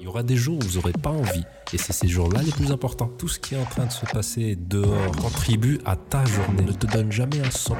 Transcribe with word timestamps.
Il 0.00 0.04
y 0.04 0.06
aura 0.06 0.22
des 0.22 0.36
jours 0.36 0.58
où 0.58 0.60
vous 0.60 0.78
n'aurez 0.78 0.92
pas 0.92 1.10
envie. 1.10 1.42
Et 1.72 1.78
c'est 1.78 1.92
ces 1.92 2.06
jours-là 2.06 2.42
les 2.42 2.52
plus 2.52 2.70
importants. 2.70 3.10
Tout 3.18 3.26
ce 3.26 3.40
qui 3.40 3.56
est 3.56 3.58
en 3.58 3.64
train 3.64 3.86
de 3.86 3.90
se 3.90 4.06
passer 4.06 4.56
dehors 4.56 5.10
contribue 5.16 5.80
à 5.84 5.96
ta 5.96 6.24
journée. 6.24 6.62
Ne 6.62 6.72
te 6.72 6.86
donne 6.86 7.10
jamais 7.10 7.40
un 7.40 7.48
100% 7.48 7.74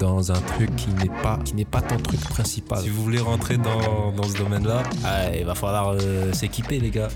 dans 0.00 0.32
un 0.32 0.40
truc 0.40 0.74
qui 0.76 0.88
n'est 0.94 1.14
pas, 1.22 1.38
qui 1.44 1.54
n'est 1.54 1.66
pas 1.66 1.82
ton 1.82 1.98
truc 1.98 2.20
principal. 2.20 2.82
Si 2.82 2.88
vous 2.88 3.02
voulez 3.02 3.20
rentrer 3.20 3.58
dans, 3.58 4.12
dans 4.12 4.22
ce 4.22 4.38
domaine-là, 4.38 4.82
ah, 5.04 5.36
il 5.36 5.44
va 5.44 5.54
falloir 5.54 5.96
euh, 6.00 6.32
s'équiper, 6.32 6.80
les 6.80 6.90
gars. 6.90 7.08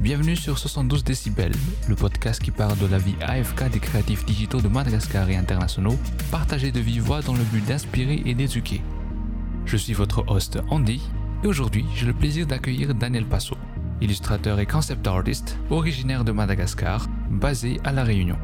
Bienvenue 0.00 0.36
sur 0.36 0.56
72 0.56 1.02
décibels, 1.02 1.54
le 1.88 1.96
podcast 1.96 2.40
qui 2.40 2.52
parle 2.52 2.78
de 2.78 2.86
la 2.86 2.98
vie 2.98 3.16
AFK 3.20 3.68
des 3.68 3.80
créatifs 3.80 4.24
digitaux 4.26 4.60
de 4.60 4.68
Madagascar 4.68 5.28
et 5.28 5.34
internationaux, 5.34 5.98
partagé 6.30 6.70
de 6.70 6.78
vive 6.78 7.02
voix 7.02 7.20
dans 7.22 7.34
le 7.34 7.42
but 7.42 7.66
d'inspirer 7.66 8.22
et 8.24 8.34
d'éduquer. 8.34 8.80
Je 9.66 9.76
suis 9.76 9.92
votre 9.92 10.24
host 10.28 10.60
Andy, 10.70 11.02
et 11.42 11.46
aujourd'hui 11.46 11.84
j'ai 11.94 12.06
le 12.06 12.12
plaisir 12.12 12.46
d'accueillir 12.46 12.94
Daniel 12.94 13.24
Passo, 13.24 13.56
illustrateur 14.00 14.58
et 14.60 14.66
concept 14.66 15.06
artist 15.06 15.58
originaire 15.70 16.24
de 16.24 16.32
Madagascar, 16.32 17.06
basé 17.30 17.80
à 17.84 17.92
La 17.92 18.04
Réunion. 18.04 18.38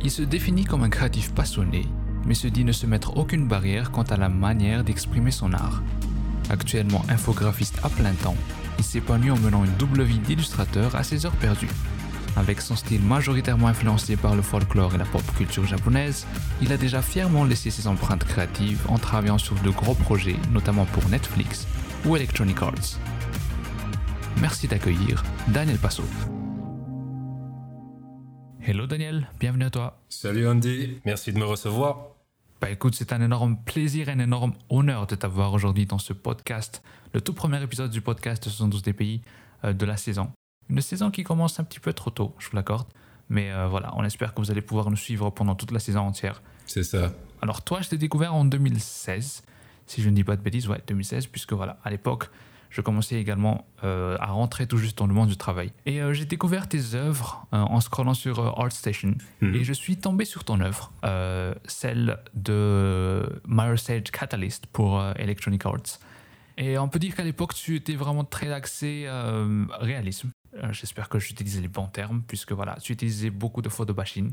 Il 0.00 0.10
se 0.10 0.22
définit 0.22 0.64
comme 0.64 0.82
un 0.82 0.88
créatif 0.88 1.32
passionné, 1.32 1.86
mais 2.26 2.34
se 2.34 2.48
dit 2.48 2.64
ne 2.64 2.72
se 2.72 2.86
mettre 2.86 3.16
aucune 3.16 3.46
barrière 3.46 3.90
quant 3.90 4.02
à 4.02 4.16
la 4.16 4.28
manière 4.28 4.84
d'exprimer 4.84 5.30
son 5.30 5.52
art. 5.52 5.82
Actuellement 6.50 7.04
infographiste 7.08 7.78
à 7.82 7.88
plein 7.88 8.12
temps, 8.12 8.36
il 8.78 8.84
s'épanouit 8.84 9.30
en 9.30 9.38
menant 9.38 9.64
une 9.64 9.76
double 9.76 10.02
vie 10.02 10.18
d'illustrateur 10.18 10.96
à 10.96 11.04
ses 11.04 11.24
heures 11.26 11.36
perdues. 11.36 11.68
Avec 12.34 12.62
son 12.62 12.76
style 12.76 13.02
majoritairement 13.02 13.68
influencé 13.68 14.16
par 14.16 14.34
le 14.34 14.42
folklore 14.42 14.94
et 14.94 14.98
la 14.98 15.04
pop 15.04 15.22
culture 15.36 15.66
japonaise, 15.66 16.26
il 16.62 16.72
a 16.72 16.78
déjà 16.78 17.02
fièrement 17.02 17.44
laissé 17.44 17.70
ses 17.70 17.86
empreintes 17.86 18.24
créatives 18.24 18.80
en 18.88 18.98
travaillant 18.98 19.38
sur 19.38 19.54
de 19.56 19.70
gros 19.70 19.94
projets, 19.94 20.36
notamment 20.50 20.86
pour 20.86 21.06
Netflix 21.10 21.66
ou 22.04 22.16
Electronic 22.16 22.60
Arts. 22.62 22.98
Merci 24.40 24.66
d'accueillir 24.66 25.22
Daniel 25.48 25.78
Passo. 25.78 26.02
Hello 28.60 28.86
Daniel, 28.86 29.28
bienvenue 29.40 29.64
à 29.64 29.70
toi. 29.70 30.00
Salut 30.08 30.46
Andy, 30.48 31.00
merci 31.04 31.32
de 31.32 31.38
me 31.38 31.44
recevoir. 31.44 32.08
Bah 32.60 32.70
écoute, 32.70 32.94
c'est 32.94 33.12
un 33.12 33.20
énorme 33.20 33.56
plaisir 33.56 34.08
et 34.08 34.12
un 34.12 34.18
énorme 34.20 34.54
honneur 34.68 35.06
de 35.06 35.16
t'avoir 35.16 35.52
aujourd'hui 35.52 35.86
dans 35.86 35.98
ce 35.98 36.12
podcast, 36.12 36.82
le 37.12 37.20
tout 37.20 37.32
premier 37.32 37.60
épisode 37.62 37.90
du 37.90 38.00
podcast 38.00 38.44
72 38.44 38.82
des 38.82 38.92
pays 38.92 39.22
euh, 39.64 39.72
de 39.72 39.84
la 39.84 39.96
saison. 39.96 40.30
Une 40.70 40.80
saison 40.80 41.10
qui 41.10 41.24
commence 41.24 41.58
un 41.58 41.64
petit 41.64 41.80
peu 41.80 41.92
trop 41.92 42.10
tôt, 42.10 42.34
je 42.38 42.48
vous 42.48 42.56
l'accorde, 42.56 42.86
mais 43.28 43.50
euh, 43.50 43.66
voilà, 43.66 43.92
on 43.96 44.04
espère 44.04 44.32
que 44.32 44.40
vous 44.40 44.50
allez 44.52 44.62
pouvoir 44.62 44.90
nous 44.90 44.96
suivre 44.96 45.30
pendant 45.30 45.56
toute 45.56 45.72
la 45.72 45.80
saison 45.80 46.00
entière. 46.00 46.40
C'est 46.66 46.84
ça. 46.84 47.12
Alors 47.40 47.62
toi, 47.62 47.80
je 47.82 47.88
t'ai 47.88 47.98
découvert 47.98 48.34
en 48.34 48.44
2016, 48.44 49.42
si 49.86 50.02
je 50.02 50.08
ne 50.10 50.14
dis 50.14 50.24
pas 50.24 50.36
de 50.36 50.42
bêtises, 50.42 50.68
ouais, 50.68 50.80
2016, 50.86 51.26
puisque 51.26 51.52
voilà, 51.52 51.78
à 51.84 51.90
l'époque, 51.90 52.28
je 52.70 52.80
commençais 52.80 53.16
également 53.16 53.66
euh, 53.84 54.16
à 54.18 54.26
rentrer 54.28 54.66
tout 54.66 54.78
juste 54.78 54.96
dans 54.96 55.06
le 55.06 55.12
monde 55.12 55.28
du 55.28 55.36
travail. 55.36 55.72
Et 55.84 56.00
euh, 56.00 56.14
j'ai 56.14 56.24
découvert 56.24 56.68
tes 56.68 56.94
œuvres 56.94 57.46
euh, 57.52 57.58
en 57.58 57.80
scrollant 57.80 58.14
sur 58.14 58.58
ArtStation 58.58 59.14
Mhm. 59.42 59.54
et 59.56 59.64
je 59.64 59.72
suis 59.74 59.98
tombé 59.98 60.24
sur 60.24 60.44
ton 60.44 60.60
œuvre, 60.60 60.90
celle 61.66 62.18
de 62.34 63.28
Sage 63.76 64.10
Catalyst 64.10 64.66
pour 64.66 65.02
Electronic 65.16 65.66
Arts. 65.66 65.98
Et 66.58 66.78
on 66.78 66.88
peut 66.88 66.98
dire 66.98 67.14
qu'à 67.14 67.24
l'époque, 67.24 67.54
tu 67.54 67.76
étais 67.76 67.94
vraiment 67.94 68.24
très 68.24 68.52
axé 68.52 69.06
réalisme. 69.80 70.30
J'espère 70.70 71.08
que 71.08 71.18
j'utilisais 71.18 71.60
les 71.60 71.68
bons 71.68 71.86
termes, 71.86 72.22
puisque 72.26 72.52
voilà, 72.52 72.76
tu 72.80 72.92
utilisais 72.92 73.30
beaucoup 73.30 73.62
de 73.62 73.68
photobashing. 73.68 74.32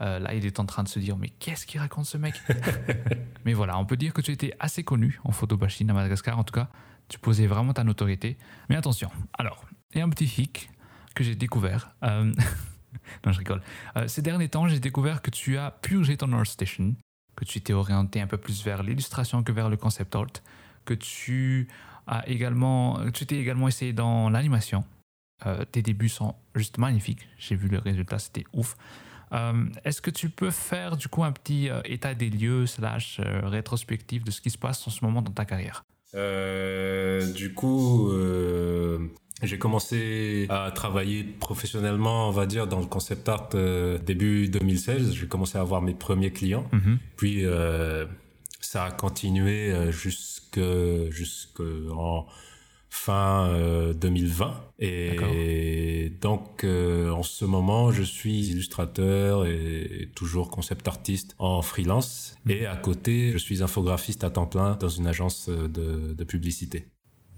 Euh, 0.00 0.18
là, 0.18 0.34
il 0.34 0.44
est 0.44 0.58
en 0.58 0.66
train 0.66 0.82
de 0.82 0.88
se 0.88 0.98
dire, 0.98 1.16
mais 1.16 1.28
qu'est-ce 1.28 1.66
qu'il 1.66 1.80
raconte 1.80 2.06
ce 2.06 2.18
mec? 2.18 2.34
Mais 3.44 3.52
voilà, 3.52 3.78
on 3.78 3.84
peut 3.84 3.96
dire 3.96 4.12
que 4.12 4.20
tu 4.20 4.32
étais 4.32 4.54
assez 4.58 4.82
connu 4.82 5.20
en 5.24 5.32
photobashing 5.32 5.88
à 5.90 5.92
Madagascar, 5.92 6.38
en 6.38 6.44
tout 6.44 6.54
cas, 6.54 6.68
tu 7.08 7.18
posais 7.18 7.46
vraiment 7.46 7.72
ta 7.72 7.84
notoriété. 7.84 8.36
Mais 8.68 8.76
attention, 8.76 9.10
alors, 9.38 9.64
il 9.92 9.98
y 9.98 10.00
a 10.00 10.04
un 10.04 10.08
petit 10.08 10.24
hic 10.24 10.70
que 11.14 11.22
j'ai 11.22 11.36
découvert. 11.36 11.94
euh, 12.02 12.24
non, 13.26 13.32
je 13.32 13.38
rigole. 13.38 13.62
Euh, 13.96 14.08
ces 14.08 14.22
derniers 14.22 14.48
temps, 14.48 14.66
j'ai 14.66 14.80
découvert 14.80 15.22
que 15.22 15.30
tu 15.30 15.58
as 15.58 15.70
purgé 15.70 16.16
ton 16.16 16.32
ArtStation, 16.32 16.96
que 17.36 17.44
tu 17.44 17.60
t'es 17.60 17.72
orienté 17.72 18.20
un 18.20 18.26
peu 18.26 18.38
plus 18.38 18.64
vers 18.64 18.82
l'illustration 18.82 19.42
que 19.42 19.52
vers 19.52 19.68
le 19.68 19.76
concept 19.76 20.16
art, 20.16 20.26
que 20.84 20.94
tu 20.94 21.68
as 22.06 22.28
également, 22.28 23.10
tu 23.12 23.26
t'es 23.26 23.36
également 23.36 23.68
essayé 23.68 23.92
dans 23.92 24.28
l'animation. 24.28 24.84
Tes 25.72 25.82
débuts 25.82 26.08
sont 26.08 26.36
juste 26.54 26.78
magnifiques. 26.78 27.28
J'ai 27.36 27.54
vu 27.54 27.68
le 27.68 27.78
résultat, 27.78 28.18
c'était 28.18 28.44
ouf. 28.54 28.76
Euh, 29.34 29.52
Est-ce 29.84 30.00
que 30.00 30.10
tu 30.10 30.28
peux 30.30 30.50
faire 30.50 30.96
du 30.96 31.08
coup 31.08 31.24
un 31.24 31.32
petit 31.32 31.68
euh, 31.68 31.80
état 31.84 32.14
des 32.14 32.30
lieux 32.30 32.66
slash 32.66 33.20
euh, 33.20 33.40
rétrospective 33.44 34.24
de 34.24 34.30
ce 34.30 34.40
qui 34.40 34.50
se 34.50 34.58
passe 34.58 34.86
en 34.86 34.90
ce 34.90 35.04
moment 35.04 35.22
dans 35.22 35.32
ta 35.32 35.44
carrière? 35.44 35.84
Euh, 36.14 37.32
du 37.32 37.54
coup, 37.54 38.12
j'ai 39.42 39.58
commencé 39.58 40.46
à 40.48 40.70
travailler 40.70 41.24
professionnellement, 41.24 42.28
on 42.28 42.30
va 42.30 42.46
dire, 42.46 42.68
dans 42.68 42.78
le 42.78 42.86
concept 42.86 43.28
art 43.28 43.48
début 44.06 44.48
2016. 44.48 45.12
J'ai 45.12 45.26
commencé 45.26 45.58
à 45.58 45.60
avoir 45.60 45.82
mes 45.82 45.94
premiers 45.94 46.30
clients. 46.30 46.68
Mhm. 46.72 46.98
Puis 47.16 47.44
ça 48.60 48.84
a 48.84 48.90
continué 48.92 49.90
jusque 49.90 50.60
jusque 51.10 51.60
en 51.90 52.26
fin 52.94 53.48
euh, 53.48 53.92
2020 53.92 54.54
et 54.78 56.12
donc 56.20 56.62
euh, 56.62 57.10
en 57.10 57.24
ce 57.24 57.44
moment 57.44 57.90
je 57.90 58.04
suis 58.04 58.46
illustrateur 58.46 59.46
et 59.46 60.10
toujours 60.14 60.48
concept 60.48 60.86
artiste 60.86 61.34
en 61.38 61.60
freelance. 61.60 62.36
Et 62.48 62.66
à 62.66 62.76
côté 62.76 63.32
je 63.32 63.38
suis 63.38 63.62
infographiste 63.62 64.22
à 64.22 64.30
temps 64.30 64.46
plein 64.46 64.76
dans 64.76 64.88
une 64.88 65.08
agence 65.08 65.48
euh, 65.48 65.68
de, 65.68 66.14
de 66.14 66.24
publicité. 66.24 66.86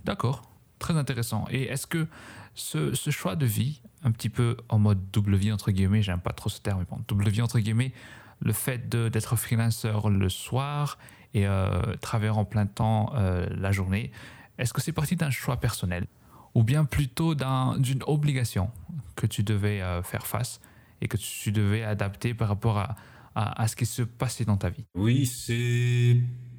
D'accord, 0.05 0.43
très 0.79 0.95
intéressant. 0.95 1.47
Et 1.51 1.63
est-ce 1.63 1.87
que 1.87 2.07
ce, 2.55 2.95
ce 2.95 3.11
choix 3.11 3.35
de 3.35 3.47
vie, 3.47 3.81
un 4.05 4.11
petit 4.11 4.29
peu 4.29 4.59
en 4.69 4.79
mode 4.79 5.11
double 5.11 5.37
vie 5.37 5.53
entre 5.53 5.71
guillemets, 5.71 6.03
j'aime 6.03 6.21
pas 6.21 6.33
trop 6.33 6.51
ce 6.51 6.61
terme, 6.61 6.81
mais 6.81 6.87
bon, 6.89 7.03
double 7.09 7.31
vie 7.31 7.41
entre 7.41 7.59
guillemets, 7.61 7.93
le 8.41 8.53
fait 8.53 8.89
d'être 8.91 9.37
freelancer 9.37 10.11
le 10.11 10.29
soir 10.29 10.99
et 11.33 11.47
euh, 11.47 11.97
travailler 12.01 12.31
en 12.31 12.45
plein 12.45 12.67
temps 12.67 13.13
euh, 13.15 13.47
la 13.51 13.73
journée, 13.73 14.11
est-ce 14.59 14.73
que 14.73 14.81
c'est 14.81 14.93
parti 14.93 15.17
d'un 15.17 15.31
choix 15.31 15.57
personnel 15.59 16.07
ou 16.55 16.63
bien 16.63 16.85
plutôt 16.85 17.35
d'un- 17.35 17.77
d'une 17.79 18.03
obligation 18.07 18.71
que 19.15 19.27
tu 19.27 19.43
devais 19.43 19.81
euh, 19.83 20.03
faire 20.03 20.27
face 20.27 20.61
et 21.01 21.09
que 21.09 21.17
tu 21.17 21.53
devais 21.53 21.83
adapter 21.83 22.33
par 22.35 22.49
rapport 22.49 22.79
à, 22.79 22.97
à- 23.35 23.63
à 23.63 23.69
ce 23.69 23.77
qui 23.77 23.85
se 23.87 24.03
passait 24.03 24.45
dans 24.45 24.57
ta 24.57 24.71
vie? 24.71 24.85
Oui, 24.95 25.27
c'est 25.27 26.17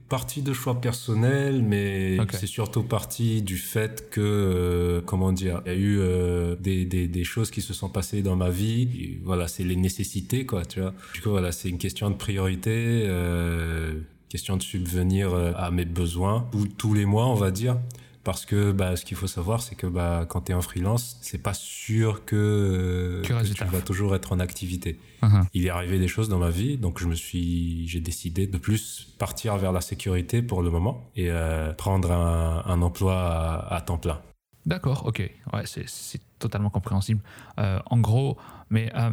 partie 0.09 0.41
de 0.41 0.53
choix 0.53 0.79
personnel, 0.79 1.61
mais 1.63 2.17
c'est 2.31 2.47
surtout 2.47 2.83
partie 2.83 3.41
du 3.41 3.57
fait 3.57 4.09
que, 4.09 4.21
euh, 4.21 5.01
comment 5.01 5.33
dire, 5.33 5.61
il 5.65 5.71
y 5.71 5.75
a 5.75 5.77
eu 5.77 5.97
euh, 5.99 6.55
des, 6.55 6.85
des, 6.85 7.07
des 7.09 7.23
choses 7.25 7.51
qui 7.51 7.61
se 7.61 7.73
sont 7.73 7.89
passées 7.89 8.21
dans 8.21 8.35
ma 8.37 8.49
vie. 8.49 8.83
Et 9.01 9.21
voilà, 9.23 9.47
c'est 9.49 9.63
les 9.65 9.75
nécessités, 9.75 10.45
quoi, 10.45 10.63
tu 10.63 10.79
vois. 10.79 10.93
Du 11.13 11.21
coup, 11.21 11.31
voilà, 11.31 11.51
c'est 11.51 11.67
une 11.69 11.77
question 11.77 12.09
de 12.09 12.15
priorité, 12.15 13.03
euh, 13.05 13.99
question 14.37 14.55
de 14.55 14.61
subvenir 14.61 15.33
euh, 15.33 15.51
à 15.57 15.71
mes 15.71 15.85
besoins 15.85 16.47
tous- 16.51 16.67
tous 16.67 16.93
les 16.93 17.05
mois, 17.05 17.25
on 17.27 17.33
va 17.33 17.49
dire. 17.49 17.75
Parce 18.23 18.45
que 18.45 18.71
bah, 18.73 18.95
ce 18.97 19.03
qu'il 19.05 19.15
faut 19.17 19.25
savoir, 19.39 19.61
c'est 19.63 19.73
que 19.75 19.87
bah, 19.87 20.25
quand 20.29 20.41
tu 20.41 20.51
es 20.51 20.55
en 20.55 20.61
freelance, 20.61 21.17
c'est 21.21 21.41
pas 21.41 21.53
sûr 21.55 22.23
que, 22.25 22.35
euh, 22.35 23.21
Que 23.23 23.33
que 23.33 23.53
tu 23.53 23.63
vas 23.63 23.81
toujours 23.81 24.13
être 24.15 24.31
en 24.33 24.39
activité 24.39 24.99
Mhm. 25.23 25.45
il 25.55 25.65
est 25.65 25.69
arrivé 25.71 25.97
des 25.97 26.07
choses 26.15 26.29
dans 26.29 26.37
ma 26.37 26.51
vie, 26.51 26.77
donc 26.77 26.99
je 26.99 27.07
me 27.07 27.15
suis, 27.15 27.87
j'ai 27.87 27.99
décidé 28.01 28.45
de 28.45 28.59
plus 28.59 29.07
partir 29.17 29.57
vers 29.57 29.71
la 29.71 29.81
sécurité 29.81 30.43
pour 30.43 30.61
le 30.61 30.69
moment 30.69 30.95
et 31.15 31.31
euh, 31.31 31.73
prendre 31.73 32.11
un, 32.11 32.61
un 32.73 32.79
emploi 32.83 33.15
à, 33.17 33.75
à 33.75 33.81
temps 33.81 33.97
plein. 33.97 34.19
D'accord, 34.67 34.99
ok. 35.07 35.19
Ouais, 35.53 35.65
c'est- 35.65 35.87
c'est 35.89 36.21
totalement 36.37 36.69
compréhensible. 36.69 37.21
Euh, 37.59 37.79
en 37.87 37.97
gros, 37.97 38.37
mais 38.69 38.91
euh, 38.95 39.09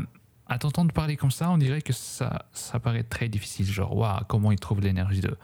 à 0.47 0.59
t'entendre 0.59 0.93
parler 0.93 1.17
comme 1.17 1.31
ça, 1.31 1.51
on 1.51 1.59
dirait 1.59 1.83
que 1.83 1.93
ça, 1.93 2.47
ça 2.53 2.79
paraît 2.81 3.03
très 3.05 3.29
difficile. 3.29 3.67
Genre, 3.67 3.97
waouh, 3.97 4.21
comment 4.29 4.53
il 4.53 4.59
trouve 4.59 4.81
l'énergie 4.81 5.21
de, 5.21 5.37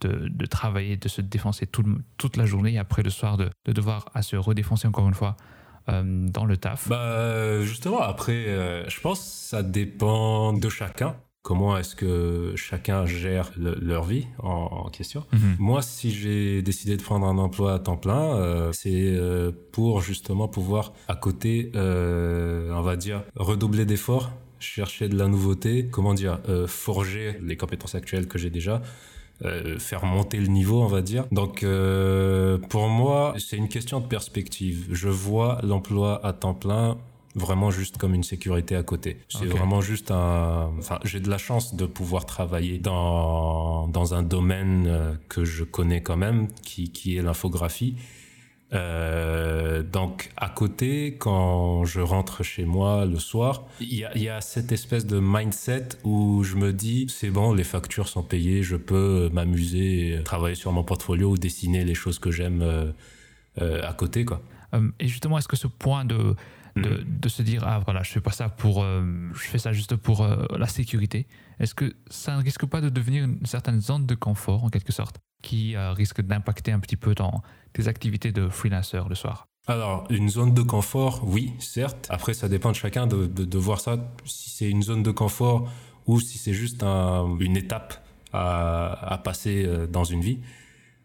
de, 0.00 0.28
de 0.28 0.46
travailler, 0.46 0.96
de 0.96 1.08
se 1.08 1.20
défoncer 1.20 1.66
tout 1.66 1.84
toute 2.16 2.36
la 2.36 2.46
journée 2.46 2.72
et 2.74 2.78
après 2.78 3.02
le 3.02 3.10
soir 3.10 3.36
de, 3.36 3.48
de 3.66 3.72
devoir 3.72 4.06
à 4.14 4.22
se 4.22 4.36
redéfoncer 4.36 4.88
encore 4.88 5.06
une 5.08 5.14
fois 5.14 5.36
euh, 5.88 6.02
dans 6.28 6.44
le 6.44 6.56
taf. 6.56 6.88
Bah 6.88 7.62
justement, 7.62 8.00
après, 8.00 8.46
euh, 8.48 8.88
je 8.88 9.00
pense 9.00 9.20
que 9.20 9.24
ça 9.26 9.62
dépend 9.62 10.52
de 10.52 10.68
chacun. 10.68 11.14
Comment 11.42 11.78
est-ce 11.78 11.96
que 11.96 12.52
chacun 12.56 13.06
gère 13.06 13.50
le- 13.56 13.78
leur 13.80 14.04
vie 14.04 14.26
en, 14.40 14.50
en 14.50 14.88
question 14.90 15.24
Mhm. 15.32 15.56
Moi, 15.58 15.80
si 15.80 16.10
j'ai 16.10 16.60
décidé 16.60 16.98
de 16.98 17.02
prendre 17.02 17.26
un 17.26 17.38
emploi 17.38 17.72
à 17.72 17.78
temps 17.78 17.96
plein, 17.96 18.36
euh, 18.36 18.72
c'est 18.72 19.18
pour 19.72 20.02
justement 20.02 20.48
pouvoir 20.48 20.92
à 21.08 21.14
côté, 21.16 21.72
on 21.74 22.82
va 22.82 22.96
dire, 22.96 23.22
redoubler 23.36 23.86
d'efforts, 23.86 24.30
chercher 24.60 25.08
de 25.08 25.16
la 25.16 25.26
nouveauté, 25.26 25.88
comment 25.90 26.14
dire, 26.14 26.38
euh, 26.48 26.66
forger 26.66 27.36
les 27.42 27.56
compétences 27.56 27.94
actuelles 27.94 28.28
que 28.28 28.38
j'ai 28.38 28.50
déjà, 28.50 28.82
euh, 29.44 29.78
faire 29.78 30.04
monter 30.04 30.38
le 30.38 30.46
niveau, 30.46 30.82
on 30.82 30.86
va 30.86 31.02
dire. 31.02 31.26
Donc, 31.32 31.62
euh, 31.62 32.58
pour 32.68 32.88
moi, 32.88 33.34
c'est 33.38 33.56
une 33.56 33.68
question 33.68 34.00
de 34.00 34.06
perspective. 34.06 34.86
Je 34.90 35.08
vois 35.08 35.60
l'emploi 35.62 36.24
à 36.24 36.32
temps 36.32 36.54
plein 36.54 36.98
vraiment 37.36 37.70
juste 37.70 37.96
comme 37.96 38.12
une 38.12 38.24
sécurité 38.24 38.74
à 38.74 38.82
côté. 38.82 39.18
C'est 39.28 39.46
vraiment 39.46 39.80
juste 39.80 40.10
un... 40.10 40.72
Enfin, 40.78 40.98
j'ai 41.04 41.20
de 41.20 41.30
la 41.30 41.38
chance 41.38 41.76
de 41.76 41.86
pouvoir 41.86 42.26
travailler 42.26 42.78
dans, 42.78 43.86
dans 43.86 44.14
un 44.14 44.24
domaine 44.24 45.16
que 45.28 45.44
je 45.44 45.62
connais 45.62 46.02
quand 46.02 46.16
même, 46.16 46.48
qui, 46.64 46.90
qui 46.90 47.16
est 47.16 47.22
l'infographie. 47.22 47.94
Euh, 48.72 49.82
donc 49.82 50.30
à 50.36 50.48
côté, 50.48 51.16
quand 51.16 51.84
je 51.84 52.00
rentre 52.00 52.44
chez 52.44 52.64
moi 52.64 53.04
le 53.04 53.18
soir, 53.18 53.66
il 53.80 53.94
y 53.94 54.04
a, 54.04 54.16
y 54.16 54.28
a, 54.28 54.40
cette 54.40 54.70
espèce 54.70 55.06
de 55.06 55.18
mindset 55.20 55.88
où 56.04 56.44
je 56.44 56.56
me 56.56 56.72
dis 56.72 57.06
c'est 57.08 57.30
bon, 57.30 57.52
les 57.52 57.64
factures 57.64 58.08
sont 58.08 58.22
payées, 58.22 58.62
je 58.62 58.76
peux 58.76 59.28
m'amuser, 59.32 60.20
travailler 60.24 60.54
sur 60.54 60.72
mon 60.72 60.84
portfolio 60.84 61.30
ou 61.30 61.36
dessiner 61.36 61.84
les 61.84 61.94
choses 61.94 62.18
que 62.18 62.30
j'aime 62.30 62.62
euh, 62.62 62.92
euh, 63.60 63.82
à 63.82 63.92
côté 63.92 64.24
quoi. 64.24 64.42
et 65.00 65.08
justement, 65.08 65.38
est-ce 65.38 65.48
que 65.48 65.56
ce 65.56 65.66
point 65.66 66.04
de 66.04 66.36
de, 66.76 66.88
mm. 66.88 67.04
de, 67.20 67.28
se 67.28 67.42
dire 67.42 67.64
ah 67.66 67.80
voilà 67.84 68.04
je 68.04 68.12
fais 68.12 68.20
pas 68.20 68.30
ça 68.30 68.48
pour 68.48 68.84
je 68.84 69.40
fais 69.40 69.58
ça 69.58 69.72
juste 69.72 69.96
pour 69.96 70.24
la 70.56 70.68
sécurité 70.68 71.26
est-ce 71.58 71.74
que 71.74 71.92
ça 72.08 72.36
ne 72.36 72.42
risque 72.42 72.64
pas 72.64 72.80
de 72.80 72.88
devenir 72.88 73.24
une 73.24 73.44
certaine 73.44 73.80
zone 73.80 74.06
de 74.06 74.14
confort 74.14 74.62
en 74.62 74.70
quelque 74.70 74.92
sorte? 74.92 75.20
Qui 75.42 75.76
risque 75.76 76.20
d'impacter 76.20 76.72
un 76.72 76.80
petit 76.80 76.96
peu 76.96 77.14
dans 77.14 77.42
tes 77.72 77.88
activités 77.88 78.32
de 78.32 78.48
freelancer 78.48 79.02
le 79.08 79.14
soir 79.14 79.50
alors, 79.66 80.04
une 80.10 80.28
zone 80.28 80.52
de 80.52 80.62
confort, 80.62 81.22
oui, 81.24 81.52
certes. 81.60 82.06
Après, 82.08 82.34
ça 82.34 82.48
dépend 82.48 82.70
de 82.70 82.76
chacun 82.76 83.06
de, 83.06 83.58
voir 83.58 83.80
ça, 83.80 83.98
si 84.24 84.50
c'est 84.50 84.68
une 84.68 84.82
zone 84.82 85.04
de 85.04 85.12
confort 85.12 85.68
ou 86.06 86.18
si 86.18 86.38
c'est 86.38 86.54
juste 86.54 86.82
une 86.82 87.56
étape 87.56 87.94
à, 88.32 89.20
passer 89.22 89.64
euh, 89.64 89.86
dans 89.86 90.02
une 90.02 90.22
vie. 90.22 90.40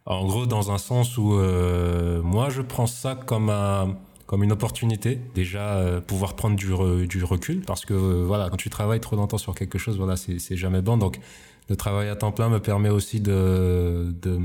En 0.06 0.26
gros, 0.26 0.48
dans 0.48 0.72
un 0.72 0.78
sens 0.78 1.18
où 1.18 1.34
euh, 1.34 2.24
moi, 2.24 2.50
je 2.50 2.64
prends 2.64 2.88
ça 2.88 3.14
comme 3.14 3.52
un, 3.52 3.98
comme 4.26 4.44
une 4.44 4.52
opportunité 4.52 5.20
déjà 5.36 5.76
euh, 5.76 6.02
pouvoir 6.02 6.36
prendre 6.36 6.56
du, 6.56 6.74
du 7.08 7.24
recul 7.24 7.62
parce 7.62 7.86
que 7.86 7.94
voilà 7.94 8.50
quand 8.50 8.58
tu 8.58 8.72
travailles 8.72 9.00
trop 9.00 9.16
longtemps 9.16 9.38
sur 9.38 9.54
quelque 9.54 9.78
chose 9.78 9.98
voilà 9.98 10.16
c'est 10.16 10.56
jamais 10.56 10.82
bon 10.82 10.98
donc 10.98 11.20
le 11.70 11.76
travail 11.76 12.10
à 12.10 12.16
temps 12.16 12.32
plein 12.32 12.50
me 12.50 12.60
permet 12.60 12.90
aussi 12.90 13.20
de, 13.20 14.14
de 14.22 14.40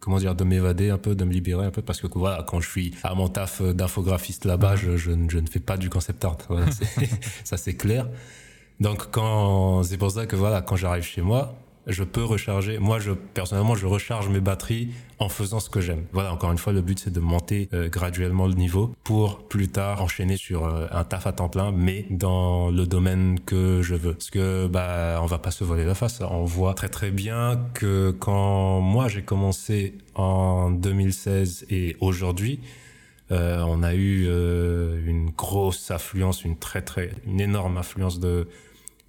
comment 0.00 0.18
dire, 0.18 0.34
de 0.34 0.44
m'évader 0.44 0.90
un 0.90 0.98
peu, 0.98 1.14
de 1.14 1.24
me 1.24 1.32
libérer 1.32 1.66
un 1.66 1.70
peu, 1.70 1.82
parce 1.82 2.00
que 2.00 2.06
voilà, 2.14 2.44
quand 2.46 2.60
je 2.60 2.70
suis 2.70 2.94
à 3.02 3.14
mon 3.14 3.28
taf 3.28 3.60
d'infographiste 3.62 4.44
là-bas, 4.44 4.76
je, 4.76 4.96
je, 4.96 5.10
je, 5.28 5.38
ne 5.38 5.46
fais 5.46 5.60
pas 5.60 5.76
du 5.76 5.90
concept 5.90 6.24
art. 6.24 6.38
Voilà, 6.48 6.66
ça 7.44 7.56
c'est 7.56 7.74
clair. 7.74 8.08
Donc 8.80 9.10
quand 9.10 9.82
c'est 9.82 9.96
pour 9.96 10.10
ça 10.10 10.26
que 10.26 10.36
voilà, 10.36 10.62
quand 10.62 10.76
j'arrive 10.76 11.04
chez 11.04 11.22
moi, 11.22 11.56
je 11.86 12.02
peux 12.02 12.24
recharger. 12.24 12.78
Moi, 12.78 12.98
je 12.98 13.12
personnellement, 13.12 13.74
je 13.74 13.86
recharge 13.86 14.28
mes 14.28 14.40
batteries 14.40 14.90
en 15.18 15.28
faisant 15.28 15.60
ce 15.60 15.70
que 15.70 15.80
j'aime. 15.80 16.04
Voilà, 16.12 16.32
encore 16.32 16.50
une 16.50 16.58
fois, 16.58 16.72
le 16.72 16.82
but 16.82 16.98
c'est 16.98 17.12
de 17.12 17.20
monter 17.20 17.68
euh, 17.72 17.88
graduellement 17.88 18.46
le 18.46 18.54
niveau 18.54 18.94
pour 19.04 19.46
plus 19.46 19.68
tard 19.68 20.02
enchaîner 20.02 20.36
sur 20.36 20.66
euh, 20.66 20.86
un 20.90 21.04
taf 21.04 21.26
à 21.26 21.32
temps 21.32 21.48
plein, 21.48 21.70
mais 21.70 22.06
dans 22.10 22.70
le 22.70 22.86
domaine 22.86 23.38
que 23.40 23.82
je 23.82 23.94
veux. 23.94 24.14
Parce 24.14 24.30
que 24.30 24.66
bah, 24.66 25.20
on 25.22 25.26
va 25.26 25.38
pas 25.38 25.52
se 25.52 25.64
voler 25.64 25.84
la 25.84 25.94
face. 25.94 26.20
On 26.20 26.44
voit 26.44 26.74
très 26.74 26.88
très 26.88 27.10
bien 27.10 27.60
que 27.74 28.10
quand 28.10 28.80
moi 28.80 29.08
j'ai 29.08 29.22
commencé 29.22 29.94
en 30.14 30.70
2016 30.70 31.66
et 31.70 31.96
aujourd'hui. 32.00 32.60
Euh, 33.32 33.58
on 33.66 33.82
a 33.82 33.92
eu 33.96 34.28
une 35.04 35.30
grosse 35.30 35.90
affluence, 35.90 36.44
une 36.44 36.56
très 36.56 36.80
très, 36.80 37.10
une 37.26 37.40
énorme 37.40 37.76
affluence 37.76 38.20
de 38.20 38.46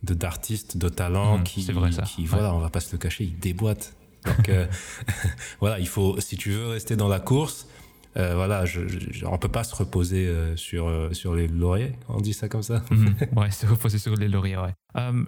d'artistes, 0.04 0.78
de 0.78 0.90
talents 0.90 1.40
mmh, 1.40 1.44
qui, 1.44 1.72
vrai, 1.72 1.92
ça. 1.92 2.04
qui 2.04 2.26
voilà, 2.26 2.54
on 2.54 2.60
va 2.60 2.70
pas 2.70 2.80
se 2.80 2.92
le 2.92 2.98
cacher, 2.98 3.24
ils 3.26 3.38
déboîtent. 3.38 3.96
Donc 4.26 4.50
euh, 4.50 4.68
voilà, 5.60 5.80
il 5.80 5.88
faut, 5.88 6.20
si 6.20 6.38
tu 6.38 6.52
veux 6.52 6.68
rester 6.68 6.96
dans 6.96 7.08
la 7.08 7.20
course, 7.20 7.68
euh, 8.16 8.36
voilà, 8.36 8.66
je, 8.66 8.88
je, 8.88 9.26
on 9.26 9.38
peut 9.38 9.48
pas 9.48 9.64
se 9.64 9.76
reposer 9.76 10.28
euh, 10.28 10.56
sur 10.56 10.92
sur 11.14 11.36
les 11.36 11.48
lauriers, 11.48 11.94
on 12.10 12.22
dit 12.22 12.34
ça 12.34 12.48
comme 12.50 12.64
ça. 12.64 12.84
Mmh, 12.92 13.38
ouais, 13.38 13.52
se 13.52 13.66
reposer 13.66 14.00
sur 14.00 14.16
les 14.16 14.28
lauriers, 14.28 14.58
ouais. 14.58 14.74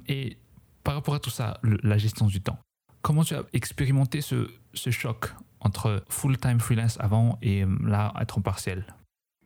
et 0.08 0.38
par 0.84 0.94
rapport 0.96 1.14
à 1.14 1.20
tout 1.20 1.30
ça, 1.30 1.60
la 1.64 1.98
gestion 1.98 2.28
du 2.28 2.42
temps, 2.42 2.58
comment 3.02 3.24
tu 3.24 3.36
as 3.36 3.44
expérimenté 3.54 4.22
ce, 4.22 4.50
ce 4.74 4.90
choc 4.92 5.34
entre 5.60 6.04
full-time 6.10 6.60
freelance 6.60 6.98
avant 7.00 7.38
et 7.42 7.66
là 7.84 8.14
être 8.20 8.38
en 8.38 8.42
partiel? 8.42 8.86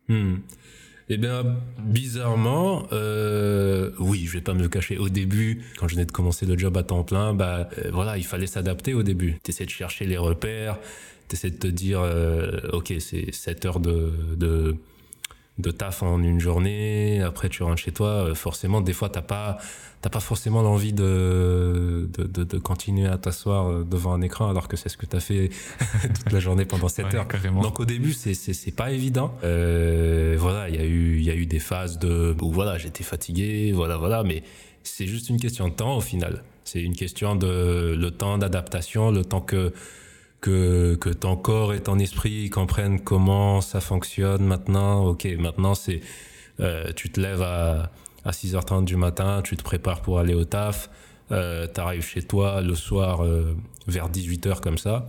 Mmh. 0.07 0.35
Eh 1.09 1.17
bien, 1.17 1.57
bizarrement, 1.79 2.87
euh, 2.93 3.91
oui, 3.99 4.25
je 4.25 4.33
vais 4.33 4.41
pas 4.41 4.53
me 4.53 4.61
le 4.61 4.69
cacher. 4.69 4.97
Au 4.97 5.09
début, 5.09 5.63
quand 5.77 5.87
je 5.87 5.95
venais 5.95 6.05
de 6.05 6.11
commencer 6.11 6.45
le 6.45 6.57
job 6.57 6.77
à 6.77 6.83
temps 6.83 7.03
plein, 7.03 7.33
bah 7.33 7.69
euh, 7.77 7.89
voilà, 7.91 8.17
il 8.17 8.25
fallait 8.25 8.47
s'adapter 8.47 8.93
au 8.93 9.03
début. 9.03 9.37
T'essaies 9.43 9.65
de 9.65 9.69
chercher 9.69 10.05
les 10.05 10.17
repères, 10.17 10.79
t'essaies 11.27 11.51
de 11.51 11.57
te 11.57 11.67
dire, 11.67 11.99
euh, 12.01 12.59
ok, 12.71 12.93
c'est 12.99 13.33
7 13.33 13.65
heures 13.65 13.79
de, 13.81 14.13
de 14.37 14.77
de 15.59 15.71
taf 15.71 16.01
en 16.01 16.21
une 16.21 16.39
journée, 16.39 17.21
après 17.21 17.47
tu 17.47 17.61
rentres 17.63 17.81
chez 17.81 17.91
toi, 17.91 18.07
euh, 18.07 18.35
forcément, 18.35 18.81
des 18.81 18.93
fois, 18.93 19.09
t'as 19.09 19.21
pas, 19.21 19.59
t'as 20.01 20.09
pas 20.09 20.19
forcément 20.19 20.63
l'envie 20.63 20.93
de, 20.93 22.09
de, 22.17 22.43
de, 22.43 22.57
continuer 22.57 23.07
à 23.07 23.17
t'asseoir 23.17 23.67
euh, 23.67 23.83
devant 23.83 24.13
un 24.13 24.21
écran 24.21 24.49
alors 24.49 24.67
que 24.67 24.77
c'est 24.77 24.89
ce 24.89 24.97
que 24.97 25.05
t'as 25.05 25.19
fait 25.19 25.51
toute 26.01 26.31
la 26.31 26.39
journée 26.39 26.65
pendant 26.65 26.87
7 26.87 27.13
heures. 27.13 27.27
Carrément. 27.27 27.61
Donc 27.61 27.79
au 27.79 27.85
début, 27.85 28.13
c'est, 28.13 28.33
c'est, 28.33 28.53
c'est 28.53 28.71
pas 28.71 28.91
évident. 28.91 29.35
Euh, 29.43 30.35
voilà, 30.39 30.69
il 30.69 30.75
y 30.75 30.79
a 30.79 30.85
eu, 30.85 31.17
il 31.17 31.23
y 31.23 31.29
a 31.29 31.35
eu 31.35 31.45
des 31.45 31.59
phases 31.59 31.99
de, 31.99 32.35
où 32.41 32.51
voilà, 32.51 32.79
j'étais 32.79 33.03
fatigué, 33.03 33.71
voilà, 33.73 33.97
voilà, 33.97 34.23
mais 34.23 34.41
c'est 34.81 35.07
juste 35.07 35.29
une 35.29 35.39
question 35.39 35.67
de 35.67 35.73
temps 35.73 35.97
au 35.97 36.01
final. 36.01 36.43
C'est 36.63 36.81
une 36.81 36.95
question 36.95 37.35
de 37.35 37.95
le 37.95 38.11
temps 38.11 38.39
d'adaptation, 38.39 39.11
le 39.11 39.23
temps 39.23 39.41
que 39.41 39.73
que, 40.43 40.95
que 40.95 41.09
ton 41.09 41.37
corps 41.37 41.73
et 41.73 41.79
ton 41.79 41.97
esprit 41.99 42.49
comprennent 42.49 42.99
comment 42.99 43.61
ça 43.61 43.79
fonctionne 43.79 44.45
maintenant. 44.45 45.05
Ok, 45.05 45.25
maintenant 45.39 45.73
c'est 45.73 46.01
euh, 46.59 46.91
tu 46.95 47.09
te 47.09 47.19
lèves 47.19 47.41
à, 47.41 47.89
à 48.25 48.31
6h30 48.31 48.83
du 48.83 48.97
matin, 48.97 49.41
tu 49.41 49.55
te 49.55 49.63
prépares 49.63 50.01
pour 50.01 50.19
aller 50.19 50.33
au 50.33 50.43
taf, 50.43 50.89
euh, 51.31 51.65
tu 51.67 52.01
chez 52.01 52.23
toi 52.23 52.61
le 52.61 52.75
soir 52.75 53.23
euh, 53.23 53.55
vers 53.87 54.09
18h 54.09 54.59
comme 54.59 54.77
ça. 54.77 55.07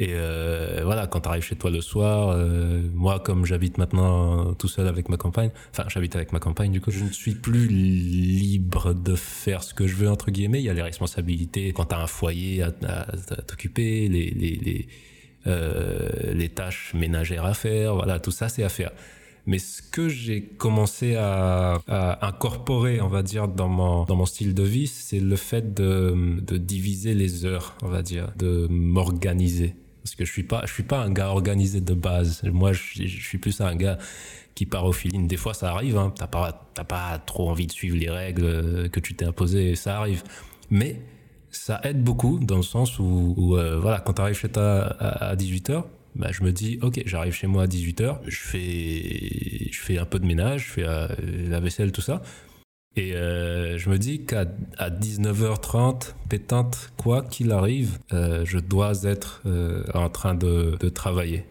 Et 0.00 0.14
euh, 0.14 0.80
voilà, 0.82 1.06
quand 1.06 1.20
tu 1.20 1.28
arrives 1.28 1.42
chez 1.42 1.56
toi 1.56 1.70
le 1.70 1.82
soir, 1.82 2.30
euh, 2.30 2.80
moi, 2.94 3.20
comme 3.20 3.44
j'habite 3.44 3.76
maintenant 3.76 4.54
tout 4.54 4.66
seul 4.66 4.86
avec 4.86 5.10
ma 5.10 5.18
compagne, 5.18 5.50
enfin, 5.72 5.84
j'habite 5.88 6.16
avec 6.16 6.32
ma 6.32 6.38
compagne, 6.38 6.72
du 6.72 6.80
coup, 6.80 6.90
je 6.90 7.04
ne 7.04 7.10
suis 7.10 7.34
plus 7.34 7.68
libre 7.68 8.94
de 8.94 9.14
faire 9.14 9.62
ce 9.62 9.74
que 9.74 9.86
je 9.86 9.96
veux, 9.96 10.08
entre 10.08 10.30
guillemets. 10.30 10.60
Il 10.60 10.64
y 10.64 10.70
a 10.70 10.72
les 10.72 10.80
responsabilités 10.80 11.74
quand 11.74 11.84
tu 11.84 11.94
as 11.94 12.00
un 12.00 12.06
foyer 12.06 12.62
à, 12.62 12.70
t'occuper, 13.46 14.08
les, 14.08 14.30
les, 14.30 14.56
les, 14.56 14.88
euh, 15.46 16.32
les 16.32 16.48
tâches 16.48 16.94
ménagères 16.94 17.44
à 17.44 17.52
faire, 17.52 17.94
voilà, 17.94 18.18
tout 18.20 18.30
ça, 18.30 18.48
c'est 18.48 18.62
à 18.62 18.70
faire. 18.70 18.92
Mais 19.44 19.58
ce 19.58 19.82
que 19.82 20.08
j'ai 20.08 20.44
commencé 20.44 21.16
à, 21.16 21.78
à, 21.88 22.26
incorporer, 22.26 23.02
on 23.02 23.08
va 23.08 23.22
dire, 23.22 23.48
dans 23.48 23.68
mon, 23.68 24.04
dans 24.04 24.16
mon 24.16 24.26
style 24.26 24.54
de 24.54 24.62
vie, 24.62 24.86
c'est 24.86 25.20
le 25.20 25.36
fait 25.36 25.74
de, 25.74 26.40
de 26.40 26.56
diviser 26.56 27.12
les 27.12 27.44
heures, 27.44 27.76
on 27.82 27.88
va 27.88 28.00
dire, 28.00 28.32
de 28.38 28.66
m'organiser 28.70 29.74
parce 30.02 30.14
que 30.14 30.24
je 30.24 30.32
suis 30.32 30.42
pas 30.42 30.62
je 30.66 30.72
suis 30.72 30.82
pas 30.82 30.98
un 30.98 31.10
gars 31.10 31.28
organisé 31.28 31.80
de 31.80 31.94
base. 31.94 32.42
Moi 32.44 32.72
je, 32.72 33.06
suis 33.06 33.38
plus 33.38 33.60
un 33.60 33.74
gars 33.76 33.98
qui 34.54 34.66
part 34.66 34.84
au 34.84 34.92
feeling. 34.92 35.26
Des 35.26 35.36
fois 35.36 35.54
ça 35.54 35.70
arrive 35.70 35.96
hein. 35.96 36.12
t'as 36.16 36.26
pas 36.26 36.68
t'as 36.74 36.84
pas 36.84 37.18
trop 37.18 37.50
envie 37.50 37.66
de 37.66 37.72
suivre 37.72 37.96
les 37.96 38.10
règles 38.10 38.44
euh, 38.44 38.88
que 38.88 39.00
tu 39.00 39.14
t'es 39.14 39.24
imposé 39.24 39.74
ça 39.74 39.98
arrive. 39.98 40.22
Mais 40.70 41.00
ça 41.50 41.80
aide 41.84 42.02
beaucoup 42.02 42.38
dans 42.38 42.56
le 42.56 42.62
sens 42.62 42.98
où, 42.98 43.34
où 43.36 43.56
euh, 43.56 43.78
voilà 43.78 44.00
quand 44.00 44.14
t'arrives 44.14 44.36
chez 44.36 44.48
toi 44.48 44.96
à, 45.00 45.34
18h 45.34 45.84
bah, 46.14 46.28
je 46.32 46.42
me 46.42 46.52
dis 46.52 46.78
ok 46.82 47.02
j'arrive 47.06 47.32
chez 47.32 47.46
moi 47.46 47.64
à 47.64 47.66
18h 47.66 48.18
je 48.26 48.38
fais 48.38 49.70
je 49.70 49.80
fais 49.80 49.98
un 49.98 50.04
peu 50.04 50.18
de 50.18 50.26
ménage 50.26 50.66
je 50.66 50.70
fais 50.70 50.84
euh, 50.84 51.08
la 51.48 51.60
vaisselle 51.60 51.92
tout 51.92 52.00
ça 52.00 52.22
et 52.96 53.14
euh, 53.14 53.78
je 53.78 53.88
me 53.88 53.98
dis 53.98 54.24
qu'à 54.24 54.44
19h30, 54.44 56.14
pétante, 56.28 56.92
quoi 56.96 57.22
qu'il 57.22 57.52
arrive, 57.52 57.98
euh, 58.12 58.44
je 58.44 58.58
dois 58.58 59.04
être 59.04 59.42
euh, 59.46 59.84
en 59.94 60.08
train 60.08 60.34
de, 60.34 60.76
de, 60.78 60.88
travailler. 60.88 61.44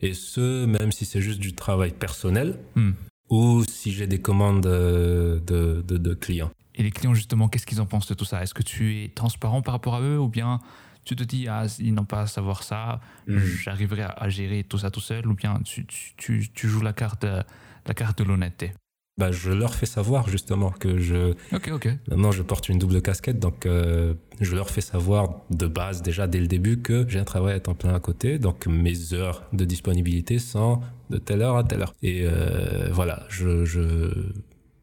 Et 0.00 0.12
ce, 0.12 0.66
même 0.66 0.90
si 0.90 1.04
c'est 1.04 1.20
juste 1.20 1.38
du 1.38 1.54
travail 1.54 1.92
personnel 1.92 2.58
hmm. 2.74 2.90
ou 3.30 3.62
si 3.64 3.92
j'ai 3.92 4.08
des 4.08 4.20
commandes 4.20 4.62
de, 4.62 5.40
de, 5.46 5.82
de, 5.82 6.14
clients. 6.14 6.50
Et 6.74 6.82
les 6.82 6.90
clients, 6.90 7.14
justement, 7.14 7.48
qu'est-ce 7.48 7.66
qu'ils 7.66 7.80
en 7.80 7.86
pensent 7.86 8.08
de 8.08 8.14
tout 8.14 8.24
ça? 8.24 8.42
Est-ce 8.42 8.54
que 8.54 8.64
tu 8.64 9.04
es 9.04 9.08
transparent 9.08 9.62
par 9.62 9.74
rapport 9.74 9.94
à 9.94 10.00
eux 10.00 10.18
ou 10.18 10.28
bien 10.28 10.60
tu 11.04 11.14
te 11.14 11.22
dis, 11.22 11.46
ah, 11.46 11.66
ils 11.78 11.94
n'ont 11.94 12.04
pas 12.04 12.22
à 12.22 12.26
savoir 12.26 12.64
ça, 12.64 13.00
hmm. 13.28 13.38
j'arriverai 13.38 14.02
à, 14.02 14.28
gérer 14.28 14.64
tout 14.64 14.78
ça 14.78 14.90
tout 14.90 15.00
seul 15.00 15.28
ou 15.28 15.34
bien 15.34 15.60
tu, 15.64 15.86
tu, 15.86 16.48
tu 16.52 16.68
joues 16.68 16.82
la 16.82 16.92
carte, 16.92 17.24
la 17.24 17.94
carte 17.94 18.18
de 18.18 18.24
l'honnêteté? 18.24 18.72
Bah, 19.18 19.30
je 19.30 19.50
leur 19.50 19.74
fais 19.74 19.86
savoir 19.86 20.28
justement 20.28 20.70
que 20.70 20.98
je. 20.98 21.34
Ok, 21.52 21.70
ok. 21.72 21.88
Maintenant, 22.08 22.32
je 22.32 22.42
porte 22.42 22.68
une 22.68 22.78
double 22.78 23.02
casquette, 23.02 23.38
donc 23.38 23.66
euh, 23.66 24.14
je 24.40 24.54
leur 24.54 24.70
fais 24.70 24.80
savoir 24.80 25.42
de 25.50 25.66
base 25.66 26.00
déjà 26.02 26.26
dès 26.26 26.40
le 26.40 26.46
début 26.46 26.80
que 26.80 27.04
j'ai 27.08 27.18
un 27.18 27.24
travail 27.24 27.54
à 27.54 27.60
temps 27.60 27.74
plein 27.74 27.94
à 27.94 28.00
côté, 28.00 28.38
donc 28.38 28.66
mes 28.66 29.12
heures 29.12 29.44
de 29.52 29.64
disponibilité 29.64 30.38
sont 30.38 30.80
de 31.10 31.18
telle 31.18 31.42
heure 31.42 31.56
à 31.56 31.64
telle 31.64 31.82
heure. 31.82 31.94
Et 32.02 32.22
euh, 32.24 32.88
voilà, 32.90 33.24
je, 33.28 33.66
je 33.66 34.32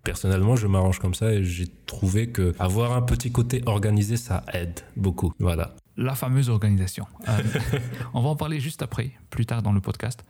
personnellement, 0.03 0.55
je 0.55 0.67
m'arrange 0.67 0.99
comme 0.99 1.15
ça 1.15 1.33
et 1.33 1.43
j'ai 1.43 1.67
trouvé 1.87 2.29
que 2.29 2.53
avoir 2.59 2.93
un 2.93 3.01
petit 3.01 3.31
côté 3.31 3.63
organisé, 3.65 4.15
ça 4.15 4.43
aide 4.53 4.79
beaucoup. 4.95 5.33
Voilà. 5.39 5.75
La 5.97 6.13
fameuse 6.13 6.49
organisation. 6.51 7.07
Euh, 7.27 7.31
on 8.13 8.21
va 8.21 8.29
en 8.29 8.35
parler 8.35 8.59
juste 8.59 8.83
après, 8.83 9.11
plus 9.31 9.47
tard 9.47 9.63
dans 9.63 9.73
le 9.73 9.81
podcast. 9.81 10.23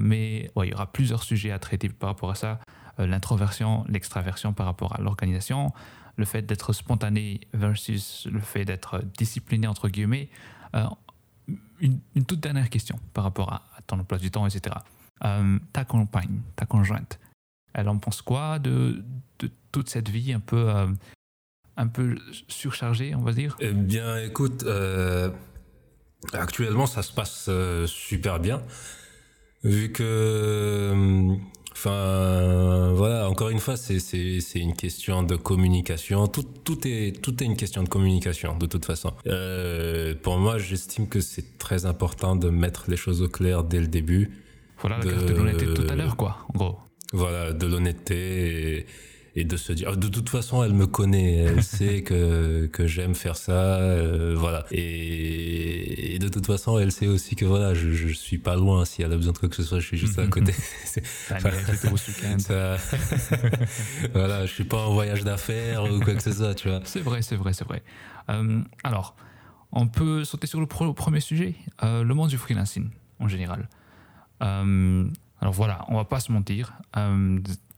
mais 0.00 0.50
ouais, 0.56 0.66
il 0.66 0.70
y 0.70 0.74
aura 0.74 0.90
plusieurs 0.90 1.22
sujets 1.22 1.52
à 1.52 1.60
traiter 1.60 1.88
par 1.88 2.08
rapport 2.10 2.32
à 2.32 2.34
ça. 2.34 2.58
Euh, 2.98 3.06
l'introversion, 3.06 3.84
l'extraversion 3.88 4.52
par 4.52 4.66
rapport 4.66 4.94
à 4.98 5.00
l'organisation, 5.00 5.72
le 6.16 6.24
fait 6.24 6.42
d'être 6.42 6.72
spontané 6.72 7.40
versus 7.52 8.26
le 8.30 8.40
fait 8.40 8.64
d'être 8.64 9.02
discipliné, 9.16 9.66
entre 9.66 9.88
guillemets. 9.88 10.28
Euh, 10.74 10.84
une, 11.80 12.24
toute 12.26 12.40
dernière 12.40 12.68
question 12.68 12.98
par 13.14 13.24
rapport 13.24 13.52
à, 13.52 13.62
ton 13.86 13.98
emploi 13.98 14.18
du 14.18 14.30
temps, 14.30 14.46
etc. 14.46 14.76
Euh, 15.24 15.58
ta 15.72 15.84
compagne, 15.84 16.40
ta 16.56 16.66
conjointe, 16.66 17.18
elle 17.72 17.88
en 17.88 17.98
pense 17.98 18.22
quoi 18.22 18.58
de, 18.58 19.02
toute 19.72 19.88
cette 19.88 20.08
vie 20.08 20.32
un 20.32 20.40
peu, 20.40 20.68
un 21.76 21.86
peu 21.86 22.18
surchargée, 22.48 23.14
on 23.14 23.22
va 23.22 23.32
dire? 23.32 23.56
Eh 23.60 23.72
bien, 23.72 24.18
écoute, 24.18 24.64
actuellement, 26.32 26.86
ça 26.86 27.02
se 27.02 27.12
passe 27.12 27.48
super 27.86 28.40
bien. 28.40 28.62
Vu 29.62 29.92
que, 29.92 31.36
enfin, 31.84 32.92
voilà, 32.94 33.28
encore 33.28 33.48
une 33.48 33.58
fois, 33.58 33.76
c'est 33.76 34.40
une 34.54 34.74
question 34.74 35.22
de 35.22 35.36
communication. 35.36 36.26
Tout 36.28 36.44
tout 36.64 36.78
est 36.86 37.20
tout 37.22 37.42
est 37.42 37.46
une 37.46 37.56
question 37.56 37.82
de 37.82 37.88
communication 37.88 38.56
de 38.56 38.66
toute 38.66 38.84
façon. 38.84 39.12
Euh, 39.26 40.14
pour 40.22 40.38
moi, 40.38 40.58
j'estime 40.58 41.08
que 41.08 41.20
c'est 41.20 41.58
très 41.58 41.86
important 41.86 42.36
de 42.36 42.50
mettre 42.50 42.84
les 42.88 42.96
choses 42.96 43.22
au 43.22 43.28
clair 43.28 43.64
dès 43.64 43.80
le 43.80 43.86
début. 43.88 44.30
Voilà 44.80 44.98
la 44.98 45.04
De- 45.04 45.10
carte 45.10 45.26
de 45.26 45.34
l'honnêteté 45.34 45.74
tout 45.74 45.86
à 45.90 45.94
l'heure, 45.94 46.16
quoi, 46.16 46.38
en 46.52 46.58
gros. 46.58 46.78
Voilà, 47.12 47.52
de 47.52 47.66
l'honnêteté 47.66 48.86
et, 49.36 49.44
de 49.44 49.56
se 49.56 49.72
dire. 49.72 49.96
De 49.96 50.08
toute 50.08 50.28
façon, 50.28 50.62
elle 50.64 50.72
me 50.72 50.86
connaît, 50.86 51.36
elle 51.36 51.62
sait 51.78 52.02
que, 52.02 52.66
que 52.66 52.86
j'aime 52.86 53.14
faire 53.14 53.36
ça, 53.36 53.78
euh, 53.78 54.34
voilà. 54.36 54.64
Et, 54.70 56.14
et 56.14 56.18
de 56.18 56.28
toute 56.28 56.46
façon, 56.46 56.78
elle 56.78 56.92
sait 56.92 57.06
aussi 57.06 57.36
que 57.36 57.44
voilà, 57.44 57.74
je, 57.74 57.90
je 57.90 58.08
suis 58.08 58.38
pas 58.38 58.56
loin. 58.56 58.84
Si 58.84 59.02
elle 59.02 59.12
a 59.12 59.16
besoin 59.16 59.32
de 59.32 59.38
quoi 59.38 59.48
que 59.48 59.56
ce 59.56 59.62
soit, 59.62 59.80
je 59.80 59.86
suis 59.86 59.98
juste 59.98 60.18
à 60.18 60.26
côté. 60.26 60.52
Week-end. 62.08 62.38
ça- 62.38 62.76
voilà, 64.12 64.46
je 64.46 64.52
suis 64.52 64.64
pas 64.64 64.78
en 64.86 64.92
voyage 64.92 65.24
d'affaires 65.24 65.84
ou 65.84 66.00
quoi 66.00 66.14
que 66.14 66.22
ce 66.22 66.32
soit, 66.32 66.54
tu 66.54 66.68
vois. 66.68 66.80
C'est 66.84 67.00
vrai, 67.00 67.22
c'est 67.22 67.36
vrai, 67.36 67.52
c'est 67.52 67.64
vrai. 67.66 67.82
Euh, 68.28 68.60
alors, 68.84 69.16
on 69.72 69.86
peut 69.86 70.24
sauter 70.24 70.46
sur 70.46 70.60
le 70.60 70.66
premier 70.66 71.20
sujet, 71.20 71.54
euh, 71.82 72.02
le 72.02 72.14
monde 72.14 72.28
du 72.30 72.38
freelancing 72.38 72.90
en 73.18 73.28
général. 73.28 73.68
Alors 74.40 75.52
voilà, 75.52 75.84
on 75.88 75.96
va 75.96 76.04
pas 76.04 76.20
se 76.20 76.32
mentir. 76.32 76.72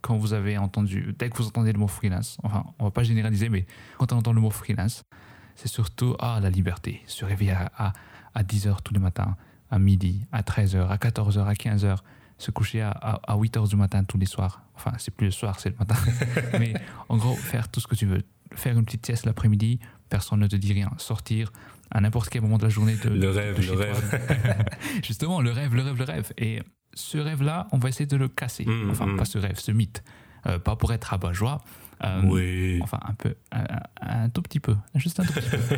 Quand 0.02 0.16
vous 0.18 0.34
avez 0.34 0.58
entendu, 0.58 1.14
dès 1.18 1.30
que 1.30 1.36
vous 1.38 1.46
entendez 1.46 1.72
le 1.72 1.78
mot 1.78 1.88
freelance, 1.88 2.36
enfin, 2.42 2.64
on 2.78 2.84
va 2.84 2.90
pas 2.90 3.04
généraliser, 3.04 3.48
mais 3.48 3.64
quand 3.98 4.12
on 4.12 4.16
entend 4.18 4.32
le 4.32 4.40
mot 4.40 4.50
freelance, 4.50 5.04
c'est 5.56 5.68
surtout 5.68 6.16
ah, 6.18 6.40
la 6.42 6.50
liberté. 6.50 7.02
Se 7.06 7.24
réveiller 7.24 7.52
à, 7.52 7.72
à, 7.76 7.92
à 8.34 8.42
10h 8.42 8.82
tous 8.82 8.92
les 8.92 9.00
matins, 9.00 9.36
à 9.70 9.78
midi, 9.78 10.26
à 10.32 10.42
13h, 10.42 10.88
à 10.88 10.96
14h, 10.96 11.44
à 11.44 11.54
15h, 11.54 11.98
se 12.38 12.50
coucher 12.50 12.82
à, 12.82 12.90
à, 12.90 13.36
8h 13.36 13.68
du 13.68 13.76
matin 13.76 14.04
tous 14.04 14.18
les 14.18 14.26
soirs. 14.26 14.62
Enfin, 14.74 14.92
c'est 14.98 15.14
plus 15.14 15.26
le 15.26 15.32
soir, 15.32 15.60
c'est 15.60 15.70
le 15.70 15.76
matin. 15.76 15.94
mais 16.58 16.74
en 17.08 17.16
gros, 17.16 17.34
faire 17.36 17.68
tout 17.68 17.80
ce 17.80 17.86
que 17.86 17.94
tu 17.94 18.06
veux. 18.06 18.22
Faire 18.54 18.76
une 18.76 18.84
petite 18.84 19.06
sieste 19.06 19.24
l'après-midi, 19.24 19.78
personne 20.08 20.40
ne 20.40 20.46
te 20.46 20.56
dit 20.56 20.72
rien. 20.72 20.90
Sortir 20.98 21.52
à 21.90 22.00
n'importe 22.00 22.28
quel 22.28 22.42
moment 22.42 22.58
de 22.58 22.64
la 22.64 22.68
journée. 22.68 22.96
De, 22.96 23.08
Le 23.08 23.30
rêve, 23.30 23.60
de 23.60 23.66
le 23.66 23.72
rêve. 23.72 24.66
Justement, 25.04 25.40
le 25.40 25.52
rêve, 25.52 25.74
le 25.74 25.82
rêve, 25.82 25.98
le 25.98 26.04
rêve. 26.04 26.32
Et 26.36 26.60
ce 26.94 27.18
rêve-là, 27.18 27.68
on 27.72 27.78
va 27.78 27.88
essayer 27.88 28.06
de 28.06 28.16
le 28.16 28.28
casser. 28.28 28.64
Mm, 28.64 28.90
enfin, 28.90 29.06
mm. 29.06 29.16
pas 29.16 29.24
ce 29.24 29.38
rêve, 29.38 29.58
ce 29.58 29.72
mythe. 29.72 30.02
Euh, 30.46 30.58
pas 30.58 30.76
pour 30.76 30.92
être 30.92 31.04
rabat-joie. 31.04 31.60
euh, 32.04 32.22
Oui. 32.24 32.80
Enfin, 32.82 32.98
un 33.04 33.14
peu, 33.14 33.34
un, 33.52 33.62
un- 33.62 34.24
un 34.24 34.28
tout 34.28 34.42
petit 34.42 34.60
peu, 34.60 34.76
juste 34.96 35.20
un 35.20 35.24
tout 35.24 35.32
petit 35.32 35.48
peu. 35.50 35.76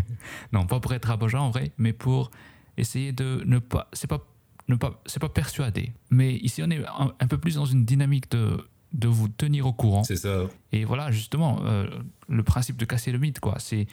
non, 0.52 0.66
pas 0.66 0.80
pour 0.80 0.94
être 0.94 1.06
rabat-joie 1.06 1.40
en 1.40 1.50
vrai, 1.50 1.72
mais 1.78 1.92
pour 1.92 2.30
essayer 2.76 3.12
de 3.12 3.42
ne 3.44 3.58
pas, 3.58 3.88
c'est 3.92 4.06
pas, 4.06 4.20
ne 4.68 4.76
pas, 4.76 5.00
c'est 5.06 5.20
pas 5.20 5.28
persuader. 5.28 5.92
Mais 6.10 6.34
ici, 6.36 6.62
on 6.62 6.70
est 6.70 6.84
un, 6.86 7.12
un 7.18 7.26
peu 7.26 7.38
plus 7.38 7.56
dans 7.56 7.64
une 7.66 7.84
dynamique 7.84 8.30
de, 8.30 8.68
de 8.92 9.08
vous 9.08 9.28
tenir 9.28 9.66
au 9.66 9.72
courant. 9.72 10.04
C'est 10.04 10.16
ça. 10.16 10.44
Et 10.72 10.84
voilà, 10.84 11.10
justement, 11.10 11.58
euh, 11.64 11.86
le 12.28 12.42
principe 12.44 12.76
de 12.76 12.84
casser 12.84 13.10
le 13.12 13.18
mythe, 13.18 13.40
quoi. 13.40 13.56
C'est, 13.58 13.86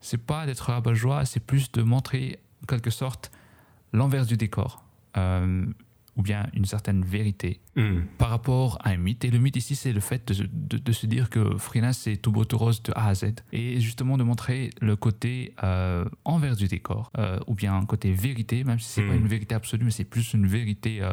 c'est 0.00 0.18
pas 0.18 0.46
d'être 0.46 0.60
rabat-joie, 0.70 1.24
c'est 1.26 1.40
plus 1.40 1.70
de 1.72 1.82
montrer, 1.82 2.40
en 2.64 2.66
quelque 2.66 2.90
sorte, 2.90 3.30
l'envers 3.92 4.26
du 4.26 4.36
décor. 4.36 4.84
Ou 6.20 6.22
bien 6.22 6.46
une 6.52 6.66
certaine 6.66 7.02
vérité 7.02 7.60
Hmm. 7.76 8.00
par 8.18 8.28
rapport 8.28 8.76
à 8.84 8.90
un 8.90 8.98
mythe. 8.98 9.24
Et 9.24 9.30
le 9.30 9.38
mythe 9.38 9.56
ici, 9.56 9.74
c'est 9.74 9.92
le 9.94 10.00
fait 10.00 10.30
de, 10.32 10.46
de- 10.52 10.76
de 10.76 10.92
se 10.92 11.06
dire 11.06 11.30
que 11.30 11.56
freelance, 11.56 11.96
c'est 11.98 12.18
tout 12.18 12.30
beau, 12.30 12.44
tout 12.44 12.58
rose 12.58 12.82
de 12.82 12.92
A 12.94 13.06
à 13.08 13.14
Z. 13.14 13.36
Et 13.52 13.80
justement 13.80 14.18
de 14.18 14.22
montrer 14.22 14.68
le 14.82 14.96
côté 14.96 15.54
euh, 15.62 16.04
envers 16.26 16.56
du 16.56 16.66
décor, 16.68 17.10
euh, 17.16 17.38
ou 17.46 17.54
bien 17.54 17.74
un 17.74 17.86
côté 17.86 18.12
vérité, 18.12 18.64
même 18.64 18.78
si 18.80 18.88
c'est 18.90 19.02
pas 19.06 19.14
Mm. 19.14 19.20
une 19.24 19.28
vérité 19.28 19.54
absolue, 19.54 19.84
mais 19.86 19.90
c'est 19.92 20.04
plus 20.04 20.34
une 20.34 20.46
vérité 20.46 21.00
euh, 21.00 21.10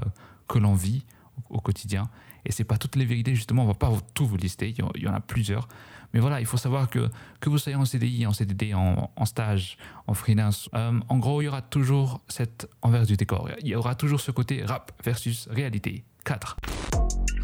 que 0.49 0.59
l'on 0.59 0.73
vit 0.73 1.05
au, 1.49 1.55
au 1.57 1.61
quotidien. 1.61 2.09
Et 2.45 2.51
c'est 2.51 2.65
pas 2.65 2.77
toutes 2.77 2.97
les 2.97 3.05
vérités, 3.05 3.33
justement, 3.35 3.63
on 3.63 3.67
va 3.67 3.73
pas 3.75 3.91
tout 4.13 4.25
vous 4.25 4.35
lister, 4.37 4.73
il 4.97 5.01
y 5.03 5.07
en 5.07 5.13
a 5.13 5.21
plusieurs. 5.21 5.69
Mais 6.13 6.19
voilà, 6.19 6.39
il 6.39 6.45
faut 6.45 6.57
savoir 6.57 6.89
que 6.89 7.09
que 7.39 7.49
vous 7.49 7.57
soyez 7.57 7.75
en 7.75 7.85
CDI, 7.85 8.25
en 8.25 8.33
CDD, 8.33 8.73
en, 8.73 9.11
en 9.15 9.25
stage, 9.25 9.77
en 10.07 10.13
freelance, 10.13 10.69
euh, 10.73 10.99
en 11.09 11.17
gros, 11.17 11.41
il 11.41 11.45
y 11.45 11.47
aura 11.47 11.61
toujours 11.61 12.21
cet 12.27 12.69
envers 12.81 13.05
du 13.05 13.15
décor. 13.17 13.49
Il 13.61 13.67
y 13.67 13.75
aura 13.75 13.95
toujours 13.95 14.21
ce 14.21 14.31
côté 14.31 14.63
rap 14.63 14.91
versus 15.03 15.47
réalité. 15.51 16.03
4. 16.23 16.57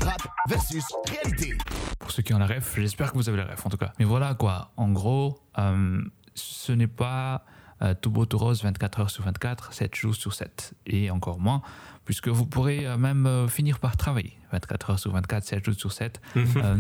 Rap 0.02 0.28
versus 0.50 0.84
réalité. 1.10 1.58
Pour 2.00 2.12
ceux 2.12 2.22
qui 2.22 2.34
ont 2.34 2.40
la 2.40 2.48
ref, 2.48 2.76
j'espère 2.78 3.12
que 3.12 3.18
vous 3.18 3.30
avez 3.30 3.38
la 3.38 3.46
ref 3.46 3.66
en 3.66 3.70
tout 3.70 3.78
cas. 3.78 3.94
Mais 4.00 4.06
voilà 4.06 4.34
quoi, 4.36 4.72
en 4.76 4.92
gros, 4.92 5.40
euh, 5.58 6.02
ce 6.36 6.72
n'est 6.72 6.88
pas 6.88 7.46
euh, 7.84 7.94
tout 8.00 8.12
beau 8.12 8.26
tout 8.26 8.38
rose 8.38 8.64
24 8.64 9.00
heures 9.00 9.10
sur 9.10 9.24
24, 9.24 9.74
7 9.74 9.96
jours 9.96 10.16
sur 10.16 10.34
7. 10.34 10.74
Et 10.88 11.12
encore 11.12 11.40
moins, 11.40 11.62
puisque 12.06 12.28
vous 12.28 12.46
pourrez 12.46 12.86
euh, 12.86 12.98
même 12.98 13.26
euh, 13.26 13.48
finir 13.48 13.80
par 13.80 13.98
travailler 13.98 14.34
24 14.52 14.90
heures 14.92 15.00
sur 15.00 15.12
24, 15.12 15.44
7 15.44 15.66
jours 15.66 15.76
sur 15.76 15.92
7. 15.92 16.22
Euh, 16.58 16.78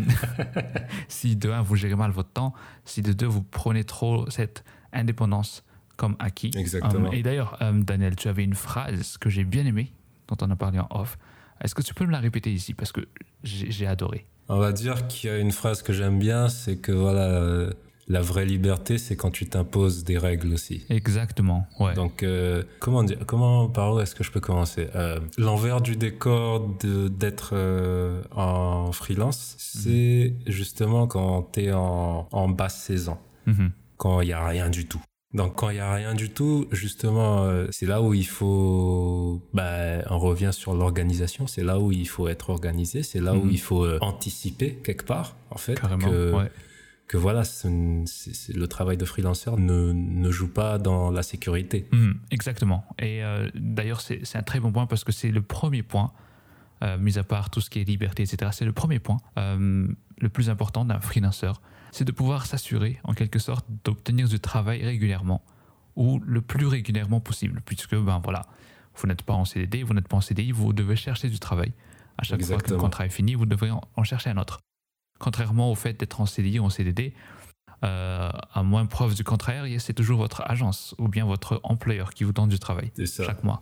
si 1.07 1.35
de 1.35 1.49
un, 1.49 1.61
vous 1.61 1.75
gérez 1.75 1.95
mal 1.95 2.11
votre 2.11 2.29
temps, 2.29 2.53
si 2.85 3.01
de 3.01 3.11
deux, 3.11 3.25
vous 3.25 3.41
prenez 3.41 3.83
trop 3.83 4.29
cette 4.29 4.63
indépendance 4.91 5.63
comme 5.95 6.15
acquis. 6.19 6.51
Exactement. 6.55 7.11
Et 7.11 7.23
d'ailleurs, 7.23 7.57
Daniel, 7.73 8.15
tu 8.15 8.27
avais 8.27 8.43
une 8.43 8.53
phrase 8.53 9.17
que 9.17 9.29
j'ai 9.29 9.43
bien 9.43 9.65
aimée, 9.65 9.91
dont 10.27 10.37
on 10.41 10.51
a 10.51 10.55
parlé 10.55 10.79
en 10.79 10.87
off. 10.91 11.17
Est-ce 11.61 11.73
que 11.75 11.81
tu 11.81 11.93
peux 11.93 12.05
me 12.05 12.11
la 12.11 12.19
répéter 12.19 12.51
ici? 12.51 12.73
Parce 12.73 12.91
que 12.91 13.01
j'ai 13.43 13.87
adoré. 13.87 14.25
On 14.47 14.59
va 14.59 14.71
dire 14.71 15.07
qu'il 15.07 15.29
y 15.29 15.33
a 15.33 15.37
une 15.37 15.51
phrase 15.51 15.81
que 15.81 15.93
j'aime 15.93 16.19
bien, 16.19 16.49
c'est 16.49 16.77
que 16.77 16.91
voilà, 16.91 17.71
la 18.07 18.21
vraie 18.21 18.45
liberté, 18.45 18.97
c'est 18.97 19.15
quand 19.15 19.31
tu 19.31 19.45
t'imposes 19.47 20.03
des 20.03 20.17
règles 20.17 20.53
aussi. 20.53 20.85
Exactement, 20.89 21.65
ouais. 21.79 21.93
Donc, 21.93 22.23
euh, 22.23 22.63
comment 22.79 23.03
dire, 23.03 23.19
comment, 23.25 23.69
par 23.69 23.93
où 23.93 23.99
est-ce 23.99 24.13
que 24.15 24.23
je 24.23 24.31
peux 24.31 24.41
commencer? 24.41 24.87
Euh, 24.95 25.19
L'envers 25.37 25.79
du 25.81 25.95
décor 25.95 26.67
d'être 26.83 27.51
euh, 27.53 28.21
en 28.35 28.91
freelance, 28.91 29.55
c'est 29.57 30.33
justement 30.47 31.07
quand 31.07 31.49
tu 31.53 31.63
es 31.65 31.71
en, 31.73 32.27
en 32.31 32.49
basse 32.49 32.81
saison, 32.81 33.17
Mhm. 33.45 33.71
quand 33.97 34.21
il 34.21 34.27
n'y 34.27 34.33
a 34.33 34.45
rien 34.45 34.69
du 34.69 34.85
tout. 34.85 35.01
Donc, 35.33 35.55
quand 35.55 35.69
il 35.71 35.75
n'y 35.75 35.79
a 35.79 35.91
rien 35.93 36.13
du 36.13 36.29
tout, 36.29 36.67
justement, 36.71 37.43
euh, 37.45 37.65
c'est 37.71 37.87
là 37.87 38.03
où 38.03 38.13
il 38.13 38.27
faut. 38.27 39.41
Bah, 39.53 40.03
on 40.11 40.19
revient 40.19 40.51
sur 40.53 40.75
l'organisation. 40.75 41.47
C'est 41.47 41.63
là 41.63 41.79
où 41.79 41.91
il 41.91 42.07
faut 42.07 42.27
être 42.27 42.51
organisé. 42.51 43.01
C'est 43.01 43.19
là 43.19 43.33
où 43.33 43.43
Mhm. 43.45 43.49
il 43.51 43.59
faut 43.59 43.83
euh, 43.83 43.97
anticiper 44.01 44.75
quelque 44.83 45.05
part, 45.05 45.35
en 45.49 45.57
fait. 45.57 45.73
Carrément, 45.79 46.07
que, 46.07 46.33
ouais. 46.33 46.51
Que 47.07 47.17
voilà, 47.17 47.43
le 47.63 48.65
travail 48.65 48.97
de 48.97 49.05
freelanceur 49.05 49.59
ne, 49.59 49.91
ne 49.91 50.31
joue 50.31 50.47
pas 50.47 50.77
dans 50.77 51.11
la 51.11 51.23
sécurité. 51.23 51.87
Mhm, 51.91 52.19
exactement. 52.31 52.85
Et 52.99 53.23
euh, 53.23 53.49
d'ailleurs, 53.55 54.01
c'est 54.01 54.35
un 54.35 54.43
très 54.43 54.59
bon 54.59 54.71
point 54.71 54.85
parce 54.85 55.03
que 55.03 55.11
c'est 55.11 55.29
le 55.29 55.41
premier 55.41 55.83
point, 55.83 56.11
euh, 56.81 56.97
mis 56.97 57.17
à 57.17 57.23
part 57.23 57.49
tout 57.49 57.61
ce 57.61 57.69
qui 57.69 57.79
est 57.79 57.83
liberté, 57.83 58.23
etc. 58.23 58.51
C'est 58.53 58.65
le 58.65 58.71
premier 58.71 58.99
point, 58.99 59.17
euh, 59.37 59.87
le 60.19 60.29
plus 60.29 60.49
important 60.49 60.85
d'un 60.85 60.99
freelanceur. 60.99 61.61
C'est 61.91 62.05
de 62.05 62.11
pouvoir 62.11 62.45
s'assurer, 62.45 62.99
en 63.03 63.13
quelque 63.13 63.37
sorte, 63.37 63.65
d'obtenir 63.83 64.27
du 64.27 64.39
travail 64.39 64.83
régulièrement 64.83 65.43
ou 65.95 66.19
le 66.25 66.41
plus 66.41 66.65
régulièrement 66.65 67.19
possible, 67.19 67.61
puisque, 67.65 67.95
ben 67.95 68.19
voilà, 68.23 68.47
vous 68.95 69.07
n'êtes 69.07 69.21
pas 69.21 69.33
en 69.33 69.45
CDD, 69.45 69.83
vous 69.83 69.93
n'êtes 69.93 70.07
pas 70.07 70.17
en 70.17 70.21
CDI, 70.21 70.51
vous 70.51 70.73
devez 70.73 70.95
chercher 70.95 71.29
du 71.29 71.37
travail. 71.37 71.71
À 72.17 72.23
chaque 72.23 72.43
fois 72.43 72.57
que 72.57 72.71
le 72.71 72.77
contrat 72.77 73.05
est 73.05 73.09
fini, 73.09 73.35
vous 73.35 73.45
devrez 73.45 73.69
en 73.69 74.03
chercher 74.03 74.31
un 74.31 74.37
autre. 74.37 74.59
Contrairement 75.19 75.71
au 75.71 75.75
fait 75.75 75.99
d'être 75.99 76.21
en 76.21 76.25
CDI 76.25 76.59
ou 76.59 76.65
en 76.65 76.69
CDD, 76.69 77.13
euh, 77.83 78.29
à 78.53 78.63
moins 78.63 78.85
preuve 78.85 79.15
du 79.15 79.23
contraire, 79.23 79.65
c'est 79.79 79.93
toujours 79.93 80.17
votre 80.17 80.41
agence 80.45 80.95
ou 80.97 81.07
bien 81.07 81.25
votre 81.25 81.59
employeur 81.63 82.13
qui 82.13 82.23
vous 82.23 82.31
donne 82.31 82.49
du 82.49 82.59
travail 82.59 82.91
chaque 83.05 83.43
mois. 83.43 83.61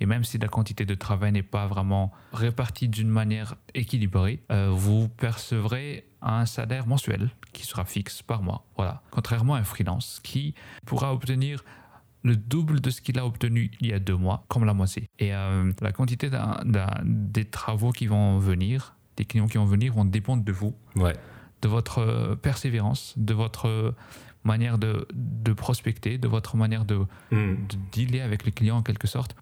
Et 0.00 0.06
même 0.06 0.24
si 0.24 0.36
la 0.38 0.48
quantité 0.48 0.84
de 0.84 0.94
travail 0.94 1.32
n'est 1.32 1.44
pas 1.44 1.66
vraiment 1.66 2.12
répartie 2.32 2.88
d'une 2.88 3.08
manière 3.08 3.54
équilibrée, 3.74 4.42
euh, 4.50 4.70
vous 4.74 5.08
percevrez 5.08 6.08
un 6.20 6.44
salaire 6.44 6.86
mensuel 6.86 7.30
qui 7.52 7.64
sera 7.64 7.84
fixe 7.84 8.20
par 8.20 8.42
mois. 8.42 8.66
Voilà. 8.76 9.02
Contrairement 9.10 9.54
à 9.54 9.60
un 9.60 9.64
freelance 9.64 10.20
qui 10.22 10.54
pourra 10.86 11.12
obtenir 11.12 11.64
le 12.24 12.36
double 12.36 12.80
de 12.80 12.90
ce 12.90 13.00
qu'il 13.00 13.18
a 13.18 13.26
obtenu 13.26 13.70
il 13.80 13.88
y 13.88 13.92
a 13.92 13.98
deux 13.98 14.16
mois, 14.16 14.44
comme 14.48 14.64
la 14.64 14.74
moitié. 14.74 15.08
Et 15.18 15.34
euh, 15.34 15.72
la 15.80 15.92
quantité 15.92 16.30
des 17.04 17.44
travaux 17.44 17.90
qui 17.90 18.06
vont 18.06 18.38
venir, 18.38 18.96
des 19.16 19.24
clients 19.24 19.46
qui 19.46 19.58
vont 19.58 19.64
venir, 19.66 19.92
vont 19.92 20.04
dépendre 20.04 20.44
de 20.44 20.52
vous 20.52 20.74
Ouais. 20.96 21.14
de 21.62 21.68
votre 21.68 21.98
euh, 21.98 22.34
persévérance, 22.36 23.14
de 23.16 23.34
votre 23.34 23.68
euh, 23.68 23.92
manière 24.44 24.78
de, 24.78 25.06
de 25.14 25.52
prospecter, 25.52 26.18
de 26.18 26.26
votre 26.28 26.56
manière 26.56 26.84
de, 26.84 26.96
Hmm. 27.30 27.54
de 27.68 27.76
dealer 27.92 28.20
avec 28.22 28.44
les 28.44 28.52
clients 28.52 28.76
en 28.78 28.82
quelque 28.82 29.06
sorte. 29.06 29.36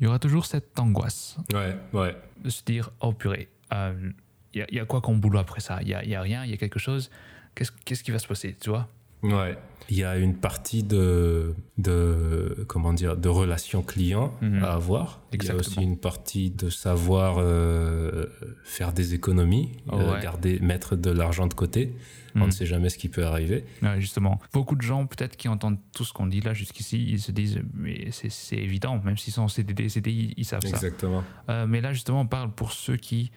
Il 0.00 0.04
y 0.04 0.06
aura 0.06 0.18
toujours 0.18 0.46
cette 0.46 0.78
angoisse 0.78 1.36
Ouais, 1.52 1.76
ouais. 1.92 2.16
de 2.42 2.50
se 2.50 2.62
dire 2.64 2.90
Oh 3.00 3.12
purée, 3.12 3.48
il 3.72 4.14
y, 4.54 4.62
a- 4.62 4.66
y 4.72 4.78
a 4.78 4.84
quoi 4.86 5.00
comme 5.00 5.20
boulot 5.20 5.38
après 5.38 5.60
ça? 5.60 5.78
Il 5.82 5.88
n'y 5.88 5.94
a, 5.94 6.04
y 6.04 6.14
a 6.14 6.20
rien, 6.22 6.44
il 6.44 6.50
y 6.50 6.54
a 6.54 6.56
quelque 6.56 6.78
chose. 6.78 7.10
Qu'est-ce 7.54 7.72
qu'est-ce 7.84 8.02
qui 8.04 8.10
va 8.10 8.18
se 8.18 8.26
passer 8.28 8.54
Tu 8.60 8.68
vois? 8.70 8.88
Ouais. 9.22 9.56
Il 9.88 9.96
y 9.96 10.02
a 10.02 10.16
une 10.16 10.34
partie 10.34 10.82
de, 10.82 11.54
de 11.78 12.64
comment 12.66 12.92
dire, 12.92 13.16
de 13.16 13.28
relation 13.28 13.82
client 13.82 14.32
Mhm. 14.42 14.64
à 14.64 14.72
avoir. 14.72 15.20
Il 15.32 15.36
y 15.36 15.46
a 15.48 15.52
Exactement. 15.54 15.60
aussi 15.60 15.82
une 15.82 15.96
partie 15.96 16.50
de 16.50 16.70
savoir 16.70 17.36
euh, 17.38 18.26
faire 18.64 18.92
des 18.92 19.14
économies, 19.14 19.70
euh, 19.92 20.14
Ouais. 20.14 20.20
garder, 20.20 20.58
mettre 20.58 20.96
de 20.96 21.10
l'argent 21.10 21.46
de 21.46 21.54
côté. 21.54 21.92
On 22.34 22.40
Mhm. 22.40 22.46
ne 22.46 22.50
sait 22.50 22.66
jamais 22.66 22.88
ce 22.88 22.98
qui 22.98 23.08
peut 23.08 23.24
arriver. 23.24 23.64
Ouais, 23.80 24.00
justement, 24.00 24.40
beaucoup 24.52 24.74
de 24.74 24.82
gens 24.82 25.06
peut-être 25.06 25.36
qui 25.36 25.48
entendent 25.48 25.78
tout 25.94 26.04
ce 26.04 26.12
qu'on 26.12 26.26
dit 26.26 26.40
là 26.40 26.52
jusqu'ici, 26.52 27.02
ils 27.08 27.20
se 27.20 27.30
disent 27.30 27.60
mais 27.72 28.08
c'est 28.10 28.56
évident, 28.56 29.00
même 29.04 29.16
s'ils 29.16 29.32
sont 29.32 29.42
en 29.42 29.48
CDD, 29.48 29.88
CDI, 29.88 30.34
ils 30.36 30.44
savent 30.44 30.62
ça. 30.62 30.68
Exactement. 30.68 31.22
Euh, 31.48 31.66
mais 31.68 31.80
là 31.80 31.92
justement, 31.92 32.22
on 32.22 32.26
parle 32.26 32.50
pour 32.52 32.72
ceux 32.72 32.96
qui, 32.96 33.30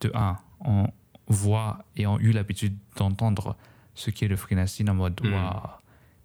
de 0.00 0.10
un, 0.14 0.36
ont 0.64 0.88
voient 1.28 1.84
et 1.96 2.06
ont 2.08 2.18
eu 2.18 2.32
l'habitude 2.32 2.76
d'entendre 2.96 3.56
ce 3.94 4.10
qu'est 4.10 4.28
le 4.28 4.36
freelancing 4.36 4.88
en 4.88 4.94
mode 4.94 5.20
Mm. 5.22 5.32
waouh, 5.32 5.60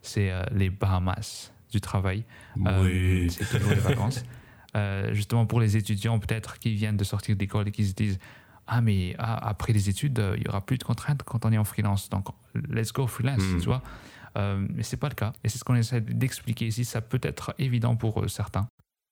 c'est 0.01 0.31
euh, 0.31 0.43
les 0.51 0.69
Bahamas 0.69 1.51
du 1.71 1.81
travail. 1.81 2.23
Euh, 2.65 2.83
Oui. 2.83 3.29
c'est 3.29 3.45
toujours 3.45 3.71
les 3.71 3.79
vacances. 3.81 4.23
Euh, 4.75 5.13
justement 5.13 5.45
pour 5.45 5.59
les 5.61 5.77
étudiants 5.77 6.19
peut-être 6.19 6.59
qui 6.59 6.75
viennent 6.75 6.97
de 6.97 7.03
sortir 7.05 7.35
d'école 7.37 7.69
et 7.69 7.71
qui 7.71 7.85
se 7.85 7.93
disent 7.93 8.19
ah 8.67 8.81
mais 8.81 9.15
ah, 9.17 9.47
après 9.47 9.71
les 9.73 9.87
études 9.89 10.21
il 10.35 10.43
y 10.43 10.47
aura 10.49 10.63
plus 10.63 10.77
de 10.77 10.83
contraintes 10.83 11.23
quand 11.23 11.45
on 11.45 11.51
est 11.53 11.57
en 11.57 11.63
freelance 11.63 12.09
donc 12.09 12.27
let's 12.69 12.91
go 12.91 13.07
freelance 13.07 13.41
Mm. 13.41 13.59
tu 13.61 13.65
vois 13.65 13.81
mais 14.35 14.83
c'est 14.83 14.97
pas 14.97 15.07
le 15.09 15.15
cas 15.15 15.31
et 15.43 15.49
c'est 15.49 15.57
ce 15.57 15.63
qu'on 15.63 15.73
essaie 15.75 16.01
d'expliquer 16.01 16.67
ici 16.67 16.83
ça 16.85 16.99
peut 17.01 17.19
être 17.23 17.55
évident 17.57 17.95
pour 17.95 18.29
certains 18.29 18.67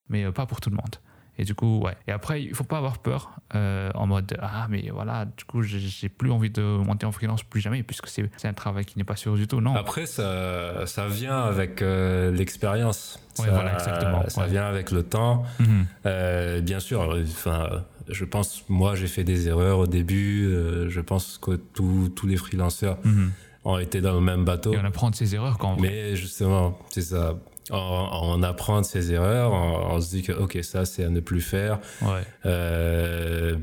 mais 0.09 0.29
pas 0.31 0.45
pour 0.45 0.59
tout 0.61 0.69
le 0.69 0.75
monde 0.75 0.95
et 1.37 1.43
du 1.43 1.53
coup 1.55 1.79
ouais 1.83 1.95
et 2.07 2.11
après 2.11 2.41
il 2.41 2.53
faut 2.55 2.63
pas 2.63 2.77
avoir 2.77 2.99
peur 2.99 3.31
euh, 3.55 3.91
en 3.95 4.07
mode 4.07 4.37
ah 4.41 4.67
mais 4.69 4.89
voilà 4.93 5.25
du 5.25 5.43
coup 5.45 5.61
j'ai- 5.63 6.09
plus 6.09 6.31
envie 6.31 6.49
de 6.49 6.61
monter 6.61 7.05
en 7.05 7.11
freelance 7.11 7.43
plus 7.43 7.59
jamais 7.61 7.83
puisque 7.83 8.07
c'est 8.07 8.29
un 8.45 8.53
travail 8.53 8.85
qui 8.85 8.97
n'est 8.97 9.03
pas 9.03 9.15
sûr 9.15 9.35
du 9.35 9.47
tout 9.47 9.59
non 9.61 9.75
Après, 9.75 10.05
ça, 10.05 10.85
ça 10.85 11.07
vient 11.07 11.39
avec 11.39 11.81
euh, 11.81 12.31
l'expérience. 12.31 13.19
Ouais, 13.39 13.45
Ça- 13.45 13.51
voilà, 13.51 13.73
exactement, 13.73 14.23
Ça 14.29 14.41
ouais. 14.41 14.47
vient 14.49 14.65
avec 14.65 14.91
le 14.91 15.03
temps. 15.03 15.43
Mhm. 15.59 15.85
Euh, 16.05 16.61
bien 16.61 16.79
sûr, 16.79 17.01
enfin, 17.21 17.83
je 18.09 18.23
pense, 18.25 18.63
moi, 18.69 18.95
j'ai 18.95 19.07
fait 19.07 19.23
des 19.23 19.47
erreurs 19.47 19.79
au 19.79 19.87
début. 19.87 20.47
je 20.87 21.01
pense 21.01 21.37
que 21.37 21.55
tous 21.55 22.09
tous 22.15 22.27
les 22.27 22.37
freelanceurs 22.37 22.97
Mhm. 23.03 23.31
ont 23.65 23.77
été 23.79 23.99
dans 24.01 24.13
le 24.13 24.21
même 24.21 24.45
bateau. 24.45 24.73
et 24.73 24.77
on 24.77 24.85
apprend 24.85 25.09
de 25.09 25.15
ses 25.15 25.33
erreurs 25.35 25.57
quand 25.57 25.75
on 25.77 25.81
Mais 25.81 26.15
justement, 26.15 26.77
c'est 26.89 27.01
ça. 27.01 27.35
On, 27.71 27.75
on 28.11 28.43
apprend 28.43 28.81
de 28.81 28.85
ses 28.85 29.11
erreurs, 29.11 29.51
on, 29.51 29.95
on 29.95 30.01
se 30.01 30.09
dit 30.09 30.21
que, 30.21 30.31
ok, 30.31 30.59
ça, 30.61 30.85
c'est 30.85 31.03
à 31.03 31.09
ne 31.09 31.19
plus 31.19 31.41
faire. 31.41 31.79
ouais 32.01 32.21
Euh, 32.45 33.55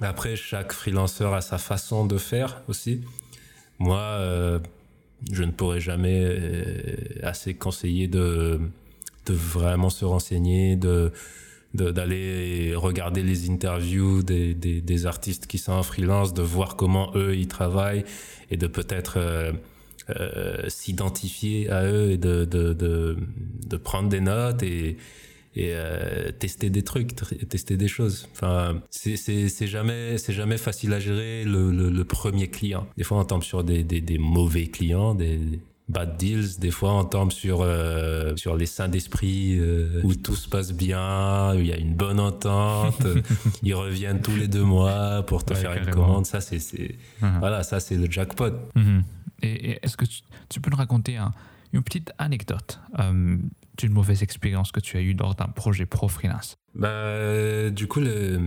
après, 0.00 0.36
chaque 0.36 0.72
freelanceur 0.72 1.34
a 1.34 1.40
sa 1.40 1.58
façon 1.58 2.06
de 2.06 2.18
faire 2.18 2.62
aussi. 2.68 3.00
Moi, 3.78 3.98
euh, 4.00 4.58
je 5.32 5.42
ne 5.42 5.50
pourrais 5.50 5.80
jamais 5.80 6.22
euh, 6.24 6.94
assez 7.22 7.54
conseiller 7.54 8.06
de, 8.08 8.60
de 9.26 9.32
vraiment 9.32 9.90
se 9.90 10.04
renseigner, 10.04 10.76
de 10.76 11.12
de- 11.74 11.90
d'aller 11.90 12.72
regarder 12.74 13.22
les 13.22 13.50
interviews 13.50 14.22
des, 14.22 14.54
des, 14.54 14.80
des 14.80 15.06
artistes 15.06 15.46
qui 15.46 15.58
sont 15.58 15.72
en 15.72 15.82
freelance, 15.82 16.32
de 16.32 16.40
voir 16.40 16.76
comment 16.76 17.12
eux 17.14 17.36
ils 17.36 17.46
travaillent 17.46 18.04
et 18.50 18.56
de 18.56 18.66
peut-être 18.66 19.14
euh, 19.18 19.52
euh, 20.10 20.68
s'identifier 20.68 21.70
à 21.70 21.84
eux 21.84 22.10
et 22.12 22.16
de, 22.18 22.44
de, 22.44 22.72
de, 22.72 23.16
de 23.66 23.76
prendre 23.76 24.08
des 24.08 24.20
notes 24.20 24.62
et, 24.62 24.96
et 25.56 25.70
euh, 25.74 26.30
tester 26.32 26.70
des 26.70 26.82
trucs, 26.82 27.12
tr- 27.14 27.46
tester 27.46 27.76
des 27.76 27.88
choses. 27.88 28.28
Enfin, 28.32 28.80
c'est 28.90 29.66
jamais 29.66 30.16
jamais 30.28 30.58
facile 30.58 30.92
à 30.92 31.00
gérer 31.00 31.44
le, 31.44 31.70
le, 31.72 31.90
le 31.90 32.04
premier 32.04 32.48
client. 32.48 32.86
Des 32.96 33.04
fois, 33.04 33.18
on 33.18 33.24
tombe 33.24 33.42
sur 33.42 33.64
des, 33.64 33.82
des, 33.84 34.00
des 34.00 34.18
mauvais 34.18 34.66
clients, 34.66 35.14
des 35.14 35.38
bad 35.88 36.16
deals. 36.18 36.58
Des 36.60 36.70
fois, 36.70 36.92
on 36.94 37.04
tombe 37.04 37.32
sur 37.32 37.60
euh, 37.62 38.36
sur 38.36 38.56
les 38.56 38.66
saints 38.66 38.88
d'esprit 38.88 39.58
euh, 39.58 40.00
où 40.04 40.14
tout 40.14 40.36
se 40.36 40.46
passe 40.48 40.72
bien, 40.72 41.54
où 41.56 41.60
il 41.60 41.66
y 41.66 41.72
a 41.72 41.78
une 41.78 41.94
bonne 41.94 42.20
entente. 42.20 43.02
Ils 43.62 43.74
reviennent 43.74 44.20
tous 44.20 44.36
les 44.36 44.48
deux 44.48 44.62
mois 44.64 45.22
pour 45.26 45.44
te 45.44 45.54
Ouais, 45.54 45.60
faire 45.60 45.72
une 45.72 45.90
commande. 45.90 46.26
Ça, 46.26 46.40
c'est 46.40 46.58
Mhm. 47.22 47.38
voilà, 47.40 47.62
ça 47.62 47.80
c'est 47.80 47.96
le 47.96 48.08
jackpot. 48.10 48.52
Mhm. 48.76 49.02
Et, 49.02 49.17
et 49.42 49.78
est-ce 49.82 49.96
que 49.96 50.04
tu, 50.48 50.60
peux 50.60 50.70
nous 50.70 50.76
raconter 50.76 51.16
un- 51.16 51.32
une 51.72 51.82
petite 51.82 52.12
anecdote 52.18 52.80
euh, 52.98 53.36
d'une 53.76 53.92
mauvaise 53.92 54.22
expérience 54.22 54.72
que 54.72 54.80
tu 54.80 54.96
as 54.96 55.00
eue 55.00 55.14
lors 55.14 55.34
d'un 55.34 55.46
projet 55.48 55.86
pro 55.86 56.08
freelance? 56.08 56.56
Bah, 56.74 57.70
du 57.70 57.86
coup, 57.86 58.00
le, 58.00 58.40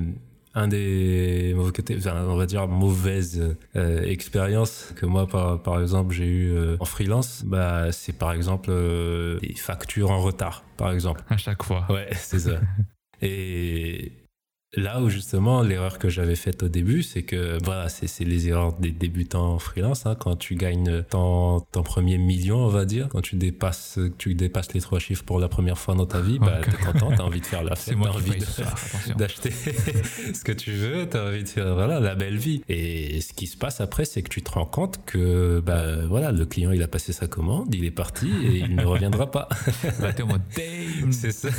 un 0.54 0.68
des 0.68 1.54
mauvais 1.56 1.72
côtés, 1.72 1.96
enfin, 1.98 2.26
on 2.28 2.36
va 2.36 2.46
dire 2.46 2.68
mauvaises 2.68 3.56
euh, 3.76 4.04
expériences 4.04 4.94
que 4.96 5.06
moi, 5.06 5.28
par, 5.28 5.62
par 5.62 5.82
exemple, 5.82 6.14
j'ai 6.14 6.26
eu 6.28 6.52
euh, 6.52 6.78
en 6.80 6.86
freelance, 6.86 7.44
bah, 7.46 7.92
c'est 7.92 8.18
par 8.18 8.34
exemple 8.34 8.70
euh, 8.72 9.40
des 9.40 9.54
factures 9.56 10.12
en 10.12 10.20
retard, 10.20 10.64
par 10.78 10.92
exemple. 10.92 11.24
à 11.30 11.38
chaque 11.38 11.64
fois 11.64 11.86
Ouais, 11.90 12.10
c'est 12.14 12.40
ça. 12.40 12.60
Et 13.22 14.12
là 14.78 15.02
où 15.02 15.10
justement 15.10 15.62
l'erreur 15.64 16.00
que 16.00 16.08
j'avais 16.08 16.36
faite 16.36 16.64
au 16.64 16.70
début, 16.70 17.04
c'est 17.04 17.24
que 17.24 17.58
voilà, 17.64 17.90
c'est 17.90 18.08
c'est 18.08 18.24
les 18.24 18.48
erreurs 18.48 18.74
des 18.74 18.92
débutants 18.92 19.60
freelance. 19.60 20.06
hein. 20.06 20.16
quand 20.16 20.36
tu 20.38 20.56
gagnes 20.56 21.04
ton, 21.10 21.60
ton 21.72 21.84
premier 21.84 22.18
million, 22.18 22.58
on 22.58 22.68
va 22.70 22.86
dire, 22.86 23.10
quand 23.10 23.22
tu 23.22 23.36
dépasses, 23.36 24.00
tu 24.18 24.34
dépasses 24.34 24.74
les 24.74 24.80
trois 24.82 25.00
chiffres 25.00 25.24
pour 25.26 25.40
la 25.40 25.50
première 25.50 25.78
fois 25.78 25.96
dans 25.96 26.06
ta 26.06 26.22
vie, 26.22 26.40
bah, 26.40 26.60
Ouais. 26.60 26.62
t'es 26.72 26.86
content, 26.86 27.12
t'as 27.16 27.24
envie 27.24 27.42
de 27.42 27.46
faire 27.46 27.64
la 27.64 27.76
c'est 27.76 27.92
fête, 27.96 28.04
t'as 28.04 28.10
envie 28.12 28.42
ce 28.42 29.14
d'acheter 29.14 29.52
ce 30.34 30.44
que 30.44 30.52
tu 30.54 30.72
veux, 30.72 31.06
t'as 31.08 31.28
envie 31.28 31.44
de 31.44 31.50
faire 31.50 31.74
voilà, 31.74 32.00
la 32.00 32.16
belle 32.16 32.38
vie. 32.38 32.62
Et 32.70 33.20
ce 33.22 33.34
qui 33.34 33.48
se 33.48 33.58
passe 33.58 33.82
après, 33.82 34.06
c'est 34.06 34.22
que 34.22 34.30
tu 34.30 34.42
te 34.42 34.52
rends 34.52 34.66
compte 34.66 35.00
que 35.06 35.60
bah, 35.60 36.06
voilà, 36.08 36.32
le 36.32 36.46
client 36.46 36.72
il 36.72 36.82
a 36.82 36.88
passé 36.88 37.12
sa 37.14 37.28
commande, 37.28 37.74
il 37.76 37.84
est 37.84 37.92
parti 37.92 38.30
et 38.46 38.60
il 38.60 38.76
ne 38.76 38.86
reviendra 38.86 39.30
pas. 39.32 39.50
là 40.00 40.14
t'es 40.14 40.24
en 40.24 40.28
mode 40.28 40.42
damn 40.56 41.12
c'est 41.12 41.32
ça. 41.32 41.50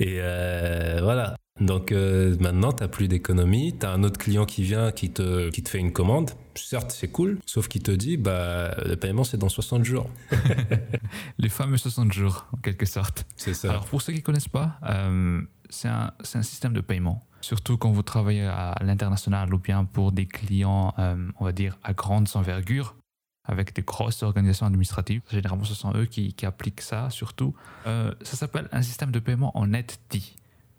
Et 0.00 0.16
euh, 0.20 0.98
voilà. 1.02 1.36
Donc 1.60 1.90
euh, 1.92 2.36
maintenant, 2.38 2.72
tu 2.72 2.82
n'as 2.82 2.88
plus 2.88 3.08
d'économie, 3.08 3.76
tu 3.78 3.86
as 3.86 3.90
un 3.90 4.02
autre 4.02 4.18
client 4.18 4.44
qui 4.44 4.62
vient, 4.62 4.92
qui 4.92 5.10
te, 5.10 5.48
qui 5.50 5.62
te 5.62 5.68
fait 5.68 5.78
une 5.78 5.92
commande. 5.92 6.30
Certes, 6.54 6.90
c'est 6.90 7.08
cool, 7.08 7.38
sauf 7.46 7.68
qu'il 7.68 7.82
te 7.82 7.90
dit, 7.90 8.16
bah, 8.16 8.74
le 8.84 8.96
paiement, 8.96 9.24
c'est 9.24 9.38
dans 9.38 9.48
60 9.48 9.84
jours. 9.84 10.10
les 11.38 11.48
fameux 11.48 11.76
60 11.76 12.12
jours 12.12 12.46
en 12.52 12.58
quelque 12.58 12.86
sorte 12.86 13.26
C'est 13.36 13.54
ça. 13.54 13.70
Alors 13.70 13.86
pour 13.86 14.02
ceux 14.02 14.12
qui 14.12 14.20
ne 14.20 14.24
connaissent 14.24 14.48
pas, 14.48 14.78
euh, 14.84 15.40
c'est 15.70 15.88
un, 15.88 16.12
c'est 16.22 16.38
un 16.38 16.42
système 16.42 16.72
de 16.72 16.80
paiement. 16.80 17.26
Surtout 17.40 17.76
quand 17.76 17.92
vous 17.92 18.02
travaillez 18.02 18.46
à 18.46 18.74
l'international 18.82 19.52
ou 19.54 19.58
bien 19.58 19.84
pour 19.84 20.12
des 20.12 20.26
clients, 20.26 20.94
euh, 20.98 21.28
on 21.38 21.44
va 21.44 21.52
dire, 21.52 21.78
à 21.84 21.92
grande 21.92 22.28
envergure, 22.34 22.96
avec 23.44 23.74
des 23.74 23.82
grosses 23.82 24.22
organisations 24.22 24.66
administratives. 24.66 25.22
Généralement, 25.30 25.64
ce 25.64 25.74
sont 25.74 25.94
eux 25.94 26.06
qui, 26.06 26.34
qui 26.34 26.46
appliquent 26.46 26.80
ça 26.80 27.10
surtout. 27.10 27.54
Euh, 27.86 28.12
ça 28.22 28.36
s'appelle 28.36 28.68
un 28.72 28.82
système 28.82 29.10
de 29.10 29.18
paiement 29.18 29.56
en 29.56 29.68
net 29.68 30.00
D, 30.10 30.22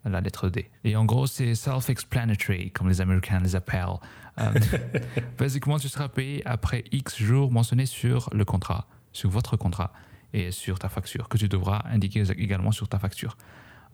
la 0.06 0.22
lettre 0.22 0.50
D. 0.50 0.70
Et 0.84 0.96
en 0.96 1.06
gros, 1.06 1.28
c'est 1.28 1.54
self-explanatory, 1.56 2.72
comme 2.72 2.88
les 2.90 3.02
Américains 3.02 3.40
les 3.40 3.56
appellent. 3.56 4.00
Euh, 4.40 4.52
basiquement, 5.38 5.80
tu 5.80 5.90
seras 5.90 6.08
payé 6.08 6.42
après 6.46 6.84
X 6.92 7.18
jours 7.18 7.52
mentionnés 7.52 7.86
sur 7.86 8.30
le 8.34 8.46
contrat, 8.46 8.88
sur 9.12 9.30
votre 9.30 9.58
contrat 9.58 9.92
et 10.34 10.52
sur 10.52 10.80
ta 10.80 10.90
facture, 10.90 11.30
que 11.30 11.38
tu 11.38 11.48
devras 11.50 11.84
indiquer 11.92 12.24
également 12.38 12.72
sur 12.72 12.88
ta 12.88 13.00
facture. 13.00 13.38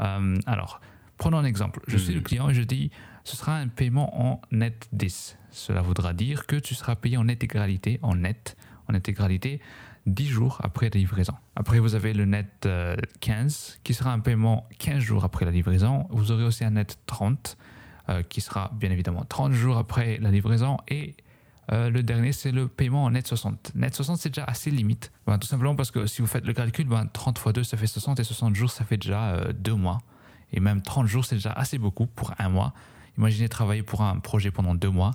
Euh, 0.02 0.38
alors, 0.46 0.82
prenons 1.18 1.38
un 1.38 1.46
exemple. 1.46 1.82
Je 1.88 1.98
suis 1.98 2.12
Mhm. 2.14 2.18
le 2.18 2.24
client 2.24 2.50
et 2.50 2.54
je 2.54 2.62
dis, 2.64 2.92
ce 3.24 3.38
sera 3.38 3.58
un 3.58 3.68
paiement 3.68 4.32
en 4.32 4.42
net 4.52 4.90
10. 4.92 5.38
Cela 5.52 5.82
voudra 5.82 6.14
dire 6.14 6.46
que 6.46 6.56
tu 6.58 6.76
seras 6.76 6.96
payé 6.96 7.18
en 7.18 7.30
intégralité, 7.30 8.00
en 8.02 8.16
net, 8.16 8.58
en 8.88 8.96
intégralité, 8.96 9.62
10 10.06 10.28
jours 10.28 10.60
après 10.64 10.90
la 10.94 11.00
livraison. 11.00 11.34
Après, 11.56 11.80
vous 11.80 11.96
avez 11.96 12.14
le 12.14 12.26
net 12.26 12.66
euh, 12.66 12.96
15, 13.22 13.80
qui 13.84 13.94
sera 13.94 14.12
un 14.12 14.20
paiement 14.20 14.68
15 14.80 15.00
jours 15.00 15.24
après 15.24 15.46
la 15.46 15.52
livraison. 15.52 16.08
Vous 16.10 16.32
aurez 16.32 16.44
aussi 16.44 16.64
un 16.64 16.72
net 16.72 16.98
30, 17.06 17.58
euh, 18.10 18.24
qui 18.24 18.42
sera 18.42 18.72
bien 18.76 18.92
évidemment 18.92 19.24
30 19.28 19.54
jours 19.54 19.78
après 19.78 20.18
la 20.20 20.32
livraison. 20.32 20.78
Et 20.88 21.16
euh, 21.72 21.90
le 21.90 22.04
dernier, 22.04 22.34
c'est 22.34 22.52
le 22.52 22.68
paiement 22.68 23.06
en 23.06 23.12
net 23.12 23.28
60. 23.28 23.72
Net 23.76 23.96
60, 23.96 24.18
c'est 24.18 24.30
déjà 24.30 24.44
assez 24.44 24.72
limite. 24.72 25.12
Ben, 25.26 25.38
tout 25.38 25.48
simplement 25.48 25.76
parce 25.76 25.92
que 25.92 26.06
si 26.06 26.22
vous 26.22 26.28
faites 26.28 26.46
le 26.46 26.54
calcul, 26.54 26.88
ben, 26.88 27.08
30 27.12 27.38
fois 27.38 27.54
2, 27.54 27.64
ça 27.64 27.78
fait 27.78 27.88
60, 27.88 28.20
et 28.20 28.24
60 28.24 28.56
jours, 28.56 28.72
ça 28.72 28.84
fait 28.84 28.98
déjà 28.98 29.52
2 29.54 29.74
mois. 29.74 30.02
Et 30.52 30.60
même 30.60 30.82
30 30.82 31.08
jours, 31.08 31.26
c'est 31.26 31.36
déjà 31.36 31.52
assez 31.52 31.78
beaucoup 31.78 32.06
pour 32.06 32.34
un 32.38 32.50
mois. 32.50 32.74
Imaginez 33.18 33.50
travailler 33.50 33.84
pour 33.84 34.02
un 34.02 34.20
projet 34.20 34.52
pendant 34.52 34.76
2 34.76 34.90
mois 34.90 35.12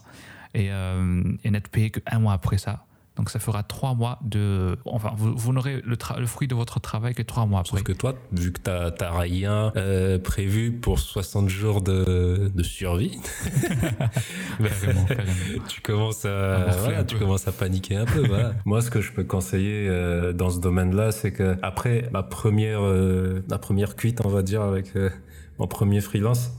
et, 0.55 0.71
euh, 0.71 1.23
et 1.45 1.51
n'être 1.51 1.69
payé 1.69 1.91
qu'un 1.91 2.19
mois 2.19 2.33
après 2.33 2.59
ça. 2.59 2.85
Donc 3.19 3.31
ça 3.31 3.41
fera 3.41 3.65
3 3.65 3.95
mois 3.95 4.21
de... 4.23 4.79
Enfin, 4.85 5.13
vous, 5.17 5.37
vous 5.37 5.53
n'aurez 5.53 5.83
le, 5.85 6.27
fruit 6.27 6.47
de 6.47 6.55
votre 6.55 6.79
travail 6.79 7.15
que 7.15 7.23
3 7.23 7.47
mois 7.47 7.61
après. 7.61 7.79
Sauf 7.79 7.83
que 7.83 7.93
toi, 7.93 8.15
vu 8.31 8.53
que 8.53 8.61
tu 8.61 8.71
n'as 8.71 9.19
rien 9.19 9.73
euh, 9.77 10.21
prévu 10.21 10.71
pour 10.71 11.01
60 11.01 11.49
jours 11.49 11.83
de, 11.83 12.49
de 12.55 12.63
survie, 12.63 13.19
Carrément, 14.59 15.05
carrément. 15.05 15.33
tu 15.69 15.81
commences 15.81 16.25
À 16.25 16.67
voilà, 16.79 17.03
tu 17.03 17.17
commences 17.17 17.49
à 17.49 17.53
paniquer 17.53 17.97
un 17.97 18.05
peu. 18.05 18.25
voilà. 18.25 18.55
Moi, 18.65 18.83
ce 18.83 18.91
que 18.91 19.01
je 19.01 19.13
peux 19.13 19.25
conseiller 19.25 19.89
euh, 19.89 20.33
dans 20.33 20.51
ce 20.51 20.61
domaine-là, 20.61 21.11
c'est 21.11 21.33
que 21.33 21.57
après 21.63 22.09
ma 22.13 22.23
première, 22.23 22.85
euh, 22.85 23.43
ma 23.51 23.59
première 23.59 23.97
cuite, 23.97 24.21
on 24.25 24.29
va 24.29 24.43
dire, 24.43 24.63
avec 24.63 24.93
mon 25.59 25.67
premier 25.67 26.01
freelance, 26.01 26.53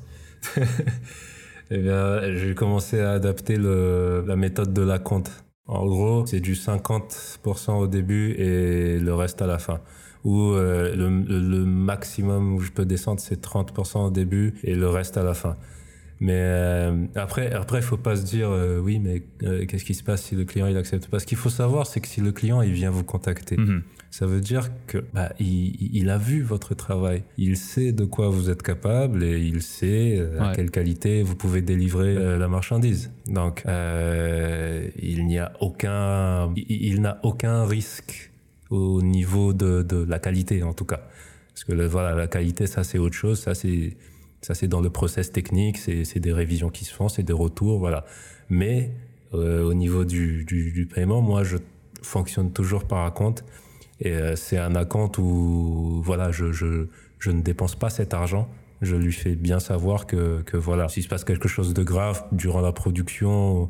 eh 1.72 1.78
bien, 1.78 2.34
j'ai 2.36 2.54
commencé 2.54 3.00
à 3.00 3.12
adapter 3.12 3.56
le, 3.56 4.26
la 4.28 4.36
méthode 4.36 4.74
de 4.74 4.82
la 4.82 5.00
compte. 5.00 5.32
En 5.70 5.86
gros, 5.86 6.26
c'est 6.26 6.40
du 6.40 6.56
50% 6.56 7.74
au 7.74 7.86
début 7.86 8.32
et 8.32 8.98
le 8.98 9.14
reste 9.14 9.44
à 9.44 9.48
la 9.48 9.60
fin. 9.60 9.80
Ou 10.26 10.54
euh, 10.54 10.96
le, 10.96 11.10
le 11.10 11.64
maximum 11.64 12.56
où 12.56 12.60
je 12.60 12.72
peux 12.72 12.86
descendre, 12.86 13.22
c'est 13.22 13.40
30% 13.40 14.08
au 14.08 14.10
début 14.10 14.56
et 14.64 14.74
le 14.74 14.90
reste 14.90 15.16
à 15.18 15.24
la 15.24 15.36
fin. 15.36 15.56
Mais 16.22 16.34
euh, 16.36 17.06
après, 17.16 17.52
après, 17.54 17.82
faut 17.82 17.96
pas 17.98 18.16
se 18.18 18.26
dire 18.26 18.50
euh, 18.50 18.80
oui, 18.80 19.00
mais 19.00 19.24
euh, 19.44 19.66
qu'est-ce 19.66 19.86
qui 19.86 19.94
se 19.94 20.04
passe 20.04 20.24
si 20.24 20.36
le 20.36 20.44
client 20.44 20.68
il 20.68 20.76
accepte 20.76 21.08
pas? 21.08 21.20
Ce 21.20 21.26
qu'il 21.26 21.38
faut 21.38 21.50
savoir, 21.50 21.88
c'est 21.88 22.02
que 22.02 22.08
si 22.10 22.20
le 22.20 22.32
client 22.34 22.62
il 22.62 22.74
vient 22.74 22.90
vous 22.90 23.06
contacter, 23.06 23.56
Mhm. 23.58 23.84
ça 24.12 24.26
veut 24.26 24.42
dire 24.42 24.70
que 24.88 24.98
bah, 25.14 25.32
il, 25.40 25.78
il 25.96 26.10
a 26.10 26.18
vu 26.18 26.42
votre 26.42 26.76
travail, 26.76 27.24
il 27.38 27.56
sait 27.56 27.94
de 27.94 28.04
quoi 28.04 28.28
vous 28.30 28.50
êtes 28.50 28.64
capable 28.64 29.24
et 29.24 29.40
il 29.40 29.62
sait 29.62 30.18
euh, 30.20 30.42
à 30.42 30.54
quelle 30.54 30.72
qualité 30.72 31.24
vous 31.24 31.36
pouvez 31.36 31.62
délivrer 31.62 32.16
la 32.38 32.48
marchandise. 32.50 33.12
Donc, 33.28 33.64
il 35.02 35.26
n'y 35.26 35.40
a 35.40 35.54
aucun, 35.62 36.52
il, 36.56 36.66
il 36.70 37.02
n'a 37.02 37.20
aucun 37.24 37.66
risque 37.66 38.32
au 38.70 39.02
niveau 39.02 39.54
de, 39.54 39.82
de 39.84 40.04
la 40.08 40.20
qualité 40.20 40.64
en 40.64 40.74
tout 40.74 40.86
cas. 40.86 41.02
Parce 41.54 41.64
que 41.64 41.72
le- 41.74 41.88
voilà, 41.88 42.14
la 42.16 42.28
qualité, 42.28 42.68
ça 42.68 42.84
c'est 42.84 42.98
autre 42.98 43.16
chose, 43.16 43.40
ça 43.40 43.54
c'est 43.56 43.96
ça, 44.42 44.54
c'est 44.54 44.68
dans 44.68 44.82
le 44.82 44.90
process 44.90 45.32
technique, 45.32 45.78
c'est 45.78 46.20
des 46.20 46.34
révisions 46.34 46.70
qui 46.70 46.86
se 46.86 46.94
font, 46.94 47.10
c'est 47.10 47.24
des 47.24 47.34
retours, 47.34 47.80
voilà. 47.80 48.06
Mais 48.50 48.92
euh, 49.34 49.64
au 49.64 49.74
niveau 49.74 50.06
du, 50.06 50.46
du, 50.46 50.72
du 50.72 50.86
paiement, 50.86 51.22
moi, 51.22 51.44
je 51.44 51.58
fonctionne 52.02 52.52
toujours 52.52 52.86
par 52.86 53.06
acompte. 53.06 53.44
Et 54.00 54.14
euh, 54.14 54.36
c'est 54.36 54.58
un 54.58 54.76
acompte 54.76 55.18
où, 55.18 56.02
voilà, 56.04 56.32
je, 56.32 56.52
je, 56.52 56.88
je 57.20 57.32
ne 57.32 57.42
dépense 57.42 57.76
pas 57.76 57.90
cet 57.90 58.14
argent. 58.14 58.48
Je 58.82 58.96
lui 58.96 59.12
fais 59.12 59.36
bien 59.36 59.60
savoir 59.60 60.08
que, 60.08 60.42
que 60.44 60.56
voilà, 60.56 60.88
s'il 60.88 61.04
se 61.04 61.10
passe 61.10 61.26
quelque 61.26 61.50
chose 61.50 61.74
de 61.74 61.84
grave 61.84 62.24
durant 62.32 62.62
la 62.62 62.72
production 62.72 63.70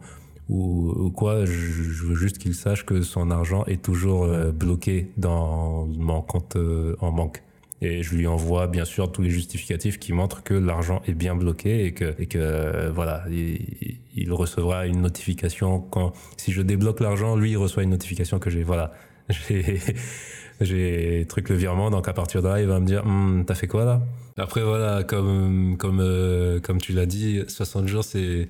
ou, 0.49 0.93
ou 0.95 1.09
quoi, 1.11 1.45
je, 1.45 1.51
je 1.51 2.05
veux 2.05 2.15
juste 2.15 2.37
qu'il 2.37 2.53
sache 2.53 2.85
que 2.85 3.01
son 3.01 3.31
argent 3.31 3.65
est 3.65 3.81
toujours 3.81 4.23
euh, 4.23 4.51
bloqué 4.51 5.11
dans 5.17 5.85
mon 5.87 6.21
compte 6.21 6.55
euh, 6.55 6.95
en 6.99 7.11
banque. 7.11 7.41
Et 7.81 8.03
je 8.03 8.13
lui 8.13 8.27
envoie 8.27 8.67
bien 8.67 8.83
sûr 8.83 9.11
tous 9.11 9.21
les 9.21 9.29
justificatifs 9.29 9.99
qui 9.99 10.11
montrent 10.11 10.43
que 10.43 10.53
l'argent 10.53 11.01
est 11.07 11.13
bien 11.13 11.35
bloqué 11.35 11.85
et 11.85 11.93
que, 11.93 12.13
et 12.19 12.25
que 12.25 12.37
euh, 12.37 12.91
voilà, 12.93 13.23
il, 13.29 14.33
recevra 14.33 14.85
une 14.85 15.01
notification 15.01 15.79
quand, 15.79 16.13
si 16.37 16.51
je 16.51 16.61
débloque 16.61 16.99
l'argent, 16.99 17.35
lui 17.35 17.51
il 17.51 17.57
reçoit 17.57 17.83
une 17.83 17.89
notification 17.89 18.37
que 18.37 18.49
j'ai, 18.49 18.63
voilà, 18.63 18.93
j'ai, 19.29 19.79
j'ai 20.61 21.25
truc 21.27 21.49
le 21.49 21.55
virement, 21.55 21.89
donc 21.89 22.07
à 22.07 22.13
partir 22.13 22.41
de 22.41 22.47
là, 22.47 22.61
il 22.61 22.67
va 22.67 22.79
me 22.79 22.85
dire, 22.85 23.05
Hum, 23.05 23.43
t'as 23.47 23.55
fait 23.55 23.67
quoi 23.67 23.85
là? 23.85 24.01
Après 24.37 24.61
voilà, 24.61 25.03
comme, 25.03 25.77
comme, 25.77 25.99
euh, 26.01 26.59
comme 26.59 26.79
tu 26.79 26.93
l'as 26.93 27.05
dit, 27.05 27.43
60 27.47 27.87
jours 27.87 28.03
c'est, 28.03 28.49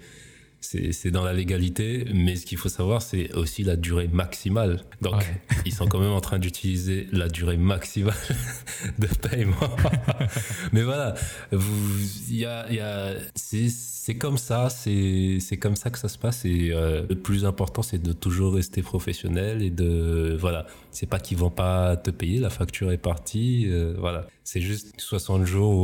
c'est, 0.62 1.12
dans 1.12 1.24
la 1.24 1.34
légalité, 1.34 2.06
mais 2.14 2.36
ce 2.36 2.46
qu'il 2.46 2.58
faut 2.58 2.70
savoir, 2.70 3.02
c'est 3.02 3.34
aussi 3.34 3.64
la 3.64 3.76
durée 3.76 4.08
maximale. 4.08 4.82
Donc, 5.02 5.16
Ouais. 5.16 5.42
ils 5.66 5.74
sont 5.74 5.88
quand 5.88 6.00
même 6.00 6.12
en 6.12 6.22
train 6.22 6.38
d'utiliser 6.40 7.08
la 7.12 7.28
durée 7.28 7.58
maximale 7.58 8.14
de 9.00 9.08
paiement. 9.08 9.56
mais 10.74 10.84
voilà, 10.84 11.16
il 11.52 12.36
y 12.36 12.46
a, 12.46 12.72
y 12.72 12.80
a, 12.80 13.14
c'est, 13.36 14.16
comme 14.18 14.38
ça, 14.38 14.70
c'est, 14.70 15.38
c'est 15.40 15.58
comme 15.58 15.76
ça 15.76 15.90
que 15.90 15.98
ça 16.00 16.08
se 16.10 16.18
passe. 16.18 16.46
Et 16.46 16.72
euh, 16.72 17.04
le 17.10 17.16
plus 17.16 17.46
important, 17.46 17.82
c'est 17.82 18.02
de 18.02 18.14
toujours 18.14 18.56
rester 18.56 18.82
professionnel 18.82 19.62
et 19.62 19.70
de, 19.70 20.36
voilà, 20.40 20.66
c'est 20.92 21.06
pas 21.08 21.20
qu'ils 21.20 21.38
vont 21.38 21.52
pas 21.52 21.96
te 21.98 22.10
payer, 22.12 22.40
la 22.40 22.50
facture 22.50 22.92
est 22.92 22.98
partie, 22.98 23.66
euh, 23.68 23.94
voilà. 23.98 24.28
C'est 24.52 24.62
juste 24.62 25.00
60 25.00 25.46
jours 25.46 25.76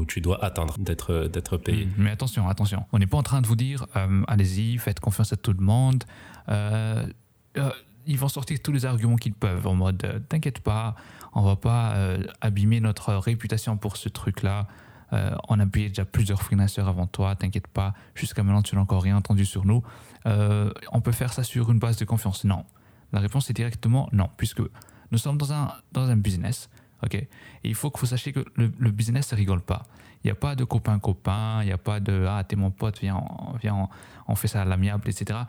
où 0.00 0.04
tu 0.04 0.20
dois 0.20 0.44
attendre 0.44 0.76
d'être, 0.80 1.28
d'être 1.28 1.56
payé. 1.56 1.86
Mm. 1.86 1.92
Mais 1.98 2.10
attention, 2.10 2.48
attention. 2.48 2.84
On 2.90 2.98
n'est 2.98 3.06
pas 3.06 3.16
en 3.16 3.22
train 3.22 3.40
de 3.40 3.46
vous 3.46 3.54
dire 3.54 3.86
euh, 3.94 4.24
allez-y, 4.26 4.76
faites 4.78 4.98
confiance 4.98 5.32
à 5.32 5.36
tout 5.36 5.52
le 5.52 5.64
monde. 5.64 6.02
Euh, 6.48 7.06
euh, 7.58 7.70
ils 8.08 8.18
vont 8.18 8.26
sortir 8.26 8.58
tous 8.60 8.72
les 8.72 8.86
arguments 8.86 9.14
qu'ils 9.14 9.34
peuvent 9.34 9.68
en 9.68 9.76
mode 9.76 10.24
t'inquiète 10.28 10.58
pas, 10.58 10.96
on 11.32 11.42
va 11.42 11.54
pas 11.54 11.94
abîmer 12.40 12.80
notre 12.80 13.14
réputation 13.14 13.76
pour 13.76 13.96
ce 13.96 14.08
truc-là. 14.08 14.66
On 15.12 15.60
a 15.60 15.66
payé 15.66 15.88
déjà 15.88 16.04
plusieurs 16.04 16.42
freelancers 16.42 16.88
avant 16.88 17.06
toi, 17.06 17.36
t'inquiète 17.36 17.68
pas. 17.68 17.94
Jusqu'à 18.16 18.42
maintenant, 18.42 18.62
tu 18.62 18.74
n'as 18.74 18.80
encore 18.80 19.02
rien 19.02 19.16
entendu 19.16 19.44
sur 19.44 19.64
nous. 19.64 19.84
On 20.24 21.00
peut 21.02 21.12
faire 21.12 21.32
ça 21.32 21.44
sur 21.44 21.70
une 21.70 21.78
base 21.78 21.98
de 21.98 22.04
confiance. 22.04 22.44
Non. 22.44 22.64
La 23.12 23.20
réponse 23.20 23.48
est 23.50 23.54
directement 23.54 24.08
non, 24.10 24.28
puisque 24.38 24.62
nous 25.12 25.18
sommes 25.18 25.38
dans 25.38 25.52
un, 25.52 25.72
dans 25.92 26.08
un 26.08 26.16
business. 26.16 26.68
Ok 27.02 27.14
Et 27.14 27.28
il 27.64 27.74
faut 27.74 27.90
que 27.90 28.00
vous 28.00 28.06
sachiez 28.06 28.32
que 28.32 28.44
le, 28.54 28.70
le 28.78 28.90
business 28.90 29.32
ne 29.32 29.36
rigole 29.36 29.60
pas. 29.60 29.84
Il 30.24 30.26
n'y 30.26 30.30
a 30.32 30.34
pas 30.34 30.56
de 30.56 30.64
copain-copain, 30.64 31.62
il 31.62 31.66
n'y 31.66 31.72
a 31.72 31.78
pas 31.78 32.00
de 32.00 32.26
Ah, 32.28 32.42
t'es 32.44 32.56
mon 32.56 32.70
pote, 32.70 32.98
viens, 33.00 33.16
on, 33.16 33.56
viens 33.56 33.74
on, 33.74 33.88
on 34.26 34.34
fait 34.34 34.48
ça 34.48 34.62
à 34.62 34.64
l'amiable, 34.64 35.08
etc. 35.08 35.40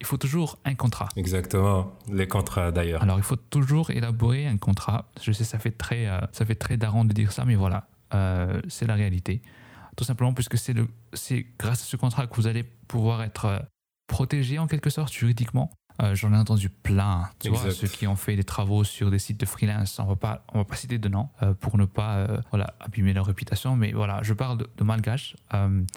Il 0.00 0.06
faut 0.06 0.16
toujours 0.16 0.58
un 0.64 0.74
contrat. 0.74 1.08
Exactement, 1.16 1.92
les 2.10 2.26
contrats 2.26 2.72
d'ailleurs. 2.72 3.02
Alors, 3.02 3.18
il 3.18 3.22
faut 3.22 3.36
toujours 3.36 3.90
élaborer 3.90 4.46
un 4.46 4.56
contrat. 4.56 5.10
Je 5.20 5.30
sais, 5.30 5.44
ça 5.44 5.58
fait 5.58 5.70
très, 5.70 6.06
euh, 6.06 6.20
ça 6.32 6.44
fait 6.44 6.54
très 6.54 6.76
daron 6.76 7.04
de 7.04 7.12
dire 7.12 7.32
ça, 7.32 7.44
mais 7.44 7.54
voilà, 7.54 7.86
euh, 8.14 8.60
c'est 8.68 8.86
la 8.86 8.94
réalité. 8.94 9.42
Tout 9.96 10.04
simplement 10.04 10.32
puisque 10.32 10.56
c'est 10.56 11.46
grâce 11.58 11.82
à 11.82 11.84
ce 11.84 11.96
contrat 11.96 12.26
que 12.26 12.34
vous 12.36 12.46
allez 12.46 12.62
pouvoir 12.62 13.22
être 13.22 13.44
euh, 13.44 13.58
protégé 14.06 14.58
en 14.58 14.66
quelque 14.66 14.88
sorte 14.88 15.12
juridiquement. 15.12 15.70
Euh, 16.02 16.14
J'en 16.14 16.32
ai 16.32 16.36
entendu 16.36 16.70
plein, 16.70 17.28
tu 17.40 17.48
vois, 17.50 17.70
ceux 17.72 17.86
qui 17.88 18.06
ont 18.06 18.16
fait 18.16 18.34
des 18.34 18.44
travaux 18.44 18.84
sur 18.84 19.10
des 19.10 19.18
sites 19.18 19.38
de 19.38 19.44
freelance. 19.44 19.98
On 19.98 20.04
va 20.06 20.16
pas, 20.16 20.44
on 20.54 20.58
va 20.58 20.64
pas 20.64 20.76
citer 20.76 20.98
de 20.98 21.08
nom 21.08 21.28
euh, 21.42 21.52
pour 21.52 21.76
ne 21.76 21.84
pas, 21.84 22.16
euh, 22.16 22.40
voilà, 22.50 22.74
abîmer 22.80 23.12
leur 23.12 23.26
réputation. 23.26 23.76
Mais 23.76 23.92
voilà, 23.92 24.22
je 24.22 24.32
parle 24.32 24.58
de, 24.58 24.70
de 24.78 24.84
malgaches 24.84 25.36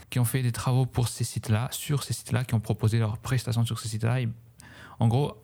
qui 0.09 0.19
ont 0.19 0.25
fait 0.25 0.41
des 0.41 0.51
travaux 0.51 0.85
pour 0.85 1.07
ces 1.07 1.23
sites-là, 1.23 1.69
sur 1.71 2.03
ces 2.03 2.13
sites-là, 2.13 2.43
qui 2.43 2.53
ont 2.53 2.59
proposé 2.59 2.99
leurs 2.99 3.17
prestations 3.17 3.63
sur 3.65 3.79
ces 3.79 3.87
sites-là. 3.87 4.17
En 4.99 5.07
gros, 5.07 5.37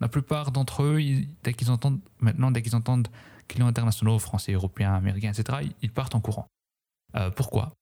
la 0.00 0.08
plupart 0.08 0.52
d'entre 0.52 0.82
eux, 0.84 1.00
ils- 1.00 1.28
dès 1.42 1.52
qu'ils 1.54 1.70
entendent 1.70 2.00
maintenant, 2.20 2.50
dès 2.52 2.62
qu'ils 2.62 2.76
entendent 2.76 3.08
clients 3.48 3.66
internationaux, 3.66 4.18
français, 4.20 4.52
européens, 4.52 4.94
américains, 4.94 5.32
etc., 5.32 5.58
ils, 5.62 5.72
ils 5.82 5.90
partent 5.90 6.14
en 6.14 6.20
courant. 6.20 6.46
Pourquoi? 7.36 7.72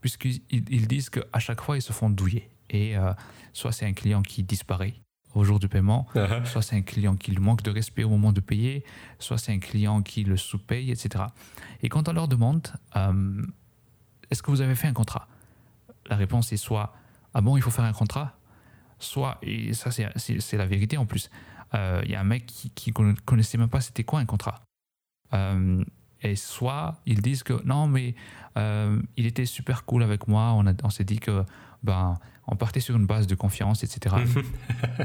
Puisqu'ils 0.00 0.40
ils- 0.50 0.86
disent 0.88 1.10
qu'à 1.10 1.38
chaque 1.38 1.60
fois, 1.60 1.76
ils 1.76 1.82
se 1.82 1.92
font 1.92 2.10
douiller. 2.10 2.48
Et 2.70 2.94
soit 3.52 3.72
c'est 3.72 3.86
un 3.86 3.92
client 3.92 4.22
qui 4.22 4.42
disparaît 4.44 4.94
au 5.34 5.44
jour 5.44 5.58
du 5.58 5.68
paiement, 5.68 6.06
soit 6.44 6.62
c'est 6.62 6.76
un 6.76 6.82
client 6.82 7.14
qui 7.16 7.30
lui 7.30 7.38
manque 7.40 7.62
de 7.62 7.70
respect 7.70 8.04
au 8.04 8.08
moment 8.10 8.32
de 8.32 8.40
payer, 8.40 8.84
soit 9.18 9.38
c'est 9.38 9.52
un 9.52 9.58
client 9.60 10.02
qui 10.02 10.24
le 10.24 10.36
sous-paye, 10.36 10.90
etc. 10.90 11.24
Et 11.82 11.88
quand 11.88 12.08
on 12.08 12.12
leur 12.12 12.26
demande, 12.28 12.66
euh, 12.96 13.42
est-ce 14.30 14.42
que 14.42 14.50
vous 14.50 14.60
avez 14.60 14.74
fait 14.74 14.88
un 14.88 14.92
contrat? 14.92 15.28
La 16.06 16.16
réponse 16.16 16.52
est 16.52 16.56
soit, 16.56 16.92
ah 17.34 17.40
bon, 17.40 17.56
il 17.56 17.62
faut 17.62 17.70
faire 17.70 17.84
un 17.84 17.92
contrat? 17.92 18.36
Soit, 18.98 19.38
et 19.42 19.72
ça 19.72 19.90
c'est- 19.90 20.52
la 20.56 20.66
vérité 20.66 20.96
en 20.96 21.06
plus, 21.06 21.30
euh, 21.74 22.02
il 22.04 22.10
y 22.10 22.14
a 22.16 22.20
un 22.20 22.24
mec 22.24 22.46
qui, 22.74 22.90
conna- 22.92 23.14
connaissait 23.24 23.56
même 23.58 23.68
pas 23.70 23.80
c'était 23.80 24.04
quoi 24.04 24.18
un 24.20 24.26
contrat. 24.26 24.60
Euh, 25.32 25.82
et 26.22 26.36
soit 26.36 27.00
ils 27.06 27.22
disent 27.22 27.42
que 27.44 27.62
non, 27.64 27.86
mais 27.86 28.14
euh, 28.58 29.00
il 29.16 29.26
était 29.26 29.46
super 29.46 29.84
cool 29.84 30.02
avec 30.02 30.26
moi, 30.28 30.52
on, 30.54 30.66
a- 30.66 30.74
on 30.82 30.90
s'est 30.90 31.04
dit 31.04 31.18
que 31.20 31.44
ben, 31.82 32.18
on 32.46 32.56
partait 32.56 32.80
sur 32.80 32.96
une 32.96 33.06
base 33.06 33.26
de 33.26 33.34
confiance, 33.34 33.84
etc. 33.84 34.16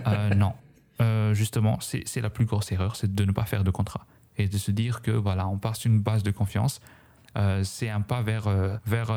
Euh, 0.07 0.33
non. 0.35 0.53
Euh, 1.01 1.33
justement, 1.33 1.79
c'est 1.81 2.21
la 2.21 2.29
plus 2.29 2.45
grosse 2.45 2.71
erreur, 2.71 2.95
c'est 2.95 3.13
de 3.13 3.25
ne 3.25 3.31
pas 3.31 3.45
faire 3.45 3.63
de 3.63 3.71
contrat. 3.71 4.05
Et 4.37 4.47
de 4.47 4.57
se 4.57 4.71
dire 4.71 5.01
que 5.01 5.11
voilà, 5.11 5.47
on 5.47 5.57
part 5.57 5.75
sur 5.75 5.89
une 5.89 5.99
base 5.99 6.23
de 6.23 6.31
confiance, 6.31 6.81
euh, 7.37 7.63
c'est 7.63 7.89
un 7.89 8.01
pas 8.01 8.21
vers, 8.21 8.47
vers, 8.85 9.13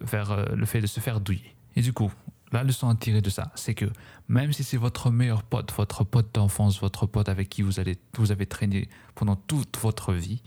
vers 0.00 0.46
le 0.54 0.66
fait 0.66 0.80
de 0.80 0.86
se 0.86 1.00
faire 1.00 1.20
douiller. 1.20 1.54
Et 1.76 1.82
du 1.82 1.92
coup, 1.92 2.10
la 2.52 2.62
leçon 2.62 2.88
à 2.88 2.94
tirer 2.94 3.20
de 3.20 3.30
ça, 3.30 3.50
c'est 3.54 3.74
que 3.74 3.86
même 4.28 4.52
si 4.52 4.64
c'est 4.64 4.76
votre 4.76 5.10
meilleur 5.10 5.42
pote, 5.42 5.72
votre 5.76 6.04
pote 6.04 6.34
d'enfance, 6.34 6.80
votre 6.80 7.06
pote 7.06 7.28
avec 7.28 7.48
qui 7.48 7.62
vous, 7.62 7.80
allez, 7.80 7.98
vous 8.16 8.32
avez 8.32 8.46
traîné 8.46 8.88
pendant 9.14 9.36
toute 9.36 9.76
votre 9.78 10.12
vie, 10.12 10.42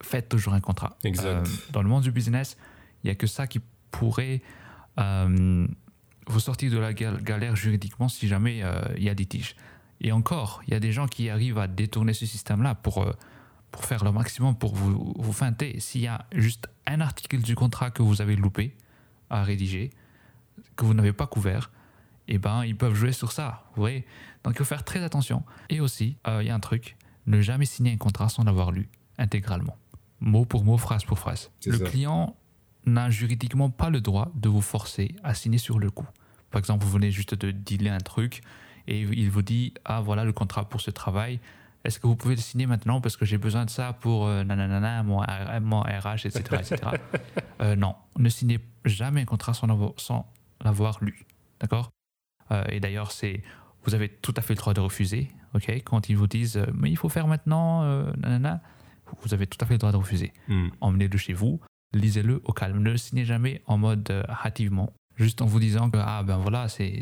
faites 0.00 0.28
toujours 0.28 0.54
un 0.54 0.60
contrat. 0.60 0.96
Exact. 1.04 1.26
Euh, 1.26 1.44
dans 1.72 1.82
le 1.82 1.88
monde 1.88 2.02
du 2.02 2.12
business, 2.12 2.56
il 3.02 3.08
n'y 3.08 3.10
a 3.10 3.14
que 3.14 3.26
ça 3.26 3.46
qui 3.46 3.60
pourrait 3.90 4.42
vous 4.98 6.40
sortir 6.40 6.70
de 6.70 6.78
la 6.78 6.92
gal- 6.92 7.22
galère 7.22 7.56
juridiquement 7.56 8.08
si 8.08 8.28
jamais 8.28 8.62
euh, 8.62 8.80
il 8.96 9.02
y 9.04 9.08
a 9.08 9.14
des 9.14 9.26
tiges. 9.26 9.56
Et 10.00 10.12
encore, 10.12 10.62
il 10.66 10.72
y 10.72 10.76
a 10.76 10.80
des 10.80 10.92
gens 10.92 11.06
qui 11.06 11.28
arrivent 11.30 11.58
à 11.58 11.68
détourner 11.68 12.12
ce 12.12 12.26
système-là 12.26 12.74
pour, 12.74 13.02
euh, 13.02 13.12
pour 13.70 13.84
faire 13.84 14.04
le 14.04 14.12
maximum 14.12 14.56
pour 14.56 14.74
vous, 14.74 15.14
vous 15.16 15.32
feinter. 15.32 15.78
S'il 15.80 16.00
y 16.02 16.06
a 16.08 16.26
juste 16.32 16.68
un 16.86 17.00
article 17.00 17.38
du 17.38 17.54
contrat 17.54 17.90
que 17.90 18.02
vous 18.02 18.20
avez 18.20 18.34
loupé 18.36 18.76
à 19.30 19.42
rédiger, 19.44 19.90
que 20.76 20.84
vous 20.84 20.94
n'avez 20.94 21.12
pas 21.12 21.26
couvert, 21.26 21.70
eh 22.28 22.38
ben, 22.38 22.64
ils 22.64 22.76
peuvent 22.76 22.94
jouer 22.94 23.12
sur 23.12 23.32
ça. 23.32 23.64
Vous 23.74 23.82
voyez 23.82 24.04
Donc, 24.44 24.54
il 24.54 24.58
faut 24.58 24.64
faire 24.64 24.84
très 24.84 25.02
attention. 25.02 25.44
Et 25.70 25.80
aussi, 25.80 26.16
euh, 26.26 26.42
il 26.42 26.48
y 26.48 26.50
a 26.50 26.54
un 26.54 26.60
truc 26.60 26.96
ne 27.26 27.40
jamais 27.40 27.64
signer 27.66 27.92
un 27.92 27.96
contrat 27.96 28.28
sans 28.28 28.42
l'avoir 28.44 28.72
lu 28.72 28.88
intégralement. 29.18 29.76
Mot 30.20 30.44
pour 30.44 30.64
mot, 30.64 30.76
phrase 30.78 31.04
pour 31.04 31.18
phrase. 31.18 31.50
Le 31.66 31.78
ça. 31.78 31.84
client 31.84 32.36
n'a 32.86 33.10
juridiquement 33.10 33.70
pas 33.70 33.90
le 33.90 34.00
droit 34.00 34.30
de 34.34 34.48
vous 34.48 34.60
forcer 34.60 35.14
à 35.22 35.34
signer 35.34 35.58
sur 35.58 35.78
le 35.78 35.90
coup. 35.90 36.06
Par 36.50 36.58
exemple, 36.58 36.84
vous 36.84 36.90
venez 36.90 37.10
juste 37.10 37.34
de 37.34 37.50
dealer 37.50 37.90
un 37.90 37.98
truc 37.98 38.42
et 38.86 39.00
il 39.00 39.30
vous 39.30 39.42
dit 39.42 39.74
Ah, 39.84 40.00
voilà 40.00 40.24
le 40.24 40.32
contrat 40.32 40.68
pour 40.68 40.80
ce 40.80 40.90
travail. 40.90 41.40
Est-ce 41.84 41.98
que 41.98 42.06
vous 42.06 42.14
pouvez 42.14 42.36
le 42.36 42.40
signer 42.40 42.66
maintenant 42.66 43.00
parce 43.00 43.16
que 43.16 43.24
j'ai 43.24 43.38
besoin 43.38 43.64
de 43.64 43.70
ça 43.70 43.92
pour 43.92 44.26
euh, 44.26 44.44
nanana, 44.44 45.02
mon, 45.02 45.18
RH, 45.20 46.26
etc. 46.26 46.40
etc. 46.52 46.76
Euh, 47.60 47.76
non, 47.76 47.94
ne 48.18 48.28
signez 48.28 48.58
jamais 48.84 49.20
un 49.22 49.24
contrat 49.24 49.54
sans 49.54 49.68
l'avoir, 49.68 49.92
sans 49.96 50.26
l'avoir 50.64 50.98
lu. 51.00 51.24
D'accord? 51.60 51.90
Euh, 52.50 52.64
Et 52.70 52.80
d'ailleurs, 52.80 53.12
c'est 53.12 53.42
vous 53.84 53.94
avez 53.94 54.08
tout 54.08 54.34
à 54.36 54.42
fait 54.42 54.54
le 54.54 54.58
droit 54.58 54.74
de 54.74 54.80
refuser. 54.80 55.28
ok? 55.54 55.70
Quand 55.84 56.08
ils 56.08 56.16
vous 56.16 56.26
disent 56.26 56.56
euh, 56.56 56.66
mais 56.74 56.90
il 56.90 56.96
faut 56.96 57.08
faire 57.08 57.26
maintenant, 57.26 57.84
nanana, 58.16 58.60
vous 59.22 59.34
avez 59.34 59.46
tout 59.46 59.58
à 59.60 59.66
fait 59.66 59.74
le 59.74 59.78
droit 59.78 59.92
de 59.92 59.96
refuser. 59.96 60.32
Hmm. 60.48 60.68
Emmenez-le 60.80 61.18
chez 61.18 61.32
vous, 61.32 61.60
lisez-le 61.92 62.40
au 62.44 62.52
calme. 62.52 62.82
Ne 62.82 62.90
le 62.90 62.96
signez 62.96 63.24
jamais 63.24 63.62
en 63.66 63.78
mode 63.78 64.08
euh, 64.10 64.22
hâtivement, 64.44 64.92
juste 65.16 65.42
en 65.42 65.46
vous 65.46 65.60
disant 65.60 65.90
que 65.90 65.98
ah 66.00 66.22
ben 66.22 66.38
voilà, 66.38 66.68
c'est 66.68 67.00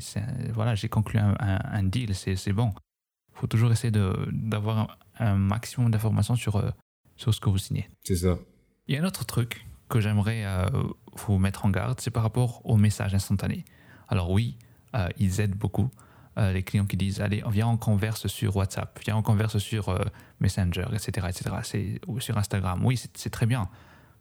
voilà 0.53 0.75
j'ai 0.75 0.89
conclu 0.89 1.19
un, 1.19 1.35
un- 1.39 1.61
un 1.65 1.83
deal, 1.83 2.15
c'est 2.15 2.37
c'est 2.37 2.53
bon. 2.53 2.73
Il 3.35 3.39
faut 3.41 3.47
toujours 3.47 3.73
essayer 3.73 3.91
de- 3.91 4.29
d'avoir 4.33 4.79
un, 4.79 4.89
un 5.27 5.35
maximum 5.37 5.91
d'informations 5.91 6.37
sur, 6.37 6.57
euh, 6.57 6.71
sur 7.17 7.33
ce 7.33 7.41
que 7.41 7.49
vous 7.49 7.59
signez. 7.59 7.89
C'est 8.05 8.17
ça. 8.17 8.37
Il 8.89 8.95
y 8.95 8.99
a 8.99 9.03
un 9.03 9.07
autre 9.07 9.25
truc 9.25 9.67
que 9.89 10.01
j'aimerais 10.01 10.45
euh, 10.45 10.67
vous 11.15 11.39
mettre 11.39 11.65
en 11.65 11.71
garde, 11.71 12.01
c'est 12.01 12.11
par 12.11 12.23
rapport 12.23 12.61
aux 12.67 12.77
messages 12.77 13.15
instantanés. 13.15 13.65
Alors 14.09 14.31
oui, 14.31 14.57
ils 15.19 15.41
aident 15.41 15.55
beaucoup. 15.57 15.89
les 16.37 16.63
clients 16.65 16.87
qui 16.87 16.97
disent 16.97 17.21
allez 17.21 17.43
viens 17.51 17.69
on 17.69 17.77
converse 17.77 18.27
sur 18.27 18.57
WhatsApp, 18.57 18.99
viens 19.05 19.17
on 19.17 19.23
converse 19.23 19.59
sur 19.59 19.95
Messenger, 20.41 20.87
etc., 20.93 21.27
etc. 21.29 21.57
C'est 21.63 22.01
ou 22.09 22.19
sur 22.21 22.37
Instagram. 22.39 22.85
Oui, 22.85 22.97
c'est 23.15 23.31
très 23.31 23.47
bien. 23.47 23.69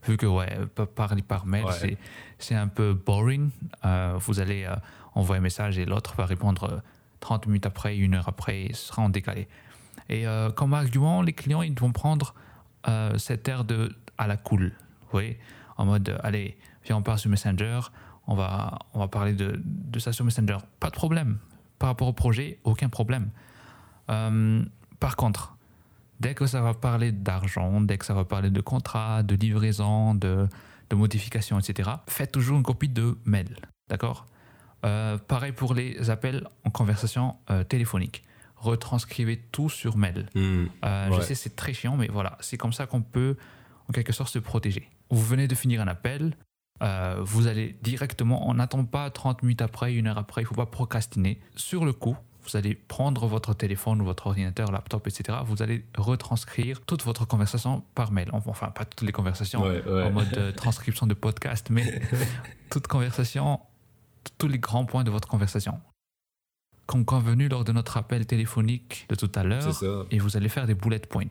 Vu 0.07 0.15
que 0.17 0.25
ouais, 0.25 0.57
pa- 0.75 0.85
parler 0.85 1.21
par 1.21 1.45
mail, 1.45 1.65
Ouais. 1.65 1.71
c'est 1.73 1.97
c'est 2.37 2.55
un 2.55 2.67
peu 2.67 2.93
boring. 2.93 3.49
Euh, 3.85 4.15
vous 4.19 4.39
allez 4.39 4.63
euh, 4.65 4.75
envoyer 5.13 5.39
un 5.39 5.43
message 5.43 5.77
et 5.77 5.85
l'autre 5.85 6.15
va 6.15 6.25
répondre 6.25 6.63
euh, 6.71 6.77
30 7.19 7.47
minutes 7.47 7.65
après, 7.65 7.97
une 7.97 8.13
heure 8.15 8.29
après, 8.29 8.69
ce 8.73 8.87
sera 8.87 9.01
en 9.01 9.09
décalé. 9.09 9.47
Et 10.07 10.25
euh, 10.25 10.51
comme 10.51 10.73
argument, 10.73 11.21
les 11.21 11.33
clients 11.33 11.61
ils 11.61 11.77
vont 11.77 11.91
prendre 11.91 12.33
euh, 12.87 13.17
cet 13.17 13.47
air 13.49 13.65
de 13.65 13.93
à 14.17 14.27
la 14.27 14.37
cool, 14.37 14.69
vous 15.01 15.07
voyez, 15.11 15.37
en 15.77 15.85
mode 15.85 16.07
euh, 16.09 16.17
allez, 16.23 16.57
viens 16.85 16.95
on 16.97 17.01
part 17.01 17.19
sur 17.19 17.29
Messenger, 17.29 17.81
on 18.27 18.35
va 18.35 18.79
on 18.93 18.99
va 18.99 19.07
parler 19.09 19.33
de, 19.33 19.59
de 19.65 19.99
ça 19.99 20.13
sur 20.13 20.23
Messenger, 20.23 20.57
pas 20.79 20.87
de 20.89 20.95
problème. 20.95 21.37
Par 21.77 21.89
rapport 21.89 22.07
au 22.07 22.13
projet, 22.13 22.59
aucun 22.63 22.89
problème. 22.89 23.29
Euh, 24.09 24.63
par 24.99 25.15
contre, 25.15 25.55
dès 26.19 26.33
que 26.33 26.45
ça 26.45 26.61
va 26.61 26.73
parler 26.73 27.11
d'argent, 27.11 27.81
dès 27.81 27.97
que 27.97 28.05
ça 28.05 28.13
va 28.13 28.25
parler 28.25 28.49
de 28.49 28.61
contrat, 28.61 29.23
de 29.23 29.35
livraison, 29.35 30.15
de, 30.15 30.47
de 30.89 30.95
modification, 30.95 31.59
etc., 31.59 31.89
faites 32.07 32.31
toujours 32.31 32.57
une 32.57 32.63
copie 32.63 32.89
de 32.89 33.17
mail, 33.25 33.55
d'accord? 33.89 34.25
Euh, 34.85 35.17
Pareil 35.17 35.51
pour 35.51 35.73
les 35.73 36.09
appels 36.09 36.47
en 36.63 36.69
conversation 36.69 37.35
euh, 37.49 37.63
téléphonique. 37.63 38.23
Retranscrivez 38.55 39.37
tout 39.51 39.69
sur 39.69 39.97
mail. 39.97 40.27
Hmm. 40.35 40.65
Euh, 40.83 41.09
Je 41.13 41.21
sais, 41.21 41.35
c'est 41.35 41.55
très 41.55 41.73
chiant, 41.73 41.95
mais 41.95 42.07
voilà, 42.07 42.37
c'est 42.41 42.57
comme 42.57 42.73
ça 42.73 42.85
qu'on 42.85 43.01
peut, 43.01 43.37
en 43.87 43.93
quelque 43.93 44.13
sorte, 44.13 44.31
se 44.31 44.39
protéger. 44.39 44.89
Vous 45.09 45.23
venez 45.23 45.47
de 45.47 45.55
finir 45.55 45.81
un 45.81 45.87
appel, 45.87 46.35
vous 47.21 47.47
allez 47.47 47.77
directement, 47.81 48.47
on 48.49 48.53
n'attend 48.53 48.85
pas 48.85 49.09
30 49.09 49.43
minutes 49.43 49.61
après, 49.61 49.93
une 49.93 50.07
heure 50.07 50.17
après, 50.17 50.41
il 50.41 50.45
ne 50.45 50.47
faut 50.49 50.55
pas 50.55 50.65
procrastiner. 50.65 51.41
Sur 51.55 51.83
le 51.83 51.91
coup, 51.91 52.15
vous 52.49 52.57
allez 52.57 52.75
prendre 52.75 53.27
votre 53.27 53.53
téléphone 53.53 54.01
ou 54.01 54.05
votre 54.05 54.27
ordinateur, 54.27 54.71
laptop, 54.71 55.07
etc. 55.07 55.37
Vous 55.45 55.61
allez 55.61 55.85
retranscrire 55.97 56.81
toute 56.81 57.03
votre 57.03 57.25
conversation 57.25 57.83
par 57.95 58.11
mail. 58.11 58.29
Enfin, 58.31 58.67
pas 58.67 58.85
toutes 58.85 59.05
les 59.05 59.11
conversations 59.11 59.61
Ouais, 59.61 59.83
ouais. 59.85 60.03
en 60.03 60.11
mode 60.11 60.37
euh, 60.37 60.51
transcription 60.51 61.07
de 61.07 61.13
podcast, 61.13 61.67
mais 61.69 62.01
toute 62.71 62.87
conversation, 62.87 63.59
tous 64.37 64.47
les 64.47 64.59
grands 64.59 64.85
points 64.85 65.03
de 65.03 65.11
votre 65.11 65.27
conversation. 65.27 65.79
Comme 66.85 67.05
convenu 67.05 67.49
lors 67.49 67.63
de 67.63 67.71
notre 67.71 67.97
appel 67.97 68.25
téléphonique 68.25 69.05
de 69.09 69.15
tout 69.15 69.31
à 69.35 69.43
l'heure, 69.43 69.83
et 70.09 70.17
vous 70.17 70.37
allez 70.37 70.49
faire 70.49 70.65
des 70.65 70.73
bullet 70.73 70.97
points. 70.99 71.25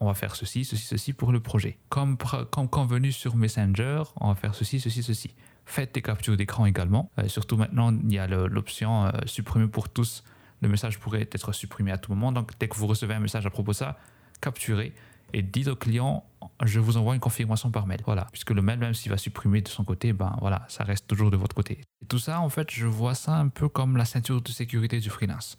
On 0.00 0.06
va 0.06 0.14
faire 0.14 0.34
ceci, 0.34 0.64
ceci, 0.64 0.86
ceci 0.86 1.12
pour 1.12 1.32
le 1.32 1.40
projet. 1.40 1.78
Comme, 1.90 2.16
convenu 2.16 3.12
sur 3.12 3.36
Messenger, 3.36 4.04
on 4.20 4.28
va 4.28 4.34
faire 4.34 4.54
ceci, 4.54 4.80
ceci, 4.80 5.02
ceci. 5.02 5.34
Faites 5.66 5.94
des 5.94 6.02
captures 6.02 6.36
d'écran 6.36 6.64
également. 6.64 7.10
Euh, 7.18 7.28
surtout 7.28 7.56
maintenant, 7.58 7.92
il 7.92 8.12
y 8.12 8.18
a 8.18 8.26
l'option 8.26 9.04
euh, 9.04 9.10
supprimer 9.26 9.68
pour 9.68 9.90
tous. 9.90 10.24
Le 10.62 10.68
message 10.68 10.98
pourrait 10.98 11.28
être 11.30 11.52
supprimé 11.52 11.92
à 11.92 11.98
tout 11.98 12.10
moment. 12.12 12.32
Donc, 12.32 12.52
dès 12.58 12.68
que 12.68 12.76
vous 12.76 12.86
recevez 12.86 13.14
un 13.14 13.20
message 13.20 13.44
à 13.44 13.50
propos 13.50 13.72
de 13.72 13.76
ça, 13.76 13.98
capturez 14.40 14.94
et 15.34 15.42
dites 15.42 15.68
au 15.68 15.76
client 15.76 16.24
je 16.64 16.78
vous 16.78 16.96
envoie 16.96 17.14
une 17.14 17.20
confirmation 17.20 17.70
par 17.70 17.86
mail. 17.86 18.00
Voilà. 18.04 18.26
Puisque 18.32 18.50
le 18.50 18.62
mail, 18.62 18.78
même 18.78 18.94
s'il 18.94 19.10
va 19.10 19.18
supprimer 19.18 19.60
de 19.60 19.68
son 19.68 19.84
côté, 19.84 20.12
ben 20.12 20.36
voilà, 20.40 20.64
ça 20.68 20.84
reste 20.84 21.06
toujours 21.06 21.30
de 21.30 21.36
votre 21.36 21.54
côté. 21.54 21.80
Et 22.02 22.06
tout 22.06 22.18
ça, 22.18 22.40
en 22.40 22.48
fait, 22.48 22.70
je 22.70 22.86
vois 22.86 23.14
ça 23.14 23.36
un 23.36 23.48
peu 23.48 23.68
comme 23.68 23.96
la 23.96 24.04
ceinture 24.04 24.40
de 24.40 24.50
sécurité 24.50 25.00
du 25.00 25.10
freelance. 25.10 25.56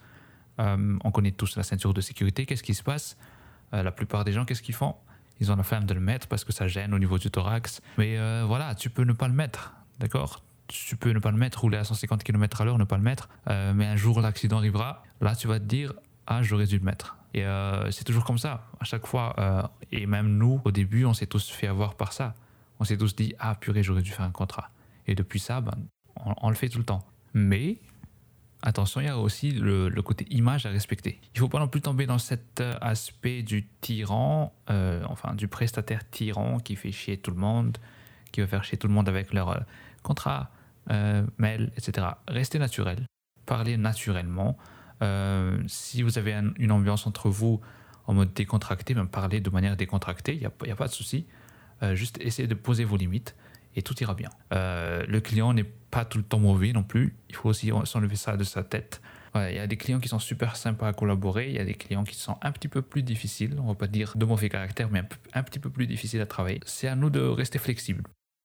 Euh, 0.60 0.98
on 1.04 1.12
connaît 1.12 1.32
tous 1.32 1.56
la 1.56 1.64
ceinture 1.64 1.94
de 1.94 2.02
sécurité. 2.02 2.46
Qu'est-ce 2.46 2.64
qui 2.64 2.74
se 2.74 2.84
passe? 2.84 3.18
Euh, 3.74 3.84
La 3.84 3.92
plupart 3.92 4.24
des 4.24 4.32
gens, 4.32 4.46
qu'est-ce 4.46 4.62
qu'ils 4.62 4.76
font? 4.76 4.96
Ils 5.40 5.52
ont 5.52 5.56
la 5.56 5.64
flemme 5.64 5.86
de 5.86 5.94
le 5.94 6.00
mettre 6.00 6.28
parce 6.28 6.44
que 6.44 6.54
ça 6.54 6.68
gêne 6.68 6.94
au 6.94 7.00
niveau 7.00 7.18
du 7.18 7.32
thorax. 7.32 7.82
Mais 7.98 8.18
euh, 8.18 8.44
voilà, 8.46 8.76
tu 8.76 8.90
peux 8.90 9.04
ne 9.04 9.14
pas 9.14 9.28
le 9.28 9.34
mettre, 9.34 9.74
d'accord? 10.00 10.44
Tu 10.68 10.96
peux 10.96 11.12
ne 11.12 11.20
pas 11.20 11.32
le 11.32 11.38
mettre, 11.38 11.62
rouler 11.62 11.78
à 11.78 11.84
150 11.84 12.24
km 12.24 12.62
à 12.62 12.66
l'heure, 12.66 12.78
ne 12.78 12.84
pas 12.84 12.98
le 12.98 13.04
mettre. 13.04 13.30
Euh, 13.50 13.74
mais 13.74 13.86
un 13.86 13.96
jour, 13.96 14.22
l'accident 14.22 14.58
arrivera. 14.58 15.04
Là, 15.22 15.36
tu 15.36 15.48
vas 15.48 15.60
te 15.60 15.66
dire, 15.66 15.94
ah, 16.28 16.42
j'aurais 16.42 16.66
dû 16.66 16.78
le 16.78 16.84
mettre. 16.84 17.18
Et 17.34 17.46
euh, 17.46 17.90
c'est 17.92 18.04
toujours 18.04 18.24
comme 18.24 18.38
ça, 18.38 18.68
à 18.80 18.86
chaque 18.86 19.06
fois. 19.06 19.36
euh, 19.40 19.64
et 19.92 20.06
même 20.06 20.38
nous, 20.38 20.62
au 20.64 20.72
début, 20.72 21.06
on 21.06 21.14
s'est 21.14 21.26
tous 21.28 21.50
fait 21.50 21.68
avoir 21.68 21.96
par 21.96 22.14
ça. 22.14 22.34
On 22.80 22.86
s'est 22.86 22.98
tous 22.98 23.16
dit, 23.16 23.36
ah, 23.40 23.56
purée, 23.56 23.84
j'aurais 23.84 24.02
dû 24.02 24.12
faire 24.12 24.26
un 24.26 24.32
contrat. 24.32 24.70
Et 25.08 25.16
depuis 25.16 25.40
ça, 25.40 25.62
ben, 25.62 25.74
on, 26.42 26.50
le 26.50 26.56
fait 26.56 26.70
tout 26.70 26.78
le 26.80 26.86
temps. 26.86 27.06
Mais 27.34 27.78
attention, 28.62 29.02
il 29.02 29.06
y 29.06 29.10
a 29.10 29.18
aussi 29.18 29.52
le, 29.52 29.90
côté 30.02 30.26
image 30.30 30.66
à 30.66 30.70
respecter. 30.70 31.20
Il 31.36 31.38
ne 31.38 31.40
faut 31.40 31.50
pas 31.50 31.60
non 31.60 31.68
plus 31.68 31.82
tomber 31.82 32.06
dans 32.06 32.20
cet 32.20 32.62
aspect 32.82 33.44
du 33.44 33.68
tyran, 33.82 34.54
enfin 34.70 35.34
du 35.34 35.50
prestataire 35.50 36.10
tyran 36.10 36.60
qui 36.60 36.78
fait 36.78 36.92
chier 36.94 37.18
tout 37.18 37.32
le 37.32 37.38
monde, 37.38 37.78
qui 38.32 38.40
va 38.40 38.48
faire 38.48 38.64
chier 38.64 38.78
tout 38.78 38.88
le 38.88 38.94
monde 38.94 39.10
avec 39.10 39.34
leur 39.34 39.66
contrat, 40.04 40.52
euh, 40.92 41.26
mail, 41.38 41.72
etc. 41.78 42.08
Restez 42.28 42.60
naturel, 42.60 43.06
parlez 43.46 43.78
naturellement. 43.78 44.58
Euh, 45.02 45.58
si 45.68 46.02
vous 46.02 46.18
avez 46.18 46.34
un- 46.34 46.54
une 46.58 46.72
ambiance 46.72 47.08
entre 47.08 47.30
vous 47.30 47.60
en 48.06 48.14
mode 48.14 48.34
décontracté, 48.34 48.94
ben 48.94 49.06
parlez 49.06 49.40
de 49.42 49.50
manière 49.50 49.76
décontractée, 49.76 50.34
il 50.34 50.40
n'y 50.40 50.46
a, 50.46 50.76
pas- 50.76 50.88
de 50.88 50.92
souci. 50.94 51.26
Euh, 51.82 51.96
juste 51.96 52.18
essayez 52.22 52.48
de 52.48 52.54
poser 52.54 52.84
vos 52.84 52.98
limites 52.98 53.36
et 53.76 53.82
tout 53.82 53.96
ira 54.04 54.14
bien. 54.14 54.30
Euh, 54.54 55.04
le 55.08 55.20
client 55.20 55.54
n'est 55.54 55.64
pas 55.64 56.06
tout 56.06 56.18
le 56.20 56.24
temps 56.24 56.40
mauvais 56.40 56.72
non 56.74 56.84
plus. 56.84 57.16
Il 57.30 57.36
faut 57.36 57.50
aussi 57.50 57.72
s'enlever 57.86 58.16
ça 58.16 58.38
de 58.38 58.44
sa 58.44 58.64
tête. 58.64 59.02
Il 59.36 59.56
y 59.56 59.60
a 59.60 59.66
des 59.66 59.78
clients 59.78 60.00
qui 60.00 60.10
sont 60.10 60.20
super 60.20 60.56
sympas 60.56 60.88
à 60.90 60.94
collaborer. 60.94 61.50
Il 61.50 61.56
y 61.56 61.60
a 61.60 61.66
des 61.66 61.74
clients 61.74 62.04
qui 62.04 62.14
sont 62.16 62.38
un 62.44 62.52
petit 62.52 62.68
peu 62.68 62.84
plus 62.84 63.02
difficiles. 63.02 63.58
On 63.60 63.68
va 63.70 63.74
pas 63.74 63.88
dire 63.88 64.14
de 64.16 64.26
mauvais 64.26 64.48
caractère, 64.48 64.90
mais 64.92 65.00
un, 65.00 65.08
un 65.34 65.42
petit 65.44 65.58
peu 65.58 65.72
plus 65.72 65.88
difficiles 65.88 66.22
à 66.22 66.28
travailler. 66.28 66.60
C'est 66.68 66.88
à 66.88 66.96
nous 66.96 67.10
de 67.10 67.20
rester 67.20 67.58
flexibles. 67.58 68.04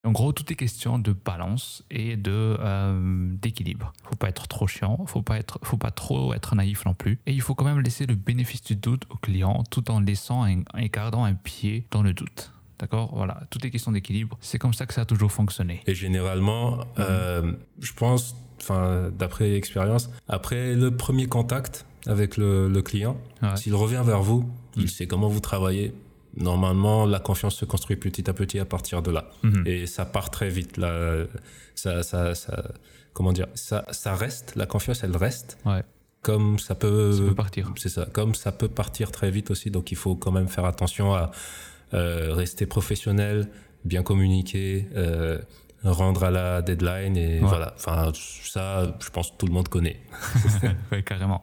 En 0.09 0.13
gros, 0.13 0.33
tout 0.33 0.51
est 0.51 0.57
question 0.57 0.99
de 0.99 1.13
balance 1.13 1.85
et 1.91 2.17
de 2.17 2.31
euh, 2.61 3.29
d'équilibre. 3.43 3.93
Faut 4.09 4.17
pas 4.17 4.31
être 4.31 4.49
trop 4.49 4.67
chiant, 4.67 5.05
faut 5.07 5.21
pas 5.21 5.37
être, 5.39 5.59
faut 5.63 5.77
pas 5.77 5.91
trop 5.91 6.33
être 6.33 6.55
naïf 6.55 6.87
non 6.87 6.95
plus. 6.95 7.19
Et 7.27 7.33
il 7.35 7.43
faut 7.43 7.55
quand 7.55 7.67
même 7.67 7.81
laisser 7.81 8.07
le 8.07 8.15
bénéfice 8.15 8.63
du 8.63 8.75
doute 8.75 9.03
au 9.11 9.17
client, 9.17 9.63
tout 9.71 9.91
en 9.91 10.01
laissant 10.01 10.45
un, 10.45 10.61
en 10.73 10.87
gardant 10.91 11.25
un 11.25 11.35
pied 11.35 11.85
dans 11.91 12.03
le 12.03 12.15
doute. 12.15 12.53
D'accord? 12.79 13.11
Voilà, 13.15 13.43
tout 13.51 13.65
est 13.67 13.71
question 13.71 13.93
d'équilibre. 13.93 14.39
C'est 14.41 14.59
comme 14.59 14.73
ça 14.73 14.87
que 14.87 14.95
ça 14.95 15.03
a 15.03 15.05
toujours 15.05 15.31
fonctionné. 15.31 15.83
Et 15.87 15.95
généralement, 15.95 16.79
euh, 16.99 17.53
je 17.81 17.93
pense, 17.93 18.35
enfin, 18.63 19.11
d'après 19.19 19.51
l'expérience, 19.51 20.09
après 20.27 20.75
le 20.75 20.97
premier 20.97 21.27
contact 21.27 21.85
avec 22.07 22.39
le, 22.39 22.69
le 22.71 22.81
client, 22.81 23.19
Ouais. 23.43 23.57
s'il 23.57 23.75
revient 23.75 24.03
vers 24.07 24.23
vous, 24.23 24.49
il 24.77 24.89
sait 24.89 25.07
comment 25.07 25.29
vous 25.29 25.41
travaillez. 25.41 25.93
Normalement, 26.39 27.05
la 27.07 27.19
confiance 27.21 27.57
se 27.57 27.65
construit 27.65 27.97
petit 27.97 28.29
à 28.31 28.33
petit 28.33 28.59
à 28.59 28.65
partir 28.65 29.03
de 29.03 29.11
là. 29.11 29.31
Mhm. 29.43 29.65
Et 29.67 29.87
ça 29.87 30.05
part 30.07 30.31
très 30.31 30.49
vite. 30.49 30.77
Là, 30.77 31.25
ça, 31.75 32.03
ça, 32.03 32.35
ça, 32.35 32.63
comment 33.13 33.33
dire, 33.33 33.47
ça, 33.55 33.85
ça 33.91 34.15
reste. 34.15 34.55
La 34.57 34.67
confiance, 34.67 35.03
elle 35.05 35.17
reste. 35.17 35.59
Ouais. 35.65 35.83
Comme 36.23 36.59
ça 36.59 36.75
peut, 36.75 37.13
Ça 37.13 37.23
peut 37.23 37.35
partir. 37.35 37.73
C'est 37.77 37.89
ça. 37.89 38.07
Comme 38.13 38.35
ça 38.35 38.53
peut 38.53 38.69
partir 38.69 39.11
très 39.13 39.31
vite 39.31 39.51
aussi. 39.51 39.71
Donc, 39.71 39.93
il 39.93 39.97
faut 39.97 40.15
quand 40.17 40.33
même 40.33 40.49
faire 40.49 40.65
attention 40.65 41.15
à 41.15 41.31
euh, 41.95 42.35
rester 42.35 42.67
professionnel, 42.67 43.49
bien 43.85 44.03
communiquer, 44.03 44.89
euh, 44.97 45.39
rendre 45.85 46.25
à 46.25 46.31
la 46.31 46.61
deadline 46.63 47.17
et 47.17 47.41
Ouais. 47.41 47.47
voilà. 47.47 47.73
Enfin, 47.77 48.13
ça, 48.15 48.97
je 49.01 49.11
pense 49.11 49.31
que 49.31 49.37
tout 49.39 49.47
le 49.47 49.53
monde 49.53 49.69
connaît. 49.69 50.01
oui, 50.93 51.03
carrément. 51.05 51.43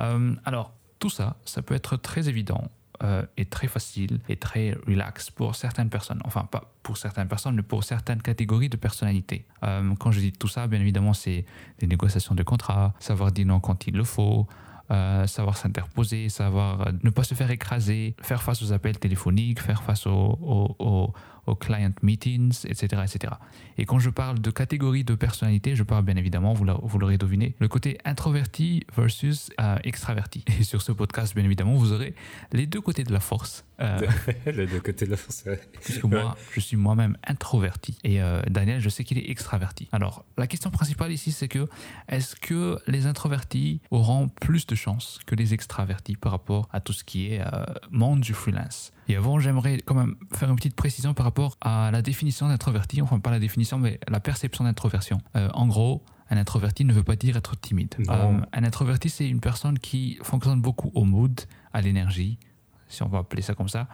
Euh, 0.00 0.34
alors, 0.44 0.72
tout 0.98 1.10
ça, 1.10 1.36
ça 1.44 1.62
peut 1.62 1.74
être 1.74 1.96
très 1.96 2.28
évident 2.28 2.64
euh, 3.02 3.24
et 3.36 3.44
très 3.44 3.68
facile 3.68 4.20
et 4.28 4.36
très 4.36 4.72
relax 4.86 5.30
pour 5.30 5.54
certaines 5.54 5.88
personnes. 5.90 6.20
Enfin, 6.24 6.44
pas 6.50 6.72
pour 6.82 6.96
certaines 6.96 7.28
personnes, 7.28 7.56
mais 7.56 7.62
pour 7.62 7.84
certaines 7.84 8.22
catégories 8.22 8.68
de 8.68 8.76
personnalités. 8.76 9.44
Euh, 9.64 9.94
quand 9.98 10.12
je 10.12 10.20
dis 10.20 10.32
tout 10.32 10.48
ça, 10.48 10.66
bien 10.66 10.80
évidemment, 10.80 11.12
c'est 11.12 11.44
des 11.78 11.86
négociations 11.86 12.34
de 12.34 12.42
contrat, 12.42 12.94
savoir 13.00 13.32
dire 13.32 13.46
non 13.46 13.60
quand 13.60 13.86
il 13.86 13.94
le 13.96 14.04
faut, 14.04 14.46
euh, 14.92 15.26
savoir 15.26 15.56
s'interposer, 15.56 16.28
savoir 16.28 16.88
ne 17.02 17.10
pas 17.10 17.24
se 17.24 17.34
faire 17.34 17.50
écraser, 17.50 18.14
faire 18.22 18.42
face 18.42 18.62
aux 18.62 18.72
appels 18.72 18.98
téléphoniques, 18.98 19.60
faire 19.60 19.82
face 19.82 20.06
aux- 20.06 21.12
aux 21.46 21.54
client 21.54 21.92
meetings, 22.02 22.66
etc., 22.66 23.02
etc. 23.04 23.34
Et 23.78 23.84
quand 23.84 23.98
je 23.98 24.10
parle 24.10 24.40
de 24.40 24.50
catégorie 24.50 25.04
de 25.04 25.14
personnalité, 25.14 25.74
je 25.76 25.82
parle 25.82 26.04
bien 26.04 26.16
évidemment, 26.16 26.54
vous 26.54 26.98
l'aurez 26.98 27.18
deviné, 27.18 27.54
le 27.58 27.68
côté 27.68 27.98
introverti 28.04 28.84
versus 28.96 29.50
euh, 29.60 29.76
extraverti. 29.84 30.44
Et 30.58 30.64
sur 30.64 30.82
ce 30.82 30.92
podcast, 30.92 31.34
bien 31.34 31.44
évidemment, 31.44 31.74
vous 31.74 31.92
aurez 31.92 32.14
les 32.52 32.66
deux 32.66 32.80
côtés 32.80 33.04
de 33.04 33.12
la 33.12 33.20
force. 33.20 33.64
Euh, 33.80 34.00
les 34.46 34.66
deux 34.66 34.80
côtés 34.80 35.06
de 35.06 35.10
la 35.10 35.16
force, 35.16 35.44
ouais. 35.46 35.60
Puisque 35.82 36.04
moi, 36.04 36.36
je 36.52 36.60
suis 36.60 36.76
moi-même 36.76 37.16
introverti. 37.26 37.98
Et 38.04 38.22
euh, 38.22 38.42
Daniel, 38.48 38.80
je 38.80 38.88
sais 38.88 39.04
qu'il 39.04 39.18
est 39.18 39.30
extraverti. 39.30 39.88
Alors, 39.92 40.24
la 40.36 40.46
question 40.46 40.70
principale 40.70 41.12
ici, 41.12 41.32
c'est 41.32 41.48
que 41.48 41.68
est-ce 42.08 42.36
que 42.36 42.78
les 42.86 43.06
introvertis 43.06 43.80
auront 43.90 44.28
plus 44.28 44.66
de 44.66 44.74
chances 44.74 45.20
que 45.26 45.34
les 45.34 45.54
extravertis 45.54 46.16
par 46.16 46.32
rapport 46.32 46.68
à 46.72 46.80
tout 46.80 46.92
ce 46.92 47.04
qui 47.04 47.32
est 47.32 47.42
monde 47.90 48.20
du 48.20 48.34
freelance? 48.34 48.92
Et 49.08 49.16
avant, 49.16 49.38
j'aimerais 49.38 49.78
quand 49.84 49.94
même 49.94 50.16
faire 50.32 50.50
une 50.50 50.56
petite 50.56 50.74
précision 50.74 51.14
par 51.14 51.24
rapport 51.24 51.56
à 51.60 51.90
la 51.92 52.02
définition 52.02 52.48
d'introverti, 52.48 53.02
enfin 53.02 53.20
pas 53.20 53.30
la 53.30 53.38
définition, 53.38 53.78
mais 53.78 54.00
la 54.08 54.20
perception 54.20 54.64
d'introversion. 54.64 55.20
Euh, 55.36 55.48
en 55.54 55.66
gros, 55.66 56.02
un 56.30 56.36
introverti 56.36 56.84
ne 56.84 56.92
veut 56.92 57.04
pas 57.04 57.16
dire 57.16 57.36
être 57.36 57.58
timide. 57.58 57.94
Euh, 58.08 58.40
un 58.52 58.64
introverti, 58.64 59.08
c'est 59.08 59.28
une 59.28 59.40
personne 59.40 59.78
qui 59.78 60.18
fonctionne 60.22 60.60
beaucoup 60.60 60.90
au 60.94 61.04
mood, 61.04 61.40
à 61.72 61.80
l'énergie, 61.80 62.38
si 62.88 63.02
on 63.02 63.08
va 63.08 63.18
appeler 63.18 63.42
ça 63.42 63.54
comme 63.54 63.68
ça. 63.68 63.88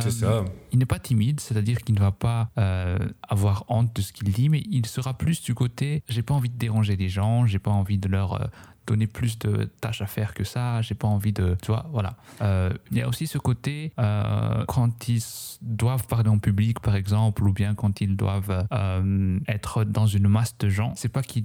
c'est 0.00 0.10
ça. 0.10 0.26
Euh, 0.26 0.44
il 0.72 0.78
n'est 0.78 0.86
pas 0.86 0.98
timide, 0.98 1.40
c'est-à-dire 1.40 1.82
qu'il 1.82 1.94
ne 1.94 2.00
va 2.00 2.12
pas 2.12 2.50
avoir 3.28 3.64
honte 3.68 3.94
de 3.94 4.02
ce 4.02 4.12
qu'il 4.12 4.30
dit, 4.30 4.48
mais 4.48 4.62
il 4.70 4.86
sera 4.86 5.14
plus 5.14 5.42
du 5.42 5.54
côté 5.54 6.02
j'ai 6.08 6.22
pas 6.22 6.34
envie 6.34 6.48
de 6.48 6.56
déranger 6.56 6.96
les 6.96 7.08
gens, 7.08 7.46
j'ai 7.46 7.58
pas 7.58 7.70
envie 7.70 7.98
de 7.98 8.08
leur 8.08 8.50
donner 8.88 9.06
plus 9.06 9.38
de 9.38 9.68
tâches 9.80 10.00
à 10.00 10.06
faire 10.06 10.34
que 10.34 10.44
ça, 10.44 10.80
j'ai 10.82 10.94
pas 10.94 11.06
envie 11.06 11.32
de, 11.32 11.56
tu 11.62 11.68
vois, 11.68 11.86
voilà. 11.92 12.16
Euh, 12.40 12.72
il 12.90 12.96
y 12.96 13.02
a 13.02 13.08
aussi 13.08 13.26
ce 13.26 13.38
côté 13.38 13.92
euh, 13.98 14.64
quand 14.66 15.08
ils 15.08 15.22
doivent 15.60 16.06
parler 16.06 16.30
en 16.30 16.38
public, 16.38 16.80
par 16.80 16.96
exemple, 16.96 17.44
ou 17.44 17.52
bien 17.52 17.74
quand 17.74 18.00
ils 18.00 18.16
doivent 18.16 18.66
euh, 18.72 19.38
être 19.46 19.84
dans 19.84 20.06
une 20.06 20.28
masse 20.28 20.56
de 20.58 20.68
gens, 20.70 20.92
c'est 20.96 21.10
pas 21.10 21.22
qu'ils, 21.22 21.44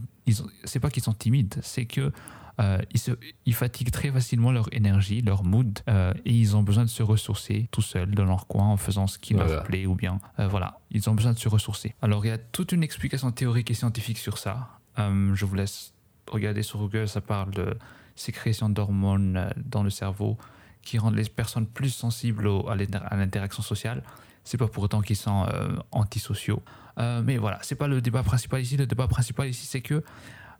c'est 0.63 0.79
pas 0.79 0.89
qu'ils 0.89 1.03
sont 1.03 1.13
timides, 1.13 1.55
c'est 1.61 1.85
que 1.85 2.11
ils, 2.59 2.99
se, 2.99 3.11
ils, 3.45 3.53
fatiguent 3.53 3.91
très 3.91 4.11
facilement 4.11 4.51
leur 4.51 4.71
énergie, 4.73 5.21
leur 5.21 5.43
mood, 5.43 5.79
et 6.25 6.31
ils 6.31 6.55
ont 6.55 6.63
besoin 6.63 6.83
de 6.83 6.89
se 6.89 7.03
ressourcer 7.03 7.67
tout 7.71 7.81
seuls 7.81 8.13
dans 8.13 8.25
leur 8.25 8.47
coin 8.47 8.67
en 8.67 8.77
faisant 8.77 9.07
ce 9.07 9.17
qui 9.17 9.33
leur 9.33 9.63
plaît, 9.63 9.85
ou 9.85 9.95
bien 9.95 10.19
voilà, 10.37 10.79
ils 10.91 11.09
ont 11.09 11.15
besoin 11.15 11.33
de 11.33 11.39
se 11.39 11.49
ressourcer. 11.49 11.95
Alors 12.01 12.25
il 12.25 12.29
y 12.29 12.31
a 12.31 12.37
toute 12.37 12.71
une 12.71 12.83
explication 12.83 13.31
théorique 13.31 13.71
et 13.71 13.73
scientifique 13.73 14.17
sur 14.17 14.37
ça. 14.37 14.69
je 14.97 15.45
vous 15.45 15.55
laisse 15.55 15.93
regardez 16.29 16.63
sur 16.63 16.79
Google, 16.79 17.07
ça 17.07 17.21
parle 17.21 17.51
de 17.51 17.77
sécrétion 18.15 18.69
d'hormones 18.69 19.37
euh, 19.37 19.49
dans 19.57 19.83
le 19.83 19.89
cerveau 19.89 20.37
qui 20.81 20.97
rendent 20.97 21.15
les 21.15 21.29
personnes 21.29 21.65
plus 21.65 21.89
sensibles 21.89 22.49
à 22.67 23.15
l'interaction 23.15 23.63
sociale. 23.63 24.03
C'est 24.43 24.57
pas 24.57 24.67
pour 24.67 24.83
autant 24.83 25.01
qu'ils 25.01 25.15
sont 25.15 25.45
euh, 25.47 25.77
antisociaux. 25.91 26.61
Euh, 26.97 27.21
mais 27.23 27.37
voilà, 27.37 27.59
c'est 27.61 27.75
pas 27.75 27.87
le 27.87 28.01
débat 28.01 28.21
principal 28.21 28.61
ici. 28.61 28.75
Le 28.75 28.85
débat 28.85 29.07
principal 29.07 29.47
ici, 29.47 29.65
c'est 29.65 29.81
que 29.81 30.03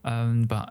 ben, 0.03 0.65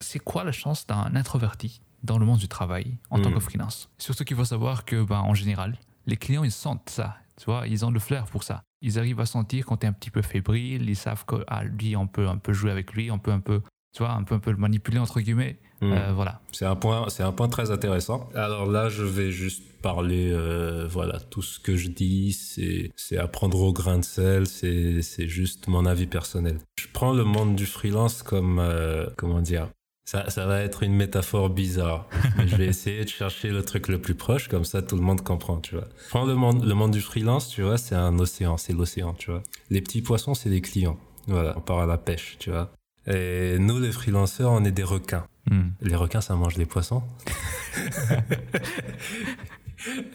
c'est 0.00 0.18
quoi 0.18 0.44
la 0.44 0.52
chance 0.52 0.86
d'un 0.86 1.14
introverti 1.14 1.82
dans 2.02 2.18
le 2.18 2.26
monde 2.26 2.38
du 2.38 2.48
travail 2.48 2.98
en 3.10 3.20
tant 3.20 3.30
hmm. 3.30 3.34
que 3.34 3.40
freelance? 3.40 3.90
Surtout 3.98 4.24
qu'il 4.24 4.36
faut 4.36 4.44
savoir 4.44 4.84
que, 4.84 5.02
ben, 5.02 5.20
en 5.20 5.34
général, 5.34 5.78
les 6.06 6.16
clients, 6.16 6.44
ils 6.44 6.52
sentent 6.52 6.88
ça. 6.90 7.16
Tu 7.36 7.46
vois, 7.46 7.66
ils 7.66 7.84
ont 7.84 7.90
le 7.90 8.00
flair 8.00 8.26
pour 8.26 8.42
ça. 8.42 8.62
Ils 8.82 8.98
arrivent 8.98 9.20
à 9.20 9.26
sentir 9.26 9.66
quand 9.66 9.78
tu 9.78 9.86
es 9.86 9.88
un 9.88 9.92
petit 9.92 10.10
peu 10.10 10.22
fébrile, 10.22 10.88
ils 10.88 10.96
savent 10.96 11.24
que 11.24 11.44
ah, 11.48 11.64
lui, 11.64 11.96
on 11.96 12.06
peut 12.06 12.28
un 12.28 12.38
peu 12.38 12.52
jouer 12.52 12.70
avec 12.70 12.92
lui, 12.92 13.10
on 13.10 13.18
peut 13.18 13.32
un 13.32 13.40
peu 13.40 13.62
tu 13.92 14.04
vois, 14.04 14.12
un 14.12 14.22
peu, 14.22 14.36
un 14.36 14.38
peu 14.38 14.50
le 14.50 14.56
manipuler 14.56 14.98
entre 14.98 15.20
guillemets. 15.20 15.58
Hmm. 15.80 15.92
Euh, 15.92 16.12
voilà. 16.12 16.40
C'est 16.52 16.66
un 16.66 16.76
point, 16.76 17.08
c'est 17.08 17.22
un 17.22 17.32
point 17.32 17.48
très 17.48 17.70
intéressant. 17.70 18.28
Alors 18.34 18.66
là, 18.66 18.88
je 18.88 19.02
vais 19.02 19.30
juste 19.30 19.62
parler, 19.82 20.30
euh, 20.30 20.86
voilà, 20.88 21.18
tout 21.18 21.42
ce 21.42 21.58
que 21.58 21.74
je 21.76 21.88
dis, 21.88 22.32
c'est, 22.32 22.90
c'est 22.96 23.16
à 23.16 23.26
prendre 23.26 23.58
au 23.60 23.72
grain 23.72 23.98
de 23.98 24.04
sel, 24.04 24.46
c'est, 24.46 25.02
c'est 25.02 25.26
juste 25.26 25.68
mon 25.68 25.86
avis 25.86 26.06
personnel. 26.06 26.58
Je 26.78 26.86
prends 26.92 27.12
le 27.12 27.24
monde 27.24 27.56
du 27.56 27.66
freelance 27.66 28.22
comme, 28.22 28.58
euh, 28.58 29.06
comment 29.16 29.40
dire, 29.40 29.68
ça, 30.10 30.28
ça, 30.28 30.44
va 30.44 30.60
être 30.60 30.82
une 30.82 30.94
métaphore 30.94 31.50
bizarre. 31.50 32.08
Mais 32.36 32.48
je 32.48 32.56
vais 32.56 32.66
essayer 32.66 33.04
de 33.04 33.08
chercher 33.08 33.50
le 33.50 33.62
truc 33.62 33.86
le 33.86 34.00
plus 34.00 34.16
proche, 34.16 34.48
comme 34.48 34.64
ça 34.64 34.82
tout 34.82 34.96
le 34.96 35.02
monde 35.02 35.22
comprend, 35.22 35.58
tu 35.60 35.76
vois. 35.76 35.86
Prends 36.08 36.24
le 36.24 36.34
monde, 36.34 36.64
le 36.64 36.74
monde 36.74 36.90
du 36.90 37.00
freelance, 37.00 37.48
tu 37.48 37.62
vois, 37.62 37.78
c'est 37.78 37.94
un 37.94 38.18
océan, 38.18 38.56
c'est 38.56 38.72
l'océan, 38.72 39.14
tu 39.14 39.30
vois. 39.30 39.44
Les 39.70 39.80
petits 39.80 40.02
poissons, 40.02 40.34
c'est 40.34 40.50
des 40.50 40.62
clients. 40.62 40.98
Voilà, 41.28 41.54
on 41.56 41.60
part 41.60 41.78
à 41.78 41.86
la 41.86 41.96
pêche, 41.96 42.38
tu 42.40 42.50
vois. 42.50 42.72
Et 43.06 43.56
nous, 43.60 43.78
les 43.78 43.92
freelanceurs, 43.92 44.50
on 44.50 44.64
est 44.64 44.72
des 44.72 44.82
requins. 44.82 45.26
Hmm. 45.48 45.68
Les 45.80 45.94
requins, 45.94 46.20
ça 46.20 46.34
mange 46.34 46.56
des 46.56 46.66
poissons? 46.66 47.04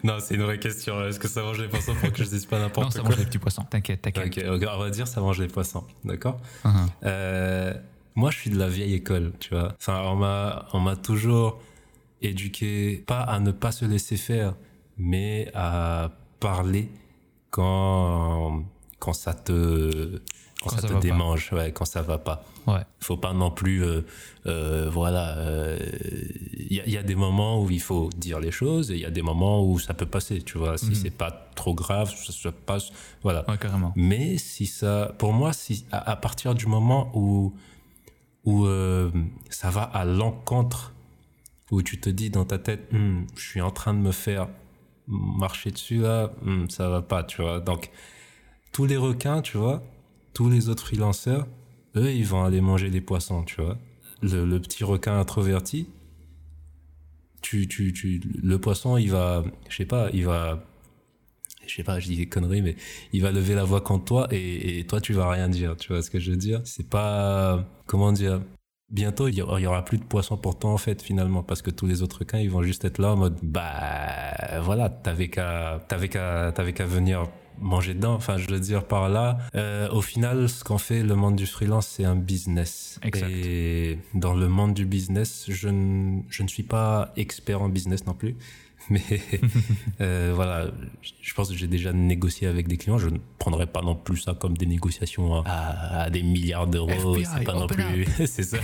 Non, 0.04 0.18
c'est 0.20 0.36
une 0.36 0.44
vraie 0.44 0.60
question. 0.60 1.04
Est-ce 1.08 1.20
que 1.20 1.28
ça 1.28 1.42
mange 1.42 1.58
des 1.58 1.68
poissons 1.68 1.96
pour 1.96 2.12
que 2.12 2.24
je 2.24 2.30
dise 2.30 2.46
pas 2.46 2.60
n'importe 2.60 2.76
quoi 2.76 2.84
Non, 2.86 2.92
ça 2.92 3.02
mange 3.02 3.18
des 3.18 3.26
petits 3.26 3.40
poissons. 3.40 3.64
T'inquiète, 3.64 4.04
t'inquiète. 4.04 4.46
on 4.48 4.60
va 4.60 4.90
dire 4.92 5.08
ça 5.08 5.22
mange 5.22 5.40
des 5.40 5.48
poissons. 5.48 5.84
D'accord? 6.04 6.40
Uh-huh. 6.64 6.88
euh, 7.04 7.74
Moi, 8.16 8.32
je 8.32 8.38
suis 8.38 8.50
de 8.50 8.58
la 8.58 8.70
vieille 8.70 8.94
école, 8.94 9.34
tu 9.40 9.50
vois. 9.54 9.74
Enfin, 9.78 10.02
on 10.06 10.16
m'a, 10.16 10.68
on 10.74 10.80
m'a 10.80 10.96
toujours 10.96 11.60
éduqué, 12.22 13.04
pas 13.06 13.22
à 13.22 13.40
ne 13.40 13.52
pas 13.52 13.72
se 13.72 13.86
laisser 13.86 14.18
faire, 14.18 14.56
mais 14.98 15.52
à 15.54 16.12
parler 16.40 16.90
quand, 17.50 18.64
quand 19.00 19.14
ça 19.14 19.34
te, 19.34 20.22
quand, 20.62 20.70
ça, 20.70 20.88
te 20.88 21.00
démange, 21.00 21.52
ouais, 21.54 21.72
quand 21.72 21.86
ça 21.86 22.02
va 22.02 22.18
pas. 22.18 22.44
Ouais. 22.68 22.82
Faut 23.00 23.18
pas 23.18 23.34
non 23.34 23.52
plus, 23.52 23.84
euh, 23.84 24.02
euh, 24.48 24.90
voilà. 24.90 25.36
Il 25.38 26.80
euh, 26.80 26.84
y, 26.88 26.98
a 26.98 27.04
des 27.04 27.16
moments 27.16 27.62
où 27.62 27.70
il 27.70 27.82
faut 27.82 28.10
dire 28.18 28.40
les 28.40 28.52
choses 28.52 28.92
et 28.92 28.96
il 28.96 29.02
y 29.02 29.06
a 29.06 29.12
des 29.12 29.22
moments 29.22 29.64
où 29.64 29.78
ça 29.78 29.94
peut 29.94 30.06
passer, 30.06 30.42
tu 30.42 30.58
vois. 30.58 30.78
Si 30.78 30.88
mhm. 30.88 30.96
c'est 30.96 31.12
pas 31.12 31.50
trop 31.56 31.74
grave, 31.74 32.14
ça 32.16 32.34
se 32.34 32.50
passe, 32.50 32.92
voilà. 33.22 33.48
Ouais, 33.50 33.58
carrément. 33.58 33.94
Mais 33.96 34.38
si 34.38 34.66
ça, 34.66 35.14
pour 35.18 35.34
moi, 35.34 35.54
si 35.54 35.86
à, 35.92 36.16
partir 36.16 36.56
du 36.56 36.66
moment 36.66 37.12
où 37.14 37.54
où 38.46 38.68
ça 39.50 39.70
va 39.70 39.84
à 39.84 40.06
l'encontre, 40.06 40.94
où 41.72 41.82
tu 41.82 42.00
te 42.00 42.10
dis 42.10 42.30
dans 42.30 42.46
ta 42.46 42.60
tête, 42.60 42.88
hum, 42.94 43.26
je 43.36 43.42
suis 43.42 43.62
en 43.62 43.72
train 43.72 43.94
de 43.94 44.00
me 44.00 44.12
faire 44.12 44.48
marcher 45.08 45.72
dessus 45.72 45.98
là, 45.98 46.32
hum, 46.46 46.70
ça 46.70 46.90
va 46.90 47.02
pas, 47.02 47.24
tu 47.24 47.42
vois. 47.42 47.60
Donc 47.60 47.92
tous 48.72 48.86
les 48.86 48.98
requins, 48.98 49.42
tu 49.42 49.58
vois, 49.58 49.84
tous 50.34 50.50
les 50.50 50.70
autres 50.70 50.86
freelanceurs 50.86 51.48
eux, 51.96 52.12
ils 52.12 52.26
vont 52.26 52.44
aller 52.44 52.62
manger 52.62 52.90
des 52.90 53.02
poissons, 53.02 53.44
tu 53.44 53.62
vois. 53.62 53.78
Le, 54.22 54.58
petit 54.60 54.84
requin 54.84 55.20
introverti, 55.20 55.88
tu, 57.42 57.68
tu, 57.68 57.94
tu, 57.94 58.22
le 58.42 58.60
poisson, 58.60 58.98
il 58.98 59.12
va, 59.12 59.44
je 59.70 59.76
sais 59.76 59.86
pas, 59.86 60.10
il 60.14 60.26
va, 60.26 60.64
je 61.68 61.76
sais 61.76 61.84
pas, 61.84 62.00
je 62.00 62.08
dis 62.08 62.18
des 62.18 62.28
conneries, 62.28 62.62
mais 62.62 62.76
il 63.14 63.22
va 63.22 63.32
lever 63.32 63.54
la 63.56 63.64
voix 63.64 63.82
contre 63.82 64.06
toi 64.06 64.28
et, 64.32 64.86
toi, 64.88 65.00
tu 65.00 65.14
vas 65.14 65.30
rien 65.30 65.48
dire, 65.48 65.78
tu 65.78 65.94
vois 65.94 66.02
ce 66.02 66.10
que 66.10 66.20
je 66.20 66.32
veux 66.32 66.38
dire 66.38 66.62
C'est 66.66 66.90
pas, 66.90 67.68
comment 67.86 68.12
dire 68.12 68.42
Bientôt, 68.92 69.28
il 69.28 69.34
y 69.34 69.42
aura 69.42 69.84
plus 69.84 69.98
de 69.98 70.04
poissons 70.04 70.38
pour 70.38 70.60
toi, 70.60 70.70
en 70.70 70.78
fait, 70.78 71.02
finalement, 71.02 71.42
parce 71.42 71.64
que 71.64 71.72
tous 71.72 71.88
les 71.88 72.04
autres 72.04 72.20
requins, 72.20 72.38
ils 72.38 72.52
vont 72.52 72.62
juste 72.62 72.86
être 72.86 73.00
là 73.00 73.14
en 73.14 73.16
mode, 73.16 73.36
bah, 73.42 74.62
voilà, 74.62 74.90
t'avais 74.90 75.28
qu'à, 75.28 75.84
t'avais 75.88 76.08
qu'à, 76.08 76.52
t'avais 76.54 76.72
qu'à 76.72 76.86
venir 76.86 77.24
manger 77.60 77.94
dedans. 77.96 78.14
Enfin, 78.14 78.38
je 78.38 78.48
veux 78.48 78.60
dire 78.60 78.86
par 78.86 79.10
là, 79.10 79.40
euh, 79.56 79.90
au 79.90 80.02
final, 80.02 80.50
ce 80.50 80.64
qu'on 80.64 80.78
fait, 80.78 81.02
le 81.02 81.16
monde 81.16 81.36
du 81.36 81.48
freelance, 81.48 81.88
c'est 81.88 82.06
un 82.06 82.16
business. 82.16 83.00
Exact. 83.02 83.28
Et 83.30 83.98
dans 84.14 84.34
le 84.34 84.48
monde 84.48 84.74
du 84.74 84.86
business, 84.86 85.46
je 85.50 85.70
ne, 85.70 86.22
je 86.30 86.44
ne 86.44 86.48
suis 86.48 86.64
pas 86.64 87.12
expert 87.16 87.62
en 87.62 87.70
business 87.70 88.06
non 88.06 88.14
plus. 88.14 88.36
Mais 88.90 89.02
euh, 90.02 90.32
voilà, 90.36 90.68
je 91.22 91.34
pense 91.34 91.50
que 91.50 91.56
j'ai 91.56 91.68
déjà 91.68 91.94
négocié 91.94 92.48
avec 92.48 92.68
des 92.68 92.78
clients. 92.78 92.98
Je 92.98 93.10
ne 93.10 93.18
prendrai 93.40 93.66
pas 93.66 93.82
non 93.82 93.96
plus 93.96 94.18
ça 94.18 94.34
comme 94.34 94.58
des 94.58 94.66
négociations 94.66 95.44
à, 95.46 96.10
des 96.10 96.24
milliards 96.24 96.68
d'euros. 96.68 97.18
C'est 97.24 97.44
pas 97.44 97.54
non 97.54 97.68
plus, 97.68 98.06
c'est 98.26 98.44
ça. 98.44 98.58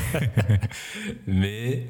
Mais 1.27 1.87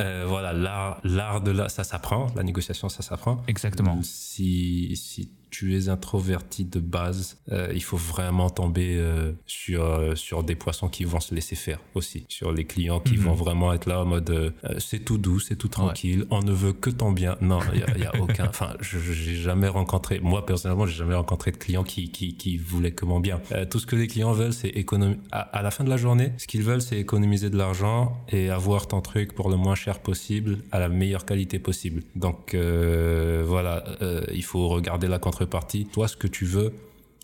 euh, 0.00 0.24
voilà, 0.26 0.52
l'art, 0.52 1.00
l'art 1.04 1.40
de 1.40 1.50
la, 1.50 1.68
ça 1.68 1.84
s'apprend. 1.84 2.28
La 2.36 2.42
négociation, 2.42 2.88
ça 2.88 3.02
s'apprend. 3.02 3.42
Exactement. 3.48 4.00
Si, 4.02 4.96
si 4.96 5.30
tu 5.50 5.76
es 5.76 5.88
introverti 5.88 6.64
de 6.64 6.80
base, 6.80 7.38
euh, 7.52 7.70
il 7.74 7.82
faut 7.82 7.96
vraiment 7.96 8.50
tomber 8.50 8.96
euh, 8.96 9.32
sur, 9.46 9.84
euh, 9.84 10.14
sur 10.14 10.42
des 10.42 10.54
poissons 10.54 10.88
qui 10.88 11.04
vont 11.04 11.20
se 11.20 11.34
laisser 11.34 11.56
faire 11.56 11.80
aussi. 11.94 12.24
Sur 12.28 12.52
les 12.52 12.64
clients 12.64 13.00
qui 13.00 13.16
mhm. 13.16 13.24
vont 13.24 13.34
vraiment 13.34 13.72
être 13.72 13.86
là 13.86 14.02
en 14.02 14.06
mode 14.06 14.54
c'est 14.78 15.04
tout 15.04 15.18
doux, 15.18 15.40
c'est 15.40 15.56
tout 15.56 15.68
tranquille, 15.68 16.26
on 16.30 16.42
ne 16.42 16.52
veut 16.52 16.72
que 16.72 16.90
ton 16.90 17.12
bien. 17.12 17.36
Non, 17.40 17.60
il 17.72 17.98
n'y 17.98 18.04
a, 18.04 18.10
a, 18.10 18.20
aucun. 18.20 18.48
Enfin, 18.58 18.74
je 18.80 18.98
j'ai 18.98 19.36
jamais 19.36 19.68
rencontré, 19.68 20.20
moi 20.20 20.44
personnellement, 20.44 20.86
j'ai 20.86 20.96
jamais 20.96 21.14
rencontré 21.14 21.52
de 21.52 21.56
clients 21.56 21.84
qui, 21.84 22.10
qui, 22.10 22.34
qui 22.34 22.56
voulaient 22.56 22.92
que 22.92 23.04
mon 23.04 23.20
bien. 23.20 23.40
tout 23.70 23.78
ce 23.78 23.86
que 23.86 23.94
les 23.94 24.06
clients 24.06 24.32
veulent, 24.32 24.52
c'est 24.52 24.68
économiser. 24.68 25.20
À, 25.30 25.62
la 25.62 25.70
fin 25.70 25.84
de 25.84 25.90
la 25.90 25.96
journée, 25.96 26.32
ce 26.38 26.46
qu'ils 26.46 26.62
veulent, 26.62 26.80
c'est 26.80 26.98
économiser 26.98 27.50
de 27.50 27.56
l'argent 27.56 28.16
et 28.28 28.50
avoir 28.50 28.88
ton 28.88 29.00
truc 29.00 29.34
pour 29.34 29.50
le 29.50 29.56
moins 29.56 29.74
cher 29.74 30.00
possible, 30.00 30.58
à 30.72 30.78
la 30.78 30.88
meilleure 30.88 31.24
qualité 31.24 31.58
possible. 31.58 32.02
Donc 32.16 32.54
voilà, 32.54 33.84
il 34.32 34.44
faut 34.44 34.68
regarder 34.68 35.08
la 35.08 35.18
contre 35.18 35.37
partie 35.46 35.86
Toi, 35.86 36.08
ce 36.08 36.16
que 36.16 36.26
tu 36.26 36.44
veux, 36.44 36.72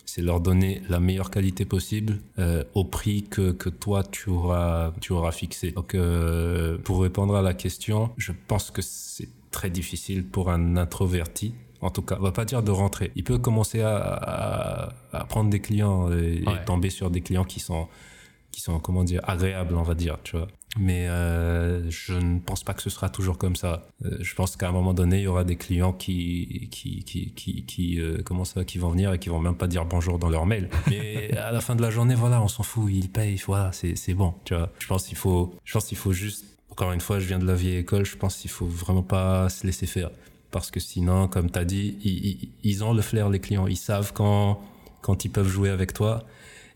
c'est 0.06 0.22
leur 0.22 0.40
donner 0.40 0.82
la 0.88 1.00
meilleure 1.00 1.30
qualité 1.30 1.64
possible 1.64 2.18
euh, 2.38 2.62
au 2.74 2.84
prix 2.84 3.24
que, 3.24 3.52
que 3.52 3.70
toi 3.70 4.02
tu 4.04 4.28
auras 4.28 4.92
tu 5.00 5.12
auras 5.12 5.32
fixé. 5.32 5.70
Donc 5.70 5.96
pour 6.84 7.02
répondre 7.02 7.34
à 7.34 7.42
la 7.42 7.54
question, 7.54 8.10
je 8.16 8.32
pense 8.46 8.70
que 8.70 8.82
c'est 8.82 9.28
très 9.50 9.70
difficile 9.70 10.24
pour 10.24 10.50
un 10.50 10.76
introverti 10.76 11.54
en 11.84 11.90
tout 11.90 12.02
cas. 12.02 12.16
On 12.18 12.22
va 12.22 12.32
pas 12.32 12.44
dire 12.44 12.62
de 12.62 12.70
rentrer. 12.70 13.12
Il 13.14 13.24
peut 13.24 13.38
commencer 13.38 13.82
à, 13.82 13.96
à, 13.96 14.92
à 15.12 15.24
prendre 15.24 15.50
des 15.50 15.60
clients 15.60 16.10
et, 16.10 16.42
tomber 16.66 16.90
sur 16.90 17.10
des 17.10 17.20
clients 17.20 17.44
qui 17.44 17.60
sont, 17.60 17.88
qui 18.54 18.60
sont, 18.60 18.78
comment 18.78 19.04
dire, 19.04 19.20
agréables, 19.24 19.74
on 19.74 19.82
va 19.82 19.94
dire, 19.94 20.18
tu 20.22 20.36
vois. 20.36 20.46
Mais 20.78 21.08
euh, 21.08 21.88
je 21.90 22.14
ne 22.14 22.38
pense 22.40 22.64
pas 22.64 22.74
que 22.74 22.82
ce 22.82 22.90
sera 22.90 23.08
toujours 23.08 23.38
comme 23.38 23.54
ça. 23.56 23.86
Euh, 24.04 24.16
je 24.20 24.34
pense 24.34 24.56
qu'à 24.56 24.68
un 24.68 24.72
moment 24.72 24.94
donné, 24.94 25.18
il 25.18 25.22
y 25.22 25.26
aura 25.26 25.44
des 25.44 25.56
clients 25.56 25.92
qui, 25.92 26.68
qui, 26.70 27.04
qui, 27.04 27.64
qui, 27.64 28.00
euh, 28.00 28.22
comment 28.24 28.44
ça, 28.44 28.64
qui 28.64 28.78
vont 28.78 28.90
venir 28.90 29.12
et 29.12 29.18
qui 29.18 29.28
vont 29.28 29.38
même 29.38 29.54
pas 29.56 29.68
dire 29.68 29.84
bonjour 29.84 30.18
dans 30.18 30.28
leur 30.28 30.46
mail. 30.46 30.68
Mais 30.88 31.36
à 31.36 31.52
la 31.52 31.60
fin 31.60 31.76
de 31.76 31.82
la 31.82 31.90
journée, 31.90 32.14
voilà, 32.14 32.40
on 32.42 32.48
s'en 32.48 32.62
fout, 32.62 32.90
ils 32.92 33.08
payent, 33.08 33.40
voilà, 33.46 33.70
c'est, 33.72 34.14
bon, 34.14 34.34
tu 34.44 34.54
vois. 34.54 34.70
Je 34.78 34.86
pense 34.86 35.06
qu'il 35.06 35.16
faut, 35.16 35.54
je 35.64 35.72
pense 35.72 35.86
qu'il 35.86 35.98
faut 35.98 36.12
juste, 36.12 36.44
encore 36.70 36.92
une 36.92 37.00
fois, 37.00 37.20
je 37.20 37.26
viens 37.26 37.38
de 37.38 37.46
la 37.46 37.54
vieille 37.54 37.78
école, 37.78 38.04
je 38.04 38.16
pense 38.16 38.36
qu'il 38.36 38.50
faut 38.50 38.66
vraiment 38.66 39.02
pas 39.02 39.48
se 39.48 39.66
laisser 39.66 39.86
faire. 39.86 40.10
Parce 40.50 40.70
que 40.70 40.80
sinon, 40.80 41.28
comme 41.28 41.50
tu 41.50 41.58
as 41.58 41.64
dit, 41.64 41.98
ils, 42.04 42.26
ils, 42.26 42.48
ils 42.62 42.84
ont 42.84 42.92
le 42.94 43.02
flair, 43.02 43.28
les 43.28 43.40
clients. 43.40 43.66
Ils 43.66 43.76
savent 43.76 44.12
quand, 44.12 44.60
quand 45.02 45.24
ils 45.24 45.30
peuvent 45.30 45.48
jouer 45.48 45.70
avec 45.70 45.92
toi 45.92 46.24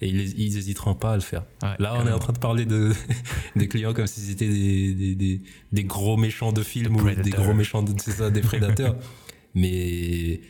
et 0.00 0.08
ils, 0.08 0.38
ils 0.38 0.56
hésiteront 0.58 0.94
pas 0.94 1.12
à 1.12 1.14
le 1.16 1.20
faire. 1.22 1.44
Ouais, 1.62 1.74
Là, 1.78 1.94
on 1.96 2.06
est 2.06 2.12
en 2.12 2.18
train 2.18 2.32
de 2.32 2.38
parler 2.38 2.64
de, 2.66 2.92
des 3.56 3.68
clients 3.68 3.92
comme 3.94 4.06
si 4.06 4.20
c'était 4.20 4.48
des, 4.48 4.94
des, 4.94 5.14
des, 5.14 5.42
des 5.72 5.84
gros 5.84 6.16
méchants 6.16 6.52
de 6.52 6.62
films 6.62 6.96
ou 6.96 7.10
des 7.10 7.30
gros 7.30 7.54
méchants 7.54 7.82
de, 7.82 7.92
c'est 8.00 8.12
ça, 8.12 8.30
des 8.30 8.40
prédateurs. 8.40 8.96
mais, 9.54 10.40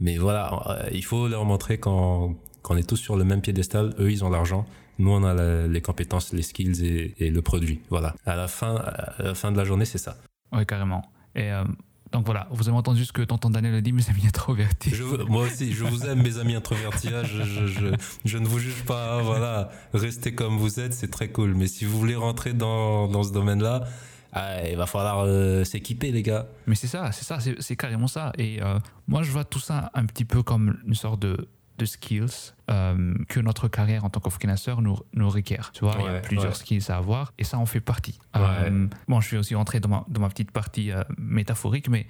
mais 0.00 0.16
voilà, 0.18 0.50
euh, 0.66 0.88
il 0.92 1.04
faut 1.04 1.28
leur 1.28 1.44
montrer 1.44 1.78
qu'on, 1.78 2.36
est 2.76 2.88
tous 2.88 2.96
sur 2.96 3.16
le 3.16 3.24
même 3.24 3.40
piédestal. 3.40 3.94
Eux, 3.98 4.10
ils 4.10 4.24
ont 4.24 4.30
l'argent. 4.30 4.66
Nous, 4.98 5.10
on 5.10 5.24
a 5.24 5.32
la- 5.34 5.66
les 5.66 5.80
compétences, 5.80 6.32
les 6.34 6.42
skills 6.42 6.84
et, 6.84 7.14
et 7.18 7.30
le 7.30 7.40
produit. 7.42 7.80
Voilà. 7.88 8.14
À 8.26 8.36
la 8.36 8.48
fin, 8.48 8.76
à 8.76 9.22
la 9.22 9.34
fin 9.34 9.50
de 9.50 9.56
la 9.56 9.64
journée, 9.64 9.86
c'est 9.86 9.98
ça. 9.98 10.18
Oui, 10.52 10.66
carrément. 10.66 11.02
Et 11.34 11.50
euh, 11.52 11.64
donc 12.12 12.24
voilà, 12.26 12.48
vous 12.50 12.68
avez 12.68 12.76
entendu 12.76 13.04
ce 13.04 13.12
que 13.12 13.22
tonton 13.22 13.50
Daniel 13.50 13.74
a 13.74 13.80
dit, 13.80 13.92
mes 13.92 14.08
amis 14.10 14.26
introvertis. 14.26 14.90
Je 14.90 15.04
moi 15.04 15.44
aussi, 15.44 15.72
je 15.72 15.84
vous 15.84 16.04
aime, 16.06 16.22
mes 16.22 16.38
amis 16.38 16.54
introvertis. 16.56 17.08
hein, 17.08 17.22
Je, 17.24 17.42
je, 17.44 17.66
je, 17.66 17.86
je 18.24 18.38
ne 18.38 18.46
vous 18.46 18.58
juge 18.58 18.82
pas. 18.84 19.16
hein, 19.18 19.22
Voilà, 19.22 19.70
restez 19.94 20.34
comme 20.34 20.56
vous 20.58 20.80
êtes, 20.80 20.92
c'est 20.92 21.10
très 21.10 21.28
cool. 21.28 21.54
Mais 21.54 21.66
si 21.68 21.84
vous 21.84 21.98
voulez 21.98 22.16
rentrer 22.16 22.52
dans, 22.52 23.06
dans 23.08 23.22
ce 23.22 23.32
domaine-là, 23.32 23.84
ah, 24.32 24.68
il 24.68 24.76
va 24.76 24.86
falloir 24.86 25.24
euh, 25.26 25.64
s'équiper, 25.64 26.12
les 26.12 26.22
gars. 26.22 26.46
Mais 26.66 26.74
c'est 26.74 26.86
ça, 26.86 27.10
c'est 27.12 27.24
ça, 27.24 27.40
c'est 27.40 27.60
c'est 27.60 27.76
carrément 27.76 28.06
ça. 28.08 28.32
Et 28.38 28.62
euh, 28.62 28.78
moi, 29.08 29.22
je 29.22 29.30
vois 29.30 29.44
tout 29.44 29.58
ça 29.60 29.90
un 29.94 30.04
petit 30.06 30.24
peu 30.24 30.42
comme 30.42 30.78
une 30.86 30.94
sorte 30.94 31.20
de, 31.20 31.48
de 31.80 31.86
skills 31.86 32.52
euh, 32.70 33.14
que 33.28 33.40
notre 33.40 33.68
carrière 33.68 34.04
en 34.04 34.10
tant 34.10 34.20
que 34.20 34.30
freelancer 34.30 34.74
nous, 34.80 34.98
nous 35.14 35.28
requiert. 35.28 35.72
Tu 35.72 35.84
vois, 35.84 35.96
il 35.98 36.04
y 36.04 36.08
a 36.08 36.20
plusieurs 36.20 36.52
ouais. 36.52 36.54
skills 36.54 36.90
à 36.90 36.96
avoir 36.96 37.32
et 37.38 37.44
ça 37.44 37.58
en 37.58 37.66
fait 37.66 37.80
partie. 37.80 38.18
Ouais. 38.34 38.42
Euh, 38.42 38.86
bon, 39.08 39.20
je 39.20 39.30
vais 39.30 39.38
aussi 39.38 39.54
rentrer 39.54 39.80
dans 39.80 39.88
ma, 39.88 40.04
dans 40.08 40.20
ma 40.20 40.28
petite 40.28 40.50
partie 40.50 40.92
euh, 40.92 41.02
métaphorique, 41.16 41.88
mais 41.88 42.06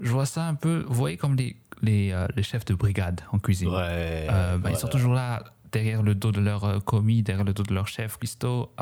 je 0.00 0.10
vois 0.10 0.26
ça 0.26 0.46
un 0.46 0.54
peu, 0.54 0.84
vous 0.86 0.94
voyez, 0.94 1.16
comme 1.16 1.34
les, 1.34 1.56
les, 1.82 2.26
les 2.34 2.42
chefs 2.42 2.64
de 2.64 2.74
brigade 2.74 3.22
en 3.32 3.38
cuisine. 3.38 3.70
Bah, 3.70 4.70
Ils 4.70 4.76
sont 4.76 4.88
toujours 4.88 5.14
là 5.14 5.42
derrière 5.72 6.02
le 6.02 6.14
dos 6.14 6.32
de 6.32 6.40
leur 6.40 6.84
commis, 6.84 7.22
derrière 7.22 7.44
le 7.44 7.52
dos 7.52 7.62
de 7.62 7.74
leur 7.74 7.88
chef, 7.88 8.18
Christo, 8.18 8.72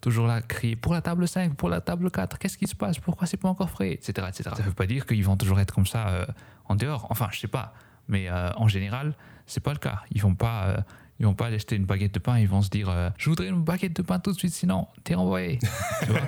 toujours 0.00 0.26
là, 0.26 0.40
crier 0.40 0.76
pour 0.76 0.94
la 0.94 1.02
table 1.02 1.26
5, 1.26 1.54
pour 1.54 1.68
la 1.68 1.80
table 1.80 2.10
4, 2.10 2.38
qu'est-ce 2.38 2.56
qui 2.56 2.66
se 2.66 2.76
passe, 2.76 2.98
pourquoi 2.98 3.26
c'est 3.26 3.36
pas 3.36 3.48
encore 3.48 3.70
frais, 3.70 3.92
etc. 3.92 4.26
etc. 4.28 4.50
Ça 4.54 4.62
ne 4.62 4.68
veut 4.68 4.74
pas 4.74 4.86
dire 4.86 5.06
qu'ils 5.06 5.24
vont 5.24 5.36
toujours 5.36 5.60
être 5.60 5.74
comme 5.74 5.86
ça 5.86 6.26
en 6.66 6.76
dehors, 6.76 7.06
enfin, 7.10 7.28
je 7.32 7.40
sais 7.40 7.48
pas, 7.48 7.74
mais 8.08 8.30
en 8.30 8.68
général, 8.68 9.14
c'est 9.50 9.60
pas 9.62 9.72
le 9.72 9.78
cas. 9.78 10.00
Ils 10.12 10.22
vont 10.22 10.34
pas. 10.34 10.64
euh, 10.68 10.76
ils 11.18 11.26
vont 11.26 11.34
pas 11.34 11.46
aller 11.48 11.56
acheter 11.56 11.76
une 11.76 11.84
baguette 11.84 12.14
de 12.14 12.18
pain, 12.18 12.38
ils 12.38 12.48
vont 12.48 12.62
se 12.62 12.70
dire 12.70 12.88
euh, 12.88 13.10
Je 13.18 13.28
voudrais 13.28 13.48
une 13.48 13.62
baguette 13.62 13.94
de 13.94 14.00
pain 14.00 14.18
tout 14.20 14.32
de 14.32 14.38
suite, 14.38 14.54
sinon 14.54 14.88
t'es 15.04 15.14
renvoyé. 15.14 15.58
Tu 16.02 16.06
vois 16.06 16.20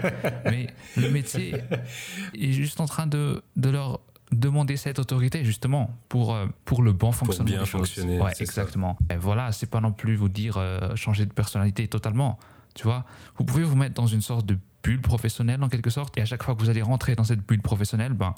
Mais 0.44 0.66
le 0.98 1.08
métier 1.10 1.54
est 2.38 2.52
juste 2.52 2.78
en 2.78 2.84
train 2.84 3.06
de, 3.06 3.42
de 3.56 3.70
leur 3.70 4.00
demander 4.32 4.76
cette 4.76 4.98
autorité, 4.98 5.44
justement, 5.46 5.96
pour, 6.10 6.34
euh, 6.34 6.46
pour 6.66 6.82
le 6.82 6.92
bon 6.92 7.10
fonctionnement. 7.10 7.50
bien 7.50 7.60
des 7.60 7.64
choses. 7.66 7.80
fonctionner, 7.88 8.20
Ouais, 8.20 8.32
c'est 8.34 8.44
ça. 8.44 8.60
exactement. 8.62 8.98
Et 9.10 9.16
voilà, 9.16 9.50
c'est 9.52 9.70
pas 9.70 9.80
non 9.80 9.92
plus 9.92 10.14
vous 10.14 10.28
dire 10.28 10.56
euh, 10.58 10.94
changer 10.94 11.24
de 11.24 11.32
personnalité 11.32 11.88
totalement. 11.88 12.38
Tu 12.74 12.82
vois 12.84 13.04
Vous 13.38 13.44
pouvez 13.44 13.62
vous 13.64 13.76
mettre 13.76 13.94
dans 13.94 14.06
une 14.06 14.20
sorte 14.22 14.44
de 14.44 14.58
bulle 14.82 15.00
professionnelle, 15.00 15.62
en 15.62 15.68
quelque 15.70 15.88
sorte, 15.90 16.18
et 16.18 16.20
à 16.20 16.26
chaque 16.26 16.42
fois 16.42 16.54
que 16.54 16.60
vous 16.60 16.68
allez 16.68 16.82
rentrer 16.82 17.14
dans 17.14 17.24
cette 17.24 17.46
bulle 17.46 17.62
professionnelle, 17.62 18.12
ben, 18.12 18.34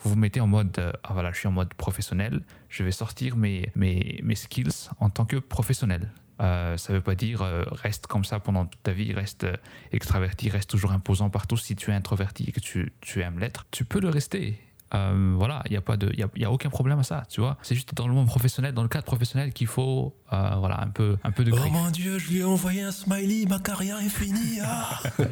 vous 0.00 0.10
vous 0.10 0.16
mettez 0.16 0.40
en 0.40 0.46
mode 0.46 0.78
euh, 0.78 0.92
ah 1.04 1.12
voilà 1.12 1.30
je 1.32 1.38
suis 1.38 1.48
en 1.48 1.52
mode 1.52 1.72
professionnel 1.74 2.40
je 2.68 2.82
vais 2.84 2.92
sortir 2.92 3.36
mes, 3.36 3.70
mes, 3.74 4.20
mes 4.22 4.34
skills 4.34 4.88
en 4.98 5.10
tant 5.10 5.24
que 5.24 5.36
professionnel. 5.36 6.10
Euh, 6.40 6.78
ça 6.78 6.94
veut 6.94 7.02
pas 7.02 7.14
dire 7.14 7.42
euh, 7.42 7.64
reste 7.70 8.06
comme 8.06 8.24
ça 8.24 8.40
pendant 8.40 8.64
toute 8.64 8.82
ta 8.82 8.92
vie 8.92 9.12
reste 9.12 9.46
extraverti 9.92 10.48
reste 10.48 10.70
toujours 10.70 10.92
imposant 10.92 11.28
partout. 11.28 11.58
Si 11.58 11.76
tu 11.76 11.90
es 11.90 11.94
introverti 11.94 12.44
et 12.48 12.52
que 12.52 12.60
tu, 12.60 12.92
tu 13.02 13.20
aimes 13.20 13.38
l'être 13.38 13.66
tu 13.70 13.84
peux 13.84 14.00
le 14.00 14.08
rester. 14.08 14.58
Euh, 14.92 15.34
voilà 15.36 15.62
il 15.66 15.70
n'y 15.70 15.76
a 15.76 15.82
pas 15.82 15.96
de 15.96 16.12
y 16.16 16.22
a, 16.24 16.28
y 16.34 16.44
a 16.44 16.50
aucun 16.50 16.70
problème 16.70 16.98
à 16.98 17.02
ça 17.02 17.24
tu 17.28 17.40
vois. 17.40 17.58
C'est 17.62 17.74
juste 17.74 17.94
dans 17.94 18.08
le 18.08 18.14
monde 18.14 18.26
professionnel 18.26 18.72
dans 18.72 18.82
le 18.82 18.88
cadre 18.88 19.04
professionnel 19.04 19.52
qu'il 19.52 19.66
faut 19.68 20.16
euh, 20.32 20.54
voilà 20.58 20.80
un 20.80 20.88
peu 20.88 21.16
un 21.22 21.30
peu 21.30 21.44
de 21.44 21.52
Oh 21.52 21.70
mon 21.70 21.90
dieu, 21.90 22.18
je 22.18 22.30
lui 22.30 22.38
ai 22.38 22.44
envoyé 22.44 22.82
un 22.82 22.90
smiley, 22.90 23.44
ma 23.46 23.58
carrière 23.58 23.98
est 24.00 24.08
finie. 24.08 24.60
ah. 24.64 24.98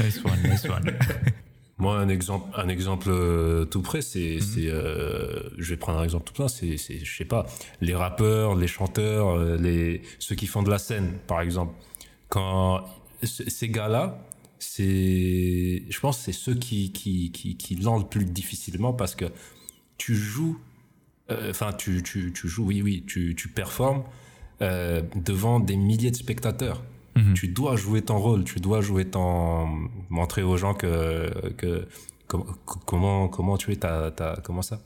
nice 0.00 0.24
one 0.24 0.42
nice 0.42 0.64
one 0.64 0.90
Moi, 1.82 1.98
un 1.98 2.08
exemple, 2.08 2.48
un 2.54 2.68
exemple 2.68 3.08
euh, 3.10 3.64
tout 3.64 3.82
près, 3.82 4.02
c'est, 4.02 4.36
Mhm. 4.36 4.66
euh, 4.68 5.40
je 5.58 5.70
vais 5.70 5.76
prendre 5.76 5.98
un 5.98 6.04
exemple 6.04 6.26
tout 6.26 6.32
plein, 6.32 6.46
c'est, 6.46 6.76
je 6.76 7.16
sais 7.16 7.24
pas, 7.24 7.44
les 7.80 7.96
rappeurs, 7.96 8.54
les 8.54 8.68
chanteurs, 8.68 9.30
euh, 9.30 9.56
les, 9.56 10.02
ceux 10.20 10.36
qui 10.36 10.46
font 10.46 10.62
de 10.62 10.70
la 10.70 10.78
scène, 10.78 11.14
par 11.26 11.40
exemple. 11.40 11.74
Quand 12.28 12.84
ces 13.24 13.68
gars-là, 13.68 14.24
c'est, 14.60 15.82
je 15.90 15.98
pense, 15.98 16.20
c'est 16.20 16.30
ceux 16.30 16.54
qui, 16.54 16.92
qui, 16.92 17.32
qui, 17.32 17.56
qui 17.56 17.74
le 17.74 18.08
plus 18.08 18.26
difficilement 18.26 18.92
parce 18.92 19.16
que 19.16 19.24
tu 19.98 20.14
joues, 20.14 20.60
euh, 21.32 21.50
enfin, 21.50 21.72
tu, 21.72 22.04
tu, 22.04 22.32
tu 22.32 22.46
joues, 22.46 22.66
oui, 22.66 22.80
oui, 22.80 23.02
tu, 23.08 23.34
tu 23.34 23.48
performes 23.48 24.04
devant 24.60 25.58
des 25.58 25.74
milliers 25.74 26.12
de 26.12 26.16
spectateurs. 26.16 26.80
Mhm. 27.14 27.34
Tu 27.34 27.48
dois 27.48 27.76
jouer 27.76 28.02
ton 28.02 28.18
rôle, 28.18 28.44
tu 28.44 28.58
dois 28.60 28.80
jouer 28.80 29.04
ton, 29.04 29.66
montrer 30.08 30.42
aux 30.42 30.56
gens 30.56 30.74
que, 30.74 31.28
que, 31.58 31.86
com- 32.26 32.44
comment, 32.86 33.28
comment 33.28 33.56
tu 33.58 33.72
es 33.72 33.76
ta, 33.76 34.10
comment 34.42 34.62
ça? 34.62 34.80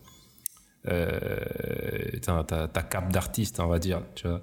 Euh, 0.89 1.39
ta, 2.23 2.45
ta, 2.45 2.67
d'artiste, 3.11 3.61
on 3.61 3.67
va 3.69 3.79
dire, 3.79 4.03
tu 4.15 4.27
vois? 4.29 4.43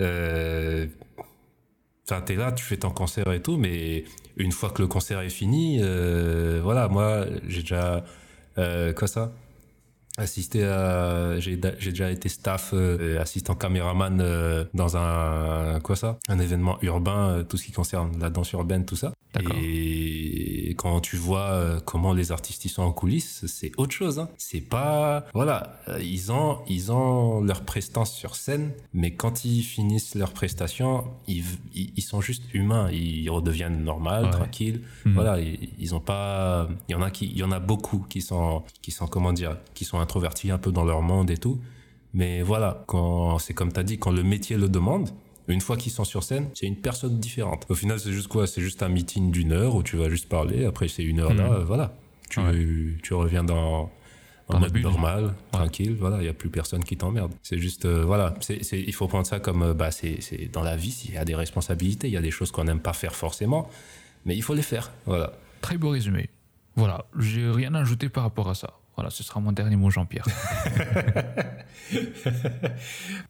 Euh, 0.00 0.86
t'es 2.26 2.36
là, 2.36 2.52
tu 2.52 2.64
fais 2.64 2.76
ton 2.76 2.90
concert 2.90 3.32
et 3.32 3.40
tout, 3.42 3.56
mais 3.56 4.04
une 4.36 4.52
fois 4.52 4.70
que 4.70 4.82
le 4.82 4.88
concert 4.88 5.20
est 5.20 5.30
fini, 5.30 5.78
euh, 5.80 6.60
voilà, 6.62 6.88
moi, 6.88 7.26
j'ai 7.48 7.60
déjà, 7.60 8.04
euh, 8.58 8.92
quoi 8.92 9.08
ça? 9.08 9.32
Assisté 10.16 10.62
à, 10.62 11.40
j'ai 11.40 11.56
déjà 11.56 12.10
été 12.10 12.28
staff, 12.28 12.70
euh, 12.72 13.20
assistant 13.20 13.56
caméraman 13.56 14.20
euh, 14.20 14.64
dans 14.72 14.96
un, 14.96 15.80
quoi 15.80 15.96
ça? 15.96 16.18
Un 16.28 16.38
événement 16.38 16.78
urbain, 16.82 17.30
euh, 17.30 17.42
tout 17.42 17.56
ce 17.56 17.64
qui 17.64 17.72
concerne 17.72 18.16
la 18.20 18.30
danse 18.30 18.52
urbaine, 18.52 18.84
tout 18.84 18.94
ça. 18.94 19.12
Et 19.62 20.74
quand 20.76 21.00
tu 21.00 21.16
vois 21.16 21.50
euh, 21.50 21.80
comment 21.84 22.12
les 22.12 22.32
artistes 22.32 22.64
ils 22.64 22.68
sont 22.68 22.82
en 22.82 22.92
coulisses, 22.92 23.44
c'est 23.46 23.72
autre 23.76 23.92
chose. 23.92 24.18
Hein. 24.18 24.28
C'est 24.38 24.60
pas, 24.60 25.24
voilà, 25.34 25.80
euh, 25.88 26.00
ils 26.02 26.32
ont, 26.32 26.58
ils 26.68 26.92
ont 26.92 27.40
leur 27.42 27.62
prestance 27.62 28.12
sur 28.12 28.36
scène, 28.36 28.72
mais 28.92 29.12
quand 29.12 29.44
ils 29.44 29.62
finissent 29.62 30.14
leur 30.14 30.32
prestation, 30.32 31.04
ils, 31.26 31.44
ils, 31.74 32.02
sont 32.02 32.20
juste 32.20 32.42
humains, 32.54 32.90
ils 32.90 33.28
redeviennent 33.30 33.82
normal, 33.82 34.24
Ouais. 34.24 34.30
tranquilles. 34.30 34.82
Mhm. 35.04 35.14
Voilà, 35.14 35.40
ils, 35.40 35.68
ils 35.78 35.94
ont 35.94 36.00
pas, 36.00 36.68
il 36.88 36.92
y 36.92 36.94
en 36.94 37.02
a 37.02 37.10
qui, 37.10 37.26
il 37.26 37.36
y 37.38 37.42
en 37.42 37.52
a 37.52 37.58
beaucoup 37.60 38.04
qui 38.08 38.20
sont, 38.20 38.62
qui 38.82 38.90
sont 38.90 39.06
comment 39.06 39.32
dire, 39.32 39.56
qui 39.74 39.84
sont 39.84 39.98
introvertis 40.00 40.50
un 40.50 40.58
peu 40.58 40.72
dans 40.72 40.84
leur 40.84 41.02
monde 41.02 41.30
et 41.30 41.36
tout. 41.38 41.58
Mais 42.12 42.42
voilà, 42.42 42.84
quand 42.86 43.38
c'est 43.40 43.54
comme 43.54 43.72
tu 43.72 43.80
as 43.80 43.82
dit, 43.82 43.98
quand 43.98 44.12
le 44.12 44.22
métier 44.22 44.56
le 44.56 44.68
demande, 44.68 45.10
une 45.48 45.60
fois 45.60 45.76
qu'ils 45.76 45.92
sont 45.92 46.04
sur 46.04 46.22
scène, 46.22 46.48
c'est 46.54 46.66
une 46.66 46.76
personne 46.76 47.18
différente. 47.18 47.66
Au 47.68 47.74
final, 47.74 48.00
c'est 48.00 48.12
juste 48.12 48.28
quoi? 48.28 48.46
C'est 48.46 48.62
juste 48.62 48.82
un 48.82 48.88
meeting 48.88 49.30
d'une 49.30 49.52
heure 49.52 49.74
où 49.74 49.82
tu 49.82 49.96
vas 49.96 50.08
juste 50.08 50.28
parler. 50.28 50.64
Après, 50.64 50.88
c'est 50.88 51.02
une 51.02 51.20
heure 51.20 51.34
là, 51.34 51.52
euh, 51.52 51.64
voilà. 51.64 51.94
Tu, 52.30 52.40
Ouais. 52.40 52.96
tu 53.02 53.12
reviens 53.14 53.44
dans, 53.44 53.90
en 54.48 54.58
mode 54.58 54.76
normal, 54.78 55.34
tranquille. 55.52 55.96
Voilà, 56.00 56.16
il 56.18 56.22
n'y 56.22 56.28
a 56.28 56.32
plus 56.34 56.48
personne 56.50 56.82
qui 56.82 56.96
t'emmerde. 56.96 57.32
C'est 57.42 57.58
juste, 57.58 57.84
euh, 57.84 58.04
voilà, 58.04 58.34
c'est, 58.40 58.64
c'est, 58.64 58.80
il 58.80 58.94
faut 58.94 59.06
prendre 59.06 59.26
ça 59.26 59.38
comme, 59.40 59.62
euh, 59.62 59.74
bah, 59.74 59.90
c'est, 59.90 60.20
c'est 60.20 60.50
dans 60.50 60.62
la 60.62 60.76
vie, 60.76 61.04
il 61.08 61.14
y 61.14 61.18
a 61.18 61.24
des 61.24 61.34
responsabilités, 61.34 62.08
il 62.08 62.12
y 62.14 62.16
a 62.16 62.22
des 62.22 62.30
choses 62.30 62.50
qu'on 62.50 62.64
n'aime 62.64 62.80
pas 62.80 62.92
faire 62.94 63.14
forcément, 63.14 63.68
mais 64.24 64.34
il 64.36 64.42
faut 64.42 64.54
les 64.54 64.62
faire. 64.62 64.90
Voilà. 65.06 65.32
Très 65.60 65.76
beau 65.76 65.90
résumé. 65.90 66.30
Voilà, 66.76 67.04
j'ai 67.18 67.48
rien 67.50 67.74
à 67.74 67.80
ajouter 67.80 68.08
par 68.08 68.24
rapport 68.24 68.48
à 68.48 68.54
ça. 68.54 68.74
Voilà, 68.96 69.10
ce 69.10 69.22
sera 69.24 69.40
mon 69.40 69.50
dernier 69.52 69.76
mot, 69.76 69.90
Jean-Pierre. 69.90 70.24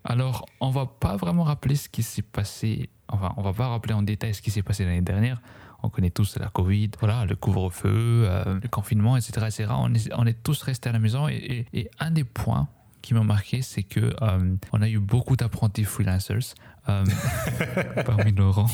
Alors, 0.05 0.47
on 0.61 0.71
va 0.71 0.87
pas 0.87 1.17
vraiment 1.17 1.45
rappeler 1.45 1.77
ce 1.77 1.89
qui 1.89 2.03
s'est 2.03 2.23
passé. 2.23 2.91
Enfin, 3.09 3.33
on 3.37 3.43
va 3.43 3.53
pas 3.53 3.69
rappeler 3.69 3.95
en 3.95 4.03
détail 4.03 4.35
ce 4.35 4.43
qui 4.43 4.51
s'est 4.51 4.63
passé 4.63 4.85
l'année 4.85 5.01
dernière. 5.03 5.41
On 5.83 5.91
connaît 5.91 6.11
tous 6.11 6.39
la 6.39 6.49
Covid, 6.49 6.91
voilà, 6.99 7.27
le 7.27 7.37
couvre-feu, 7.37 8.25
euh, 8.27 8.59
le 8.63 8.69
confinement, 8.69 9.17
etc., 9.17 9.33
etc. 9.47 9.67
On 9.71 9.93
est, 9.95 10.11
on 10.15 10.25
est 10.27 10.43
tous 10.43 10.63
restés 10.63 10.89
à 10.89 10.93
la 10.93 10.99
maison 10.99 11.29
et, 11.29 11.35
et- 11.73 11.81
et 11.81 11.91
un 11.99 12.11
des 12.11 12.25
points 12.25 12.69
qui 13.03 13.13
m'a 13.13 13.23
marqué, 13.23 13.61
c'est 13.61 13.83
que 13.83 14.15
euh, 14.23 14.57
on 14.73 14.81
a 14.81 14.89
eu 14.89 14.99
beaucoup 14.99 15.37
d'apprentis 15.37 15.85
freelancers 15.85 16.55
euh, 16.89 17.05
parmi 18.07 18.33
nos 18.33 18.51
rangs. 18.51 18.71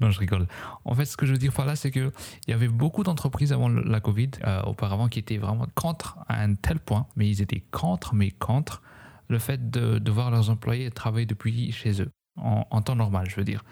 Non, 0.00 0.10
je 0.10 0.18
rigole. 0.18 0.46
En 0.84 0.94
fait, 0.94 1.04
ce 1.04 1.16
que 1.16 1.26
je 1.26 1.32
veux 1.32 1.38
dire 1.38 1.52
par 1.52 1.66
là, 1.66 1.76
c'est 1.76 1.90
qu'il 1.90 2.10
y 2.48 2.52
avait 2.52 2.68
beaucoup 2.68 3.02
d'entreprises 3.02 3.52
avant 3.52 3.68
la 3.68 4.00
Covid, 4.00 4.30
euh, 4.44 4.62
auparavant, 4.62 5.08
qui 5.08 5.18
étaient 5.18 5.38
vraiment 5.38 5.66
contre 5.74 6.18
à 6.28 6.42
un 6.42 6.54
tel 6.54 6.78
point, 6.78 7.06
mais 7.16 7.28
ils 7.28 7.42
étaient 7.42 7.62
contre, 7.70 8.14
mais 8.14 8.30
contre 8.30 8.82
le 9.28 9.38
fait 9.38 9.70
de, 9.70 10.10
voir 10.10 10.30
leurs 10.30 10.50
employés 10.50 10.90
travailler 10.90 11.26
depuis 11.26 11.70
chez 11.72 12.02
eux, 12.02 12.10
en 12.36 12.82
temps 12.82 12.96
normal, 12.96 13.28
je 13.30 13.36
veux 13.36 13.44
dire. 13.44 13.62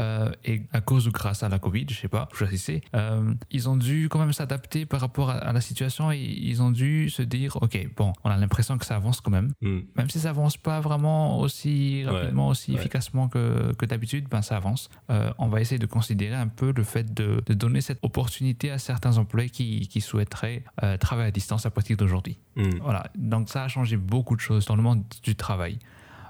Euh, 0.00 0.30
et 0.44 0.62
à 0.72 0.80
cause 0.80 1.06
ou 1.06 1.12
grâce 1.12 1.42
à 1.42 1.48
la 1.48 1.58
Covid, 1.58 1.86
je 1.90 1.94
sais 1.94 2.08
pas, 2.08 2.28
choisissez, 2.32 2.80
euh, 2.94 3.34
ils 3.50 3.68
ont 3.68 3.76
dû 3.76 4.08
quand 4.10 4.18
même 4.18 4.32
s'adapter 4.32 4.86
par 4.86 5.00
rapport 5.00 5.30
à, 5.30 5.52
la 5.52 5.60
situation 5.60 6.10
et 6.10 6.18
ils 6.18 6.62
ont 6.62 6.70
dû 6.70 7.10
se 7.10 7.22
dire, 7.22 7.58
ok, 7.60 7.88
bon, 7.96 8.12
on 8.24 8.30
a 8.30 8.36
l'impression 8.36 8.78
que 8.78 8.86
ça 8.86 8.96
avance 8.96 9.20
quand 9.20 9.30
même, 9.30 9.52
Hmm. 9.62 9.80
même 9.96 10.08
si 10.08 10.20
ça 10.20 10.30
avance 10.30 10.56
pas 10.56 10.80
vraiment 10.80 11.38
aussi 11.38 12.04
rapidement, 12.04 12.48
aussi 12.48 12.72
ouais. 12.72 12.78
efficacement 12.78 13.28
que, 13.28 13.74
que 13.74 13.84
d'habitude, 13.84 14.26
ben 14.30 14.40
ça 14.40 14.56
avance. 14.56 14.88
Euh, 15.10 15.32
on 15.38 15.48
va 15.48 15.60
essayer 15.60 15.78
de 15.78 15.86
considérer 15.86 16.34
un 16.34 16.48
peu 16.48 16.72
le 16.74 16.82
fait 16.82 17.12
de, 17.12 17.42
de 17.44 17.54
donner 17.54 17.82
cette 17.82 17.98
opportunité 18.02 18.70
à 18.70 18.78
certains 18.78 19.18
employés 19.18 19.50
qui, 19.50 19.86
qui 19.88 20.00
souhaiteraient 20.00 20.64
euh, 20.82 20.96
travailler 20.96 21.28
à 21.28 21.30
distance 21.30 21.66
à 21.66 21.70
partir 21.70 21.96
d'aujourd'hui. 21.96 22.38
Hmm. 22.56 22.70
Voilà, 22.82 23.04
donc 23.16 23.50
ça 23.50 23.64
a 23.64 23.68
changé 23.68 23.96
beaucoup 23.96 24.34
de 24.34 24.40
choses 24.40 24.64
dans 24.64 24.76
le 24.76 24.82
monde 24.82 25.02
du 25.22 25.34
travail. 25.34 25.78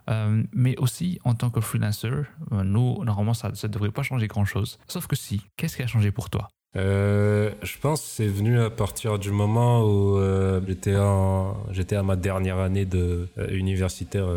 Euh, 0.08 0.42
mais 0.52 0.76
aussi, 0.78 1.18
en 1.24 1.34
tant 1.34 1.50
que 1.50 1.60
freelancer, 1.60 2.06
euh, 2.52 2.62
nous, 2.64 3.04
normalement, 3.04 3.34
ça 3.34 3.50
ne 3.50 3.68
devrait 3.68 3.90
pas 3.90 4.02
changer 4.02 4.26
grand-chose. 4.28 4.78
Sauf 4.88 5.06
que 5.06 5.16
si, 5.16 5.42
qu'est-ce 5.56 5.76
qui 5.76 5.82
a 5.82 5.86
changé 5.86 6.10
pour 6.10 6.30
toi? 6.30 6.48
Euh, 6.76 7.50
je 7.64 7.76
pense 7.78 8.00
que 8.00 8.06
c'est 8.06 8.28
venu 8.28 8.60
à 8.60 8.70
partir 8.70 9.18
du 9.18 9.32
moment 9.32 9.82
où 9.82 10.18
euh, 10.18 10.60
j'étais 10.68 10.94
en- 10.96 11.56
j'étais 11.72 11.96
à 11.96 12.04
ma 12.04 12.14
dernière 12.14 12.58
année 12.58 12.84
de 12.84 13.26
euh, 13.38 13.48
universitaire 13.50 14.28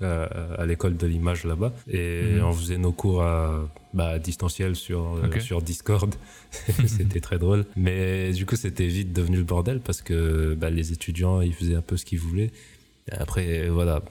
à, 0.00 0.22
à 0.58 0.64
l'école 0.64 0.96
de 0.96 1.06
l'image 1.06 1.44
là-bas 1.44 1.70
et 1.88 2.36
Mhm. 2.38 2.44
on 2.44 2.52
faisait 2.52 2.78
nos 2.78 2.92
cours 2.92 3.22
à, 3.22 3.68
bah, 3.92 4.18
distanciel 4.18 4.74
sur 4.74 5.60
Discord. 5.60 6.14
c'était 6.86 7.20
très 7.20 7.38
drôle, 7.38 7.66
mais 7.76 8.32
du 8.32 8.46
coup 8.46 8.56
c'était 8.56 8.86
vite 8.86 9.12
devenu 9.12 9.36
le 9.36 9.44
bordel 9.44 9.80
parce 9.80 10.00
que 10.00 10.54
bah, 10.54 10.70
les 10.70 10.92
étudiants 10.92 11.42
ils 11.42 11.52
faisaient 11.54 11.76
un 11.76 11.82
peu 11.82 11.98
ce 11.98 12.06
qu'ils 12.06 12.20
voulaient. 12.20 12.52
Après, 13.10 13.68
voilà, 13.68 14.02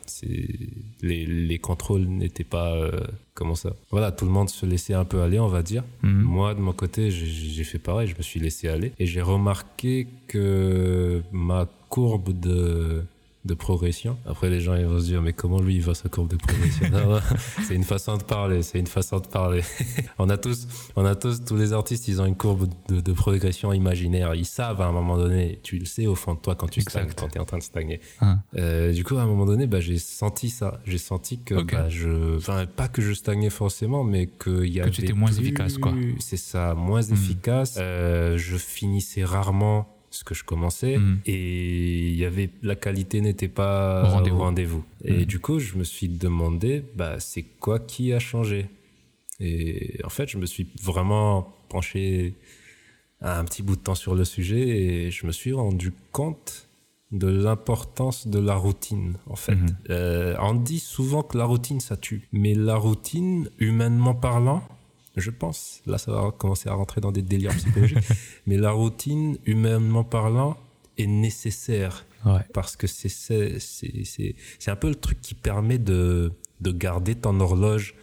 les, 1.02 1.26
les 1.26 1.60
contrôles 1.60 2.02
n'étaient 2.02 2.44
pas 2.44 2.76
euh, 2.76 2.92
comment 3.34 3.56
ça? 3.56 3.74
Voilà, 3.90 4.12
tout 4.12 4.26
le 4.26 4.32
monde 4.32 4.50
se 4.50 4.66
laissait 4.66 4.94
un 4.94 5.06
peu 5.06 5.22
aller, 5.22 5.40
on 5.40 5.48
va 5.48 5.64
dire. 5.64 5.84
Mhm. 6.04 6.22
Moi, 6.22 6.54
de 6.54 6.60
mon 6.60 6.74
côté, 6.74 7.10
j'ai 7.10 7.64
fait 7.64 7.80
pareil, 7.80 8.08
je 8.08 8.18
me 8.18 8.22
suis 8.22 8.40
laissé 8.40 8.68
aller. 8.68 8.92
Et 9.00 9.06
j'ai 9.06 9.22
remarqué 9.22 10.08
que 10.28 11.22
ma 11.32 11.68
courbe 11.90 12.38
de, 12.38 13.04
de 13.44 13.54
progression, 13.56 14.18
après 14.28 14.50
les 14.52 14.62
gens 14.62 14.76
ils 14.76 14.86
vont 14.86 15.00
se 15.00 15.06
dire, 15.06 15.22
mais 15.22 15.34
comment 15.34 15.60
lui 15.60 15.76
il 15.76 15.82
voit 15.82 15.96
sa 15.96 16.10
courbe 16.10 16.30
de 16.30 16.36
progression 16.36 16.86
C'est 17.68 17.74
une 17.74 17.84
façon 17.84 18.18
de 18.18 18.24
parler, 18.24 18.62
c'est 18.62 18.78
une 18.78 18.86
façon 18.88 19.20
de 19.20 19.26
parler. 19.28 19.64
on 20.20 20.30
a 20.30 20.38
tous, 20.38 20.68
on 20.96 21.06
a 21.06 21.16
tous, 21.16 21.44
tous 21.44 21.56
les 21.56 21.74
artistes, 21.74 22.08
ils 22.08 22.22
ont 22.22 22.26
une 22.28 22.36
courbe 22.36 22.70
de, 22.88 23.02
de 23.02 23.12
progression 23.14 23.74
imaginaire. 23.74 24.36
Ils 24.36 24.46
savent 24.46 24.80
à 24.82 24.86
un 24.86 24.92
moment 24.92 25.18
donné, 25.18 25.60
tu 25.64 25.80
le 25.80 25.86
sais 25.86 26.06
au 26.06 26.14
fond 26.14 26.36
de 26.36 26.40
toi 26.40 26.54
quand 26.56 26.68
tu 26.70 26.82
stagnes, 26.82 27.10
quand 27.16 27.30
tu 27.30 27.38
es 27.38 27.42
en 27.42 27.46
train 27.46 27.58
de 27.58 27.64
stagner. 27.64 28.00
Hein. 28.22 28.40
Euh, 28.58 28.94
du 28.94 29.04
coup, 29.04 29.18
à 29.18 29.22
un 29.24 29.26
moment 29.28 29.46
donné, 29.48 29.66
bah, 29.66 29.80
j'ai 29.80 29.98
senti 29.98 30.50
ça. 30.50 30.80
J'ai 30.86 31.00
senti 31.00 31.42
que, 31.42 31.64
bah, 31.64 31.90
je, 31.90 32.38
enfin, 32.38 32.66
pas 32.68 32.88
que 32.90 33.02
je 33.02 33.14
stagnais 33.14 33.50
forcément, 33.50 34.04
mais 34.04 34.28
qu'il 34.28 34.66
y 34.68 34.76
Que 34.76 34.82
avait 34.82 34.92
tu 34.92 35.02
étais 35.04 35.14
moins 35.14 35.30
plus- 35.32 35.40
efficace, 35.40 35.78
quoi. 35.80 35.94
C'est 36.20 36.38
ça, 36.38 36.76
moins 36.76 37.02
Mhm. 37.02 37.14
efficace. 37.14 37.78
Euh, 37.80 38.38
je 38.38 38.56
finissais 38.58 39.24
rarement 39.24 39.88
ce 40.12 40.24
que 40.24 40.34
je 40.36 40.44
commençais 40.44 40.98
Mhm. 40.98 41.20
et 41.26 42.10
il 42.10 42.16
y 42.18 42.26
avait 42.26 42.50
la 42.62 42.76
qualité 42.76 43.22
n'était 43.22 43.48
pas 43.48 44.04
Au 44.08 44.20
rendez-vous. 44.38 44.84
Et 45.06 45.14
Mhm. 45.20 45.26
du 45.26 45.40
coup, 45.40 45.58
je 45.60 45.76
me 45.78 45.84
suis 45.84 46.08
demandé, 46.10 46.84
bah, 46.96 47.20
c'est 47.20 47.44
quoi 47.44 47.80
qui 47.80 48.14
a 48.14 48.20
changé? 48.20 48.68
Et 49.40 50.00
en 50.04 50.10
fait, 50.10 50.28
je 50.30 50.38
me 50.38 50.46
suis 50.46 50.68
vraiment 50.84 51.52
penché 51.70 52.36
un 53.22 53.44
petit 53.46 53.64
bout 53.64 53.76
de 53.76 53.82
temps 53.82 53.96
sur 53.96 54.14
le 54.16 54.26
sujet 54.26 54.68
et 54.68 55.12
je 55.12 55.26
me 55.26 55.32
suis 55.32 55.54
rendu 55.54 55.92
compte 56.12 56.68
de 57.12 57.28
l'importance 57.28 58.28
de 58.28 58.40
la 58.40 58.56
routine, 58.56 59.18
en 59.28 59.36
fait. 59.36 59.56
Mhm. 59.56 59.76
Euh, 59.90 60.36
on 60.40 60.54
dit 60.56 60.80
souvent 60.80 61.24
que 61.24 61.38
la 61.38 61.46
routine, 61.46 61.80
ça 61.80 61.98
tue. 61.98 62.28
Mais 62.32 62.54
la 62.54 62.76
routine, 62.76 63.50
humainement 63.60 64.14
parlant, 64.16 64.64
je 65.18 65.30
pense, 65.32 65.82
là, 65.86 65.98
ça 65.98 66.12
va 66.12 66.32
commencer 66.32 66.70
à 66.70 66.74
rentrer 66.74 67.02
dans 67.02 67.12
des 67.12 67.22
délires 67.22 67.56
psychologiques, 67.56 67.98
mais 68.48 68.58
la 68.58 68.72
routine, 68.72 69.38
humainement 69.46 70.04
parlant, 70.04 70.58
est 70.98 71.08
nécessaire 71.08 72.06
Ouais. 72.24 72.42
parce 72.54 72.76
que 72.76 72.86
c'est 72.86 73.10
c'est 73.10 73.58
c'est 73.58 74.04
c'est 74.06 74.36
c'est 74.60 74.70
un 74.70 74.76
peu 74.76 74.90
le 74.90 74.94
truc 74.96 75.20
qui 75.22 75.34
permet 75.34 75.80
de 75.80 76.32
de 76.60 76.72
garder 76.72 77.16
ton 77.16 77.40
horloge 77.40 77.96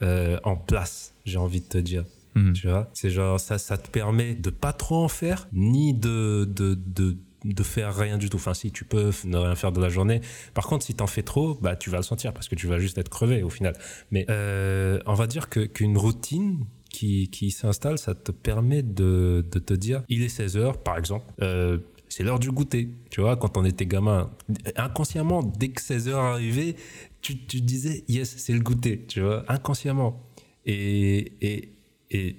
euh, 0.00 0.38
en 0.42 0.56
place 0.56 1.12
j'ai 1.26 1.36
envie 1.36 1.60
de 1.60 1.66
te 1.66 1.76
dire 1.78 2.04
Mhm. 2.34 2.52
tu 2.54 2.66
vois? 2.68 2.88
C'est 2.94 3.10
genre 3.10 3.38
ça 3.38 3.58
ça 3.58 3.76
te 3.76 3.90
permet 3.90 4.34
de 4.34 4.48
pas 4.48 4.72
trop 4.72 5.04
en 5.04 5.08
faire 5.08 5.48
ni 5.52 5.92
de 5.92 6.46
de 6.50 6.78
de 6.86 7.18
de 7.44 7.62
faire 7.62 7.94
rien 7.94 8.18
du 8.18 8.28
tout 8.30 8.36
enfin 8.36 8.54
si 8.54 8.72
tu 8.72 8.84
peux 8.84 9.10
ne 9.24 9.36
rien 9.36 9.54
faire 9.54 9.70
de 9.72 9.80
la 9.80 9.88
journée 9.88 10.20
par 10.54 10.66
contre 10.66 10.84
si 10.84 10.94
t'en 10.94 11.06
fais 11.06 11.22
trop 11.22 11.54
bah 11.62 11.76
tu 11.76 11.88
vas 11.88 11.98
le 11.98 12.02
sentir 12.02 12.32
parce 12.32 12.48
que 12.48 12.56
tu 12.56 12.66
vas 12.66 12.78
juste 12.78 12.98
être 12.98 13.08
crevé 13.08 13.42
au 13.42 13.50
final 13.50 13.74
mais 14.10 14.26
euh, 14.28 14.98
on 15.06 15.14
va 15.14 15.26
dire 15.26 15.48
que 15.48 15.60
qu'une 15.60 15.96
routine 15.96 16.64
qui, 16.90 17.28
qui 17.28 17.50
s'installe, 17.50 17.98
ça 17.98 18.14
te 18.14 18.32
permet 18.32 18.82
de, 18.82 19.46
de 19.50 19.58
te 19.58 19.74
dire, 19.74 20.02
il 20.08 20.22
est 20.22 20.28
16 20.28 20.56
heures, 20.56 20.82
par 20.82 20.98
exemple, 20.98 21.26
euh, 21.42 21.78
c'est 22.08 22.22
l'heure 22.22 22.38
du 22.38 22.50
goûter. 22.50 22.90
Tu 23.10 23.20
vois, 23.20 23.36
quand 23.36 23.56
on 23.56 23.64
était 23.64 23.86
gamin, 23.86 24.30
inconsciemment, 24.76 25.42
dès 25.42 25.68
que 25.68 25.80
16 25.80 26.08
heures 26.08 26.24
arrivait, 26.24 26.76
tu, 27.20 27.38
tu 27.46 27.60
disais, 27.60 28.04
yes, 28.08 28.34
c'est 28.38 28.52
le 28.52 28.60
goûter, 28.60 29.04
tu 29.06 29.20
vois, 29.20 29.44
inconsciemment. 29.48 30.24
Et, 30.64 31.32
et, 31.40 31.72
et 32.10 32.36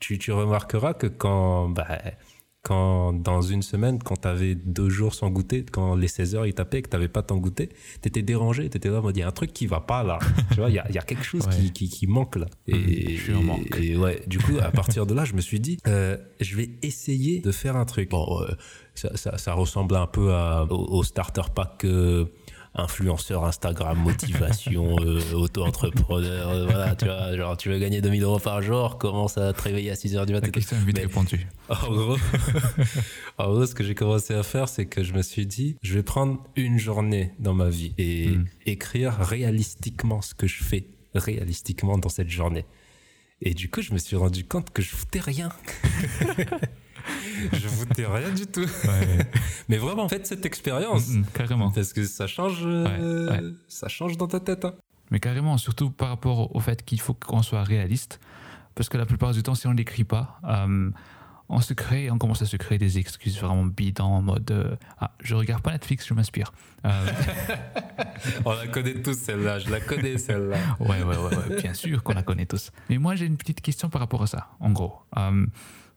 tu, 0.00 0.18
tu 0.18 0.32
remarqueras 0.32 0.94
que 0.94 1.06
quand, 1.06 1.68
bah, 1.68 1.98
quand 2.62 3.12
dans 3.12 3.42
une 3.42 3.62
semaine, 3.62 3.98
quand 4.02 4.20
tu 4.22 4.28
avais 4.28 4.54
deux 4.54 4.88
jours 4.88 5.14
sans 5.14 5.30
goûter, 5.30 5.64
quand 5.70 5.96
les 5.96 6.06
16 6.08 6.34
heures 6.36 6.46
ils 6.46 6.54
tapaient 6.54 6.78
et 6.78 6.82
que 6.82 6.88
tu 6.88 6.96
n'avais 6.96 7.08
pas 7.08 7.22
ton 7.22 7.36
goûter, 7.38 7.70
tu 8.00 8.08
étais 8.08 8.22
dérangé, 8.22 8.70
tu 8.70 8.76
étais 8.76 8.88
là, 8.88 9.02
y 9.14 9.22
a 9.22 9.26
un 9.28 9.32
truc 9.32 9.52
qui 9.52 9.66
va 9.66 9.80
pas 9.80 10.02
là. 10.04 10.18
tu 10.50 10.56
vois, 10.56 10.70
il 10.70 10.74
y 10.74 10.78
a, 10.78 10.86
il 10.88 10.94
y 10.94 10.98
a 10.98 11.02
quelque 11.02 11.24
chose 11.24 11.42
Ouais. 11.46 11.54
qui, 11.56 11.72
qui, 11.72 11.88
qui 11.88 12.06
manque 12.06 12.36
là. 12.36 12.46
Et, 12.68 12.74
Mhm, 12.74 13.08
je 13.16 13.22
suis 13.22 13.34
en 13.34 13.42
manque. 13.42 13.76
et 13.80 13.96
ouais, 13.96 14.22
du 14.28 14.38
coup, 14.38 14.58
à 14.62 14.70
partir 14.70 15.06
de 15.06 15.14
là, 15.14 15.24
je 15.24 15.34
me 15.34 15.40
suis 15.40 15.58
dit, 15.60 15.78
euh, 15.88 16.16
je 16.40 16.56
vais 16.56 16.70
essayer 16.82 17.40
de 17.40 17.50
faire 17.50 17.76
un 17.76 17.84
truc. 17.84 18.10
Bon, 18.10 18.40
euh, 18.42 18.52
ça, 18.94 19.16
ça, 19.16 19.38
ça 19.38 19.54
ressemble 19.54 19.96
un 19.96 20.06
peu 20.06 20.32
à, 20.32 20.64
au, 20.70 20.98
au 20.98 21.02
starter 21.02 21.42
pack 21.54 21.84
euh, 21.84 22.26
influenceur 22.74 23.44
Instagram, 23.44 23.98
motivation, 23.98 24.96
euh, 25.04 25.20
auto-entrepreneur. 25.34 26.48
euh, 26.48 26.64
voilà, 26.66 26.96
tu 26.96 27.04
vois, 27.04 27.36
genre, 27.36 27.56
tu 27.56 27.68
veux 27.68 27.78
gagner 27.78 28.00
2000 28.00 28.22
euros 28.22 28.38
par 28.38 28.62
jour, 28.62 28.98
commence 28.98 29.36
à 29.38 29.52
te 29.52 29.60
réveiller 29.62 29.90
à 29.90 29.94
6 29.96 30.16
heures 30.16 30.26
du 30.26 30.32
matin. 30.32 30.46
La 30.46 30.52
question 30.52 30.76
est 30.76 30.84
vite 30.84 30.98
répondue. 30.98 31.46
en 31.68 31.90
gros, 31.92 32.16
en 33.38 33.52
gros, 33.52 33.66
ce 33.66 33.74
que 33.74 33.84
j'ai 33.84 33.94
commencé 33.94 34.34
à 34.34 34.42
faire, 34.42 34.68
c'est 34.68 34.86
que 34.86 35.02
je 35.04 35.12
me 35.12 35.22
suis 35.22 35.46
dit, 35.46 35.76
je 35.82 35.94
vais 35.94 36.02
prendre 36.02 36.42
une 36.56 36.78
journée 36.78 37.32
dans 37.38 37.54
ma 37.54 37.68
vie 37.68 37.92
et 37.98 38.28
Mm. 38.28 38.44
écrire 38.66 39.14
réalistiquement 39.18 40.22
ce 40.22 40.34
que 40.34 40.46
je 40.46 40.62
fais 40.64 40.86
réalistiquement 41.14 41.98
dans 41.98 42.08
cette 42.08 42.30
journée. 42.30 42.64
Et 43.42 43.54
du 43.54 43.68
coup, 43.68 43.82
je 43.82 43.92
me 43.92 43.98
suis 43.98 44.16
rendu 44.16 44.44
compte 44.44 44.70
que 44.70 44.80
je 44.82 44.90
foutais 44.90 45.20
rien. 45.20 45.50
je 47.52 47.68
foutais 47.68 48.06
rien 48.06 48.30
du 48.30 48.46
tout. 48.46 48.60
Ouais. 48.84 49.18
Mais 49.68 49.76
vraiment, 49.78 50.08
faites 50.08 50.26
cette 50.26 50.44
expérience. 50.46 51.08
Mm, 51.08 51.18
mm, 51.20 51.24
carrément. 51.34 51.70
Parce 51.70 51.92
que 51.92 52.04
ça 52.04 52.26
change, 52.26 52.60
euh, 52.64 53.28
Ouais, 53.28 53.40
ouais. 53.40 53.50
ça 53.68 53.88
change 53.88 54.16
dans 54.16 54.28
ta 54.28 54.40
tête. 54.40 54.64
hein. 54.64 54.74
Mais 55.10 55.20
carrément, 55.20 55.58
surtout 55.58 55.90
par 55.90 56.08
rapport 56.08 56.54
au 56.54 56.60
fait 56.60 56.84
qu'il 56.84 57.00
faut 57.00 57.14
qu'on 57.14 57.42
soit 57.42 57.64
réaliste. 57.64 58.18
Parce 58.74 58.88
que 58.88 58.96
la 58.96 59.04
plupart 59.06 59.32
du 59.32 59.42
temps, 59.42 59.54
si 59.54 59.66
on 59.66 59.74
n'écrit 59.74 60.04
pas, 60.04 60.40
euh, 60.48 60.90
on 61.50 61.60
se 61.60 61.74
crée, 61.74 62.10
on 62.10 62.16
commence 62.16 62.40
à 62.40 62.46
se 62.46 62.56
créer 62.56 62.78
des 62.78 62.96
excuses 62.98 63.38
vraiment 63.38 63.66
bidons 63.66 64.04
en 64.04 64.22
mode 64.22 64.50
euh, 64.50 64.74
Ah, 64.98 65.10
je 65.22 65.34
regarde 65.34 65.62
pas 65.62 65.72
Netflix, 65.72 66.06
je 66.06 66.14
m'inspire. 66.14 66.50
Euh, 66.86 67.06
On 68.46 68.52
la 68.52 68.66
connaît 68.68 68.94
tous 69.02 69.14
celle-là. 69.18 69.58
Je 69.58 69.68
la 69.70 69.80
connais 69.80 70.16
celle-là. 70.16 70.56
ouais, 70.80 71.02
ouais, 71.02 71.16
ouais, 71.16 71.36
ouais, 71.36 71.60
bien 71.60 71.74
sûr 71.74 72.02
qu'on 72.02 72.14
la 72.14 72.22
connaît 72.22 72.46
tous. 72.46 72.70
Mais 72.88 72.96
moi, 72.96 73.14
j'ai 73.14 73.26
une 73.26 73.36
petite 73.36 73.60
question 73.60 73.90
par 73.90 74.00
rapport 74.00 74.22
à 74.22 74.26
ça, 74.26 74.48
en 74.60 74.70
gros. 74.70 74.94
Euh, 75.18 75.44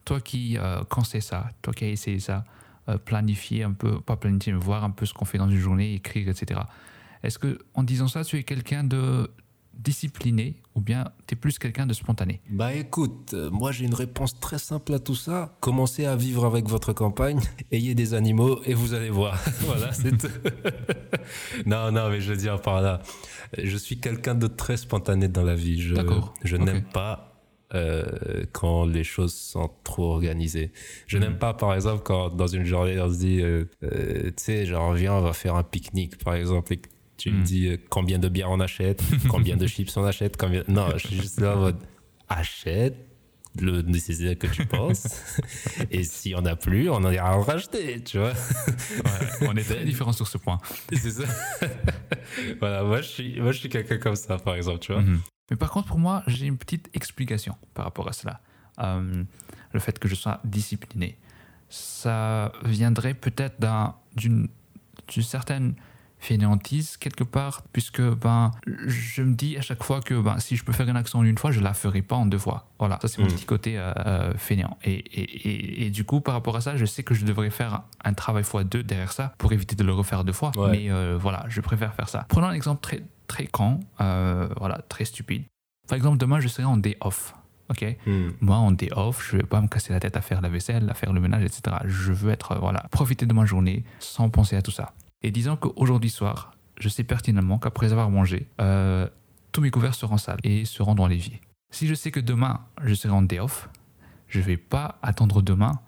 toi 0.05 0.21
qui 0.21 0.57
euh, 0.57 0.83
conseilles 0.83 1.21
ça, 1.21 1.49
toi 1.61 1.73
qui 1.73 1.85
as 1.85 1.89
essayé 1.89 2.19
ça, 2.19 2.45
euh, 2.87 2.97
planifier 2.97 3.63
un 3.63 3.73
peu, 3.73 3.99
pas 3.99 4.15
planifier, 4.15 4.53
mais 4.53 4.59
voir 4.59 4.83
un 4.83 4.91
peu 4.91 5.05
ce 5.05 5.13
qu'on 5.13 5.25
fait 5.25 5.39
dans 5.39 5.49
une 5.49 5.57
journée, 5.57 5.95
écrire, 5.95 6.29
etc. 6.29 6.61
Est-ce 7.23 7.39
que, 7.39 7.57
en 7.73 7.83
disant 7.83 8.07
ça, 8.07 8.23
tu 8.23 8.37
es 8.37 8.43
quelqu'un 8.43 8.83
de 8.83 9.29
discipliné 9.73 10.55
ou 10.73 10.81
bien 10.81 11.05
tu 11.27 11.33
es 11.33 11.35
plus 11.35 11.59
quelqu'un 11.59 11.85
de 11.85 11.93
spontané? 11.93 12.41
Bah 12.49 12.73
écoute, 12.73 13.33
euh, 13.33 13.49
moi 13.49 13.71
j'ai 13.71 13.85
une 13.85 13.93
réponse 13.93 14.39
très 14.39 14.57
simple 14.57 14.93
à 14.93 14.99
tout 14.99 15.15
ça. 15.15 15.57
Commencez 15.59 16.05
à 16.05 16.15
vivre 16.15 16.45
avec 16.45 16.67
votre 16.67 16.93
campagne, 16.93 17.41
ayez 17.71 17.95
des 17.95 18.13
animaux 18.13 18.61
et 18.65 18.73
vous 18.73 18.93
allez 18.93 19.09
voir. 19.09 19.37
voilà, 19.61 19.91
c'est 19.91 20.17
tout. 20.17 20.27
non, 21.65 21.91
non, 21.91 22.09
mais 22.09 22.21
je 22.21 22.31
veux 22.31 22.37
dire 22.37 22.61
par 22.61 22.81
là, 22.81 23.01
je 23.57 23.77
suis 23.77 23.99
quelqu'un 23.99 24.35
de 24.35 24.47
très 24.47 24.77
spontané 24.77 25.27
dans 25.27 25.43
la 25.43 25.55
vie. 25.55 25.81
Je, 25.81 25.95
D'accord, 25.95 26.33
je 26.43 26.55
n'aime 26.55 26.83
pas 26.83 27.34
euh, 27.75 28.43
quand 28.53 28.85
les 28.85 29.03
choses 29.03 29.33
sont 29.33 29.69
trop 29.83 30.13
organisées. 30.13 30.71
Je 31.07 31.17
n'aime 31.17 31.37
pas, 31.37 31.53
par 31.53 31.73
exemple, 31.75 32.01
quand 32.03 32.29
dans 32.29 32.47
une 32.47 32.65
journée 32.65 32.99
on 32.99 33.11
se 33.13 33.17
dit, 33.19 33.41
euh, 33.41 33.65
euh, 33.83 34.23
tu 34.27 34.33
sais, 34.37 34.65
genre 34.65 34.93
viens, 34.93 35.13
on 35.13 35.21
va 35.21 35.33
faire 35.33 35.55
un 35.55 35.63
pique-nique, 35.63 36.17
par 36.23 36.33
exemple. 36.35 36.73
Et 36.73 36.81
tu 37.17 37.31
me 37.31 37.37
Mhm. 37.37 37.43
dis 37.43 37.77
combien 37.89 38.17
de 38.19 38.27
bières 38.29 38.49
on 38.51 38.59
achète, 38.59 39.01
combien 39.29 39.57
de 39.57 39.67
chips 39.67 39.95
on 39.97 40.03
achète, 40.05 40.37
combien. 40.37 40.63
Non, 40.67 40.89
je 40.97 41.07
suis 41.07 41.15
juste 41.17 41.39
là 41.41 41.55
en 41.55 41.59
mode 41.59 41.77
achète 42.29 42.95
le 43.57 43.81
nécessaire 43.83 44.37
que 44.37 44.47
tu 44.47 44.65
penses. 44.65 45.07
et 45.91 46.03
s'il 46.03 46.33
n'y 46.33 46.37
en 46.37 46.45
a 46.45 46.57
plus, 46.57 46.89
on 46.89 46.95
en 46.95 47.11
ira 47.11 47.37
en 47.37 47.41
racheter, 47.41 48.01
tu 48.03 48.17
vois. 48.17 48.31
Ouais, 48.33 49.47
on 49.47 49.55
est 49.55 49.63
très 49.63 49.85
différents 49.85 50.11
sur 50.11 50.27
ce 50.27 50.37
point. 50.37 50.59
C'est 50.91 51.09
ça. 51.11 51.23
voilà, 52.59 52.83
moi 52.83 53.01
je 53.01 53.07
suis, 53.07 53.39
moi, 53.39 53.51
je 53.53 53.59
suis 53.59 53.69
quelqu'un 53.69 53.97
comme 53.97 54.15
ça, 54.17 54.37
par 54.37 54.55
exemple, 54.55 54.79
tu 54.79 54.91
vois. 54.91 55.01
Mhm. 55.01 55.19
Mais 55.49 55.57
par 55.57 55.69
contre, 55.71 55.87
pour 55.87 55.99
moi, 55.99 56.23
j'ai 56.27 56.47
une 56.47 56.57
petite 56.57 56.89
explication 56.93 57.55
par 57.73 57.85
rapport 57.85 58.07
à 58.07 58.13
cela. 58.13 58.41
Euh, 58.79 59.23
le 59.71 59.79
fait 59.79 59.97
que 59.99 60.07
je 60.07 60.15
sois 60.15 60.39
discipliné. 60.43 61.17
Ça 61.69 62.51
viendrait 62.63 63.13
peut-être 63.13 63.59
d'un- 63.59 63.95
d'une 64.15 64.47
d'une 65.09 65.23
certaine 65.23 65.75
fainéantise 66.19 66.97
quelque 66.97 67.23
part, 67.23 67.61
puisque 67.71 68.01
ben, 68.01 68.51
je 68.65 69.21
me 69.21 69.35
dis 69.35 69.57
à 69.57 69.61
chaque 69.61 69.83
fois 69.83 70.01
que 70.01 70.19
ben, 70.19 70.39
si 70.39 70.55
je 70.55 70.63
peux 70.63 70.73
faire 70.73 70.87
une 70.89 70.95
action 70.97 71.19
en 71.19 71.23
une 71.23 71.37
fois, 71.37 71.51
je 71.51 71.59
la 71.59 71.73
ferai 71.73 72.01
pas 72.01 72.15
en 72.15 72.25
deux 72.25 72.37
fois. 72.37 72.67
Voilà, 72.79 72.97
ça 73.01 73.07
c'est 73.07 73.19
mon 73.21 73.27
Mhm. 73.27 73.33
petit 73.33 73.45
côté 73.45 73.77
euh, 73.77 73.91
euh, 74.05 74.33
fainéant. 74.37 74.77
Et, 74.83 74.93
et, 74.93 75.21
et, 75.47 75.85
et 75.85 75.89
du 75.89 76.03
coup, 76.03 76.21
par 76.21 76.33
rapport 76.33 76.55
à 76.55 76.61
ça, 76.61 76.77
je 76.77 76.85
sais 76.85 77.03
que 77.03 77.13
je 77.13 77.25
devrais 77.25 77.49
faire 77.49 77.83
un 78.03 78.13
travail 78.13 78.43
fois 78.43 78.63
deux 78.63 78.83
derrière 78.83 79.11
ça 79.11 79.33
pour 79.37 79.53
éviter 79.53 79.75
de 79.75 79.83
le 79.83 79.93
refaire 79.93 80.23
deux 80.23 80.33
fois. 80.33 80.51
Ouais. 80.55 80.71
Mais 80.71 80.91
euh, 80.91 81.17
voilà, 81.19 81.45
je 81.47 81.61
préfère 81.61 81.93
faire 81.93 82.09
ça. 82.09 82.25
Prenons 82.29 82.47
un 82.47 82.53
exemple 82.53 82.81
très, 82.81 83.01
très 83.27 83.45
grand, 83.51 83.79
euh, 84.01 84.47
voilà, 84.57 84.79
très 84.89 85.05
stupide. 85.05 85.43
Par 85.87 85.95
exemple, 85.95 86.17
demain, 86.17 86.39
je 86.39 86.47
serai 86.47 86.63
en 86.63 86.77
day 86.77 86.97
off. 87.01 87.35
Ok? 87.69 87.83
Hmm. 88.05 88.29
moi, 88.41 88.57
en 88.57 88.71
day 88.71 88.89
off, 88.95 89.27
je 89.31 89.37
vais 89.37 89.43
pas 89.43 89.59
me 89.59 89.67
casser 89.67 89.91
la 89.91 89.99
tête 89.99 90.15
à 90.15 90.21
faire 90.21 90.39
la 90.41 90.49
vaisselle, 90.49 90.87
à 90.87 90.93
faire 90.93 91.11
le 91.13 91.19
ménage, 91.19 91.43
etc. 91.43 91.77
Je 91.85 92.11
veux 92.13 92.31
être, 92.31 92.55
voilà, 92.59 92.81
profiter 92.91 93.25
de 93.25 93.33
ma 93.33 93.45
journée 93.45 93.83
sans 93.99 94.29
penser 94.29 94.55
à 94.55 94.61
tout 94.61 94.69
ça. 94.69 94.93
Et 95.25 95.31
disons 95.31 95.55
qu'aujourd'hui 95.55 96.11
soir, 96.11 96.51
je 96.79 96.87
sais 96.87 97.03
pertinemment 97.03 97.57
qu'après 97.57 97.91
avoir 97.91 98.11
mangé, 98.11 98.47
euh, 98.61 99.07
tous 99.51 99.59
mes 99.61 99.71
couverts 99.71 99.95
seront 99.95 100.17
sales 100.17 100.37
et 100.43 100.65
seront 100.65 100.93
dans 100.93 101.07
l'évier. 101.07 101.41
Si 101.71 101.87
je 101.87 101.95
sais 101.95 102.11
que 102.11 102.19
demain, 102.19 102.61
je 102.83 102.93
serai 102.93 103.11
en 103.11 103.23
day 103.23 103.39
off, 103.39 103.67
je 104.27 104.39
vais 104.39 104.55
pas 104.57 104.99
attendre 105.01 105.41
demain 105.41 105.79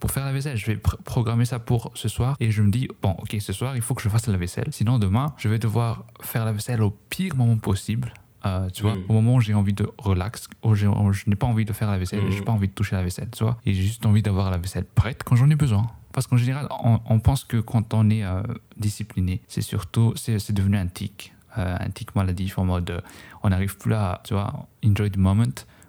pour 0.00 0.10
faire 0.10 0.24
la 0.24 0.32
vaisselle. 0.32 0.56
Je 0.56 0.66
vais 0.66 0.74
pr- 0.74 1.00
programmer 1.04 1.44
ça 1.44 1.60
pour 1.60 1.92
ce 1.94 2.08
soir 2.08 2.34
et 2.40 2.50
je 2.50 2.62
me 2.62 2.70
dis, 2.72 2.88
bon, 3.00 3.12
ok, 3.20 3.36
ce 3.38 3.52
soir, 3.52 3.76
il 3.76 3.82
faut 3.82 3.94
que 3.94 4.02
je 4.02 4.08
fasse 4.08 4.26
la 4.26 4.36
vaisselle. 4.36 4.68
Sinon, 4.72 4.98
demain, 4.98 5.34
je 5.36 5.48
vais 5.48 5.60
devoir 5.60 6.04
faire 6.20 6.44
la 6.44 6.50
vaisselle 6.52 6.82
au 6.82 6.90
pire 6.90 7.36
moment 7.36 7.58
possible. 7.58 8.12
Euh, 8.46 8.70
tu 8.70 8.82
vois, 8.82 8.96
au 9.08 9.12
moment 9.12 9.34
où 9.36 9.40
j'ai 9.40 9.54
envie 9.54 9.74
de 9.74 9.86
relax, 9.98 10.48
où 10.64 10.74
je 10.74 10.86
n'ai 11.28 11.36
pas 11.36 11.46
envie 11.46 11.66
de 11.66 11.72
faire 11.74 11.90
la 11.90 11.98
vaisselle, 11.98 12.24
Mm. 12.24 12.30
j'ai 12.32 12.40
pas 12.42 12.52
envie 12.52 12.68
de 12.68 12.72
toucher 12.72 12.96
la 12.96 13.02
vaisselle, 13.04 13.28
tu 13.30 13.44
vois, 13.44 13.58
et 13.66 13.72
j'ai 13.74 13.82
juste 13.82 14.04
envie 14.06 14.22
d'avoir 14.22 14.50
la 14.50 14.56
vaisselle 14.56 14.86
prête 14.86 15.22
quand 15.24 15.36
j'en 15.36 15.48
ai 15.50 15.54
besoin. 15.56 15.86
Parce 16.12 16.26
qu'en 16.26 16.36
général, 16.36 16.66
on, 16.82 17.00
on 17.04 17.20
pense 17.20 17.44
que 17.44 17.58
quand 17.58 17.94
on 17.94 18.10
est 18.10 18.24
euh, 18.24 18.42
discipliné, 18.76 19.40
c'est 19.48 19.62
surtout, 19.62 20.12
c'est 20.16 20.52
devenu 20.52 20.76
un 20.76 20.86
tic, 20.86 21.32
euh, 21.58 21.76
un 21.78 21.90
tic 21.90 22.14
maladif 22.14 22.58
en 22.58 22.64
mode, 22.64 22.90
euh, 22.90 23.00
on 23.42 23.50
n'arrive 23.50 23.76
plus 23.76 23.94
à, 23.94 24.20
tu 24.24 24.34
vois, 24.34 24.68
enjoy 24.84 25.10
the 25.10 25.16
moment, 25.16 25.44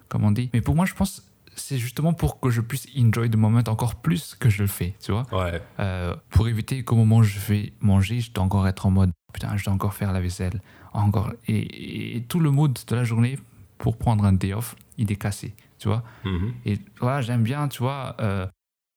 comme 0.08 0.24
on 0.24 0.30
dit. 0.30 0.50
Mais 0.52 0.60
pour 0.60 0.74
moi, 0.74 0.86
je 0.86 0.94
pense, 0.94 1.28
c'est 1.54 1.78
justement 1.78 2.12
pour 2.12 2.40
que 2.40 2.50
je 2.50 2.60
puisse 2.60 2.86
enjoy 2.96 3.30
the 3.30 3.36
moment 3.36 3.62
encore 3.66 3.96
plus 3.96 4.34
que 4.38 4.48
je 4.48 4.62
le 4.62 4.68
fais, 4.68 4.94
tu 5.00 5.12
vois. 5.12 5.26
Ouais. 5.32 5.60
Euh, 5.80 6.14
pour 6.30 6.48
éviter 6.48 6.84
qu'au 6.84 6.96
moment 6.96 7.16
où 7.16 7.22
je 7.22 7.38
vais 7.38 7.72
manger, 7.80 8.20
je 8.20 8.32
dois 8.32 8.44
encore 8.44 8.66
être 8.68 8.86
en 8.86 8.90
mode 8.90 9.10
putain, 9.32 9.56
je 9.56 9.64
dois 9.64 9.74
encore 9.74 9.94
faire 9.94 10.12
la 10.12 10.20
vaisselle. 10.20 10.60
Encore. 10.92 11.32
Et, 11.48 12.16
et 12.16 12.22
tout 12.22 12.38
le 12.38 12.50
mood 12.50 12.78
de 12.86 12.94
la 12.94 13.04
journée 13.04 13.38
pour 13.78 13.96
prendre 13.96 14.24
un 14.24 14.34
day 14.34 14.52
off, 14.52 14.76
il 14.98 15.10
est 15.10 15.16
cassé, 15.16 15.54
tu 15.78 15.88
vois. 15.88 16.02
Mhm. 16.24 16.52
Et 16.66 16.78
voilà, 17.00 17.22
j'aime 17.22 17.42
bien, 17.42 17.66
tu 17.68 17.78
vois, 17.82 18.14
euh, 18.20 18.46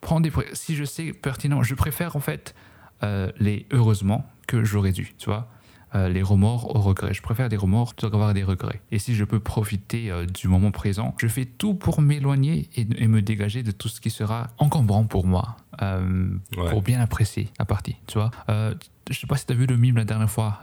prendre 0.06 0.22
des. 0.22 0.32
pré- 0.32 0.47
Si 0.53 0.76
je 0.76 0.86
sais 0.86 1.12
pertinent, 1.14 1.62
je 1.64 1.76
préfère 1.76 2.16
en 2.16 2.20
fait 2.22 2.56
euh, 3.03 3.30
les 3.39 3.66
heureusement 3.72 4.26
que 4.47 4.64
j'aurais 4.64 4.91
dû, 4.93 5.14
tu 5.18 5.26
vois. 5.26 5.49
Euh, 5.93 6.10
les 6.10 6.22
remords 6.24 6.76
au 6.76 6.82
regret. 6.82 7.14
Je 7.14 7.22
préfère 7.22 7.47
des 7.47 7.56
remords 7.56 7.93
plutôt 7.93 8.10
qu'avoir 8.10 8.34
des 8.34 8.43
regrets. 8.43 8.82
Et 8.91 8.99
si 8.99 9.16
je 9.16 9.24
peux 9.24 9.39
profiter 9.39 10.12
euh, 10.12 10.26
du 10.26 10.49
moment 10.49 10.72
présent, 10.72 11.16
je 11.22 11.28
fais 11.28 11.45
tout 11.45 11.74
pour 11.74 12.01
m'éloigner 12.01 12.68
et, 12.76 12.86
et 12.97 13.08
me 13.08 13.22
dégager 13.22 13.64
de 13.64 13.72
tout 13.72 13.88
ce 13.88 14.01
qui 14.01 14.10
sera 14.10 14.47
encombrant 14.58 15.06
pour 15.06 15.26
moi, 15.26 15.56
Ouais. 15.82 16.70
pour 16.70 16.82
bien 16.82 16.99
apprécier 16.99 17.47
la 17.60 17.66
partie, 17.66 17.95
tu 18.08 18.18
vois. 18.18 18.32
Je 18.49 19.20
sais 19.20 19.28
pas 19.28 19.38
si 19.38 19.45
tu 19.45 19.53
as 19.53 19.56
vu 19.56 19.68
le 19.68 19.78
mime 19.78 19.95
la 19.97 20.03
dernière 20.06 20.30
fois. 20.30 20.60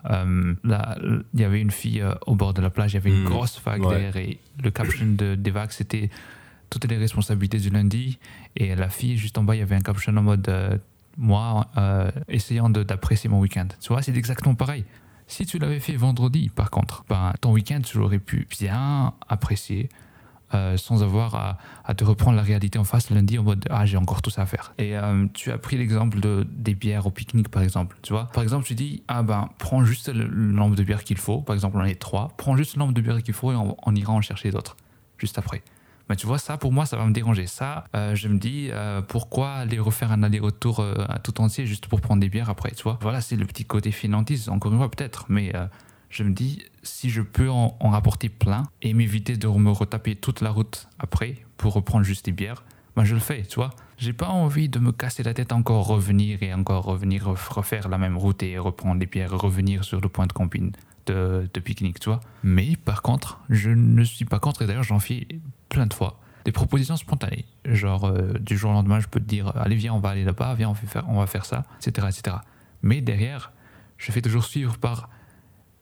il 0.65 1.41
y 1.41 1.45
avait 1.45 1.61
une 1.61 1.71
fille 1.71 2.05
au 2.27 2.35
bord 2.35 2.53
de 2.53 2.61
la 2.61 2.71
plage, 2.71 2.93
il 2.93 2.97
y 2.97 2.99
avait 2.99 3.11
une 3.11 3.23
Mm. 3.23 3.29
grosse 3.29 3.61
vague 3.65 3.83
Ouais. 3.85 3.91
derrière 3.95 4.17
et 4.17 4.39
le 4.63 4.71
caption 4.71 5.07
de, 5.07 5.35
des 5.35 5.51
vagues 5.51 5.71
c'était 5.71 6.11
toutes 6.73 6.91
les 6.91 6.97
responsabilités 6.97 7.59
du 7.59 7.71
lundi. 7.71 8.19
Et 8.57 8.75
la 8.75 8.89
fille, 8.89 9.17
juste 9.19 9.37
en 9.39 9.45
bas, 9.45 9.55
il 9.55 9.59
y 9.59 9.63
avait 9.63 9.77
un 9.77 9.81
caption 9.81 10.17
en 10.17 10.23
mode 10.23 10.49
euh, 10.49 10.79
moi, 11.19 11.67
euh, 11.77 12.11
essayant 12.29 12.71
d'apprécier 12.71 13.29
mon 13.29 13.41
week-end. 13.41 13.69
Tu 13.81 13.89
vois, 13.89 14.03
c'est 14.03 14.17
exactement 14.17 14.55
pareil. 14.55 14.85
Si 15.27 15.47
tu 15.47 15.59
l'avais 15.59 15.81
fait 15.81 15.97
vendredi, 15.97 16.49
par 16.49 16.71
contre, 16.71 17.05
ben, 17.09 17.33
ton 17.41 17.53
week-end, 17.53 17.81
tu 17.83 17.99
l'aurais 17.99 18.19
pu 18.19 18.47
bien 18.51 19.13
apprécier. 19.29 19.89
euh, 20.55 20.77
sans 20.77 21.03
avoir 21.03 21.35
à, 21.35 21.59
à 21.85 21.95
te 21.95 22.05
reprendre 22.05 22.37
la 22.37 22.43
réalité 22.43 22.79
en 22.79 22.85
face 22.85 23.09
lundi 23.09 23.39
en 23.39 23.43
mode 23.43 23.65
ah 23.71 23.87
j'ai 23.87 23.97
encore 23.97 24.21
tout 24.21 24.29
ça 24.29 24.43
à 24.43 24.47
faire 24.47 24.75
et 24.77 24.99
euh, 24.99 25.27
tu 25.33 25.51
as 25.51 25.57
pris 25.57 25.79
l'exemple 25.79 26.21
de 26.21 26.47
des 26.51 26.75
bières 26.75 27.07
au 27.07 27.11
pique-nique 27.11 27.49
par 27.49 27.63
exemple 27.63 27.97
tu 28.03 28.13
vois 28.13 28.27
par 28.35 28.43
exemple 28.43 28.67
tu 28.67 28.75
dis 28.75 29.03
ah 29.09 29.23
ben 29.23 29.49
prends 29.59 29.83
juste 29.85 30.09
le, 30.13 30.27
nombre 30.29 30.77
de 30.77 30.83
bières 30.83 31.05
qu'il 31.05 31.17
faut 31.17 31.41
par 31.41 31.55
exemple 31.55 31.79
on 31.79 31.85
est 31.85 31.99
trois 31.99 32.35
prends 32.37 32.55
juste 32.55 32.77
le 32.77 32.81
nombre 32.81 32.93
de 32.93 33.01
bières 33.01 33.23
qu'il 33.23 33.33
faut 33.33 33.51
et 33.53 33.57
on, 33.57 33.77
on 33.83 33.95
ira 33.95 34.13
en 34.13 34.21
chercher 34.21 34.51
d'autres 34.51 34.77
juste 35.17 35.39
après 35.39 35.63
mais 36.09 36.17
tu 36.17 36.27
vois, 36.27 36.39
ça, 36.39 36.57
pour 36.59 36.73
moi, 36.73 36.87
ça 36.87 36.97
va 36.97 37.07
me 37.07 37.13
déranger. 37.13 37.47
Ça, 37.47 37.85
euh, 37.95 38.15
je 38.15 38.29
me 38.29 38.39
dis, 38.39 38.69
euh, 38.71 39.03
pourquoi 39.03 39.53
aller 39.53 39.79
refaire 39.79 40.13
un 40.13 40.23
aller-retour 40.23 40.81
euh, 40.81 40.95
tout 41.23 41.41
entier 41.41 41.67
juste 41.67 41.87
pour 41.87 42.01
prendre 42.01 42.21
des 42.21 42.29
bières 42.29 42.51
après, 42.51 42.73
tu 42.73 42.83
vois? 42.83 42.99
Voilà, 43.01 43.21
c'est 43.21 43.37
le 43.37 43.47
petit 43.47 43.65
côté 43.65 43.93
finantise, 43.93 44.49
encore 44.49 44.73
une 44.73 44.79
fois, 44.79 44.91
peut-être. 44.91 45.27
Mais 45.29 45.55
euh, 45.55 45.67
je 46.11 46.25
me 46.25 46.33
dis, 46.33 46.63
si 46.83 47.09
je 47.11 47.23
peux 47.23 47.49
en, 47.49 47.77
rapporter 47.81 48.29
plein 48.29 48.65
et 48.83 48.93
m'éviter 48.95 49.37
de 49.37 49.49
me 49.49 49.71
retaper 49.71 50.17
toute 50.17 50.41
la 50.41 50.51
route 50.51 50.89
après 50.99 51.37
pour 51.57 51.73
reprendre 51.75 52.05
juste 52.05 52.27
des 52.27 52.33
bières, 52.33 52.65
ben 52.97 53.05
je 53.05 53.15
le 53.15 53.21
fais, 53.21 53.43
tu 53.43 53.55
vois? 53.55 53.71
J'ai 53.97 54.13
pas 54.13 54.29
envie 54.29 54.69
de 54.69 54.79
me 54.79 54.93
casser 54.93 55.23
la 55.23 55.33
tête 55.33 55.53
encore 55.53 55.87
revenir 55.87 56.43
et 56.43 56.53
encore 56.53 56.85
revenir 56.85 57.25
ref- 57.29 57.49
refaire 57.49 57.89
la 57.89 57.97
même 57.97 58.19
route 58.19 58.43
et 58.43 58.59
reprendre 58.59 58.99
des 58.99 59.07
bières, 59.07 59.31
revenir 59.31 59.85
sur 59.85 60.01
le 60.01 60.09
point 60.09 60.27
de 60.27 60.33
camping 60.33 60.73
de, 61.07 61.49
de 61.53 61.61
pique-nique, 61.61 62.01
tu 62.01 62.11
vois? 62.11 62.21
Mais 62.43 62.77
par 62.85 63.01
contre, 63.01 63.41
je 63.49 63.71
ne 63.71 64.05
suis 64.05 64.25
pas 64.25 64.41
contre, 64.41 64.63
et 64.63 64.67
d'ailleurs 64.67 64.83
j'en 64.83 64.99
fais 64.99 65.27
plein 65.73 65.87
de 65.87 65.95
fois, 65.95 66.21
des 66.45 66.53
propositions 66.53 66.97
spontanées. 66.97 67.47
Genre, 67.65 68.05
euh, 68.05 68.35
du 68.39 68.59
jour 68.59 68.71
au 68.71 68.75
lendemain, 68.75 69.01
je 69.01 69.09
peux 69.09 69.21
te 69.21 69.25
dire, 69.25 69.57
allez, 69.57 69.75
viens, 69.75 69.95
on 69.95 70.01
va 70.01 70.11
aller 70.11 70.25
là-bas, 70.25 70.55
viens, 70.55 70.69
on, 70.69 70.75
fait 70.75 70.87
faire, 70.87 71.05
on 71.09 71.19
va 71.19 71.27
faire 71.27 71.47
ça, 71.47 71.65
etc., 71.81 72.09
etc. 72.11 72.37
Mais 72.83 73.01
derrière, 73.01 73.53
je 73.97 74.13
fais 74.13 74.21
toujours 74.21 74.45
suivre 74.45 74.77
par 74.77 75.09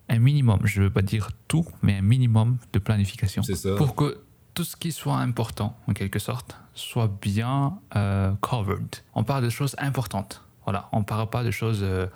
un 0.09 0.18
minimum, 0.20 0.61
je 0.64 0.80
ne 0.80 0.86
veux 0.86 0.93
pas 0.93 1.03
dire 1.03 1.30
tout, 1.49 1.66
mais 1.82 1.97
un 1.97 2.03
minimum 2.03 2.59
de 2.72 2.78
planification. 2.78 3.43
Ça. 3.43 3.74
Pour 3.76 3.97
que 3.97 4.20
tout 4.55 4.64
ce 4.64 4.76
qui 4.76 4.93
soit 4.93 5.16
important, 5.16 5.76
en 5.88 5.93
quelque 5.93 6.18
sorte, 6.18 6.57
soit 6.74 7.11
bien 7.20 7.78
euh, 7.97 8.32
covered. 8.41 8.97
On 9.14 9.24
parle 9.24 9.45
de 9.45 9.51
choses 9.51 9.74
importantes. 9.78 10.45
Voilà, 10.64 10.88
on 10.93 11.01
ne 11.01 11.05
parle 11.05 11.28
pas 11.28 11.43
de 11.43 11.51
choses 11.51 11.80
euh, 11.82 12.07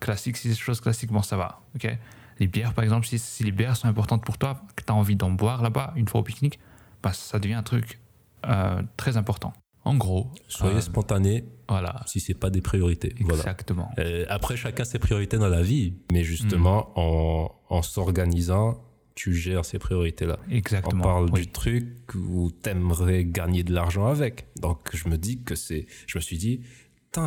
classiques. 0.00 0.36
Si 0.36 0.44
c'est 0.44 0.48
des 0.50 0.60
choses 0.60 0.80
classiques, 0.80 1.12
bon, 1.12 1.22
ça 1.22 1.36
va. 1.36 1.60
ok? 1.76 1.96
Les 2.40 2.46
bières, 2.48 2.72
par 2.72 2.82
exemple, 2.82 3.06
si, 3.06 3.18
si 3.18 3.44
les 3.44 3.52
bières 3.52 3.76
sont 3.76 3.86
importantes 3.86 4.24
pour 4.24 4.38
toi, 4.38 4.62
que 4.74 4.82
tu 4.82 4.92
as 4.92 4.94
envie 4.94 5.14
d'en 5.14 5.30
boire 5.30 5.62
là-bas, 5.62 5.92
une 5.96 6.08
fois 6.08 6.20
au 6.20 6.24
pique-nique, 6.24 6.58
bah, 7.04 7.12
ça 7.12 7.38
devient 7.38 7.54
un 7.54 7.62
truc 7.62 8.00
euh, 8.46 8.82
très 8.96 9.16
important. 9.16 9.52
En 9.84 9.94
gros, 9.96 10.30
Soyez 10.48 10.76
euh, 10.76 10.80
spontané 10.80 11.44
voilà, 11.68 12.02
si 12.06 12.18
c'est 12.20 12.34
pas 12.34 12.50
des 12.50 12.60
priorités. 12.62 13.14
Voilà. 13.20 13.36
exactement. 13.42 13.90
Euh, 13.98 14.24
après, 14.28 14.56
chacun 14.56 14.84
ses 14.84 14.98
priorités 14.98 15.38
dans 15.38 15.48
la 15.48 15.62
vie, 15.62 15.94
mais 16.10 16.24
justement, 16.24 16.88
Mm. 16.96 16.98
en, 17.00 17.54
en 17.70 17.82
s'organisant, 17.82 18.82
tu 19.14 19.34
gères 19.34 19.64
ces 19.64 19.78
priorités-là. 19.78 20.38
On 20.48 20.50
Exactement. 20.52 21.02
parle 21.04 21.30
oui. 21.32 21.42
du 21.42 21.46
truc 21.48 21.86
où 22.14 22.50
t'aimerais 22.50 23.24
gagner 23.24 23.62
de 23.62 23.72
l'argent 23.72 24.06
avec. 24.06 24.46
Donc, 24.56 24.78
je 24.94 25.08
me 25.08 25.16
dis 25.16 25.42
que 25.42 25.54
c'est, 25.54 25.86
je 26.06 26.18
me 26.18 26.22
suis 26.22 26.36
dit, 26.38 26.60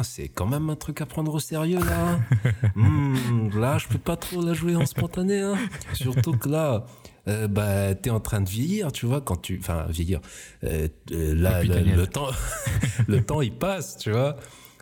c'est 0.04 0.28
quand 0.28 0.46
même 0.48 0.70
un 0.70 0.76
truc 0.76 1.00
à 1.02 1.06
prendre 1.06 1.34
au 1.34 1.40
sérieux, 1.40 1.80
là. 1.80 2.20
Hmm, 2.76 3.50
là, 3.58 3.78
je 3.78 3.88
peux 3.88 3.98
pas 3.98 4.18
trop 4.18 4.44
la 4.44 4.54
jouer 4.54 4.76
en 4.76 4.86
spontané, 4.86 5.40
hein. 5.40 5.56
Surtout 5.94 6.34
que 6.34 6.50
là, 6.50 6.86
euh, 7.28 7.48
bah, 7.48 7.94
t'es 7.96 8.10
en 8.10 8.20
train 8.20 8.42
de 8.42 8.50
vieillir, 8.50 8.92
tu 8.92 9.06
vois, 9.06 9.22
quand 9.22 9.38
tu, 9.38 9.58
enfin, 9.60 9.86
vieillir. 9.90 10.22
Euh, 10.64 10.88
euh, 11.12 11.36
là, 11.36 11.62
Papy 11.62 11.68
le, 11.92 12.08
temps, 12.08 12.30
le 13.08 13.24
temps, 13.24 13.42
il 13.42 13.54
passe, 13.54 13.98
tu 13.98 14.12
vois. 14.12 14.38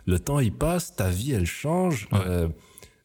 Le 0.06 0.18
temps, 0.18 0.38
il 0.40 0.52
passe, 0.52 0.94
ta 0.94 1.10
vie, 1.10 1.32
elle 1.32 1.46
change. 1.46 2.08
Ouais. 2.12 2.48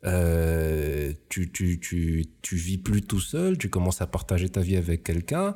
Euh, 0.03 1.13
tu, 1.29 1.51
tu, 1.51 1.79
tu, 1.79 2.25
tu 2.41 2.55
vis 2.55 2.77
plus 2.77 3.01
tout 3.01 3.19
seul, 3.19 3.57
tu 3.57 3.69
commences 3.69 4.01
à 4.01 4.07
partager 4.07 4.49
ta 4.49 4.61
vie 4.61 4.75
avec 4.75 5.03
quelqu'un, 5.03 5.55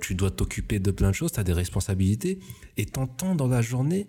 tu 0.00 0.14
dois 0.14 0.30
t'occuper 0.30 0.78
de 0.80 0.90
plein 0.90 1.10
de 1.10 1.14
choses, 1.14 1.32
tu 1.32 1.40
as 1.40 1.44
des 1.44 1.52
responsabilités, 1.52 2.40
et 2.76 2.86
ton 2.86 3.06
temps 3.06 3.34
dans 3.34 3.46
la 3.48 3.62
journée, 3.62 4.08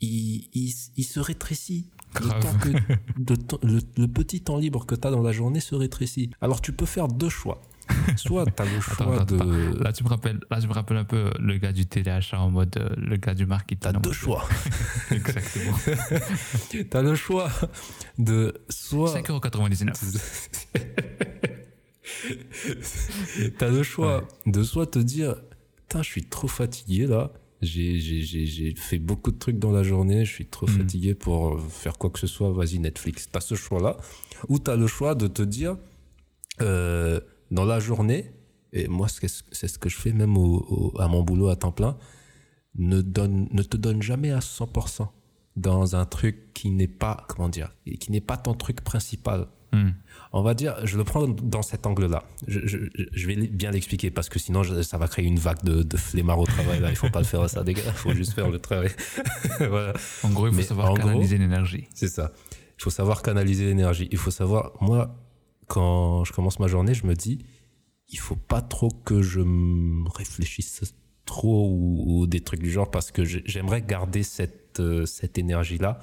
il, 0.00 0.48
il, 0.54 0.72
il 0.96 1.04
se 1.04 1.20
rétrécit. 1.20 1.90
Le, 2.14 2.20
Grave. 2.28 2.42
temps 2.42 2.58
que- 2.58 2.94
le 3.30 3.36
temps- 3.36 3.58
le- 3.62 3.80
le 3.96 4.08
petit 4.08 4.40
temps 4.40 4.56
libre 4.56 4.84
que 4.86 4.94
tu 4.94 5.06
as 5.06 5.10
dans 5.10 5.22
la 5.22 5.32
journée 5.32 5.60
se 5.60 5.74
rétrécit. 5.74 6.30
Alors 6.40 6.60
tu 6.60 6.72
peux 6.72 6.86
faire 6.86 7.06
deux 7.08 7.28
choix. 7.28 7.60
Soit 8.16 8.44
tu 8.46 8.62
as 8.62 8.64
le 8.66 8.80
choix 8.80 8.94
Attends, 8.94 9.34
attends, 9.36 9.44
de... 9.44 9.82
Là, 9.82 9.92
tu 9.92 10.04
me 10.04 10.08
rappelles, 10.08 10.40
là, 10.50 10.60
tu 10.60 10.66
me 10.68 10.72
rappelles 10.72 10.96
un 10.98 11.04
peu 11.04 11.30
le 11.38 11.58
gars 11.58 11.72
du 11.72 11.86
téléachat 11.86 12.38
en 12.40 12.50
mode 12.50 12.76
euh, 12.76 12.88
le 12.96 13.16
gars 13.16 13.34
du 13.34 13.46
marketing. 13.46 13.92
T'as 13.92 13.98
deux 13.98 14.12
choix. 14.12 14.48
Exactement. 15.10 15.76
T'as 16.90 17.02
le 17.02 17.14
choix 17.14 17.50
de 18.18 18.54
soit 18.68 19.14
5,99€. 19.20 20.20
T'as 23.58 23.68
le 23.68 23.82
choix 23.82 24.26
de 24.46 24.62
soit 24.62 24.86
te 24.86 24.98
dire, 24.98 25.36
putain, 25.76 26.02
je 26.02 26.08
suis 26.08 26.24
trop 26.24 26.48
fatigué 26.48 27.06
là. 27.06 27.32
J'ai, 27.62 28.74
fait 28.74 28.98
beaucoup 28.98 29.30
de 29.30 29.38
trucs 29.38 29.58
dans 29.58 29.70
la 29.70 29.82
journée, 29.82 30.24
je 30.24 30.32
suis 30.32 30.46
trop 30.46 30.66
Mhm. 30.66 30.78
fatigué 30.78 31.14
pour 31.14 31.60
faire 31.60 31.98
quoi 31.98 32.08
que 32.08 32.18
ce 32.18 32.26
soit, 32.26 32.50
vas-y 32.52 32.78
Netflix. 32.78 33.28
T'as 33.30 33.40
ce 33.40 33.54
choix-là. 33.54 33.98
Ou 34.48 34.58
t'as 34.58 34.76
le 34.76 34.86
choix 34.86 35.14
de 35.14 35.26
te 35.26 35.42
dire, 35.42 35.76
euh, 36.62 37.20
dans 37.50 37.64
la 37.64 37.80
journée, 37.80 38.32
et 38.72 38.86
moi 38.88 39.08
c'est 39.08 39.28
ce 39.68 39.78
que 39.78 39.88
je 39.88 39.96
fais 39.96 40.12
même 40.12 40.36
au, 40.36 40.92
au- 40.94 41.00
à 41.00 41.08
mon 41.08 41.22
boulot 41.22 41.48
à 41.48 41.56
temps 41.56 41.72
plein, 41.72 41.96
ne, 42.76 43.00
donne, 43.02 43.48
ne 43.50 43.62
te 43.62 43.76
donne 43.76 44.00
jamais 44.02 44.30
à 44.30 44.38
100% 44.40 45.08
dans 45.56 45.96
un 45.96 46.04
truc 46.04 46.52
qui 46.54 46.70
n'est 46.70 46.86
pas, 46.88 47.26
comment 47.28 47.48
dire, 47.48 47.74
qui 47.98 48.12
n'est 48.12 48.20
pas 48.20 48.36
ton 48.36 48.54
truc 48.54 48.80
principal. 48.82 49.48
Hmm. 49.72 49.90
On 50.32 50.42
va 50.42 50.54
dire, 50.54 50.74
je 50.84 50.96
le 50.96 51.04
prends 51.04 51.28
dans 51.28 51.62
cet 51.62 51.86
angle-là. 51.86 52.24
Je, 52.48 52.60
je, 52.66 52.78
je 53.12 53.26
vais 53.26 53.36
bien 53.36 53.70
l'expliquer 53.70 54.10
parce 54.10 54.28
que 54.28 54.38
sinon 54.40 54.62
je- 54.64 54.82
ça 54.82 54.98
va 54.98 55.06
créer 55.08 55.24
une 55.26 55.38
vague 55.38 55.62
de, 55.62 55.82
de 55.82 55.96
au 56.32 56.44
travail. 56.46 56.80
Là, 56.80 56.90
il 56.90 56.96
faut 56.96 57.10
pas 57.10 57.20
le 57.20 57.24
faire 57.24 57.48
ça, 57.50 57.62
les 57.62 57.74
gars. 57.74 57.82
Il 57.86 57.92
faut 57.92 58.12
juste 58.12 58.32
faire 58.32 58.50
le 58.50 58.58
travail. 58.58 58.90
voilà, 59.58 59.92
En 60.24 60.30
gros, 60.30 60.46
il 60.48 60.50
faut 60.52 60.56
Mais 60.56 60.62
savoir 60.64 60.94
canaliser 60.94 61.38
l'énergie. 61.38 61.86
c'est 61.94 62.08
ça. 62.08 62.32
Il 62.78 62.82
faut 62.82 62.90
savoir 62.90 63.22
canaliser 63.22 63.64
l'énergie. 63.66 64.08
Il 64.10 64.18
faut 64.18 64.30
savoir, 64.32 64.72
moi, 64.80 65.14
quand 65.74 66.24
je 66.24 66.32
commence 66.32 66.58
ma 66.58 66.66
journée, 66.66 66.94
je 66.94 67.06
me 67.06 67.14
dis, 67.14 67.38
il 68.08 68.18
faut 68.18 68.36
pas 68.36 68.60
trop 68.60 68.88
que 69.04 69.22
je 69.22 69.40
me 69.40 70.08
réfléchisse 70.10 70.94
trop 71.24 71.68
ou, 71.70 72.04
ou 72.22 72.26
des 72.26 72.40
trucs 72.40 72.60
du 72.60 72.70
genre 72.70 72.90
parce 72.90 73.10
que 73.12 73.24
j'ai- 73.24 73.42
j'aimerais 73.46 73.82
garder 73.82 74.24
cette, 74.24 74.80
euh, 74.80 75.06
cette 75.06 75.38
énergie-là 75.38 76.00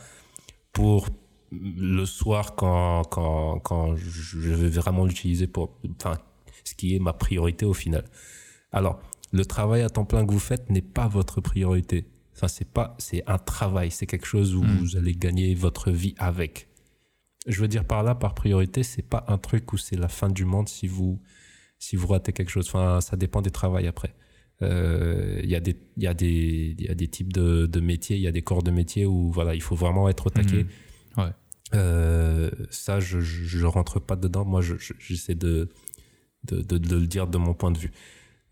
pour 0.72 1.08
le 1.52 2.06
soir 2.06 2.56
quand, 2.56 3.04
quand, 3.06 3.60
quand 3.60 3.96
je 3.98 4.38
vais 4.40 4.70
vraiment 4.70 5.06
l'utiliser 5.06 5.48
pour, 5.48 5.78
enfin, 6.00 6.18
ce 6.64 6.74
qui 6.76 6.96
est 6.96 7.00
ma 7.00 7.14
priorité 7.14 7.66
au 7.66 7.74
final. 7.74 8.06
Alors, 8.72 9.00
le 9.34 9.46
travail 9.46 9.82
à 9.82 9.90
temps 9.90 10.06
plein 10.06 10.26
que 10.26 10.32
vous 10.32 10.40
faites 10.40 10.70
n'est 10.70 10.82
pas 10.82 11.08
votre 11.10 11.42
priorité. 11.42 12.06
Enfin, 12.36 12.48
c'est 12.48 12.70
pas, 12.70 12.96
c'est 13.00 13.24
un 13.28 13.38
travail, 13.40 13.92
c'est 13.92 14.06
quelque 14.06 14.28
chose 14.28 14.56
où 14.56 14.64
Mm. 14.64 14.78
vous 14.78 14.96
allez 14.98 15.14
gagner 15.14 15.56
votre 15.56 15.92
vie 15.92 16.16
avec. 16.20 16.67
Je 17.48 17.62
veux 17.62 17.68
dire 17.68 17.86
par 17.86 18.04
là, 18.04 18.14
par 18.14 18.34
priorité, 18.36 18.84
c'est 18.84 19.02
pas 19.02 19.26
un 19.28 19.38
truc 19.38 19.72
où 19.74 19.78
c'est 19.78 19.96
la 19.96 20.10
fin 20.10 20.30
du 20.30 20.46
monde 20.46 20.68
si 20.70 20.86
vous, 20.88 21.20
si 21.80 21.96
vous 21.96 22.08
ratez 22.08 22.34
quelque 22.34 22.50
chose. 22.52 22.68
Enfin, 22.68 23.00
ça 23.02 23.16
dépend 23.18 23.42
des 23.42 23.52
travails 23.52 23.88
après. 23.88 24.14
Euh, 24.62 25.40
Il 25.44 25.50
y 25.50 25.56
a 25.56 25.60
des, 25.60 25.76
y 25.98 26.08
a 26.08 26.14
des, 26.14 26.76
il 26.78 26.86
y 26.86 26.90
a 26.90 26.96
des 26.96 27.08
types 27.08 27.32
de, 27.32 27.66
de 27.66 27.80
métiers, 27.80 28.18
il 28.18 28.22
y 28.22 28.28
a 28.28 28.32
des 28.32 28.42
corps 28.42 28.64
de 28.64 28.72
métiers 28.72 29.06
où 29.06 29.32
voilà, 29.32 29.56
il 29.56 29.62
faut 29.62 29.76
vraiment 29.76 30.10
être 30.10 30.28
au 30.28 30.30
taquet. 30.30 30.64
Mhm. 30.66 31.24
Ouais. 31.24 31.32
Euh, 31.74 32.50
ça, 32.70 33.00
je, 33.00 33.20
je, 33.22 33.44
je 33.46 33.66
rentre 33.66 34.00
pas 34.00 34.16
dedans. 34.16 34.46
Moi, 34.46 34.62
je- 34.62 34.78
je- 34.78 34.94
j'essaie 35.00 35.36
de, 35.36 35.70
de, 36.46 36.62
de, 36.62 36.78
de 36.78 36.96
le 36.98 37.08
dire 37.08 37.28
de 37.28 37.38
mon 37.38 37.54
point 37.54 37.72
de 37.72 37.78
vue. 37.78 37.92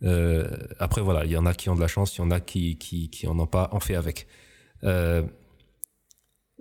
Euh, 0.03 0.47
après, 0.79 1.01
voilà, 1.01 1.25
il 1.25 1.31
y 1.31 1.37
en 1.37 1.45
a 1.45 1.53
qui 1.53 1.69
ont 1.69 1.75
de 1.75 1.81
la 1.81 1.87
chance, 1.87 2.15
il 2.17 2.21
y 2.21 2.23
en 2.23 2.31
a 2.31 2.39
qui, 2.39 2.77
qui, 2.77 3.09
qui 3.09 3.27
en 3.27 3.37
ont 3.39 3.47
pas, 3.47 3.69
on 3.73 3.79
fait 3.79 3.95
avec. 3.95 4.27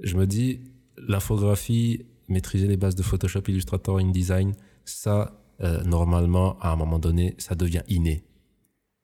Je 0.03 0.17
me 0.17 0.27
dis, 0.27 0.61
l'infographie, 0.97 2.07
maîtriser 2.29 2.67
les 2.67 2.77
bases 2.77 2.95
de 2.95 3.03
Photoshop, 3.03 3.43
Illustrator, 3.49 3.99
InDesign, 3.99 4.53
ça, 4.85 5.41
euh, 5.63 5.83
normalement, 5.85 6.59
à 6.61 6.73
un 6.73 6.77
moment 6.77 6.99
donné, 6.99 7.35
ça 7.39 7.55
devient 7.55 7.83
inné. 7.89 8.25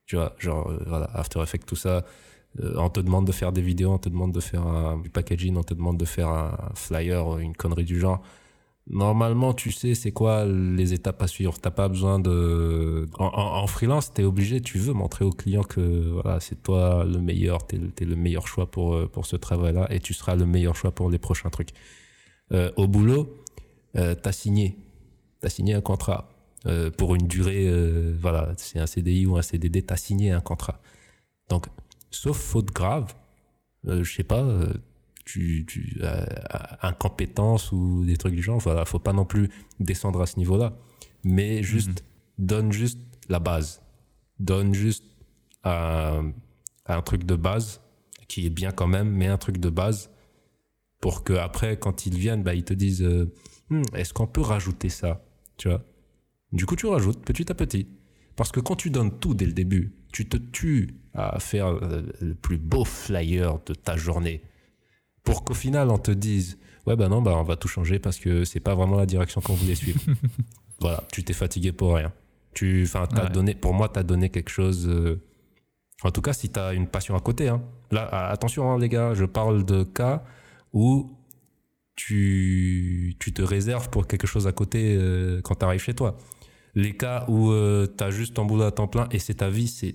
Tu 0.06 0.16
vois, 0.16 0.34
genre, 0.38 0.68
euh, 0.68 0.82
voilà, 0.86 1.08
After 1.14 1.40
Effects, 1.40 1.66
tout 1.66 1.76
ça, 1.76 2.04
euh, 2.60 2.74
on 2.76 2.90
te 2.90 3.00
demande 3.00 3.26
de 3.26 3.32
faire 3.32 3.52
des 3.52 3.62
vidéos, 3.62 3.92
on 3.92 3.98
te 3.98 4.08
demande 4.08 4.32
de 4.32 4.40
faire 4.40 4.96
du 5.02 5.10
packaging, 5.10 5.56
on 5.56 5.62
te 5.62 5.74
demande 5.74 5.98
de 5.98 6.04
faire 6.04 6.28
un 6.28 6.72
flyer, 6.74 7.38
une 7.38 7.54
connerie 7.54 7.84
du 7.84 8.00
genre. 8.00 8.20
Normalement, 8.88 9.54
tu 9.54 9.70
sais 9.70 9.94
c'est 9.94 10.10
quoi 10.10 10.46
les 10.46 10.92
étapes 10.92 11.22
à 11.22 11.28
suivre. 11.28 11.56
T'as 11.60 11.70
pas 11.70 11.88
besoin 11.88 12.18
de. 12.18 13.06
En, 13.18 13.66
freelance, 13.68 14.12
t'es 14.12 14.24
obligé, 14.24 14.60
tu 14.60 14.78
veux 14.78 14.94
montrer 14.94 15.24
au 15.24 15.30
client 15.30 15.62
que 15.62 16.10
voilà, 16.10 16.40
c'est 16.40 16.60
toi 16.60 17.04
le 17.04 17.20
meilleur, 17.20 17.64
t'es 17.66 17.78
es 18.00 18.04
le 18.04 18.16
meilleur 18.16 18.48
choix 18.48 18.68
pour, 18.68 19.08
pour 19.10 19.26
ce 19.26 19.36
travail-là 19.36 19.86
et 19.92 20.00
tu 20.00 20.12
seras 20.12 20.34
le 20.34 20.44
meilleur 20.44 20.74
choix 20.74 20.90
pour 20.90 21.08
les 21.08 21.18
prochains 21.18 21.50
trucs. 21.50 21.70
Euh, 22.52 22.70
au 22.76 22.88
boulot, 22.88 23.40
euh, 23.96 24.14
t'as 24.14 24.32
signé. 24.32 24.76
T'as 25.40 25.48
signé 25.48 25.74
un 25.74 25.80
contrat. 25.80 26.28
Euh, 26.66 26.90
pour 26.90 27.14
une 27.14 27.26
durée, 27.26 27.66
euh, 27.68 28.14
voilà, 28.20 28.52
c'est 28.56 28.78
un 28.78 28.86
CDI 28.86 29.26
ou 29.26 29.36
un 29.36 29.42
CDD, 29.42 29.82
t'as 29.82 29.96
signé 29.96 30.32
un 30.32 30.40
contrat. 30.40 30.80
Donc, 31.48 31.66
sauf 32.10 32.36
faute 32.36 32.72
grave, 32.72 33.14
je 33.84 34.04
sais 34.04 34.24
pas, 34.24 34.46
tu, 35.24 35.64
tu 35.66 36.00
incompétence 36.82 37.72
ou 37.72 38.04
des 38.04 38.16
trucs 38.16 38.34
du 38.34 38.42
genre, 38.42 38.58
voilà, 38.58 38.84
faut 38.84 38.98
pas 38.98 39.12
non 39.12 39.24
plus 39.24 39.48
descendre 39.80 40.20
à 40.20 40.26
ce 40.26 40.38
niveau-là, 40.38 40.76
mais 41.24 41.62
juste 41.62 42.04
donne 42.38 42.72
juste 42.72 43.00
la 43.28 43.38
base, 43.38 43.82
donne 44.38 44.74
juste 44.74 45.04
un, 45.64 46.32
un 46.86 47.02
truc 47.02 47.24
de 47.24 47.36
base 47.36 47.80
qui 48.28 48.46
est 48.46 48.50
bien 48.50 48.70
quand 48.70 48.86
même, 48.86 49.10
mais 49.10 49.26
un 49.26 49.38
truc 49.38 49.58
de 49.58 49.70
base 49.70 50.10
pour 51.00 51.24
que 51.24 51.32
après 51.32 51.78
quand 51.78 52.06
ils 52.06 52.16
viennent, 52.16 52.42
bah, 52.42 52.54
ils 52.54 52.64
te 52.64 52.74
disent 52.74 53.02
euh, 53.02 53.32
Hmm, 53.70 53.82
est-ce 53.94 54.12
qu'on 54.12 54.26
peut 54.26 54.40
rajouter 54.40 54.88
ça, 54.88 55.24
tu 55.56 55.68
vois? 55.68 55.84
Du 56.50 56.66
coup, 56.66 56.74
tu 56.74 56.86
rajoutes 56.86 57.24
petit 57.24 57.50
à 57.52 57.54
petit. 57.54 57.86
Parce 58.34 58.50
que 58.50 58.58
quand 58.58 58.74
tu 58.74 58.90
donnes 58.90 59.16
tout 59.20 59.32
dès 59.34 59.46
le 59.46 59.52
début, 59.52 59.94
tu 60.12 60.28
te 60.28 60.36
tues 60.36 60.96
à 61.14 61.38
faire 61.38 61.66
euh, 61.68 62.02
le 62.20 62.34
plus 62.34 62.58
beau 62.58 62.84
flyer 62.84 63.58
de 63.66 63.74
ta 63.74 63.96
journée. 63.96 64.42
Pour 65.22 65.44
qu'au 65.44 65.54
final, 65.54 65.88
on 65.90 65.98
te 65.98 66.10
dise 66.10 66.58
Ouais, 66.86 66.96
bah 66.96 67.08
non, 67.08 67.22
bah 67.22 67.34
on 67.36 67.44
va 67.44 67.54
tout 67.54 67.68
changer 67.68 68.00
parce 68.00 68.18
que 68.18 68.44
c'est 68.44 68.58
pas 68.58 68.74
vraiment 68.74 68.96
la 68.96 69.06
direction 69.06 69.40
qu'on 69.40 69.54
voulait 69.54 69.76
suivre. 69.76 70.00
voilà, 70.80 71.04
tu 71.12 71.22
t'es 71.22 71.32
fatigué 71.34 71.70
pour 71.70 71.94
rien. 71.94 72.12
Tu, 72.54 72.82
enfin, 72.82 73.06
Ouais. 73.14 73.30
donné, 73.30 73.54
pour 73.54 73.72
moi, 73.74 73.88
t'as 73.88 74.02
donné 74.02 74.30
quelque 74.30 74.50
chose. 74.50 74.88
euh, 74.88 75.22
En 76.02 76.10
tout 76.10 76.22
cas, 76.22 76.32
si 76.32 76.48
t'as 76.48 76.74
une 76.74 76.88
passion 76.88 77.14
à 77.14 77.20
côté. 77.20 77.48
Hein. 77.48 77.62
Là, 77.92 78.30
attention, 78.30 78.68
hein, 78.72 78.78
les 78.80 78.88
gars, 78.88 79.14
je 79.14 79.24
parle 79.26 79.64
de 79.64 79.84
cas 79.84 80.24
où 80.72 81.16
tu, 81.96 83.16
tu 83.18 83.32
te 83.32 83.42
réserves 83.42 83.90
pour 83.90 84.06
quelque 84.06 84.26
chose 84.26 84.46
à 84.46 84.52
côté 84.52 84.96
euh, 84.96 85.40
quand 85.42 85.56
t'arrives 85.56 85.82
chez 85.82 85.94
toi 85.94 86.16
les 86.74 86.96
cas 86.96 87.24
où 87.28 87.50
euh, 87.50 87.86
tu 87.96 88.04
as 88.04 88.10
juste 88.10 88.34
ton 88.34 88.44
boulot 88.44 88.64
à 88.64 88.72
temps 88.72 88.88
plein 88.88 89.08
et 89.10 89.18
c'est 89.18 89.34
ta 89.34 89.50
vie, 89.50 89.68
c'est 89.68 89.94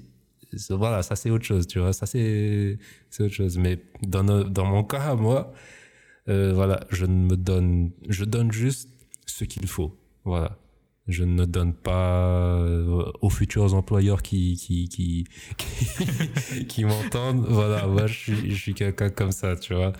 voilà, 0.69 1.03
ça 1.03 1.15
c'est 1.15 1.29
autre 1.29 1.43
chose, 1.43 1.67
tu 1.67 1.79
vois, 1.79 1.91
ça 1.91 2.05
c'est 2.05 2.77
autre 3.19 3.33
chose. 3.33 3.57
Mais 3.57 3.81
dans, 4.01 4.23
dans 4.23 4.65
mon 4.65 4.83
cas, 4.83 5.15
moi, 5.15 5.53
euh, 6.29 6.53
voilà, 6.53 6.79
je 6.91 7.05
me 7.05 7.35
donne, 7.35 7.91
je 8.07 8.23
donne 8.23 8.51
juste 8.51 8.89
ce 9.25 9.43
qu'il 9.43 9.67
faut, 9.67 9.97
voilà. 10.23 10.57
Je 11.07 11.23
ne 11.23 11.45
donne 11.45 11.75
pas 11.75 12.57
euh, 12.63 13.11
aux 13.21 13.29
futurs 13.29 13.75
employeurs 13.75 14.23
qui 14.23 14.55
qui 14.57 14.89
qui 14.89 15.27
qui, 15.57 16.65
qui 16.65 16.83
m'entendent, 16.83 17.45
voilà, 17.47 17.85
moi 17.85 18.07
je 18.07 18.13
suis 18.13 18.51
je 18.51 18.59
suis 18.59 18.73
quelqu'un 18.73 19.09
comme 19.09 19.31
ça, 19.31 19.55
tu 19.55 19.75
vois. 19.75 19.93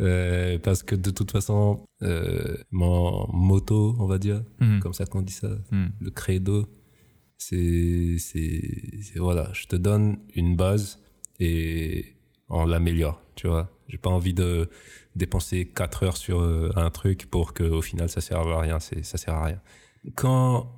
Euh, 0.00 0.58
parce 0.58 0.82
que 0.82 0.94
de 0.94 1.10
toute 1.10 1.30
façon, 1.30 1.84
euh, 2.02 2.56
mon 2.70 3.26
moto, 3.32 3.94
on 3.98 4.06
va 4.06 4.18
dire, 4.18 4.42
Mhm. 4.60 4.80
comme 4.80 4.94
ça 4.94 5.04
qu'on 5.06 5.22
dit 5.22 5.32
ça, 5.32 5.50
Hmm. 5.70 5.88
le 6.00 6.10
credo, 6.10 6.66
c'est, 7.36 8.16
voilà, 9.16 9.50
je 9.52 9.66
te 9.66 9.76
donne 9.76 10.18
une 10.34 10.56
base 10.56 10.98
et 11.38 12.16
on 12.48 12.64
l'améliore, 12.66 13.20
tu 13.34 13.46
vois. 13.48 13.70
J'ai 13.88 13.98
pas 13.98 14.10
envie 14.10 14.34
de 14.34 14.68
dépenser 15.16 15.66
4 15.66 16.04
heures 16.04 16.16
sur 16.16 16.40
euh, 16.40 16.70
un 16.76 16.90
truc 16.90 17.26
pour 17.30 17.52
que 17.54 17.64
au 17.64 17.82
final 17.82 18.08
ça 18.08 18.20
serve 18.20 18.50
à 18.52 18.60
rien, 18.60 18.78
c'est, 18.80 19.02
ça 19.04 19.18
sert 19.18 19.34
à 19.34 19.44
rien. 19.46 19.60
Quand, 20.14 20.70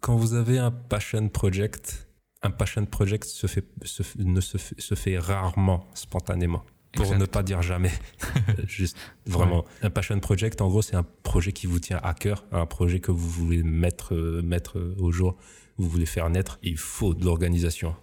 quand 0.00 0.16
vous 0.16 0.34
avez 0.34 0.58
un 0.58 0.70
passion 0.70 1.28
project, 1.28 2.08
un 2.42 2.50
passion 2.50 2.84
project 2.86 3.24
se 3.24 3.46
fait, 3.46 3.64
se, 3.82 4.02
f- 4.02 4.22
ne 4.22 4.40
se, 4.40 4.56
fait- 4.58 4.80
se 4.80 4.94
fait 4.94 5.18
rarement 5.18 5.84
spontanément. 5.94 6.62
Pour 7.02 7.16
ne 7.16 7.26
pas 7.26 7.42
dire 7.42 7.62
jamais. 7.62 7.92
Juste, 8.66 8.96
vraiment. 9.26 9.64
Un 9.82 9.90
passion 9.90 10.18
project, 10.20 10.60
en 10.60 10.68
gros, 10.68 10.82
c'est 10.82 10.96
un 10.96 11.06
projet 11.22 11.52
qui 11.52 11.66
vous 11.66 11.78
tient 11.78 12.00
à 12.02 12.14
cœur, 12.14 12.44
un 12.52 12.66
projet 12.66 13.00
que 13.00 13.10
vous 13.12 13.28
voulez 13.28 13.62
mettre, 13.62 14.14
euh, 14.14 14.42
mettre 14.42 14.78
euh, 14.78 14.94
au 14.98 15.10
jour, 15.12 15.36
vous 15.76 15.88
voulez 15.88 16.06
faire 16.06 16.28
naître. 16.30 16.58
Il 16.62 16.76
faut 16.76 17.14
de 17.14 17.24
l'organisation. 17.24 17.94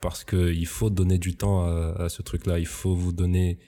Parce 0.00 0.24
que 0.24 0.52
il 0.52 0.66
faut 0.66 0.90
donner 0.90 1.18
du 1.18 1.36
temps 1.36 1.64
à, 1.64 1.94
à 2.04 2.08
ce 2.08 2.22
truc-là. 2.22 2.58
Il 2.58 2.66
faut 2.66 2.94
vous 2.94 3.12
donner 3.12 3.58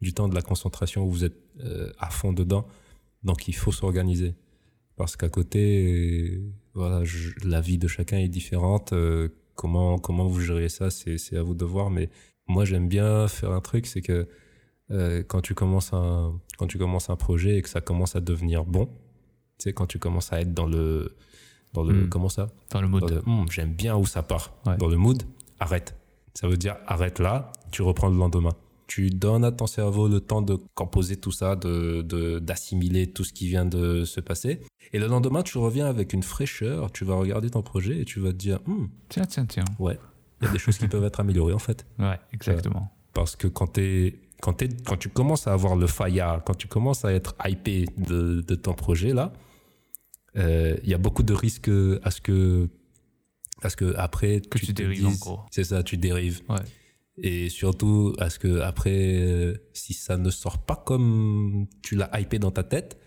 du 0.00 0.12
temps, 0.12 0.28
de 0.28 0.34
la 0.34 0.42
concentration 0.42 1.04
où 1.04 1.10
vous 1.10 1.24
êtes 1.24 1.36
euh, 1.60 1.92
à 1.98 2.10
fond 2.10 2.32
dedans. 2.32 2.66
Donc, 3.22 3.46
il 3.48 3.54
faut 3.54 3.72
s'organiser. 3.72 4.34
Parce 4.96 5.16
qu'à 5.16 5.28
côté, 5.28 5.86
euh, 5.92 6.40
voilà, 6.74 7.04
je- 7.04 7.30
la 7.44 7.60
vie 7.60 7.78
de 7.78 7.86
chacun 7.88 8.18
est 8.18 8.28
différente. 8.28 8.92
comment, 9.54 9.98
comment 9.98 10.26
vous 10.26 10.40
gérez 10.40 10.68
ça, 10.68 10.90
c'est 10.90 11.16
c'est 11.18 11.36
à 11.36 11.42
vous 11.42 11.54
de 11.54 11.64
voir. 11.64 11.90
Mais 11.90 12.10
moi, 12.46 12.64
j'aime 12.64 12.88
bien 12.88 13.26
faire 13.28 13.52
un 13.52 13.60
truc, 13.60 13.86
c'est 13.86 14.02
que 14.02 14.28
euh, 14.90 15.22
quand 15.26 15.40
tu 15.40 15.54
commences 15.54 15.92
un 15.92 16.38
quand 16.58 16.66
tu 16.66 16.76
commences 16.78 17.08
un 17.10 17.16
projet 17.16 17.56
et 17.58 17.62
que 17.62 17.68
ça 17.70 17.80
commence 17.80 18.16
à 18.16 18.20
devenir 18.20 18.64
bon, 18.64 18.86
tu 18.86 19.64
sais 19.64 19.72
quand 19.72 19.86
tu 19.86 19.98
commences 19.98 20.32
à 20.32 20.40
être 20.42 20.52
dans 20.52 20.66
le 20.66 21.14
dans 21.72 21.82
le 21.82 22.04
Mm. 22.04 22.08
comment 22.10 22.28
ça? 22.28 22.50
Dans 22.70 22.80
le 22.82 22.88
mood. 22.88 23.22
Hmm, 23.26 23.46
j'aime 23.50 23.72
bien 23.72 23.96
où 23.96 24.04
ça 24.06 24.22
part 24.22 24.54
Ouais. 24.66 24.76
dans 24.76 24.86
le 24.88 24.96
mood 24.96 25.22
arrête 25.58 25.96
ça 26.34 26.46
veut 26.48 26.56
dire 26.56 26.76
arrête 26.86 27.18
là 27.18 27.50
tu 27.72 27.80
reprends 27.82 28.08
le 28.08 28.16
lendemain 28.16 28.52
tu 28.86 29.08
donnes 29.10 29.44
à 29.44 29.50
ton 29.52 29.66
cerveau 29.66 30.06
le 30.08 30.20
temps 30.20 30.42
de 30.42 30.58
composer 30.74 31.16
tout 31.16 31.32
ça, 31.32 31.56
de 31.56 32.02
de- 32.02 32.38
d'assimiler 32.38 33.06
tout 33.10 33.24
ce 33.24 33.32
qui 33.32 33.46
vient 33.48 33.64
de 33.64 34.04
se 34.04 34.20
passer. 34.20 34.60
Et 34.92 34.98
le 34.98 35.06
lendemain, 35.06 35.42
tu 35.42 35.56
reviens 35.56 35.86
avec 35.86 36.12
une 36.12 36.22
fraîcheur, 36.22 36.92
tu 36.92 37.06
vas 37.06 37.14
regarder 37.14 37.48
ton 37.48 37.62
projet 37.62 38.00
et 38.00 38.04
tu 38.04 38.20
vas 38.20 38.28
te 38.32 38.36
dire, 38.36 38.60
Hmm, 38.66 38.84
Tiens, 39.08 39.24
tiens, 39.24 39.46
tiens. 39.46 39.64
ouais, 39.78 39.98
il 40.40 40.46
y 40.46 40.48
a 40.48 40.52
des 40.52 40.58
choses 40.58 40.78
qui 40.78 40.88
peuvent 40.88 41.04
être 41.04 41.20
améliorées 41.20 41.54
en 41.54 41.58
fait. 41.58 41.86
Ouais, 41.98 42.18
exactement. 42.32 42.90
Parce 43.12 43.36
que 43.36 43.46
quand, 43.46 43.78
quand, 44.40 44.62
quand 44.84 44.96
tu 44.96 45.08
commences 45.08 45.46
à 45.46 45.52
avoir 45.52 45.76
le 45.76 45.86
fire, 45.86 46.42
quand 46.44 46.54
tu 46.54 46.68
commences 46.68 47.04
à 47.04 47.12
être 47.12 47.34
hypé 47.44 47.86
de, 47.96 48.40
de 48.40 48.54
ton 48.54 48.74
projet 48.74 49.14
là, 49.14 49.32
euh, 50.36 50.76
il 50.82 50.90
y 50.90 50.94
a 50.94 50.98
beaucoup 50.98 51.22
de 51.22 51.32
risques 51.32 51.70
à 52.02 52.10
ce 52.10 52.20
que, 52.20 52.68
à 53.62 53.70
ce 53.70 53.76
que 53.76 53.94
après 53.96 54.40
Que 54.40 54.58
tu 54.58 54.66
te 54.66 54.72
dérives 54.72 55.06
encore. 55.06 55.46
C'est 55.50 55.64
ça, 55.64 55.82
tu 55.82 55.96
dérives. 55.96 56.42
Ouais. 56.48 56.56
Et 57.16 57.48
surtout 57.48 58.14
à 58.18 58.28
ce 58.28 58.40
que 58.40 58.60
après, 58.60 59.20
euh, 59.20 59.54
si 59.72 59.94
ça 59.94 60.16
ne 60.16 60.30
sort 60.30 60.58
pas 60.58 60.82
comme 60.84 61.66
tu 61.82 61.94
l'as 61.94 62.10
hypé 62.20 62.40
dans 62.40 62.50
ta 62.50 62.64
tête, 62.64 62.98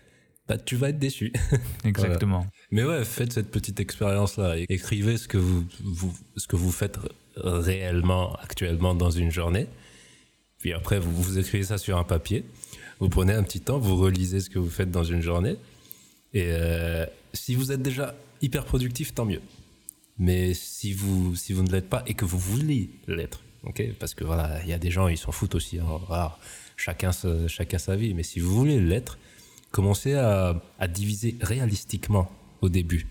bah, 0.48 0.56
tu 0.56 0.76
vas 0.76 0.88
être 0.88 0.98
déçu. 0.98 1.32
Exactement. 1.84 2.46
Mais 2.70 2.84
ouais, 2.84 3.04
faites 3.04 3.32
cette 3.32 3.50
petite 3.50 3.80
expérience-là. 3.80 4.56
Écrivez 4.68 5.16
ce 5.16 5.26
que 5.28 5.38
vous, 5.38 5.64
vous- 5.82 6.14
ce 6.36 6.46
que 6.46 6.56
vous 6.56 6.70
faites 6.72 6.98
réellement, 7.36 8.34
actuellement 8.34 8.94
dans 8.94 9.10
une 9.10 9.30
journée. 9.30 9.66
Puis 10.58 10.72
après, 10.72 10.98
vous, 10.98 11.10
vous 11.22 11.38
écrivez 11.38 11.64
ça 11.64 11.78
sur 11.78 11.96
un 11.96 12.04
papier. 12.04 12.44
Vous 13.00 13.08
prenez 13.08 13.32
un 13.32 13.42
petit 13.42 13.60
temps, 13.60 13.78
vous 13.78 13.96
relisez 13.96 14.40
ce 14.40 14.50
que 14.50 14.58
vous 14.58 14.68
faites 14.70 14.90
dans 14.90 15.04
une 15.04 15.22
journée. 15.22 15.56
Et 16.34 16.46
euh, 16.48 17.06
si 17.32 17.54
vous 17.54 17.72
êtes 17.72 17.80
déjà 17.80 18.14
hyper 18.42 18.64
productif, 18.64 19.14
tant 19.14 19.24
mieux. 19.24 19.40
Mais 20.18 20.52
si 20.52 20.92
vous, 20.92 21.36
si 21.36 21.52
vous 21.52 21.62
ne 21.62 21.70
l'êtes 21.70 21.88
pas 21.88 22.02
et 22.06 22.14
que 22.14 22.24
vous 22.24 22.38
voulez 22.38 22.90
l'être, 23.06 23.40
Parce 24.00 24.14
que 24.14 24.24
voilà, 24.24 24.60
il 24.64 24.68
y 24.68 24.72
a 24.72 24.78
des 24.78 24.90
gens, 24.90 25.08
ils 25.08 25.16
s'en 25.18 25.32
foutent 25.32 25.54
aussi. 25.54 25.78
hein. 25.78 26.32
Chacun, 26.76 27.10
chacun 27.48 27.78
sa 27.78 27.96
vie. 27.96 28.14
Mais 28.14 28.22
si 28.24 28.40
vous 28.40 28.52
voulez 28.54 28.80
l'être, 28.80 29.16
commencez 29.70 30.14
à, 30.14 30.60
à 30.78 30.88
diviser 30.88 31.36
réalistiquement 31.40 32.30
au 32.60 32.68
début 32.68 33.06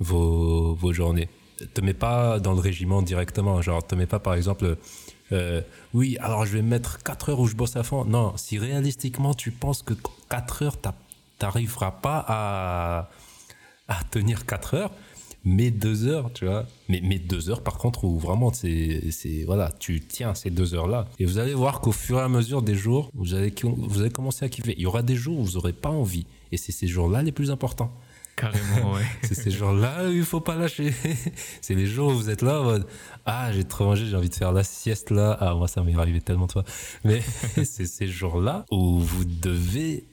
vos, 0.00 0.74
vos 0.74 0.92
journées. 0.92 1.28
Te 1.72 1.80
mets 1.80 1.94
pas 1.94 2.40
dans 2.40 2.52
le 2.52 2.60
régiment 2.60 3.02
directement. 3.02 3.62
Genre, 3.62 3.86
te 3.86 3.94
mets 3.94 4.06
pas 4.06 4.18
par 4.18 4.34
exemple, 4.34 4.76
euh, 5.32 5.62
oui, 5.92 6.16
alors 6.20 6.44
je 6.44 6.52
vais 6.52 6.62
mettre 6.62 7.02
4 7.02 7.30
heures 7.30 7.40
où 7.40 7.46
je 7.46 7.56
bosse 7.56 7.76
à 7.76 7.82
fond. 7.82 8.04
Non, 8.04 8.34
si 8.36 8.58
réalistiquement 8.58 9.34
tu 9.34 9.50
penses 9.50 9.82
que 9.82 9.94
4 10.30 10.62
heures, 10.62 10.76
t'arriveras 11.38 11.92
pas 11.92 12.24
à, 12.26 13.10
à 13.88 14.04
tenir 14.10 14.46
4 14.46 14.74
heures, 14.74 14.90
mais 15.44 15.70
2 15.70 16.06
heures, 16.06 16.32
tu 16.32 16.44
vois. 16.44 16.66
Mais, 16.88 17.00
mais 17.02 17.18
2 17.18 17.50
heures 17.50 17.62
par 17.62 17.78
contre 17.78 18.04
où 18.04 18.18
vraiment 18.18 18.52
c'est, 18.52 19.00
voilà, 19.46 19.72
tu 19.78 20.00
tiens 20.00 20.34
ces 20.34 20.50
2 20.50 20.74
heures-là. 20.74 21.06
Et 21.18 21.24
vous 21.24 21.38
allez 21.38 21.54
voir 21.54 21.80
qu'au 21.80 21.92
fur 21.92 22.18
et 22.18 22.22
à 22.22 22.28
mesure 22.28 22.62
des 22.62 22.74
jours, 22.74 23.10
vous 23.14 23.34
allez, 23.34 23.54
vous 23.62 24.00
allez 24.00 24.10
commencer 24.10 24.44
à 24.44 24.48
kiffer. 24.48 24.74
Il 24.76 24.82
y 24.82 24.86
aura 24.86 25.02
des 25.02 25.16
jours 25.16 25.38
où 25.38 25.44
vous 25.44 25.56
aurez 25.56 25.72
pas 25.72 25.90
envie. 25.90 26.26
Et 26.52 26.56
c'est 26.56 26.72
ces 26.72 26.86
jours-là 26.86 27.22
les 27.22 27.32
plus 27.32 27.50
importants. 27.50 27.92
Carrément, 28.52 28.94
ouais. 28.94 29.04
C'est 29.22 29.34
ces 29.34 29.50
jours-là 29.50 30.08
où 30.08 30.12
il 30.12 30.24
faut 30.24 30.40
pas 30.40 30.56
lâcher. 30.56 30.92
c'est 31.60 31.74
les 31.74 31.86
jours 31.86 32.12
où 32.12 32.14
vous 32.14 32.30
êtes 32.30 32.42
là 32.42 32.60
en 32.60 32.64
mode 32.64 32.86
Ah, 33.26 33.52
j'ai 33.52 33.64
trop 33.64 33.84
mangé, 33.84 34.06
j'ai 34.06 34.16
envie 34.16 34.28
de 34.28 34.34
faire 34.34 34.52
la 34.52 34.64
sieste 34.64 35.10
là. 35.10 35.36
Ah, 35.40 35.54
moi, 35.54 35.68
ça 35.68 35.82
m'est 35.82 35.94
arrivé 35.94 36.20
tellement 36.20 36.46
de 36.46 36.52
fois. 36.52 36.64
Mais 37.04 37.20
c'est 37.64 37.86
ces 37.86 38.06
jours-là 38.06 38.64
où 38.70 38.98
vous 39.00 39.24
devez 39.24 40.04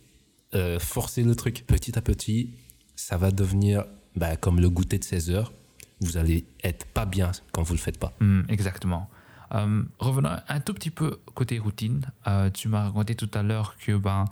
euh, 0.56 0.80
forcer 0.80 1.24
le 1.24 1.36
truc. 1.36 1.66
Petit 1.68 1.98
à 1.98 2.02
petit, 2.02 2.52
ça 2.96 3.18
va 3.18 3.32
devenir 3.32 3.86
bah, 4.16 4.36
comme 4.36 4.60
le 4.60 4.70
goûter 4.70 4.98
de 4.98 5.04
16 5.04 5.32
heures. 5.32 5.52
Vous 6.00 6.18
allez 6.18 6.46
être 6.64 6.86
pas 6.86 7.06
bien 7.06 7.32
quand 7.52 7.64
vous 7.64 7.74
le 7.74 7.80
faites 7.80 8.00
pas. 8.00 8.14
Hmm, 8.20 8.42
exactement. 8.50 9.10
Euh, 9.54 9.84
revenons 10.00 10.30
un 10.48 10.60
tout 10.62 10.74
petit 10.74 10.90
peu 10.90 11.20
côté 11.36 11.60
routine. 11.60 12.06
Euh, 12.28 12.50
tu 12.50 12.70
m'as 12.70 12.84
raconté 12.86 13.16
tout 13.16 13.30
à 13.34 13.44
l'heure 13.44 13.76
que 13.78 13.98
ben, 13.98 14.26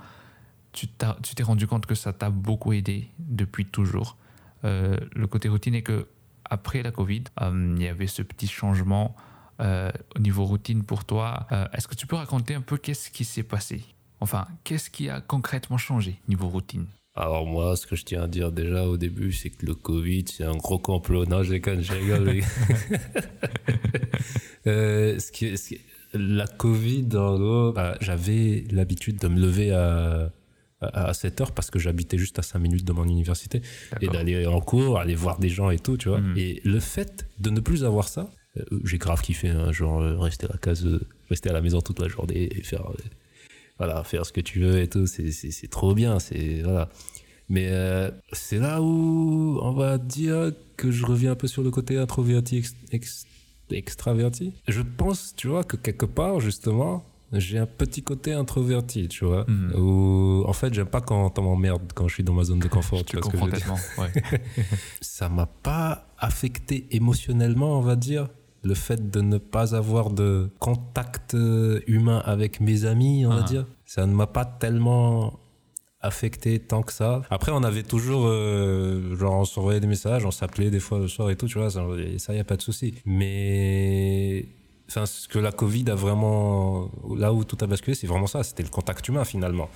tu 0.71 0.87
t'es 0.87 1.43
rendu 1.43 1.67
compte 1.67 1.85
que 1.85 1.95
ça 1.95 2.13
t'a 2.13 2.29
beaucoup 2.29 2.73
aidé 2.73 3.09
depuis 3.19 3.65
toujours. 3.65 4.17
Euh, 4.65 4.97
le 5.13 5.27
côté 5.27 5.49
routine 5.49 5.75
est 5.75 5.81
que 5.83 6.07
après 6.45 6.83
la 6.83 6.91
Covid, 6.91 7.23
euh, 7.41 7.75
il 7.77 7.83
y 7.83 7.87
avait 7.87 8.07
ce 8.07 8.21
petit 8.21 8.47
changement 8.47 9.15
euh, 9.61 9.91
au 10.15 10.19
niveau 10.19 10.45
routine 10.45 10.83
pour 10.83 11.05
toi. 11.05 11.47
Est-ce 11.73 11.87
que 11.87 11.95
tu 11.95 12.07
peux 12.07 12.15
raconter 12.15 12.55
un 12.55 12.61
peu 12.61 12.77
qu'est-ce 12.77 13.09
qui 13.09 13.25
s'est 13.25 13.43
passé? 13.43 13.83
Enfin, 14.21 14.47
qu'est-ce 14.63 14.89
qui 14.89 15.09
a 15.09 15.21
concrètement 15.21 15.77
changé 15.77 16.19
niveau 16.27 16.47
routine? 16.49 16.85
Alors 17.15 17.45
moi, 17.45 17.75
ce 17.75 17.85
que 17.87 17.95
je 17.95 18.05
tiens 18.05 18.23
à 18.23 18.27
dire 18.27 18.51
déjà 18.51 18.85
au 18.85 18.97
début, 18.97 19.31
c'est 19.33 19.49
que 19.49 19.65
le 19.65 19.75
Covid, 19.75 20.25
c'est 20.27 20.43
un 20.45 20.55
gros 20.55 20.79
complot. 20.79 21.25
Non, 21.25 21.43
je 21.43 21.51
déconne, 21.51 21.81
je 21.81 21.93
rigole. 21.93 22.29
les 22.29 22.41
gars. 22.41 22.47
Ce 24.65 25.31
qui, 25.31 25.57
ce 25.57 25.69
qui- 25.69 25.81
la 26.13 26.47
Covid, 26.47 27.07
en 27.15 27.37
gros, 27.37 27.71
bah, 27.71 27.95
j'avais 28.01 28.63
l'habitude 28.71 29.17
de 29.19 29.27
me 29.27 29.39
lever 29.39 29.71
à, 29.71 30.31
à, 30.81 31.05
à 31.09 31.13
7 31.13 31.41
heures 31.41 31.51
parce 31.51 31.69
que 31.69 31.79
j'habitais 31.79 32.17
juste 32.17 32.39
à 32.39 32.41
5 32.41 32.59
minutes 32.59 32.85
de 32.85 32.93
mon 32.93 33.05
université 33.05 33.61
et 34.01 34.07
d'aller 34.07 34.45
en 34.45 34.61
cours, 34.61 34.99
aller 34.99 35.15
voir 35.15 35.39
des 35.39 35.49
gens 35.49 35.69
et 35.69 35.79
tout, 35.79 35.97
tu 35.97 36.09
vois. 36.09 36.19
Mhm. 36.21 36.37
Et 36.37 36.61
le 36.63 36.79
fait 36.79 37.25
de 37.39 37.49
ne 37.49 37.59
plus 37.59 37.83
avoir 37.85 38.07
ça, 38.07 38.29
euh, 38.57 38.63
j'ai 38.85 38.97
grave 38.97 39.21
kiffé, 39.21 39.49
hein, 39.49 39.71
genre 39.71 40.01
euh, 40.01 40.17
rester 40.17 40.45
à 40.47 40.49
la 40.53 40.57
case, 40.57 40.85
euh, 40.85 41.01
rester 41.29 41.49
à 41.49 41.53
la 41.53 41.61
maison 41.61 41.81
toute 41.81 41.99
la 41.99 42.07
journée 42.07 42.49
et 42.57 42.63
faire, 42.63 42.83
voilà, 43.77 44.03
faire 44.03 44.25
ce 44.25 44.33
que 44.33 44.41
tu 44.41 44.59
veux 44.59 44.79
et 44.81 44.87
tout, 44.87 45.05
c'est, 45.07 45.67
trop 45.69 45.93
bien, 45.93 46.19
c'est, 46.19 46.61
voilà. 46.63 46.89
Mais 47.51 47.67
euh, 47.69 48.11
c'est 48.33 48.59
là 48.59 48.81
où 48.81 49.59
on 49.61 49.71
va 49.71 49.97
dire 49.97 50.51
que 50.77 50.91
je 50.91 51.05
reviens 51.05 51.31
un 51.31 51.35
peu 51.35 51.47
sur 51.47 51.63
le 51.63 51.71
côté 51.71 51.97
introverti, 51.97 52.57
ex- 52.57 52.75
ex- 52.91 53.25
extraverti. 53.71 54.53
Je 54.67 54.81
pense, 54.81 55.33
tu 55.35 55.47
vois, 55.47 55.63
que 55.63 55.75
quelque 55.75 56.05
part, 56.05 56.39
justement, 56.39 57.03
j'ai 57.33 57.57
un 57.59 57.65
petit 57.65 58.01
côté 58.03 58.33
introverti, 58.33 59.07
tu 59.07 59.25
vois. 59.25 59.45
Mhm. 59.47 59.73
Où, 59.79 60.43
en 60.47 60.53
fait, 60.53 60.73
j'aime 60.73 60.87
pas 60.87 61.01
quand 61.01 61.37
on 61.37 61.41
m'emmerde 61.43 61.91
quand 61.93 62.07
je 62.07 62.13
suis 62.15 62.23
dans 62.23 62.33
ma 62.33 62.43
zone 62.43 62.59
de 62.59 62.67
confort. 62.77 63.03
Tu 63.05 63.17
vois 63.17 63.25
ce 63.25 63.29
que 63.31 63.37
je 63.37 63.43
veux 63.43 63.51
dire 63.51 63.73
ouais. 63.97 64.11
ça 65.01 65.29
m'a 65.29 65.45
pas 65.45 66.07
affecté 66.17 66.87
émotionnellement, 66.91 67.77
on 67.77 67.81
va 67.81 67.95
dire. 67.95 68.27
Le 68.63 68.73
fait 68.73 69.09
de 69.09 69.21
ne 69.21 69.37
pas 69.37 69.73
avoir 69.75 70.09
de 70.09 70.49
contact 70.59 71.33
euh, 71.33 71.79
humain 71.87 72.21
avec 72.25 72.59
mes 72.59 72.83
amis, 72.85 73.25
on 73.25 73.29
va 73.29 73.41
Ah. 73.43 73.47
dire, 73.47 73.65
ça 73.85 74.05
ne 74.05 74.13
m'a 74.13 74.27
pas 74.27 74.43
tellement 74.43 75.39
affecté 76.01 76.59
tant 76.59 76.81
que 76.81 76.91
ça. 76.93 77.21
Après, 77.29 77.51
on 77.53 77.63
avait 77.63 77.83
toujours, 77.83 78.25
euh, 78.27 79.15
genre, 79.17 79.35
on 79.35 79.45
s'envoyait 79.45 79.79
des 79.79 79.87
messages, 79.87 80.25
on 80.25 80.31
s'appelait 80.31 80.71
des 80.71 80.79
fois 80.79 80.99
le 80.99 81.07
soir 81.07 81.29
et 81.29 81.35
tout, 81.37 81.47
tu 81.47 81.57
vois, 81.57 81.69
ça 81.69 82.33
y 82.33 82.39
a 82.39 82.43
pas 82.43 82.55
de 82.57 82.61
souci. 82.61 82.93
Mais, 83.05 84.45
enfin, 84.89 85.05
ce 85.05 85.27
que 85.27 85.39
la 85.39 85.51
Covid 85.51 85.89
a 85.89 85.95
vraiment, 85.95 86.89
là 87.15 87.31
où 87.33 87.43
tout 87.43 87.57
a 87.61 87.67
basculé, 87.67 87.95
c'est 87.95 88.07
vraiment 88.07 88.27
ça, 88.27 88.43
c'était 88.43 88.63
le 88.63 88.69
contact 88.69 89.07
humain 89.07 89.23
finalement. 89.23 89.69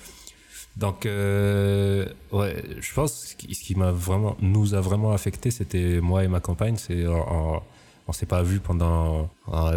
Donc, 0.75 1.05
euh, 1.05 2.05
ouais, 2.31 2.63
je 2.81 2.93
pense 2.93 3.35
que 3.37 3.53
ce 3.53 3.61
qui, 3.63 3.75
m'a 3.75 3.91
vraiment, 3.91 4.35
nous 4.41 4.73
a 4.73 4.81
vraiment 4.81 5.13
affecté, 5.13 5.51
c'était 5.51 5.99
moi 6.01 6.23
et 6.23 6.27
ma 6.27 6.39
compagne. 6.39 6.77
C'est, 6.77 7.05
en- 7.05 7.61
on 8.07 8.11
s'est 8.11 8.25
pas 8.25 8.41
vu 8.41 8.59
pendant, 8.59 9.29
ah, 9.51 9.73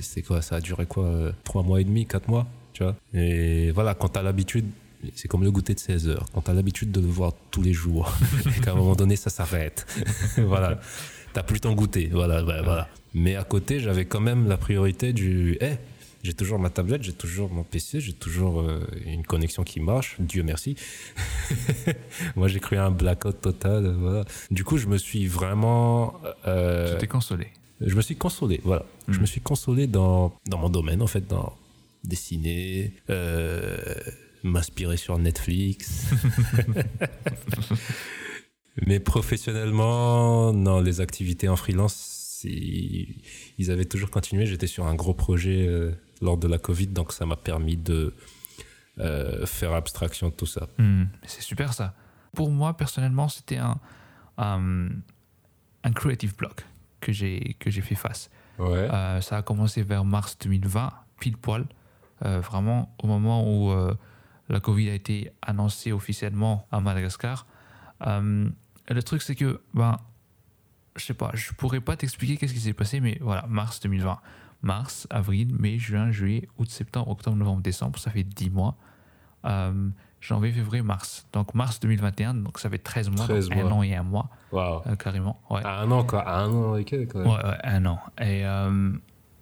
c'est 0.00 0.22
quoi, 0.22 0.40
ça 0.42 0.56
a 0.56 0.60
duré 0.60 0.86
quoi, 0.86 1.04
euh, 1.04 1.32
trois 1.44 1.62
mois 1.62 1.80
et 1.80 1.84
demi, 1.84 2.06
quatre 2.06 2.28
mois, 2.28 2.46
tu 2.72 2.84
vois. 2.84 2.94
Et 3.12 3.70
voilà, 3.72 3.94
quand 3.94 4.08
t'as 4.10 4.22
l'habitude, 4.22 4.66
c'est 5.14 5.28
comme 5.28 5.42
le 5.42 5.50
goûter 5.50 5.74
de 5.74 5.80
16 5.80 6.08
heures. 6.08 6.26
Quand 6.32 6.42
t'as 6.42 6.54
l'habitude 6.54 6.90
de 6.92 7.00
le 7.00 7.06
voir 7.08 7.32
tous 7.50 7.60
les 7.62 7.72
jours, 7.72 8.10
et 8.56 8.60
qu'à 8.60 8.70
un 8.72 8.76
moment 8.76 8.94
donné, 8.94 9.16
ça 9.16 9.30
s'arrête. 9.30 9.84
voilà. 10.38 10.78
T'as 11.36 11.42
plus 11.42 11.60
ton 11.60 11.74
goûter, 11.74 12.08
voilà, 12.10 12.42
bah, 12.42 12.62
voilà. 12.62 12.88
Mais 13.12 13.36
à 13.36 13.44
côté, 13.44 13.78
j'avais 13.78 14.06
quand 14.06 14.20
même 14.20 14.48
la 14.48 14.56
priorité 14.56 15.12
du, 15.12 15.58
eh, 15.60 15.72
j'ai 16.22 16.32
toujours 16.32 16.58
ma 16.58 16.70
tablette, 16.70 17.02
j'ai 17.02 17.12
toujours 17.12 17.52
mon 17.52 17.62
PC, 17.62 18.00
j'ai 18.00 18.14
toujours 18.14 18.62
euh, 18.62 18.80
une 19.04 19.22
connexion 19.22 19.62
qui 19.62 19.80
marche, 19.80 20.16
Dieu 20.18 20.42
merci. 20.42 20.76
Moi, 22.36 22.48
j'ai 22.48 22.58
cru 22.58 22.78
à 22.78 22.86
un 22.86 22.90
blackout 22.90 23.38
total, 23.38 23.94
voilà. 23.98 24.24
Du 24.50 24.64
coup, 24.64 24.78
je 24.78 24.86
me 24.86 24.96
suis 24.96 25.26
vraiment, 25.26 26.18
euh, 26.46 26.94
Tu 26.94 27.00
t'es 27.00 27.06
consolé. 27.06 27.48
je 27.82 27.94
me 27.94 28.00
suis 28.00 28.16
consolé, 28.16 28.62
voilà. 28.64 28.86
Je 29.06 29.18
Mm. 29.18 29.20
me 29.20 29.26
suis 29.26 29.42
consolé 29.42 29.86
dans, 29.86 30.34
dans 30.48 30.56
mon 30.56 30.70
domaine, 30.70 31.02
en 31.02 31.06
fait, 31.06 31.26
dans 31.28 31.52
dessiner, 32.02 32.94
euh, 33.10 33.76
m'inspirer 34.42 34.96
sur 34.96 35.18
Netflix. 35.18 36.06
Mais 38.84 39.00
professionnellement, 39.00 40.52
non, 40.52 40.80
les 40.80 41.00
activités 41.00 41.48
en 41.48 41.56
freelance, 41.56 42.44
ils 42.44 43.70
avaient 43.70 43.86
toujours 43.86 44.10
continué. 44.10 44.46
J'étais 44.46 44.66
sur 44.66 44.86
un 44.86 44.94
gros 44.94 45.14
projet 45.14 45.66
euh, 45.66 45.92
lors 46.20 46.36
de 46.36 46.46
la 46.46 46.58
Covid, 46.58 46.88
donc 46.88 47.12
ça 47.12 47.24
m'a 47.24 47.36
permis 47.36 47.76
de 47.76 48.14
euh, 48.98 49.46
faire 49.46 49.72
abstraction 49.72 50.28
de 50.28 50.34
tout 50.34 50.46
ça. 50.46 50.68
Hmm, 50.78 51.04
c'est 51.24 51.40
super 51.42 51.72
ça. 51.72 51.94
Pour 52.34 52.50
moi, 52.50 52.76
personnellement, 52.76 53.28
c'était 53.28 53.56
un, 53.56 53.80
un, 54.36 54.88
un 55.84 55.92
creative 55.92 56.36
block 56.36 56.66
que 57.00 57.12
j'ai 57.12 57.56
que 57.58 57.70
j'ai 57.70 57.80
fait 57.82 57.94
face. 57.94 58.30
Ouais. 58.58 58.88
Euh, 58.92 59.20
ça 59.22 59.38
a 59.38 59.42
commencé 59.42 59.82
vers 59.82 60.04
mars 60.04 60.36
2020, 60.38 60.92
pile 61.18 61.36
poil, 61.38 61.64
vraiment 62.20 62.94
au 63.02 63.06
moment 63.06 63.44
où 63.46 63.74
la 64.48 64.60
Covid 64.60 64.90
a 64.90 64.94
été 64.94 65.30
annoncée 65.42 65.92
officiellement 65.92 66.66
à 66.70 66.80
Madagascar. 66.80 67.46
Et 68.88 68.94
le 68.94 69.02
truc, 69.02 69.22
c'est 69.22 69.34
que, 69.34 69.60
ben, 69.74 69.96
je 70.96 71.04
sais 71.04 71.14
pas, 71.14 71.30
je 71.34 71.52
pourrais 71.52 71.80
pas 71.80 71.96
t'expliquer 71.96 72.36
qu'est-ce 72.36 72.54
qui 72.54 72.60
s'est 72.60 72.72
passé, 72.72 73.00
mais 73.00 73.18
voilà, 73.20 73.44
mars 73.48 73.80
2020. 73.80 74.18
mars, 74.62 75.06
avril, 75.10 75.54
mai, 75.58 75.78
juin, 75.78 76.10
juillet, 76.10 76.48
août, 76.58 76.68
septembre, 76.70 77.08
octobre, 77.10 77.36
novembre, 77.36 77.60
décembre. 77.62 77.98
Ça 77.98 78.10
fait 78.10 78.24
10 78.24 78.50
mois. 78.50 78.76
Euh, 79.44 79.88
janvier, 80.20 80.50
février, 80.50 80.82
mars. 80.82 81.26
Donc 81.32 81.54
mars 81.54 81.78
2021, 81.80 82.34
donc 82.34 82.58
ça 82.58 82.68
fait 82.70 82.78
13 82.78 83.10
mois, 83.10 83.24
13 83.26 83.48
donc 83.50 83.58
un 83.58 83.62
mois. 83.64 83.72
an 83.74 83.82
et 83.82 83.94
un 83.94 84.02
mois, 84.02 84.30
Waouh. 84.50 84.82
euh, 84.86 84.96
carrément. 84.96 85.40
Ouais. 85.50 85.60
À 85.64 85.82
un 85.82 85.90
an, 85.90 86.02
quoi. 86.04 86.20
À 86.22 86.40
un 86.40 86.50
an 86.52 86.76
et 86.76 86.84
quelques, 86.84 87.12
quand 87.12 87.18
même. 87.20 87.28
Ouais, 87.28 87.44
ouais, 87.44 87.58
un 87.62 87.84
an. 87.86 88.00
Et 88.18 88.44
euh, 88.46 88.92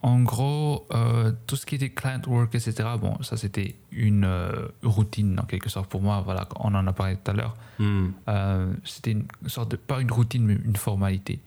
en 0.05 0.21
gros, 0.21 0.87
euh, 0.93 1.33
tout 1.47 1.57
ce 1.57 1.65
qui 1.65 1.77
était 1.77 1.89
client 1.89 2.21
work, 2.27 2.55
etc., 2.55 2.75
bon, 3.01 3.21
ça 3.23 3.39
c'était 3.39 3.75
une 3.91 4.25
euh, 4.25 4.69
routine 4.83 5.41
en 5.41 5.45
quelque 5.45 5.71
sorte 5.71 5.89
pour 5.89 6.03
moi. 6.03 6.21
Voilà, 6.21 6.47
on 6.61 6.75
en 6.75 6.87
a 6.87 6.93
parlé 6.93 7.17
tout 7.17 7.31
à 7.31 7.35
l'heure. 7.35 7.57
Hmm. 7.79 8.09
Euh, 8.29 8.73
c'était 8.85 9.13
une 9.13 9.27
sorte 9.47 9.71
de, 9.71 9.77
pas 9.77 10.01
une 10.03 10.11
routine, 10.13 10.45
mais 10.45 10.59
une 10.63 10.77
formalité. 10.77 11.41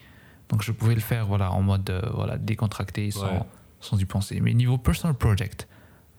Donc 0.50 0.64
je 0.64 0.72
pouvais 0.72 0.96
le 0.96 1.02
faire 1.02 1.28
voilà, 1.28 1.52
en 1.52 1.62
mode 1.62 1.92
voilà, 2.14 2.38
décontracté, 2.40 3.12
sans, 3.12 3.26
Ouais. 3.28 3.42
sans 3.80 4.00
y 4.00 4.06
penser. 4.06 4.40
Mais 4.42 4.54
niveau 4.56 4.80
personal 4.80 5.16
project, 5.16 5.68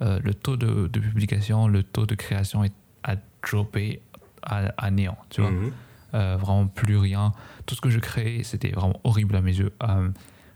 le 0.00 0.32
taux 0.32 0.56
de, 0.56 0.86
de 0.86 1.00
publication, 1.00 1.66
le 1.66 1.82
taux 1.82 2.06
de 2.06 2.14
création 2.14 2.62
est, 2.62 2.74
a 3.02 3.16
droppé 3.42 4.00
à, 4.42 4.72
à 4.76 4.90
néant. 4.92 5.18
Tu 5.30 5.40
vois. 5.40 5.50
Euh, 6.14 6.36
vraiment 6.38 6.68
plus 6.68 6.96
rien. 6.96 7.32
Tout 7.66 7.74
ce 7.74 7.80
que 7.80 7.90
je 7.90 7.98
créais, 7.98 8.42
c'était 8.44 8.70
vraiment 8.70 9.00
horrible 9.02 9.34
à 9.36 9.40
mes 9.40 9.58
yeux. 9.58 9.72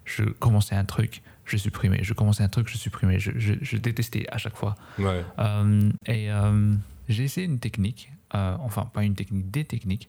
Je 0.05 0.25
commençais 0.25 0.75
un 0.75 0.85
truc, 0.85 1.23
je 1.45 1.57
supprimais. 1.57 2.01
Je 2.03 2.15
commençais 2.15 2.43
un 2.45 2.49
truc, 2.49 2.69
je 2.69 2.77
supprimais. 2.77 3.19
Je, 3.19 3.33
je- 3.37 3.55
je 3.61 3.77
détestais 3.77 4.27
à 4.31 4.39
chaque 4.39 4.57
fois. 4.57 4.75
Ouais. 4.99 5.25
Euh, 5.39 5.91
et 6.07 6.31
euh, 6.31 6.75
j'ai 7.09 7.25
essayé 7.25 7.47
une 7.47 7.59
technique, 7.59 8.13
euh, 8.35 8.57
enfin 8.61 8.87
pas 8.87 9.03
une 9.05 9.15
technique, 9.15 9.51
des 9.51 9.65
techniques, 9.65 10.09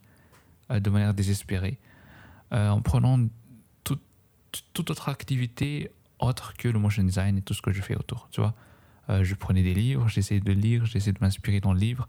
euh, 0.72 0.80
de 0.80 0.90
manière 0.90 1.14
désespérée, 1.14 1.78
en 2.52 2.82
prenant 2.82 3.20
tout- 3.84 4.00
toute 4.74 4.92
autre 4.92 5.10
activité 5.10 5.90
autre 6.20 6.54
que 6.56 6.68
le 6.68 6.78
motion 6.80 7.04
design 7.04 7.38
et 7.40 7.42
tout 7.42 7.54
ce 7.56 7.62
que 7.62 7.72
je 7.74 7.82
fais 7.82 7.96
autour. 7.96 8.28
Tu 8.32 8.40
vois, 8.42 8.54
je 9.24 9.34
prenais 9.36 9.64
des 9.64 9.74
livres, 9.74 10.08
j'essayais 10.08 10.40
de 10.40 10.52
lire, 10.54 10.86
j'essayais 10.86 11.14
de 11.14 11.18
m'inspirer 11.20 11.60
dans 11.60 11.74
le 11.74 11.80
livre, 11.80 12.08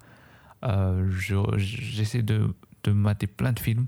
je- 0.62 1.56
j'essaie 1.58 2.22
de, 2.22 2.54
de 2.84 2.92
mater 2.92 3.26
plein 3.26 3.52
de 3.52 3.58
films 3.58 3.86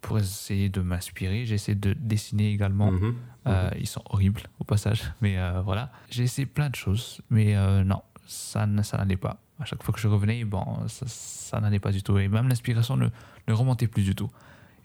pour 0.00 0.18
essayer 0.18 0.68
de 0.68 0.80
m'inspirer. 0.80 1.44
J'essaie 1.46 1.74
de 1.74 1.92
dessiner 1.94 2.50
également. 2.52 2.92
Mhm. 2.92 3.14
Euh, 3.46 3.70
ils 3.78 3.86
sont 3.86 4.02
horribles 4.10 4.42
au 4.60 4.64
passage, 4.64 5.02
mais 5.20 5.38
euh, 5.38 5.60
voilà. 5.62 5.90
J'ai 6.10 6.24
essayé 6.24 6.46
plein 6.46 6.70
de 6.70 6.74
choses, 6.76 7.20
mais 7.30 7.56
euh, 7.56 7.82
non, 7.84 8.02
ça, 8.26 8.66
n'allait 8.66 9.16
pas. 9.16 9.38
À 9.60 9.64
chaque 9.64 9.82
fois 9.82 9.92
que 9.94 10.00
je 10.00 10.06
revenais, 10.08 10.44
bon, 10.44 10.64
ça, 10.86 11.06
ça 11.08 11.60
n'allait 11.60 11.80
pas 11.80 11.90
du 11.92 12.02
tout. 12.02 12.18
Et 12.18 12.28
même 12.28 12.48
l'inspiration 12.48 12.96
ne, 12.96 13.08
ne 13.48 13.52
remontait 13.52 13.88
plus 13.88 14.04
du 14.04 14.14
tout. 14.14 14.30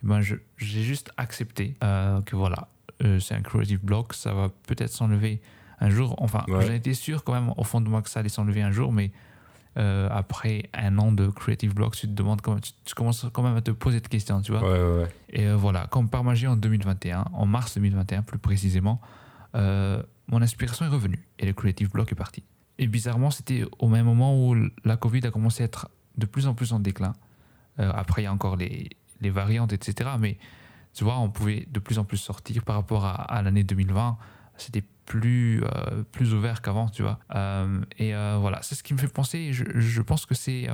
Et 0.02 0.06
ben, 0.06 0.20
j'ai 0.20 0.40
juste 0.82 1.12
accepté 1.16 1.76
euh, 1.84 2.20
que 2.22 2.34
voilà, 2.36 2.68
euh, 3.02 3.20
c'est 3.20 3.34
un 3.34 3.42
creative 3.42 3.84
block, 3.84 4.14
ça 4.14 4.32
va 4.34 4.50
peut-être 4.66 4.90
s'enlever 4.90 5.40
un 5.80 5.90
jour. 5.90 6.14
Enfin, 6.18 6.44
Ouais. 6.48 6.66
j'en 6.66 6.72
étais 6.72 6.94
sûr 6.94 7.22
quand 7.24 7.32
même 7.34 7.52
au 7.56 7.64
fond 7.64 7.80
de 7.80 7.88
moi 7.88 8.02
que 8.02 8.08
ça 8.10 8.20
allait 8.20 8.28
s'enlever 8.28 8.62
un 8.62 8.70
jour, 8.72 8.92
mais 8.92 9.12
euh, 9.76 10.08
après 10.10 10.70
un 10.72 10.98
an 10.98 11.10
de 11.10 11.28
creative 11.28 11.74
block, 11.74 11.96
tu 11.96 12.06
te 12.06 12.12
demandes 12.12 12.40
comment, 12.40 12.60
tu, 12.60 12.72
tu 12.84 12.94
commences 12.94 13.26
quand 13.32 13.42
même 13.42 13.56
à 13.56 13.60
te 13.60 13.72
poser 13.72 14.00
de 14.00 14.06
questions, 14.06 14.40
tu 14.40 14.52
vois. 14.52 14.62
Ouais, 14.62 14.78
ouais, 14.78 15.02
ouais. 15.02 15.08
Et 15.30 15.46
euh, 15.46 15.56
voilà, 15.56 15.86
comme 15.88 16.08
par 16.08 16.22
magie 16.22 16.46
en 16.46 16.56
2021, 16.56 17.24
en 17.32 17.46
mars 17.46 17.74
2021 17.74 18.22
plus 18.22 18.38
précisément, 18.38 19.00
euh, 19.56 20.02
mon 20.28 20.42
inspiration 20.42 20.84
est 20.84 20.88
revenue 20.88 21.26
et 21.38 21.46
le 21.46 21.52
creative 21.52 21.90
block 21.90 22.12
est 22.12 22.16
parti. 22.16 22.44
Et 22.78 22.86
bizarrement, 22.86 23.30
c'était 23.30 23.64
au 23.78 23.88
même 23.88 24.06
moment 24.06 24.48
où 24.48 24.56
la 24.84 24.96
Covid 24.96 25.26
a 25.26 25.30
commencé 25.30 25.62
à 25.62 25.66
être 25.66 25.88
de 26.18 26.26
plus 26.26 26.46
en 26.46 26.54
plus 26.54 26.72
en 26.72 26.80
déclin. 26.80 27.12
Après, 27.76 28.22
il 28.22 28.24
y 28.24 28.28
a 28.28 28.32
encore 28.32 28.56
les, 28.56 28.88
les 29.20 29.30
variantes, 29.30 29.72
etc. 29.72 30.10
Mais 30.18 30.38
tu 30.92 31.04
vois, 31.04 31.18
on 31.18 31.30
pouvait 31.30 31.66
de 31.70 31.80
plus 31.80 31.98
en 31.98 32.04
plus 32.04 32.16
sortir 32.16 32.62
par 32.62 32.76
rapport 32.76 33.04
à, 33.04 33.14
à 33.14 33.42
l'année 33.42 33.64
2020. 33.64 34.16
C'était 34.56 34.84
plus, 35.06 35.62
euh, 35.64 36.02
plus 36.12 36.32
ouvert 36.34 36.62
qu'avant, 36.62 36.88
tu 36.88 37.02
vois. 37.02 37.18
Euh, 37.34 37.80
et 37.98 38.14
euh, 38.14 38.36
voilà, 38.40 38.60
c'est 38.62 38.74
ce 38.74 38.82
qui 38.82 38.94
me 38.94 38.98
fait 38.98 39.08
penser. 39.08 39.52
Je, 39.52 39.64
je 39.74 40.02
pense 40.02 40.26
que 40.26 40.34
c'est 40.34 40.68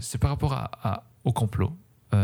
c'est 0.00 0.18
par 0.18 0.30
rapport 0.30 0.52
à, 0.54 0.70
à- 0.82 1.04
au 1.24 1.32
complot. 1.32 1.76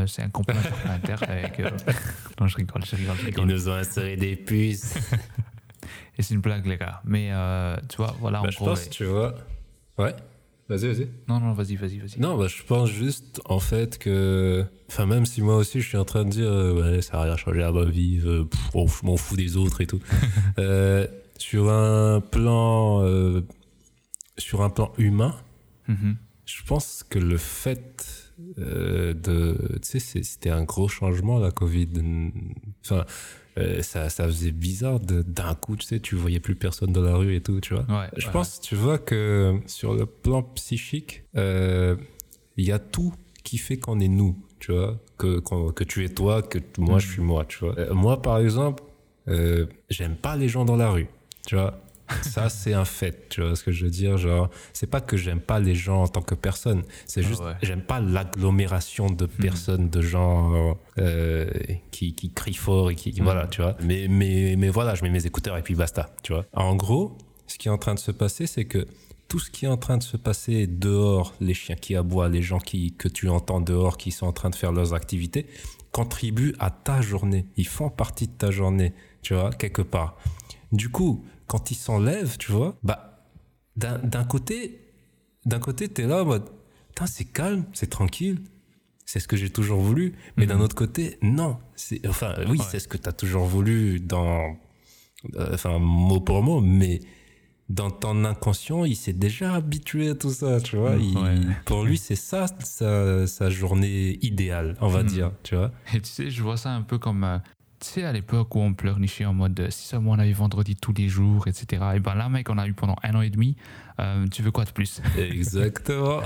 C'est 0.06 0.22
un 0.22 0.30
complot 0.30 0.54
inter 0.88 1.16
avec. 1.28 1.60
Non, 2.40 2.46
je 2.46 2.56
rigole, 2.56 2.84
je 2.86 2.96
rigole, 2.96 3.16
je 3.18 3.26
rigole. 3.26 3.46
nous 3.46 3.68
ont 3.68 3.74
inséré 3.74 4.16
des 4.16 4.36
puces. 4.36 4.94
Et 6.18 6.22
c'est 6.22 6.34
une 6.34 6.40
blague, 6.40 6.64
les 6.66 6.76
gars. 6.76 7.00
Mais 7.04 7.30
tu 7.88 7.96
vois, 7.96 8.14
voilà, 8.20 8.40
en 8.40 8.44
Bah, 8.44 8.50
je 8.50 8.56
gros. 8.56 8.66
pense, 8.66 8.88
tu 8.88 9.04
vois. 9.04 9.34
Ouais. 9.98 10.14
Vas-y, 10.70 10.86
vas-y. 10.86 11.08
Non, 11.28 11.40
non, 11.40 11.52
vas-y, 11.52 11.74
vas-y, 11.76 11.98
vas-y. 11.98 12.18
Non, 12.20 12.38
bah, 12.38 12.46
je 12.46 12.62
pense 12.62 12.88
juste, 12.90 13.42
en 13.44 13.58
fait, 13.60 13.98
que. 13.98 14.64
Enfin, 14.88 15.04
même 15.04 15.26
si 15.26 15.42
moi 15.42 15.56
aussi, 15.56 15.80
je 15.82 15.88
suis 15.88 15.98
en 15.98 16.04
train 16.04 16.24
de 16.24 16.30
dire, 16.30 16.48
euh, 16.48 16.94
ouais, 16.96 17.02
ça 17.02 17.18
n'a 17.18 17.22
rien 17.24 17.36
changé 17.36 17.62
à 17.62 17.72
ma 17.72 17.84
vie, 17.84 18.20
euh, 18.24 18.44
pff, 18.44 18.70
oh, 18.74 18.86
je 18.88 19.04
m'en 19.06 19.16
fous 19.18 19.36
des 19.36 19.56
autres 19.58 19.80
et 19.82 19.86
tout. 19.86 20.00
Euh, 20.58 21.06
sur 21.38 21.70
un 21.70 22.20
plan. 22.20 23.02
euh, 23.04 23.42
sur 24.38 24.62
un 24.62 24.70
plan 24.70 24.92
humain, 24.96 25.34
Mhm. 25.88 26.16
je 26.46 26.62
pense 26.64 27.02
que 27.08 27.18
le 27.18 27.36
fait 27.36 28.32
euh, 28.58 29.12
de. 29.12 29.78
Tu 29.82 29.98
sais, 30.00 30.22
c'était 30.22 30.50
un 30.50 30.62
gros 30.64 30.88
changement, 30.88 31.38
la 31.38 31.50
Covid. 31.50 31.88
Enfin, 32.84 33.04
euh, 33.58 33.82
ça, 33.82 34.08
ça 34.08 34.26
faisait 34.26 34.52
bizarre 34.52 35.00
d'un 35.00 35.54
coup, 35.54 35.76
tu 35.76 35.86
sais, 35.86 36.00
tu 36.00 36.14
voyais 36.14 36.40
plus 36.40 36.54
personne 36.54 36.92
dans 36.92 37.02
la 37.02 37.16
rue 37.16 37.34
et 37.34 37.40
tout, 37.40 37.60
tu 37.60 37.74
vois. 37.74 37.84
Ouais, 37.88 38.08
Je 38.16 38.26
ouais, 38.26 38.32
pense, 38.32 38.60
tu 38.60 38.74
vois, 38.74 38.98
que 38.98 39.60
sur 39.66 39.94
le 39.94 40.06
plan 40.06 40.42
psychique, 40.42 41.24
euh, 41.36 41.96
il 42.56 42.64
y 42.64 42.72
a 42.72 42.78
tout 42.78 43.12
qui 43.42 43.58
fait 43.58 43.76
qu'on 43.78 44.00
est 44.00 44.08
nous, 44.08 44.36
tu 44.58 44.72
vois. 44.72 44.98
Que, 45.18 45.40
que 45.72 45.84
tu 45.84 46.04
es 46.04 46.08
toi, 46.08 46.40
que 46.42 46.58
moi, 46.78 46.98
je 46.98 47.08
suis 47.08 47.20
moi, 47.22 47.44
tu 47.44 47.58
vois. 47.58 47.78
Euh, 47.78 47.92
moi, 47.92 48.22
par 48.22 48.38
exemple, 48.38 48.82
j'aime 49.88 50.16
pas 50.16 50.36
les 50.36 50.48
gens 50.48 50.64
dans 50.64 50.76
la 50.76 50.90
rue, 50.90 51.08
tu 51.46 51.56
vois. 51.56 51.78
Ça, 52.22 52.48
c'est 52.48 52.72
un 52.74 52.84
fait, 52.84 53.28
tu 53.28 53.40
vois 53.42 53.56
ce 53.56 53.62
que 53.64 53.72
je 53.72 53.84
veux 53.84 53.90
dire. 53.90 54.16
Genre, 54.18 54.48
c'est 54.72 54.86
pas 54.88 55.00
que 55.00 55.16
j'aime 55.16 55.40
pas 55.40 55.60
les 55.60 55.74
gens 55.74 56.02
en 56.02 56.08
tant 56.08 56.22
que 56.22 56.34
personne, 56.34 56.82
c'est 57.06 57.20
Ah 57.24 57.28
juste, 57.28 57.40
ouais. 57.42 57.54
j'aime 57.62 57.82
pas 57.82 58.00
l'agglomération 58.00 59.06
de 59.10 59.26
personnes, 59.26 59.88
de 59.90 60.00
gens 60.02 60.76
euh, 60.98 61.48
qui, 61.90 62.14
qui 62.14 62.30
crient 62.30 62.54
fort 62.54 62.90
et 62.90 62.94
qui, 62.94 63.12
qui- 63.12 63.20
voilà, 63.20 63.46
tu 63.46 63.62
vois. 63.62 63.76
Mais, 63.82 64.06
mais, 64.08 64.54
mais 64.58 64.68
voilà, 64.68 64.94
je 64.94 65.02
mets 65.02 65.10
mes 65.10 65.26
écouteurs 65.26 65.56
et 65.56 65.62
puis 65.62 65.74
basta, 65.74 66.10
tu 66.22 66.32
vois. 66.32 66.44
En 66.52 66.74
gros, 66.76 67.16
ce 67.46 67.58
qui 67.58 67.68
est 67.68 67.70
en 67.70 67.78
train 67.78 67.94
de 67.94 67.98
se 68.00 68.10
passer, 68.10 68.46
c'est 68.46 68.64
que 68.64 68.86
tout 69.28 69.38
ce 69.38 69.50
qui 69.50 69.64
est 69.64 69.68
en 69.68 69.76
train 69.76 69.96
de 69.96 70.02
se 70.02 70.16
passer 70.16 70.66
dehors, 70.66 71.34
les 71.40 71.54
chiens 71.54 71.76
qui 71.76 71.94
aboient, 71.94 72.28
les 72.28 72.42
gens 72.42 72.58
qui, 72.58 72.92
que 72.94 73.06
tu 73.08 73.28
entends 73.28 73.60
dehors 73.60 73.96
qui 73.96 74.10
sont 74.10 74.26
en 74.26 74.32
train 74.32 74.50
de 74.50 74.56
faire 74.56 74.72
leurs 74.72 74.92
activités, 74.94 75.46
contribuent 75.92 76.54
à 76.58 76.70
ta 76.70 77.00
journée. 77.00 77.46
Ils 77.56 77.66
font 77.66 77.90
partie 77.90 78.26
de 78.26 78.32
ta 78.32 78.50
journée, 78.50 78.92
tu 79.22 79.34
vois, 79.34 79.50
quelque 79.50 79.82
part. 79.82 80.16
Du 80.72 80.88
coup, 80.88 81.24
quand 81.50 81.72
ils 81.72 81.74
s'enlèvent, 81.86 82.36
tu 82.38 82.52
vois, 82.52 82.76
bah, 82.84 83.24
d'un 83.76 84.24
côté, 84.24 84.78
d'un 85.46 85.58
côté, 85.58 85.88
t'es 85.88 86.06
là 86.06 86.22
en 86.22 86.26
mode, 86.26 86.44
c'est 87.06 87.24
calme, 87.24 87.64
c'est 87.72 87.90
tranquille. 87.90 88.38
C'est 89.06 89.18
ce 89.18 89.26
que 89.26 89.36
j'ai 89.36 89.50
toujours 89.50 89.80
voulu. 89.80 90.14
Mais 90.36 90.46
d'un 90.46 90.60
autre 90.60 90.76
côté, 90.76 91.18
non. 91.22 91.58
C'est, 91.74 92.06
enfin, 92.06 92.34
oui, 92.48 92.58
Ouais. 92.58 92.64
c'est 92.70 92.78
ce 92.78 92.86
que 92.86 92.96
t'as 92.98 93.10
toujours 93.12 93.44
voulu 93.46 93.98
dans, 93.98 94.54
euh, 95.34 95.54
enfin, 95.54 95.78
mot 95.80 96.20
pour 96.20 96.42
mot, 96.44 96.60
mais 96.60 97.00
dans 97.68 97.90
ton 97.90 98.24
inconscient, 98.24 98.84
il 98.84 98.94
s'est 98.94 99.12
déjà 99.12 99.54
habitué 99.54 100.10
à 100.10 100.14
tout 100.14 100.30
ça, 100.30 100.60
tu 100.60 100.76
vois. 100.76 100.94
Il- 100.96 101.16
Ouais. 101.18 101.40
Pour 101.64 101.82
lui, 101.84 101.98
c'est 101.98 102.14
ça 102.14 102.46
sa, 102.60 103.26
sa 103.26 103.50
journée 103.50 104.18
idéale, 104.22 104.76
on 104.80 104.88
va 104.88 105.02
Mhm. 105.02 105.08
dire, 105.08 105.32
tu 105.42 105.56
vois. 105.56 105.72
Et 105.94 106.00
tu 106.00 106.08
sais, 106.10 106.30
je 106.30 106.42
vois 106.42 106.56
ça 106.56 106.70
un 106.70 106.82
peu 106.82 106.98
comme. 106.98 107.40
Tu 107.80 107.88
sais, 107.88 108.04
à 108.04 108.12
l'époque 108.12 108.54
où 108.54 108.60
on 108.60 108.74
pleurnichait 108.74 109.24
en 109.24 109.32
mode 109.34 109.66
si 109.70 109.86
seulement 109.88 110.12
on 110.12 110.18
avait 110.18 110.32
vendredi 110.32 110.76
tous 110.76 110.92
les 110.92 111.08
jours, 111.08 111.48
etc. 111.48 111.82
Et 111.96 112.00
ben 112.00 112.14
là, 112.14 112.28
mec, 112.28 112.48
on 112.50 112.58
a 112.58 112.66
eu 112.66 112.74
pendant 112.74 112.96
un 113.02 113.14
an 113.14 113.22
et 113.22 113.30
demi. 113.30 113.56
euh, 113.98 114.26
tu 114.30 114.42
veux 114.42 114.50
quoi 114.50 114.64
de 114.64 114.70
plus? 114.70 115.00
Exactement. 115.18 116.20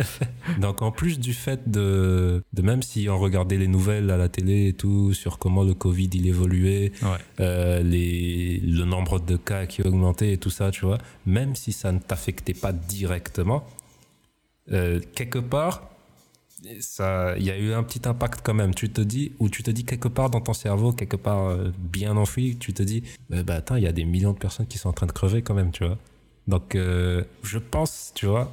Donc 0.60 0.82
en 0.82 0.90
plus 0.92 1.18
du 1.18 1.34
fait 1.34 1.70
de, 1.70 2.42
de 2.52 2.62
même 2.62 2.82
si 2.82 3.08
on 3.08 3.18
regardait 3.18 3.56
les 3.58 3.68
nouvelles 3.68 4.10
à 4.10 4.16
la 4.16 4.28
télé 4.28 4.68
et 4.68 4.72
tout 4.72 5.12
sur 5.12 5.38
comment 5.38 5.64
le 5.64 5.74
Covid 5.74 6.08
il 6.14 6.26
évoluait, 6.26 6.92
Ouais. 7.02 7.08
euh, 7.40 7.82
les, 7.82 8.58
le 8.60 8.84
nombre 8.84 9.18
de 9.18 9.36
cas 9.36 9.66
qui 9.66 9.82
augmentait 9.82 10.32
et 10.32 10.38
tout 10.38 10.50
ça, 10.50 10.70
tu 10.70 10.84
vois, 10.86 10.98
même 11.26 11.54
si 11.56 11.72
ça 11.72 11.90
ne 11.92 11.98
t'affectait 11.98 12.54
pas 12.54 12.72
directement, 12.72 13.66
euh, 14.70 15.00
quelque 15.14 15.38
part, 15.40 15.88
ça, 16.80 17.34
il 17.38 17.44
y 17.44 17.50
a 17.50 17.58
eu 17.58 17.72
un 17.72 17.82
petit 17.82 18.06
impact 18.08 18.40
quand 18.42 18.54
même. 18.54 18.74
Tu 18.74 18.90
te 18.90 19.00
dis, 19.00 19.32
ou 19.38 19.48
tu 19.48 19.62
te 19.62 19.70
dis 19.70 19.84
quelque 19.84 20.08
part 20.08 20.30
dans 20.30 20.40
ton 20.40 20.52
cerveau, 20.54 20.92
quelque 20.92 21.16
part 21.16 21.48
euh, 21.48 21.70
bien 21.78 22.16
enfoui, 22.16 22.56
tu 22.58 22.72
te 22.72 22.82
dis, 22.82 23.02
euh, 23.32 23.42
bah 23.42 23.56
attends, 23.56 23.76
il 23.76 23.82
y 23.84 23.86
a 23.88 23.92
des 23.92 24.04
millions 24.04 24.32
de 24.32 24.38
personnes 24.38 24.66
qui 24.66 24.78
sont 24.78 24.88
en 24.88 24.92
train 24.92 25.06
de 25.06 25.12
crever 25.12 25.42
quand 25.42 25.54
même, 25.54 25.70
tu 25.72 25.84
vois. 25.84 25.98
Donc, 26.48 26.74
euh, 26.74 27.24
je 27.42 27.58
pense, 27.58 28.12
tu 28.14 28.26
vois, 28.26 28.52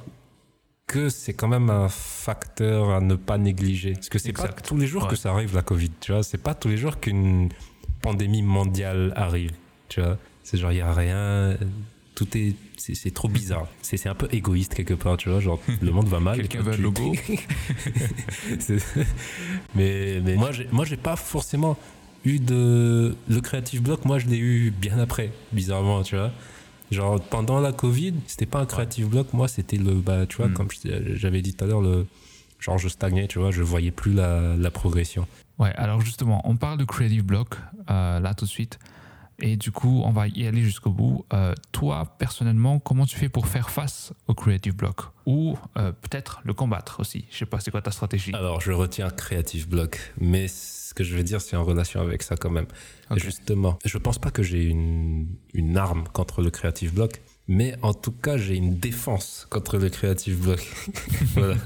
que 0.86 1.08
c'est 1.08 1.34
quand 1.34 1.48
même 1.48 1.70
un 1.70 1.88
facteur 1.88 2.90
à 2.90 3.00
ne 3.00 3.14
pas 3.14 3.38
négliger. 3.38 3.92
Parce 3.94 4.08
que 4.08 4.18
c'est 4.18 4.32
pas 4.32 4.48
tous 4.48 4.76
les 4.76 4.86
jours 4.86 5.04
Ouais. 5.04 5.10
que 5.10 5.16
ça 5.16 5.30
arrive, 5.30 5.54
la 5.54 5.62
Covid, 5.62 5.90
tu 6.00 6.12
vois. 6.12 6.22
C'est 6.22 6.38
pas 6.38 6.54
tous 6.54 6.68
les 6.68 6.76
jours 6.76 6.98
qu'une 7.00 7.48
pandémie 8.02 8.42
mondiale 8.42 9.12
arrive, 9.14 9.52
tu 9.88 10.00
vois. 10.00 10.18
C'est 10.42 10.58
genre, 10.58 10.72
il 10.72 10.78
y 10.78 10.80
a 10.80 10.92
rien, 10.92 11.56
tout 12.24 12.36
est, 12.36 12.54
c'est 12.76 13.14
trop 13.14 13.28
bizarre. 13.28 13.66
C'est 13.80 14.06
un 14.06 14.14
peu 14.14 14.28
égoïste 14.30 14.74
quelque 14.74 14.92
part, 14.94 15.16
tu 15.16 15.30
vois. 15.30 15.40
Genre, 15.40 15.58
le 15.80 15.90
monde 15.90 16.06
va 16.08 16.20
mal. 16.20 16.36
Quelqu'un 16.36 16.60
veut 16.60 16.74
tu- 16.76 16.82
logo 16.82 17.14
mais 19.74 20.20
mais 20.24 20.36
moi, 20.36 20.50
moi, 20.72 20.84
j'ai 20.84 20.96
pas 20.96 21.16
forcément 21.16 21.76
eu 22.24 22.38
de. 22.38 23.16
Le 23.28 23.40
Creative 23.40 23.82
Block, 23.82 24.04
moi, 24.04 24.18
je 24.18 24.26
l'ai 24.26 24.38
eu 24.38 24.70
bien 24.70 24.98
après, 24.98 25.32
bizarrement, 25.52 26.02
tu 26.02 26.16
vois. 26.16 26.30
Genre, 26.90 27.20
pendant 27.20 27.60
la 27.60 27.72
Covid, 27.72 28.14
c'était 28.26 28.46
pas 28.46 28.58
un 28.60 28.66
Creative 28.66 29.08
Block, 29.08 29.32
moi, 29.32 29.48
c'était 29.48 29.76
le. 29.76 29.94
Bah, 29.94 30.26
tu 30.26 30.36
vois, 30.38 30.48
Hmm. 30.48 30.54
comme 30.54 30.68
j'avais 31.14 31.40
dit 31.42 31.54
tout 31.54 31.64
à 31.64 31.68
l'heure, 31.68 31.80
le. 31.80 32.06
Genre, 32.58 32.76
je 32.76 32.88
stagnais, 32.88 33.26
tu 33.28 33.38
vois, 33.38 33.50
je 33.50 33.62
voyais 33.62 33.90
plus 33.90 34.12
la, 34.12 34.54
la 34.56 34.70
progression. 34.70 35.26
Ouais, 35.58 35.72
alors 35.76 36.00
justement, 36.02 36.42
on 36.44 36.56
parle 36.56 36.76
de 36.78 36.84
Creative 36.84 37.24
Block 37.24 37.54
euh, 37.90 38.20
là 38.20 38.34
tout 38.34 38.44
de 38.44 38.50
suite. 38.50 38.78
Et 39.40 39.56
du 39.56 39.72
coup, 39.72 40.02
on 40.04 40.10
va 40.10 40.28
y 40.28 40.46
aller 40.46 40.62
jusqu'au 40.62 40.90
bout. 40.90 41.24
Euh, 41.32 41.54
toi, 41.72 42.16
personnellement, 42.18 42.78
comment 42.78 43.06
tu 43.06 43.16
fais 43.16 43.28
pour 43.28 43.46
faire 43.46 43.70
face 43.70 44.12
au 44.28 44.34
Creative 44.34 44.74
Block 44.74 45.02
Ou 45.26 45.56
euh, 45.76 45.92
peut-être 45.92 46.40
le 46.44 46.54
combattre 46.54 47.00
aussi? 47.00 47.24
Je 47.30 47.38
sais 47.38 47.46
pas, 47.46 47.60
c'est 47.60 47.70
quoi 47.70 47.82
ta 47.82 47.90
stratégie? 47.90 48.32
Alors, 48.34 48.60
je 48.60 48.72
retiens 48.72 49.10
Creative 49.10 49.68
Block, 49.68 49.98
mais 50.18 50.48
ce 50.48 50.94
que 50.94 51.04
je 51.04 51.16
veux 51.16 51.22
dire, 51.22 51.40
c'est 51.40 51.56
en 51.56 51.64
relation 51.64 52.00
avec 52.00 52.22
ça 52.22 52.36
quand 52.36 52.50
même. 52.50 52.66
Justement, 53.16 53.78
je 53.84 53.98
pense 53.98 54.18
pas 54.18 54.30
que 54.30 54.42
j'ai 54.42 54.64
une, 54.64 55.26
une 55.54 55.76
arme 55.76 56.04
contre 56.12 56.42
le 56.42 56.50
Creative 56.50 56.94
Block, 56.94 57.20
mais 57.48 57.74
en 57.82 57.94
tout 57.94 58.12
cas, 58.12 58.36
j'ai 58.36 58.54
une 58.54 58.78
défense 58.78 59.46
contre 59.50 59.76
le 59.76 59.88
Creative 59.88 60.38
Block. 60.38 60.64
voilà. 61.34 61.56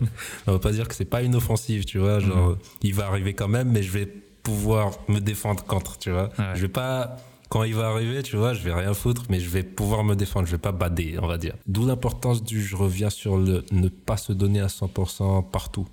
On 0.47 0.53
va 0.53 0.59
pas 0.59 0.73
dire 0.73 0.89
que 0.89 0.95
c'est 0.95 1.05
pas 1.05 1.23
une 1.23 1.35
offensive, 1.35 1.85
tu 1.85 1.99
vois. 1.99 2.21
Genre, 2.21 2.57
il 2.83 2.95
va 2.95 3.07
arriver 3.07 3.35
quand 3.35 3.49
même, 3.49 3.71
mais 3.71 3.83
je 3.83 3.91
vais 3.91 4.07
pouvoir 4.43 4.93
me 5.09 5.19
défendre 5.19 5.65
contre, 5.65 5.99
tu 5.99 6.11
vois. 6.11 6.31
Ouais. 6.39 6.53
Je 6.55 6.63
vais 6.63 6.69
pas. 6.69 7.19
Quand 7.55 7.63
il 7.63 7.77
va 7.77 7.87
arriver, 7.87 8.25
tu 8.25 8.37
vois, 8.37 8.53
je 8.53 8.65
vais 8.65 8.75
rien 8.75 8.95
foutre, 8.95 9.27
mais 9.29 9.39
je 9.39 9.49
vais 9.49 9.63
pouvoir 9.63 10.03
me 10.03 10.17
défendre. 10.17 10.45
Je 10.45 10.51
vais 10.51 10.59
pas 10.59 10.73
bader, 10.73 11.21
on 11.23 11.29
va 11.29 11.39
dire. 11.39 11.55
D'où 11.69 11.87
l'importance 11.87 12.43
du. 12.43 12.61
Je 12.61 12.75
reviens 12.75 13.11
sur 13.11 13.37
le 13.37 13.65
ne 13.71 13.87
pas 13.87 14.17
se 14.17 14.33
donner 14.33 14.59
à 14.59 14.67
100% 14.67 15.49
partout, 15.51 15.87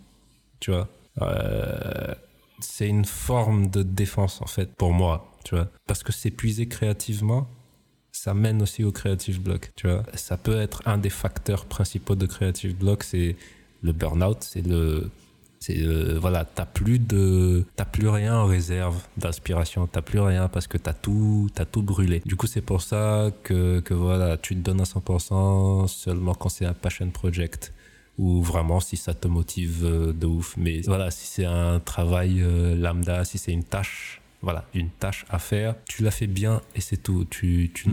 tu 0.60 0.72
vois. 0.72 0.88
Euh, 1.22 2.16
c'est 2.62 2.88
une 2.88 3.06
forme 3.06 3.70
de 3.70 3.84
défense 3.84 4.42
en 4.42 4.48
fait 4.48 4.76
pour 4.76 4.92
moi, 4.92 5.32
tu 5.44 5.54
vois. 5.54 5.68
Parce 5.86 6.02
que 6.02 6.12
s'épuiser 6.12 6.68
créativement, 6.68 7.48
ça 8.12 8.34
mène 8.34 8.64
aussi 8.64 8.84
au 8.84 8.92
creative 8.92 9.40
block, 9.40 9.72
tu 9.76 9.88
vois. 9.88 10.02
Ça 10.16 10.38
peut 10.38 10.60
être 10.60 10.82
un 10.88 10.98
des 10.98 11.12
facteurs 11.12 11.66
principaux 11.66 12.16
de 12.16 12.26
creative 12.26 12.76
block, 12.76 13.04
c'est 13.04 13.36
le 13.84 13.92
burn-out, 13.92 14.38
c'est 14.40 14.66
le 14.66 15.12
c'est 15.64 15.78
euh, 15.80 16.18
voilà, 16.20 16.44
t'as 16.44 16.66
plus 16.66 16.98
de 17.00 17.64
t'as 17.76 17.86
plus 17.86 18.10
rien 18.10 18.36
en 18.40 18.46
réserve 18.48 18.98
d'inspiration, 19.16 19.86
t'as 19.88 20.02
plus 20.02 20.20
rien 20.20 20.50
parce 20.50 20.66
que 20.68 20.78
t'as 20.80 20.94
tout 20.94 21.50
t'as 21.54 21.66
tout 21.66 21.84
brûlé. 21.84 22.22
Du 22.26 22.36
coup, 22.36 22.48
c'est 22.48 22.62
pour 22.62 22.82
ça 22.82 23.30
que 23.44 23.80
que 23.80 23.94
voilà, 23.94 24.38
tu 24.38 24.56
te 24.56 24.60
donnes 24.60 24.82
à 24.82 24.86
100% 24.86 25.88
seulement 25.88 26.34
quand 26.34 26.50
c'est 26.50 26.66
un 26.66 26.74
passion 26.74 27.10
project 27.12 27.74
ou 28.18 28.42
vraiment 28.42 28.80
si 28.80 28.98
ça 28.98 29.14
te 29.14 29.28
motive 29.28 29.86
euh, 29.86 30.14
de 30.14 30.26
ouf. 30.26 30.56
Mais 30.58 30.82
voilà, 30.82 31.12
si 31.12 31.28
c'est 31.28 31.46
un 31.46 31.80
travail 31.80 32.42
euh, 32.42 32.76
lambda, 32.76 33.24
si 33.24 33.38
c'est 33.38 33.52
une 33.54 33.64
tâche, 33.64 34.20
voilà, 34.42 34.66
une 34.74 34.90
tâche 34.90 35.26
à 35.30 35.38
faire, 35.40 35.76
tu 35.88 36.02
la 36.04 36.12
fais 36.12 36.28
bien 36.28 36.62
et 36.76 36.82
c'est 36.82 36.98
tout. 36.98 37.26
Tu, 37.30 37.70
tu 37.74 37.88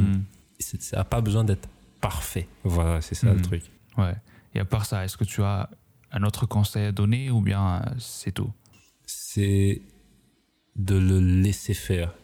c'est- 0.58 0.80
ça 0.82 0.96
n'a 0.98 1.04
pas 1.04 1.20
besoin 1.20 1.44
d'être 1.44 1.68
parfait. 2.00 2.48
Voilà, 2.64 3.00
c'est 3.02 3.14
ça 3.14 3.28
le 3.32 3.38
Hmm. 3.38 3.42
truc. 3.42 3.62
Ouais. 3.98 4.14
Et 4.54 4.60
à 4.60 4.64
part 4.64 4.86
ça, 4.86 5.04
est-ce 5.04 5.16
que 5.18 5.24
tu 5.24 5.42
as 5.42 5.68
un 6.11 6.22
autre 6.22 6.46
conseil 6.46 6.86
à 6.86 6.92
donner 6.92 7.30
ou 7.30 7.40
bien 7.40 7.82
euh, 7.82 7.94
c'est 7.98 8.32
tout? 8.32 8.50
C'est 9.06 9.82
de 10.76 10.94
le 10.94 11.20
laisser 11.20 11.74
faire, 11.74 12.14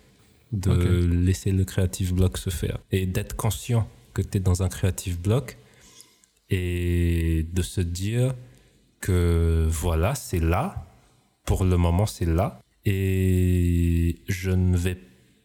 de 0.53 0.73
laisser 1.07 1.51
le 1.51 1.65
creative 1.65 2.15
block 2.15 2.39
se 2.39 2.51
faire 2.51 2.79
et 2.93 3.07
d'être 3.07 3.37
conscient 3.37 3.89
que 4.13 4.23
tu 4.23 4.39
es 4.39 4.41
dans 4.41 4.63
un 4.63 4.69
creative 4.69 5.21
block 5.21 5.59
et 6.51 7.47
de 7.53 7.63
se 7.63 7.81
dire 7.81 8.35
que 9.01 9.67
voilà, 9.69 10.15
c'est 10.15 10.41
là, 10.41 10.87
pour 11.45 11.65
le 11.65 11.77
moment 11.77 12.07
c'est 12.07 12.27
là 12.27 12.61
et 12.85 14.23
je 14.29 14.51
ne 14.51 14.77
vais 14.77 14.99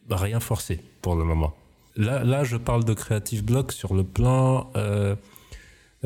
rien 0.09 0.39
forcer 0.39 0.79
pour 1.01 1.15
le 1.15 1.23
moment. 1.23 1.55
Là, 1.95 2.23
là 2.23 2.43
je 2.43 2.57
parle 2.57 2.83
de 2.83 2.93
creative 2.93 3.43
block 3.43 3.71
sur 3.71 3.93
le 3.93 4.03
plan 4.03 4.71
euh, 4.75 5.15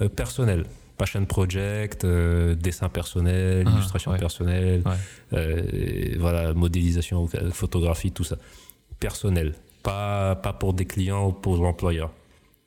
euh, 0.01 0.09
personnel. 0.09 0.65
Passion 0.97 1.25
project, 1.25 2.05
euh, 2.05 2.55
dessin 2.55 2.87
personnel, 2.89 3.63
Ah, 3.67 3.71
illustration 3.71 4.11
ouais. 4.11 4.19
personnelle, 4.19 4.83
Ouais. 4.85 4.93
euh, 5.33 6.15
voilà, 6.19 6.53
modélisation, 6.53 7.27
photographie, 7.51 8.11
tout 8.11 8.23
ça. 8.23 8.37
Personnel. 8.99 9.53
Pas, 9.81 10.35
pas 10.35 10.53
pour 10.53 10.73
des 10.73 10.85
clients 10.85 11.27
ou 11.27 11.31
pour 11.33 11.57
l'employeur. 11.57 12.11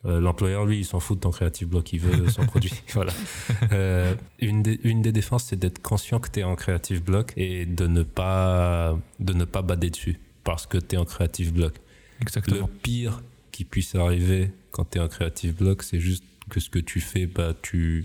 Euh, 0.04 0.20
l'employeur, 0.20 0.66
lui, 0.66 0.78
il 0.80 0.84
s'en 0.84 1.00
fout 1.00 1.16
de 1.18 1.22
ton 1.22 1.30
creative 1.30 1.68
block, 1.68 1.92
il 1.92 2.00
veut 2.00 2.28
son 2.28 2.44
produit. 2.46 2.72
Voilà. 2.94 3.12
Euh, 3.72 4.14
une, 4.40 4.62
des, 4.62 4.78
une 4.84 5.02
des 5.02 5.12
défenses, 5.12 5.44
c'est 5.44 5.56
d'être 5.58 5.80
conscient 5.80 6.20
que 6.20 6.28
tu 6.30 6.40
es 6.40 6.44
en 6.44 6.54
creative 6.56 7.02
block 7.02 7.32
et 7.36 7.64
de 7.66 7.86
ne 7.86 8.02
pas, 8.02 8.96
de 9.18 9.32
ne 9.32 9.44
pas 9.44 9.62
bader 9.62 9.90
dessus 9.90 10.18
parce 10.44 10.66
que 10.66 10.78
tu 10.78 10.94
es 10.96 10.98
en 10.98 11.04
creative 11.04 11.52
block. 11.52 11.74
Le 12.18 12.22
Exactement. 12.22 12.70
pire 12.82 13.22
qui 13.50 13.64
puisse 13.64 13.94
arriver 13.94 14.50
quand 14.70 14.90
tu 14.90 14.98
es 14.98 15.00
en 15.00 15.08
creative 15.08 15.54
block, 15.54 15.82
c'est 15.82 16.00
juste 16.00 16.24
que 16.50 16.60
ce 16.60 16.70
que 16.70 16.78
tu 16.78 17.00
fais, 17.00 17.26
bah, 17.26 17.52
tu 17.60 18.04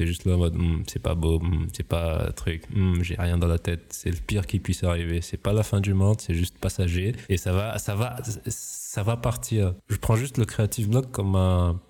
es 0.00 0.06
juste 0.06 0.24
là 0.24 0.34
en 0.34 0.38
mode 0.38 0.54
Hmm, 0.56 0.82
c'est 0.86 1.02
pas 1.02 1.14
beau, 1.14 1.38
hmm, 1.38 1.66
c'est 1.72 1.86
pas 1.86 2.32
truc, 2.32 2.62
hmm, 2.74 3.02
j'ai 3.02 3.14
rien 3.16 3.36
dans 3.38 3.46
la 3.46 3.58
tête. 3.58 3.84
C'est 3.90 4.10
le 4.10 4.16
pire 4.16 4.46
qui 4.46 4.58
puisse 4.58 4.84
arriver. 4.84 5.20
C'est 5.20 5.36
pas 5.36 5.52
la 5.52 5.62
fin 5.62 5.80
du 5.80 5.94
monde, 5.94 6.20
c'est 6.20 6.34
juste 6.34 6.56
passager 6.58 7.14
et 7.28 7.36
ça 7.36 7.52
va, 7.52 7.78
ça 7.78 7.94
va, 7.94 8.16
ça 8.46 9.02
va 9.02 9.16
partir. 9.16 9.74
Je 9.88 9.96
prends 9.96 10.16
juste 10.16 10.38
le 10.38 10.44
creative 10.44 10.88
block 10.88 11.10
comme 11.10 11.36
un 11.36 11.80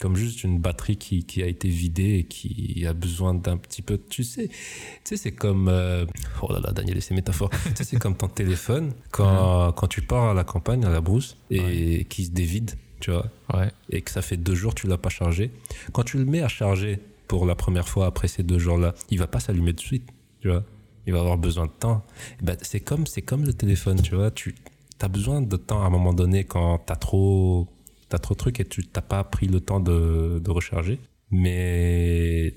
comme 0.00 0.16
juste 0.16 0.44
une 0.44 0.58
batterie 0.58 0.96
qui, 0.96 1.24
qui 1.24 1.42
a 1.42 1.46
été 1.46 1.68
vidée 1.68 2.20
et 2.20 2.24
qui 2.24 2.86
a 2.88 2.94
besoin 2.94 3.34
d'un 3.34 3.58
petit 3.58 3.82
peu 3.82 3.98
tu 3.98 4.24
sais 4.24 4.48
tu 4.48 4.56
sais 5.04 5.16
c'est 5.18 5.32
comme 5.32 5.68
euh, 5.68 6.06
oh 6.40 6.50
là 6.50 6.58
là 6.60 6.72
Daniel 6.72 6.96
et 6.96 7.02
ses 7.02 7.12
métaphores 7.12 7.50
tu 7.50 7.58
sais 7.76 7.84
c'est 7.84 7.98
comme 7.98 8.16
ton 8.16 8.28
téléphone 8.28 8.94
quand, 9.10 9.72
quand 9.72 9.88
tu 9.88 10.00
pars 10.00 10.30
à 10.30 10.32
la 10.32 10.42
campagne 10.42 10.86
à 10.86 10.88
la 10.90 11.02
brousse 11.02 11.36
et 11.50 12.06
qui 12.06 12.24
se 12.24 12.30
dévide 12.30 12.76
tu 13.00 13.10
vois 13.10 13.26
Ouais. 13.52 13.68
et 13.90 14.00
que 14.00 14.10
ça 14.10 14.22
fait 14.22 14.38
deux 14.38 14.54
jours 14.54 14.74
tu 14.74 14.86
l'as 14.86 14.96
pas 14.96 15.10
chargé 15.10 15.50
quand 15.92 16.04
tu 16.04 16.16
le 16.16 16.24
mets 16.24 16.40
à 16.40 16.48
charger 16.48 16.98
pour 17.30 17.46
la 17.46 17.54
première 17.54 17.88
fois 17.88 18.06
après 18.06 18.26
ces 18.26 18.42
deux 18.42 18.58
jours 18.58 18.76
là 18.76 18.92
il 19.08 19.18
va 19.20 19.28
pas 19.28 19.38
s'allumer 19.38 19.72
de 19.72 19.78
suite 19.78 20.08
tu 20.40 20.48
vois. 20.48 20.64
Il 21.06 21.12
va 21.12 21.20
avoir 21.20 21.38
besoin 21.38 21.66
de 21.66 21.70
temps. 21.70 22.04
Eh 22.40 22.44
ben, 22.44 22.56
c'est 22.60 22.80
comme 22.80 23.06
c'est 23.06 23.22
comme 23.22 23.44
le 23.44 23.52
téléphone 23.52 24.02
tu 24.02 24.16
vois. 24.16 24.32
Tu 24.32 24.56
as 25.00 25.08
besoin 25.08 25.40
de 25.40 25.56
temps 25.56 25.80
à 25.82 25.86
un 25.86 25.90
moment 25.90 26.12
donné 26.12 26.42
quand 26.42 26.78
t'as 26.78 26.96
trop 26.96 27.68
t'as 28.08 28.18
trop 28.18 28.34
de 28.34 28.38
trucs 28.38 28.58
et 28.58 28.64
tu 28.64 28.84
t'as 28.84 29.00
pas 29.00 29.22
pris 29.22 29.46
le 29.46 29.60
temps 29.60 29.78
de, 29.78 30.40
de 30.44 30.50
recharger. 30.50 30.98
Mais 31.30 32.54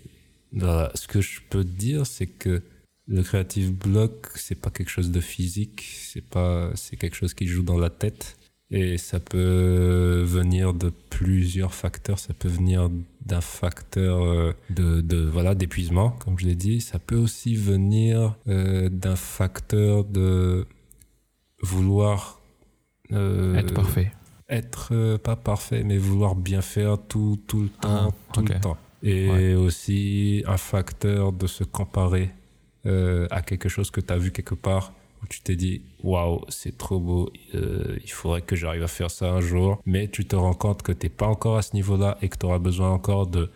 voilà, 0.51 0.91
ce 0.95 1.07
que 1.07 1.21
je 1.21 1.39
peux 1.51 1.63
te 1.63 1.69
dire 1.69 2.07
c'est 2.07 2.25
que 2.25 2.63
le 3.05 3.21
creative 3.21 3.71
block 3.73 4.31
c'est 4.35 4.59
pas 4.59 4.71
quelque 4.71 4.89
chose 4.89 5.11
de 5.11 5.19
physique. 5.19 5.83
C'est 6.11 6.27
pas 6.27 6.71
c'est 6.73 6.97
quelque 6.97 7.15
chose 7.15 7.35
qui 7.35 7.45
joue 7.45 7.61
dans 7.63 7.77
la 7.77 7.91
tête 7.91 8.37
et 8.75 8.97
ça 8.97 9.19
peut 9.19 10.23
venir 10.25 10.73
de 10.73 10.91
plusieurs 11.09 11.73
facteurs. 11.73 12.17
Ça 12.19 12.33
peut 12.33 12.47
venir 12.49 12.89
d'un 13.25 13.39
facteur 13.41 14.23
euh, 14.23 14.51
de, 14.69 14.99
de 15.01 15.17
voilà 15.23 15.53
d'épuisement, 15.55 16.09
comme 16.09 16.39
je 16.39 16.45
l'ai 16.47 16.55
dit. 16.55 16.81
Ça 16.81 16.97
peut 16.99 17.15
aussi 17.15 17.55
venir 17.55 18.35
euh, 18.47 18.89
d'un 18.89 19.15
facteur 19.15 20.03
de 20.03 20.65
vouloir 21.61 22.41
euh, 23.11 23.55
Être 23.55 23.73
parfait. 23.73 24.11
être 24.49 24.89
euh, 24.91 25.17
pas 25.17 25.35
parfait, 25.35 25.83
mais 25.83 25.97
vouloir 25.97 26.35
bien 26.35 26.61
faire 26.61 26.97
tout, 27.07 27.39
tout 27.47 27.61
le 27.61 27.69
temps, 27.69 28.09
Ah, 28.11 28.33
tout 28.33 28.41
le 28.41 28.59
temps. 28.59 28.77
Et 29.03 29.29
Ouais. 29.29 29.53
aussi 29.55 30.43
un 30.47 30.57
facteur 30.57 31.31
de 31.33 31.45
se 31.47 31.63
comparer 31.63 32.31
à 32.85 33.41
quelque 33.41 33.69
chose 33.69 33.91
que 33.91 34.01
tu 34.01 34.11
as 34.11 34.17
vu 34.17 34.31
quelque 34.31 34.55
part 34.55 34.91
tu 35.33 35.41
t'es 35.41 35.55
dit 35.55 35.81
waouh, 36.03 36.41
c'est 36.49 36.77
trop 36.77 36.99
beau, 36.99 37.31
euh, 37.55 37.97
il 38.03 38.11
faudrait 38.11 38.43
que 38.43 38.55
j'arrive 38.55 38.83
à 38.83 38.87
faire 38.87 39.09
ça 39.09 39.31
un 39.31 39.41
jour. 39.41 39.81
Mais 39.85 40.07
tu 40.07 40.25
te 40.25 40.35
rends 40.35 40.53
compte 40.53 40.83
que 40.83 40.91
tu 40.91 41.09
pas 41.09 41.25
encore 41.25 41.57
à 41.57 41.63
ce 41.63 41.75
niveau-là 41.75 42.19
et 42.21 42.29
que 42.29 42.37
tu 42.37 42.45
auras 42.45 42.59
besoin 42.59 42.91
encore 42.91 43.25
de 43.25 43.49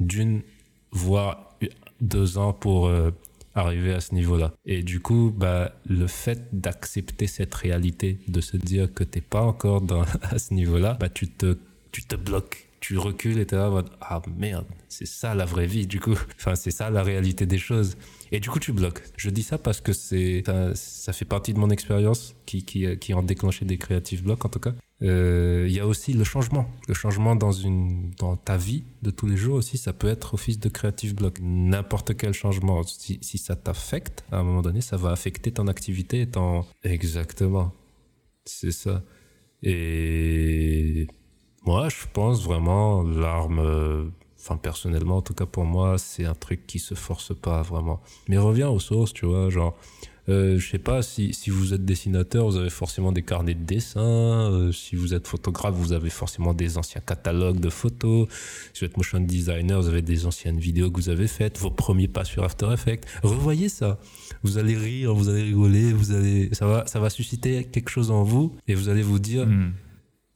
d'une, 0.00 0.42
voire 0.90 1.56
deux 2.00 2.36
ans 2.38 2.52
pour 2.52 2.88
euh, 2.88 3.12
arriver 3.54 3.92
à 3.92 4.00
ce 4.00 4.14
niveau-là. 4.14 4.52
Et 4.66 4.82
du 4.82 4.98
coup, 4.98 5.32
bah, 5.36 5.72
le 5.86 6.08
fait 6.08 6.48
d'accepter 6.52 7.28
cette 7.28 7.54
réalité, 7.54 8.18
de 8.26 8.40
se 8.40 8.56
dire 8.56 8.92
que 8.92 9.04
t'es 9.04 9.20
pas 9.20 9.42
encore 9.42 9.82
à 10.22 10.38
ce 10.38 10.52
niveau-là, 10.54 10.96
bah, 10.98 11.10
tu 11.10 11.28
te, 11.28 11.58
tu 11.92 12.02
te 12.02 12.16
bloques. 12.16 12.66
Tu 12.80 12.96
recules 12.98 13.38
et 13.38 13.46
t'es 13.46 13.56
là 13.56 13.70
ah 14.00 14.22
merde, 14.36 14.64
c'est 14.88 15.06
ça 15.06 15.34
la 15.34 15.44
vraie 15.44 15.66
vie, 15.66 15.86
du 15.86 16.00
coup. 16.00 16.16
Enfin, 16.38 16.56
c'est 16.56 16.70
ça 16.70 16.90
la 16.90 17.02
réalité 17.02 17.46
des 17.46 17.58
choses. 17.58 17.96
Et 18.32 18.38
du 18.38 18.48
coup, 18.48 18.60
tu 18.60 18.72
bloques. 18.72 19.02
Je 19.16 19.28
dis 19.28 19.42
ça 19.42 19.58
parce 19.58 19.80
que 19.80 19.92
c'est, 19.92 20.44
ça, 20.74 21.12
fait 21.12 21.24
partie 21.24 21.52
de 21.52 21.58
mon 21.58 21.68
expérience 21.70 22.36
qui, 22.46 22.64
qui, 22.64 22.96
qui 22.98 23.12
ont 23.12 23.22
déclenché 23.22 23.64
des 23.64 23.76
créatifs 23.76 24.22
blocs, 24.22 24.44
en 24.44 24.48
tout 24.48 24.60
cas. 24.60 24.74
Euh, 25.02 25.66
Il 25.68 25.74
y 25.74 25.80
a 25.80 25.86
aussi 25.86 26.12
le 26.12 26.22
changement. 26.22 26.70
Le 26.86 26.94
changement 26.94 27.34
dans, 27.34 27.50
une, 27.50 28.12
dans 28.18 28.36
ta 28.36 28.56
vie 28.56 28.84
de 29.02 29.10
tous 29.10 29.26
les 29.26 29.36
jours 29.36 29.56
aussi, 29.56 29.78
ça 29.78 29.92
peut 29.92 30.06
être 30.06 30.34
office 30.34 30.60
de 30.60 30.68
creative 30.68 31.14
block. 31.14 31.38
N'importe 31.40 32.16
quel 32.16 32.32
changement, 32.32 32.82
si, 32.84 33.18
si 33.20 33.38
ça 33.38 33.56
t'affecte, 33.56 34.24
à 34.30 34.38
un 34.38 34.42
moment 34.44 34.62
donné, 34.62 34.80
ça 34.80 34.96
va 34.96 35.10
affecter 35.10 35.50
ton 35.50 35.66
activité 35.66 36.20
et 36.20 36.26
ton... 36.28 36.64
Exactement. 36.84 37.72
C'est 38.44 38.72
ça. 38.72 39.02
Et 39.62 41.08
moi, 41.64 41.88
je 41.88 42.06
pense 42.12 42.44
vraiment 42.44 43.02
l'arme... 43.02 44.12
Enfin, 44.42 44.56
personnellement, 44.56 45.18
en 45.18 45.22
tout 45.22 45.34
cas 45.34 45.46
pour 45.46 45.64
moi, 45.64 45.98
c'est 45.98 46.24
un 46.24 46.34
truc 46.34 46.66
qui 46.66 46.78
se 46.78 46.94
force 46.94 47.32
pas 47.34 47.62
vraiment. 47.62 48.00
Mais 48.28 48.38
reviens 48.38 48.68
aux 48.70 48.80
sources, 48.80 49.12
tu 49.12 49.26
vois, 49.26 49.50
genre... 49.50 49.76
euh, 50.28 50.58
je 50.58 50.70
sais 50.70 50.78
pas, 50.78 51.02
si, 51.02 51.34
si 51.34 51.50
vous 51.50 51.74
êtes 51.74 51.84
dessinateur, 51.84 52.46
vous 52.48 52.56
avez 52.56 52.70
forcément 52.70 53.10
des 53.12 53.22
carnets 53.22 53.54
de 53.54 53.64
dessin. 53.64 54.00
Euh, 54.00 54.72
si 54.72 54.94
vous 54.96 55.12
êtes 55.12 55.26
photographe, 55.26 55.74
vous 55.74 55.92
avez 55.92 56.08
forcément 56.10 56.54
des 56.54 56.78
anciens 56.78 57.00
catalogues 57.00 57.60
de 57.60 57.68
photos. 57.68 58.28
Si 58.72 58.80
vous 58.80 58.86
êtes 58.86 58.96
motion 58.96 59.20
designer, 59.20 59.80
vous 59.80 59.88
avez 59.88 60.02
des 60.02 60.24
anciennes 60.26 60.58
vidéos 60.58 60.90
que 60.90 60.96
vous 60.96 61.08
avez 61.10 61.26
faites, 61.26 61.58
vos 61.58 61.70
premiers 61.70 62.08
pas 62.08 62.24
sur 62.24 62.42
After 62.44 62.72
Effects. 62.72 63.04
Revoyez 63.22 63.68
ça. 63.68 63.98
Vous 64.42 64.56
allez 64.56 64.76
rire, 64.76 65.14
vous 65.14 65.28
allez 65.28 65.42
rigoler, 65.42 65.92
vous 65.92 66.12
allez, 66.12 66.48
ça 66.52 66.66
va, 66.66 66.86
ça 66.86 66.98
va 67.00 67.10
susciter 67.10 67.64
quelque 67.64 67.90
chose 67.90 68.10
en 68.10 68.22
vous 68.22 68.54
et 68.68 68.74
vous 68.74 68.88
allez 68.88 69.02
vous 69.02 69.18
dire, 69.18 69.46
Hmm. 69.46 69.72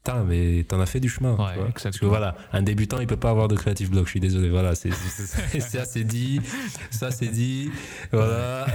Putain, 0.04 0.22
mais 0.24 0.64
t'en 0.68 0.78
as 0.80 0.84
fait 0.86 1.00
du 1.00 1.08
chemin. 1.08 1.32
Ouais, 1.34 1.54
tu 1.54 1.60
vois. 1.60 1.68
Parce 1.82 1.98
que 1.98 2.04
voilà, 2.04 2.36
un 2.52 2.60
débutant, 2.60 3.00
il 3.00 3.06
peut 3.06 3.16
pas 3.16 3.30
avoir 3.30 3.48
de 3.48 3.56
creative 3.56 3.88
block. 3.90 4.04
Je 4.04 4.10
suis 4.10 4.20
désolé. 4.20 4.50
Voilà, 4.50 4.74
c'est 4.74 4.90
c'est- 4.92 5.60
ça 5.60 5.86
c'est 5.86 6.04
dit, 6.04 6.42
ça 6.90 7.10
c'est 7.10 7.28
dit. 7.28 7.70
Voilà. 8.12 8.66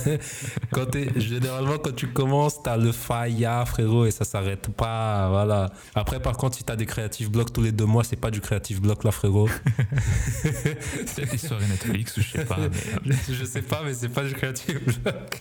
quand 0.70 0.94
généralement, 1.16 1.78
quand 1.78 1.94
tu 1.94 2.08
commences, 2.08 2.62
t'as 2.62 2.76
le 2.76 2.92
fire, 2.92 3.66
frérot, 3.66 4.04
et 4.04 4.10
ça 4.10 4.26
s'arrête 4.26 4.68
pas. 4.68 5.30
Voilà. 5.30 5.70
Après, 5.94 6.20
par 6.20 6.36
contre, 6.36 6.58
si 6.58 6.64
t'as 6.64 6.76
des 6.76 6.84
creative 6.84 7.30
blocks 7.30 7.50
tous 7.50 7.62
les 7.62 7.72
deux 7.72 7.86
mois, 7.86 8.04
c'est 8.04 8.16
pas 8.16 8.30
du 8.30 8.42
creative 8.42 8.82
block 8.82 9.04
là, 9.04 9.10
frérot. 9.10 9.48
Peut-être 10.42 11.30
des 11.30 11.38
soirées 11.38 11.66
Netflix 11.66 12.14
ou 12.18 12.20
je 12.20 12.28
sais 12.32 12.44
pas. 12.44 12.58
mais, 12.58 13.10
euh, 13.12 13.16
je 13.30 13.44
sais 13.46 13.62
pas, 13.62 13.80
mais 13.86 13.94
c'est 13.94 14.10
pas 14.10 14.24
du 14.24 14.34
creative 14.34 14.80
block. 15.02 15.40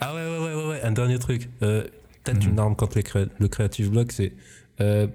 ah 0.00 0.12
ouais, 0.12 0.20
ouais, 0.28 0.38
ouais, 0.38 0.54
ouais, 0.54 0.68
ouais. 0.70 0.80
Un 0.82 0.90
dernier 0.90 1.20
truc. 1.20 1.48
Euh, 1.62 1.84
Peut-être 2.24 2.44
Mhm. 2.44 2.50
une 2.52 2.58
arme 2.58 2.76
contre 2.76 2.96
les 2.96 3.02
cré- 3.02 3.28
le 3.38 3.48
creative 3.48 3.90
block, 3.90 4.12
c'est 4.12 4.32
euh, 4.80 5.06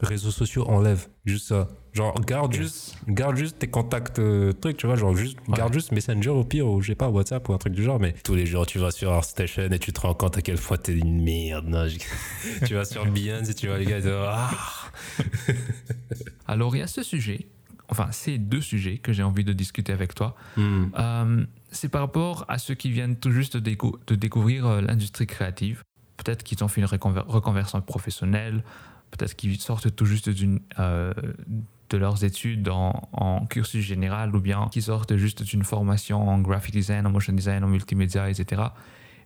réseaux 0.00 0.30
sociaux 0.30 0.64
enlève 0.68 1.06
juste 1.24 1.48
ça. 1.48 1.68
Genre 1.92 2.14
garde 2.20 2.52
juste, 2.54 2.94
garde 3.08 3.36
juste 3.36 3.58
tes 3.58 3.66
contacts 3.66 4.20
euh, 4.20 4.52
trucs, 4.52 4.76
tu 4.76 4.86
vois, 4.86 4.94
genre 4.94 5.14
juste 5.16 5.36
Ouais. 5.48 5.56
garde 5.56 5.72
juste 5.74 5.90
Messenger 5.90 6.30
au 6.30 6.44
pire 6.44 6.68
ou 6.68 6.80
je 6.80 6.86
sais 6.88 6.94
pas 6.94 7.08
WhatsApp 7.08 7.48
ou 7.48 7.52
un 7.52 7.58
truc 7.58 7.72
du 7.72 7.82
genre. 7.82 7.98
Mais 7.98 8.14
tous 8.24 8.34
les 8.36 8.46
jours 8.46 8.64
tu 8.64 8.78
vas 8.78 8.92
sur 8.92 9.12
ArtStation 9.12 9.64
et 9.70 9.78
tu 9.80 9.92
te 9.92 10.00
rends 10.00 10.14
compte 10.14 10.38
à 10.38 10.42
quel 10.42 10.56
point 10.56 10.76
t'es 10.76 10.94
une 10.94 11.20
merde. 11.22 11.66
non, 11.66 11.88
je- 11.88 11.98
tu 12.66 12.74
vas 12.74 12.84
sur 12.84 13.04
Behance 13.06 13.48
et 13.50 13.54
tu 13.54 13.66
vois 13.66 13.78
les 13.78 13.86
gars, 13.86 13.98
ah. 14.06 14.50
Alors, 16.46 16.74
il 16.76 16.80
y 16.80 16.82
a 16.82 16.86
ce 16.86 17.02
sujet, 17.02 17.46
enfin, 17.88 18.08
ces 18.12 18.38
deux 18.38 18.60
sujets 18.60 18.98
que 18.98 19.12
j'ai 19.12 19.22
envie 19.22 19.44
de 19.44 19.52
discuter 19.52 19.92
avec 19.92 20.14
toi. 20.14 20.34
Hmm. 20.56 20.84
Euh, 20.98 21.44
c'est 21.72 21.88
par 21.88 22.02
rapport 22.02 22.44
à 22.48 22.58
ceux 22.58 22.74
qui 22.74 22.90
viennent 22.90 23.16
tout 23.16 23.30
juste 23.30 23.56
de, 23.56 23.70
décou- 23.70 23.98
de 24.06 24.14
découvrir 24.14 24.66
euh, 24.66 24.80
l'industrie 24.80 25.26
créative. 25.26 25.82
Peut-être 26.22 26.42
qu'ils 26.42 26.62
ont 26.62 26.68
fait 26.68 26.80
une 26.82 26.86
reconver- 26.86 27.24
reconversion 27.26 27.80
professionnelle, 27.80 28.62
peut-être 29.10 29.34
qu'ils 29.34 29.58
sortent 29.60 29.94
tout 29.94 30.04
juste 30.04 30.30
euh, 30.78 31.12
de 31.88 31.96
leurs 31.96 32.24
études 32.24 32.68
en, 32.68 33.46
cursus 33.48 33.84
général, 33.84 34.36
ou 34.36 34.40
bien 34.40 34.68
qu'ils 34.70 34.82
sortent 34.82 35.16
juste 35.16 35.42
d'une 35.42 35.64
formation 35.64 36.28
en 36.28 36.38
graphic 36.38 36.74
design, 36.74 37.06
en 37.06 37.10
motion 37.10 37.32
design, 37.32 37.64
en 37.64 37.68
multimédia, 37.68 38.28
etc. 38.28 38.62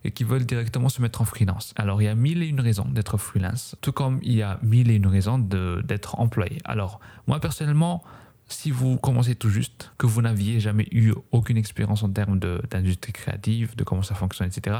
Et 0.05 0.11
qui 0.11 0.23
veulent 0.23 0.45
directement 0.45 0.87
se 0.87 1.01
mettre 1.01 1.21
en 1.21 1.25
freelance. 1.25 1.73
Alors, 1.75 2.01
il 2.01 2.05
y 2.05 2.07
a 2.07 2.15
mille 2.15 2.41
et 2.43 2.47
une 2.47 2.61
raisons 2.61 2.85
d'être 2.85 3.17
freelance, 3.17 3.75
tout 3.81 3.91
comme 3.91 4.19
il 4.23 4.33
y 4.33 4.41
a 4.41 4.57
mille 4.61 4.89
et 4.89 4.95
une 4.95 5.07
raisons 5.07 5.39
d'être 5.39 6.19
employé. 6.19 6.59
Alors, 6.63 6.99
moi, 7.27 7.39
personnellement, 7.39 8.03
si 8.47 8.71
vous 8.71 8.97
commencez 8.97 9.35
tout 9.35 9.49
juste, 9.49 9.91
que 9.97 10.05
vous 10.05 10.21
n'aviez 10.21 10.59
jamais 10.59 10.87
eu 10.91 11.13
aucune 11.31 11.57
expérience 11.57 12.03
en 12.03 12.09
termes 12.09 12.39
d'industrie 12.39 13.13
créative, 13.13 13.75
de 13.75 13.83
comment 13.83 14.03
ça 14.03 14.15
fonctionne, 14.15 14.47
etc., 14.47 14.77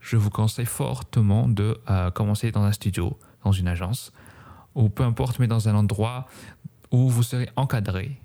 je 0.00 0.16
vous 0.16 0.30
conseille 0.30 0.66
fortement 0.66 1.48
de 1.48 1.78
euh, 1.90 2.10
commencer 2.10 2.50
dans 2.50 2.62
un 2.62 2.72
studio, 2.72 3.18
dans 3.44 3.52
une 3.52 3.68
agence, 3.68 4.12
ou 4.74 4.88
peu 4.88 5.02
importe, 5.04 5.38
mais 5.38 5.46
dans 5.46 5.68
un 5.68 5.74
endroit 5.74 6.26
où 6.90 7.08
vous 7.08 7.22
serez 7.22 7.48
encadré 7.56 8.18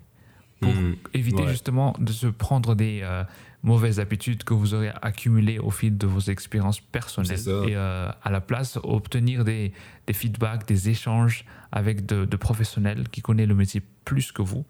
pour 0.60 0.72
Hmm. 0.72 0.94
éviter 1.12 1.42
Ouais. 1.42 1.48
justement 1.50 1.94
de 1.98 2.12
se 2.12 2.26
prendre 2.26 2.74
des 2.74 3.00
euh, 3.02 3.24
mauvaises 3.62 4.00
habitudes 4.00 4.42
que 4.42 4.54
vous 4.54 4.72
aurez 4.72 4.90
accumulées 5.02 5.58
au 5.58 5.70
fil 5.70 5.98
de 5.98 6.06
vos 6.06 6.20
expériences 6.20 6.80
personnelles 6.80 7.38
et 7.68 7.76
euh, 7.76 8.08
à 8.22 8.30
la 8.30 8.40
place 8.40 8.78
obtenir 8.82 9.44
des, 9.44 9.72
des 10.06 10.12
feedbacks, 10.14 10.66
des 10.66 10.88
échanges 10.88 11.44
avec 11.72 12.06
de, 12.06 12.24
de 12.24 12.36
professionnels 12.36 13.08
qui 13.10 13.20
connaissent 13.20 13.48
le 13.48 13.54
métier 13.54 13.82
plus 14.06 14.32
que 14.32 14.40
vous. 14.40 14.64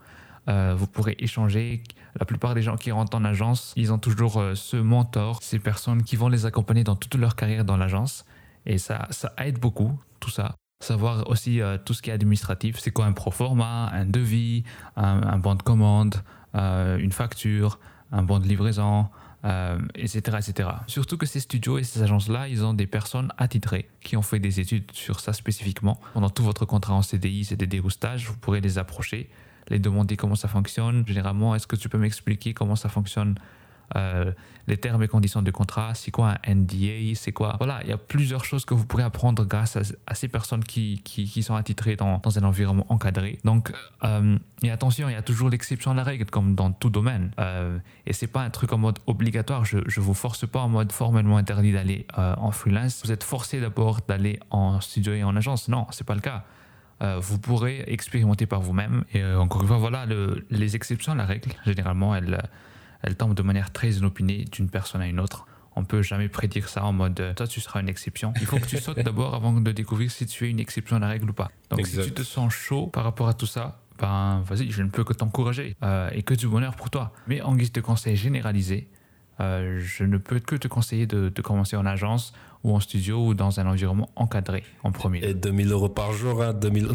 Euh, 0.48 0.74
vous 0.76 0.88
pourrez 0.88 1.14
échanger. 1.20 1.82
La 2.18 2.24
plupart 2.24 2.54
des 2.54 2.62
gens 2.62 2.76
qui 2.76 2.90
rentrent 2.90 3.16
en 3.16 3.24
agence, 3.24 3.72
ils 3.76 3.92
ont 3.92 3.98
toujours 3.98 4.38
euh, 4.38 4.54
ce 4.54 4.76
mentor, 4.76 5.42
ces 5.42 5.58
personnes 5.58 6.02
qui 6.02 6.16
vont 6.16 6.28
les 6.28 6.46
accompagner 6.46 6.84
dans 6.84 6.96
toute 6.96 7.14
leur 7.16 7.36
carrière 7.36 7.64
dans 7.64 7.76
l'agence. 7.76 8.24
Et 8.64 8.78
ça, 8.78 9.06
ça 9.10 9.32
aide 9.38 9.58
beaucoup, 9.58 9.98
tout 10.18 10.30
ça. 10.30 10.54
Savoir 10.82 11.28
aussi 11.28 11.60
euh, 11.60 11.78
tout 11.82 11.94
ce 11.94 12.02
qui 12.02 12.10
est 12.10 12.12
administratif, 12.12 12.78
c'est 12.78 12.90
quoi 12.90 13.06
un 13.06 13.12
proforma, 13.12 13.90
un 13.92 14.06
devis, 14.06 14.64
un, 14.96 15.22
un 15.22 15.38
bon 15.38 15.54
de 15.54 15.62
commande, 15.62 16.16
euh, 16.54 16.98
une 16.98 17.12
facture, 17.12 17.78
un 18.12 18.22
bon 18.22 18.38
de 18.38 18.46
livraison, 18.46 19.08
etc., 19.94 20.38
etc. 20.38 20.70
Surtout 20.88 21.16
que 21.16 21.26
ces 21.26 21.38
studios 21.38 21.78
et 21.78 21.84
ces 21.84 22.02
agences-là, 22.02 22.48
ils 22.48 22.64
ont 22.64 22.74
des 22.74 22.88
personnes 22.88 23.32
attitrées 23.38 23.88
qui 24.00 24.16
ont 24.16 24.22
fait 24.22 24.40
des 24.40 24.58
études 24.58 24.90
sur 24.92 25.20
ça 25.20 25.32
spécifiquement. 25.32 26.00
Pendant 26.14 26.30
tout 26.30 26.42
votre 26.42 26.64
contrat 26.64 26.94
en 26.94 27.02
CDI, 27.02 27.44
CDD 27.44 27.78
ou 27.78 27.88
stage, 27.88 28.26
vous 28.26 28.36
pourrez 28.36 28.60
les 28.60 28.78
approcher, 28.78 29.30
les 29.68 29.78
demander 29.78 30.16
comment 30.16 30.34
ça 30.34 30.48
fonctionne. 30.48 31.04
Généralement, 31.06 31.54
est-ce 31.54 31.66
que 31.66 31.76
tu 31.76 31.88
peux 31.88 31.98
m'expliquer 31.98 32.54
comment 32.54 32.76
ça 32.76 32.88
fonctionne 32.88 33.36
euh, 33.94 34.32
les 34.66 34.76
termes 34.76 35.02
et 35.02 35.08
conditions 35.08 35.42
de 35.42 35.50
contrat, 35.50 35.94
c'est 35.94 36.10
quoi 36.10 36.34
un 36.46 36.54
NDA, 36.54 37.14
c'est 37.14 37.32
quoi... 37.32 37.54
Voilà, 37.58 37.80
il 37.84 37.88
y 37.88 37.92
a 37.92 37.96
plusieurs 37.96 38.44
choses 38.44 38.64
que 38.64 38.74
vous 38.74 38.84
pourrez 38.84 39.04
apprendre 39.04 39.44
grâce 39.44 39.78
à, 40.06 40.14
ces 40.14 40.26
personnes 40.28 40.64
qui, 40.64 41.00
qui, 41.04 41.42
sont 41.42 41.54
attitrées 41.54 41.94
dans, 41.94 42.18
dans 42.18 42.36
un 42.38 42.42
environnement 42.42 42.86
encadré. 42.88 43.38
Donc, 43.44 43.72
euh, 44.02 44.38
et 44.62 44.70
attention, 44.70 45.08
il 45.08 45.12
y 45.12 45.16
a 45.16 45.22
toujours 45.22 45.50
l'exception 45.50 45.92
à 45.92 45.94
la 45.94 46.02
règle, 46.02 46.24
comme 46.26 46.56
dans 46.56 46.72
tout 46.72 46.90
domaine. 46.90 47.30
Euh, 47.38 47.78
et 48.06 48.12
c'est 48.12 48.26
pas 48.26 48.42
un 48.42 48.50
truc 48.50 48.72
en 48.72 48.78
mode 48.78 48.98
obligatoire, 49.06 49.64
je, 49.64 49.78
je 49.86 50.00
vous 50.00 50.14
force 50.14 50.46
pas 50.46 50.60
en 50.60 50.68
mode 50.68 50.90
formellement 50.90 51.36
interdit 51.36 51.72
d'aller 51.72 52.06
euh, 52.18 52.34
en 52.38 52.50
freelance. 52.50 53.02
Vous 53.04 53.12
êtes 53.12 53.22
forcé 53.22 53.60
d'abord 53.60 54.00
d'aller 54.08 54.40
en 54.50 54.80
studio 54.80 55.12
et 55.12 55.22
en 55.22 55.36
agence. 55.36 55.68
Non, 55.68 55.86
c'est 55.90 56.06
pas 56.06 56.14
le 56.14 56.20
cas. 56.20 56.44
Euh, 57.02 57.18
vous 57.20 57.38
pourrez 57.38 57.84
expérimenter 57.88 58.46
par 58.46 58.60
vous-même. 58.62 59.04
Et 59.12 59.22
euh, 59.22 59.38
encore 59.38 59.60
une 59.62 59.68
fois, 59.68 59.76
voilà, 59.76 60.06
le- 60.06 60.46
les 60.50 60.76
exceptions 60.76 61.12
à 61.12 61.14
la 61.14 61.26
règle, 61.26 61.50
généralement, 61.66 62.14
elles, 62.16 62.42
elles 63.02 63.16
tombent 63.16 63.34
de 63.34 63.42
manière 63.42 63.70
très 63.70 63.90
inopinée 63.92 64.46
d'une 64.50 64.70
personne 64.70 65.02
à 65.02 65.06
une 65.06 65.20
autre. 65.20 65.46
On 65.78 65.84
peut 65.84 66.00
jamais 66.00 66.28
prédire 66.30 66.70
ça 66.70 66.84
en 66.84 66.94
mode 66.94 67.20
euh, 67.20 67.34
toi 67.34 67.46
tu 67.46 67.60
seras 67.60 67.80
une 67.82 67.90
exception. 67.90 68.32
Il 68.40 68.46
faut 68.46 68.56
que 68.58 68.64
tu 68.64 68.78
sautes 68.78 68.98
d'abord 69.00 69.34
avant 69.34 69.52
de 69.52 69.72
découvrir 69.72 70.10
si 70.10 70.24
tu 70.24 70.46
es 70.46 70.50
une 70.50 70.58
exception 70.58 70.96
à 70.96 70.98
la 71.00 71.08
règle 71.08 71.28
ou 71.28 71.34
pas. 71.34 71.50
Donc 71.68 71.80
Exact. 71.80 72.02
si 72.04 72.08
tu 72.08 72.14
te 72.14 72.22
sens 72.22 72.50
chaud 72.54 72.86
par 72.86 73.04
rapport 73.04 73.28
à 73.28 73.34
tout 73.34 73.44
ça, 73.44 73.82
ben 73.98 74.40
vas-y, 74.46 74.70
je 74.70 74.82
ne 74.82 74.88
peux 74.88 75.04
que 75.04 75.12
t'encourager 75.12 75.76
euh, 75.82 76.08
et 76.14 76.22
que 76.22 76.32
du 76.32 76.48
bonheur 76.48 76.76
pour 76.76 76.88
toi. 76.88 77.12
Mais 77.26 77.42
en 77.42 77.54
guise 77.54 77.72
de 77.72 77.82
conseil 77.82 78.16
généralisé, 78.16 78.88
euh, 79.40 79.78
je 79.78 80.04
ne 80.04 80.16
peux 80.16 80.38
que 80.40 80.56
te 80.56 80.66
conseiller 80.66 81.06
de, 81.06 81.28
de 81.28 81.42
commencer 81.42 81.76
en 81.76 81.84
agence 81.84 82.32
ou 82.64 82.74
en 82.74 82.80
studio 82.80 83.26
ou 83.26 83.34
dans 83.34 83.60
un 83.60 83.66
environnement 83.66 84.10
encadré 84.16 84.64
en 84.82 84.92
premier. 84.92 85.24
Et 85.24 85.34
2000 85.34 85.72
euros 85.72 85.88
par 85.88 86.12
jour, 86.12 86.42
hein, 86.42 86.52
2000 86.52 86.88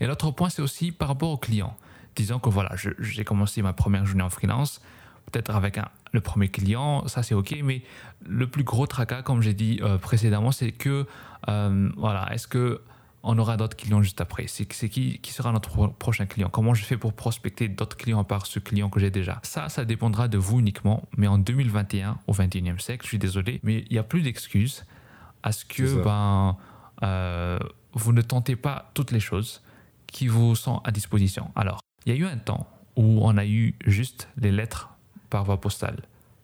Et 0.00 0.06
l'autre 0.06 0.30
point, 0.30 0.48
c'est 0.48 0.62
aussi 0.62 0.92
par 0.92 1.08
rapport 1.08 1.30
aux 1.30 1.36
clients. 1.36 1.76
Disons 2.16 2.38
que 2.38 2.48
voilà, 2.48 2.70
j'ai 2.98 3.24
commencé 3.24 3.62
ma 3.62 3.72
première 3.72 4.06
journée 4.06 4.22
en 4.22 4.30
freelance, 4.30 4.80
peut-être 5.30 5.54
avec 5.54 5.78
un, 5.78 5.88
le 6.12 6.20
premier 6.20 6.48
client, 6.48 7.06
ça 7.08 7.22
c'est 7.22 7.34
ok, 7.34 7.56
mais 7.64 7.82
le 8.24 8.46
plus 8.46 8.62
gros 8.62 8.86
tracas, 8.86 9.22
comme 9.22 9.42
j'ai 9.42 9.54
dit 9.54 9.80
euh, 9.82 9.98
précédemment, 9.98 10.52
c'est 10.52 10.70
que, 10.70 11.06
euh, 11.48 11.90
voilà, 11.96 12.32
est-ce 12.32 12.46
que 12.46 12.82
on 13.24 13.38
aura 13.38 13.56
d'autres 13.56 13.76
clients 13.76 14.02
juste 14.02 14.20
après 14.20 14.46
C'est 14.46 14.66
qui, 14.66 15.18
qui 15.18 15.32
sera 15.32 15.50
notre 15.50 15.68
pro- 15.70 15.88
prochain 15.88 16.26
client? 16.26 16.48
Comment 16.50 16.74
je 16.74 16.84
fais 16.84 16.96
pour 16.96 17.12
prospecter 17.14 17.68
d'autres 17.68 17.96
clients 17.96 18.20
à 18.20 18.24
part 18.24 18.46
ce 18.46 18.58
client 18.58 18.90
que 18.90 19.00
j'ai 19.00 19.10
déjà? 19.10 19.40
Ça, 19.42 19.68
ça 19.68 19.84
dépendra 19.84 20.28
de 20.28 20.38
vous 20.38 20.60
uniquement, 20.60 21.02
mais 21.16 21.26
en 21.26 21.38
2021, 21.38 22.18
au 22.26 22.32
21e 22.32 22.78
siècle, 22.78 23.02
je 23.02 23.08
suis 23.08 23.18
désolé, 23.18 23.60
mais 23.62 23.84
il 23.88 23.92
n'y 23.92 23.98
a 23.98 24.02
plus 24.02 24.22
d'excuses 24.22 24.84
à 25.42 25.52
ce 25.52 25.64
que 25.64 26.02
ben, 26.04 26.56
euh, 27.02 27.58
vous 27.94 28.12
ne 28.12 28.22
tentez 28.22 28.56
pas 28.56 28.90
toutes 28.94 29.10
les 29.10 29.20
choses 29.20 29.62
qui 30.06 30.28
vous 30.28 30.54
sont 30.54 30.78
à 30.84 30.92
disposition. 30.92 31.50
Alors, 31.56 31.80
il 32.06 32.14
y 32.14 32.16
a 32.16 32.18
eu 32.18 32.26
un 32.26 32.36
temps 32.38 32.68
où 32.96 33.20
on 33.26 33.36
a 33.36 33.44
eu 33.46 33.74
juste 33.86 34.28
les 34.36 34.52
lettres 34.52 34.90
par 35.30 35.44
voie 35.44 35.60
postale 35.60 36.02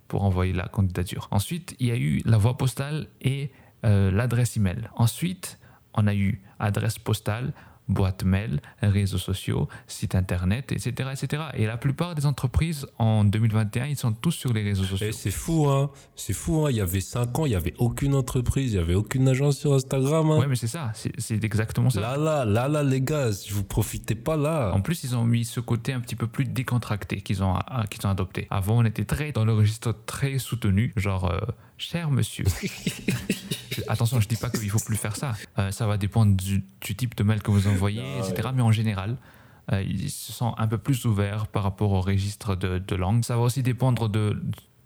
pour 0.09 0.25
envoyer 0.25 0.53
la 0.53 0.67
candidature. 0.67 1.29
Ensuite, 1.31 1.77
il 1.79 1.87
y 1.87 1.91
a 1.93 1.97
eu 1.97 2.21
la 2.25 2.37
voie 2.39 2.57
postale 2.57 3.07
et 3.23 3.53
euh, 3.85 4.11
l'adresse 4.11 4.57
email. 4.57 4.91
Ensuite, 4.97 5.60
on 5.95 6.07
a 6.07 6.15
eu 6.15 6.41
adresse 6.59 6.99
postale, 6.99 7.53
boîte 7.91 8.25
mail, 8.25 8.61
réseaux 8.81 9.19
sociaux, 9.19 9.69
site 9.87 10.15
internet, 10.15 10.73
etc., 10.73 11.11
etc. 11.13 11.43
Et 11.55 11.67
la 11.67 11.77
plupart 11.77 12.15
des 12.15 12.25
entreprises 12.25 12.87
en 12.99 13.25
2021, 13.25 13.87
ils 13.87 13.97
sont 13.97 14.13
tous 14.13 14.31
sur 14.31 14.53
les 14.53 14.63
réseaux 14.63 14.85
sociaux. 14.85 15.09
Eh, 15.11 15.13
c'est 15.13 15.31
fou, 15.31 15.69
hein. 15.69 15.91
C'est 16.15 16.33
fou, 16.33 16.65
hein. 16.65 16.71
Il 16.71 16.77
y 16.77 16.81
avait 16.81 17.01
5 17.01 17.39
ans, 17.39 17.47
il 17.47 17.51
n'y 17.51 17.55
avait 17.57 17.75
aucune 17.79 18.15
entreprise, 18.15 18.73
il 18.73 18.77
n'y 18.77 18.83
avait 18.83 18.95
aucune 18.95 19.29
agence 19.29 19.59
sur 19.59 19.75
Instagram. 19.75 20.31
Hein. 20.31 20.39
Ouais, 20.39 20.47
mais 20.47 20.57
c'est 20.57 20.69
ça, 20.69 20.93
c'est 20.95 21.45
exactement 21.45 21.91
ça. 21.91 22.01
Là, 22.01 22.17
là, 22.17 22.45
là, 22.45 22.69
là, 22.69 22.83
les 22.83 23.01
gars, 23.01 23.33
si 23.33 23.53
vous 23.53 23.65
profitez 23.65 24.15
pas 24.15 24.37
là. 24.37 24.73
En 24.73 24.81
plus, 24.81 25.05
ils 25.05 25.17
ont 25.17 25.25
mis 25.25 25.45
ce 25.45 25.61
côté 25.61 25.93
un 25.93 26.01
petit 26.01 26.17
peu 26.17 26.27
plus 26.27 26.45
décontracté 26.45 27.21
qu'ils 27.21 27.43
ont, 27.43 27.55
qu'ils 27.91 28.07
ont 28.07 28.11
adopté. 28.11 28.47
Avant, 28.51 28.79
on 28.79 28.85
était 28.85 29.05
très 29.05 29.33
dans 29.33 29.45
le 29.45 29.53
registre 29.53 29.95
très 30.07 30.39
soutenu, 30.39 30.93
genre 30.97 31.31
euh, 31.31 31.41
cher 31.81 32.11
monsieur. 32.11 32.45
Attention, 33.89 34.21
je 34.21 34.29
dis 34.29 34.37
pas 34.37 34.51
qu'il 34.51 34.71
faut 34.71 34.79
plus 34.79 34.97
faire 34.97 35.17
ça. 35.17 35.33
Euh, 35.59 35.71
ça 35.71 35.87
va 35.87 35.97
dépendre 35.97 36.37
du, 36.37 36.63
du 36.81 36.95
type 36.95 37.17
de 37.17 37.25
mail 37.25 37.43
que 37.43 37.51
vous 37.51 37.67
envoyez, 37.67 38.03
Ah, 38.03 38.29
etc. 38.29 38.51
Mais 38.55 38.63
en 38.63 38.73
général, 38.73 39.17
euh, 39.73 39.83
ils 39.83 40.11
se 40.11 40.33
sont 40.33 40.55
un 40.59 40.69
peu 40.69 40.79
plus 40.79 41.05
ouverts 41.05 41.47
par 41.47 41.63
rapport 41.63 41.93
au 41.93 42.01
registre 42.01 42.57
de, 42.57 42.79
de 42.79 42.97
langue. 42.97 43.25
Ça 43.25 43.37
va 43.37 43.43
aussi 43.43 43.63
dépendre 43.63 44.09
de, 44.09 44.41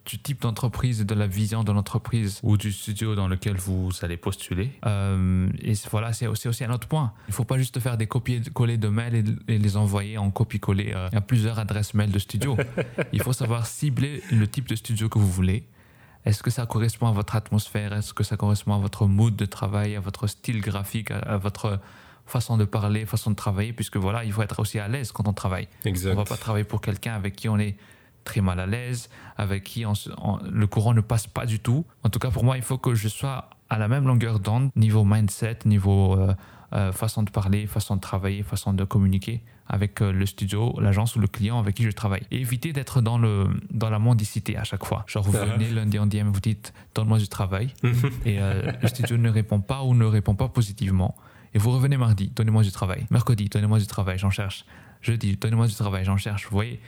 du 0.07 0.19
type 0.19 0.43
d'entreprise 0.43 1.01
et 1.01 1.05
de 1.05 1.15
la 1.15 1.27
vision 1.27 1.65
de 1.65 1.73
l'entreprise 1.73 2.41
ou 2.43 2.57
du 2.57 2.73
studio 2.73 3.15
dans 3.15 3.29
lequel 3.29 3.57
vous 3.57 3.91
allez 4.03 4.17
postuler. 4.17 4.71
Euh, 4.85 5.49
et 5.63 5.73
voilà, 5.91 6.13
c'est 6.13 6.27
aussi, 6.27 6.49
aussi 6.49 6.65
un 6.65 6.71
autre 6.71 6.89
point. 6.89 7.13
Il 7.29 7.31
ne 7.31 7.35
faut 7.35 7.45
pas 7.45 7.59
juste 7.59 7.81
faire 7.81 7.97
des 7.97 8.07
copier-coller 8.07 8.77
de 8.77 8.89
mails 8.89 9.15
et, 9.49 9.55
et, 9.55 9.59
les 9.59 9.77
envoyer 9.77 10.19
en 10.19 10.31
copie-coller 10.31 10.93
euh, 10.95 11.09
à 11.13 11.21
plusieurs 11.21 11.59
adresses 11.59 11.95
mail 11.95 12.11
de 12.11 12.19
studio. 12.19 12.57
Il 13.13 13.23
faut 13.23 13.33
savoir 13.33 13.67
cibler 13.67 14.23
le 14.31 14.47
type 14.47 14.69
de 14.69 14.77
studio 14.77 15.09
que 15.09 15.19
vous 15.19 15.31
voulez. 15.31 15.67
Est-ce 16.25 16.43
que 16.43 16.51
ça 16.51 16.67
correspond 16.67 17.07
à 17.07 17.13
votre 17.13 17.37
atmosphère? 17.37 17.93
Est-ce 17.93 18.15
que 18.15 18.25
ça 18.25 18.37
correspond 18.37 18.75
à 18.75 18.79
votre 18.79 19.07
mood 19.07 19.37
de 19.37 19.47
travail, 19.47 19.97
à 19.97 20.01
votre 20.01 20.27
style 20.27 20.61
graphique, 20.61 21.11
à, 21.11 21.19
à 21.19 21.37
votre 21.37 21.81
façon 22.27 22.57
de 22.57 22.65
parler, 22.65 23.05
façon 23.07 23.31
de 23.31 23.37
travailler, 23.37 23.73
puisque 23.73 23.97
voilà, 23.97 24.25
il 24.25 24.33
faut 24.33 24.43
être 24.43 24.61
aussi 24.61 24.79
à 24.79 24.89
l'aise 24.89 25.13
quand 25.13 25.29
on 25.29 25.33
travaille. 25.33 25.69
Exact. 25.85 26.13
On 26.13 26.17
va 26.17 26.25
pas 26.25 26.37
travailler 26.37 26.65
pour 26.65 26.81
quelqu'un 26.81 27.15
avec 27.15 27.37
qui 27.37 27.49
on 27.49 27.59
est 27.59 27.77
très 28.25 28.41
mal 28.41 28.59
à 28.59 28.67
l'aise, 28.67 29.11
avec 29.37 29.65
qui 29.65 29.85
on, 29.85 29.93
on, 30.19 30.39
le 30.51 30.67
courant 30.67 30.95
ne 30.95 31.03
passe 31.03 31.27
pas 31.27 31.45
du 31.45 31.61
tout. 31.61 31.85
En 32.03 32.09
tout 32.09 32.19
cas, 32.19 32.31
pour 32.31 32.45
moi, 32.45 32.57
il 32.57 32.63
faut 32.63 32.79
que 32.79 32.95
je 32.95 33.09
sois 33.09 33.51
à 33.69 33.79
la 33.79 33.89
même 33.89 34.07
longueur 34.07 34.41
d'onde, 34.41 34.71
niveau 34.77 35.05
mindset, 35.05 35.59
niveau 35.67 36.19
euh, 36.19 36.35
euh, 36.75 36.93
façon 36.93 37.23
de 37.23 37.31
parler, 37.31 37.67
façon 37.67 37.97
de 37.97 38.01
travailler, 38.01 38.43
façon 38.43 38.73
de 38.73 38.85
communiquer 38.85 39.43
avec 39.67 40.03
euh, 40.03 40.13
le 40.13 40.27
studio, 40.27 40.79
l'agence 40.81 41.17
ou 41.17 41.21
le 41.21 41.27
client 41.27 41.59
avec 41.59 41.77
qui 41.77 41.85
je 41.85 41.91
travaille. 41.91 42.23
Et 42.31 42.41
éviter 42.41 42.73
d'être 42.73 43.01
dans, 43.01 43.19
le, 43.19 43.49
dans 43.71 43.91
la 43.91 43.99
mendicité 43.99 44.57
à 44.57 44.65
chaque 44.65 44.85
fois. 44.85 45.05
Genre, 45.07 45.23
vous 45.23 45.33
venez 45.33 45.71
lundi 45.71 45.99
en 45.99 46.07
DM, 46.07 46.29
vous 46.29 46.41
dites, 46.41 46.75
donne-moi 46.95 47.19
du 47.19 47.29
travail. 47.29 47.73
et 48.25 48.41
euh, 48.41 48.73
le 48.83 48.89
studio 48.89 49.17
ne 49.17 49.31
répond 49.31 49.61
pas 49.61 49.83
ou 49.83 49.95
ne 49.95 50.05
répond 50.05 50.35
pas 50.35 50.49
positivement. 50.49 51.15
Et 51.55 51.59
vous 51.59 51.71
revenez 51.71 51.97
mardi, 51.97 52.31
donnez-moi 52.35 52.63
du 52.63 52.73
travail. 52.73 53.07
Mercredi, 53.11 53.49
donnez-moi 53.49 53.79
du 53.79 53.87
travail, 53.87 54.19
j'en 54.19 54.31
cherche. 54.31 54.65
Jeudi, 55.01 55.37
donnez-moi 55.37 55.67
du 55.67 55.75
travail, 55.75 56.05
j'en 56.05 56.17
cherche. 56.17 56.45
Vous 56.45 56.57
voyez, 56.57 56.81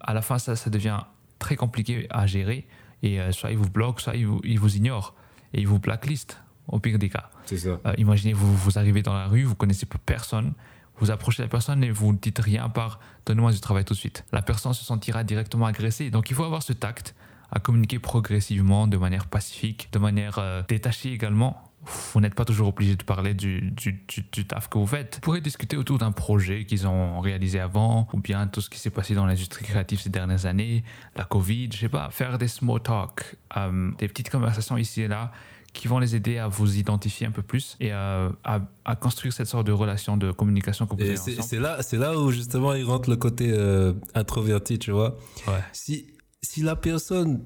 à 0.00 0.14
la 0.14 0.22
fin, 0.22 0.38
ça, 0.38 0.56
ça 0.56 0.70
devient 0.70 0.98
très 1.38 1.56
compliqué 1.56 2.06
à 2.10 2.26
gérer. 2.26 2.66
Et 3.02 3.20
euh, 3.20 3.32
soit 3.32 3.50
ils 3.50 3.56
vous 3.56 3.70
bloquent, 3.70 4.00
soit 4.00 4.16
ils 4.16 4.26
vous, 4.26 4.40
ils 4.44 4.58
vous 4.58 4.76
ignorent. 4.76 5.14
Et 5.54 5.60
ils 5.60 5.68
vous 5.68 5.78
blacklist, 5.78 6.40
au 6.68 6.78
pire 6.80 6.98
des 6.98 7.08
cas. 7.08 7.30
Ça. 7.56 7.80
Euh, 7.86 7.94
imaginez, 7.98 8.32
vous, 8.32 8.54
vous 8.56 8.78
arrivez 8.78 9.02
dans 9.02 9.14
la 9.14 9.26
rue, 9.26 9.42
vous 9.42 9.54
connaissez 9.54 9.86
personne. 9.86 10.52
Vous 10.98 11.10
approchez 11.10 11.42
la 11.42 11.48
personne 11.48 11.82
et 11.82 11.90
vous 11.90 12.12
ne 12.12 12.18
dites 12.18 12.38
rien 12.38 12.68
par 12.68 13.00
donnez-moi 13.24 13.52
du 13.52 13.60
travail 13.60 13.84
tout 13.84 13.94
de 13.94 13.98
suite. 13.98 14.24
La 14.32 14.42
personne 14.42 14.74
se 14.74 14.84
sentira 14.84 15.24
directement 15.24 15.66
agressée. 15.66 16.10
Donc 16.10 16.30
il 16.30 16.36
faut 16.36 16.44
avoir 16.44 16.62
ce 16.62 16.74
tact 16.74 17.14
à 17.50 17.58
communiquer 17.58 17.98
progressivement, 17.98 18.86
de 18.86 18.96
manière 18.96 19.26
pacifique, 19.26 19.88
de 19.92 19.98
manière 19.98 20.38
euh, 20.38 20.62
détachée 20.68 21.12
également 21.12 21.70
vous 21.82 22.20
n'êtes 22.20 22.34
pas 22.34 22.44
toujours 22.44 22.68
obligé 22.68 22.94
de 22.94 23.02
parler 23.02 23.32
du, 23.32 23.70
du, 23.70 24.46
taf 24.46 24.68
que 24.68 24.78
vous 24.78 24.86
faites. 24.86 25.16
Vous 25.16 25.20
pourrez 25.22 25.40
discuter 25.40 25.76
autour 25.76 25.98
d'un 25.98 26.12
projet 26.12 26.64
qu'ils 26.64 26.86
ont 26.86 27.20
réalisé 27.20 27.58
avant, 27.58 28.06
ou 28.12 28.18
bien 28.18 28.46
tout 28.46 28.60
ce 28.60 28.68
qui 28.68 28.78
s'est 28.78 28.90
passé 28.90 29.14
dans 29.14 29.24
l'industrie 29.24 29.64
créative 29.64 30.00
ces 30.00 30.10
dernières 30.10 30.46
années, 30.46 30.84
la 31.16 31.24
Covid, 31.24 31.70
je 31.72 31.78
sais 31.78 31.88
pas, 31.88 32.10
faire 32.10 32.36
des 32.36 32.48
small 32.48 32.82
talk, 32.82 33.36
euh, 33.56 33.90
des 33.98 34.08
petites 34.08 34.30
conversations 34.30 34.76
ici 34.76 35.02
et 35.02 35.08
là 35.08 35.32
qui 35.72 35.88
vont 35.88 35.98
les 35.98 36.16
aider 36.16 36.38
à 36.38 36.48
vous 36.48 36.76
identifier 36.78 37.26
un 37.26 37.30
peu 37.30 37.42
plus 37.42 37.76
et 37.80 37.92
à, 37.92 38.32
à, 38.44 38.60
à 38.84 38.96
construire 38.96 39.32
cette 39.32 39.46
sorte 39.46 39.66
de 39.66 39.72
relation 39.72 40.16
de 40.16 40.32
communication 40.32 40.86
que 40.86 40.96
vous 40.96 41.02
avez 41.02 41.18
ensemble. 41.18 41.42
C'est 41.42 41.58
là, 41.60 41.82
c'est 41.82 41.96
là 41.96 42.18
où 42.18 42.30
justement 42.30 42.74
il 42.74 42.84
rentre 42.84 43.08
le 43.08 43.16
côté 43.16 43.52
euh, 43.52 43.92
introverti, 44.14 44.78
tu 44.78 44.90
vois. 44.90 45.16
Ouais. 45.46 45.62
Si, 45.72 46.08
si 46.42 46.62
la 46.62 46.74
personne 46.76 47.44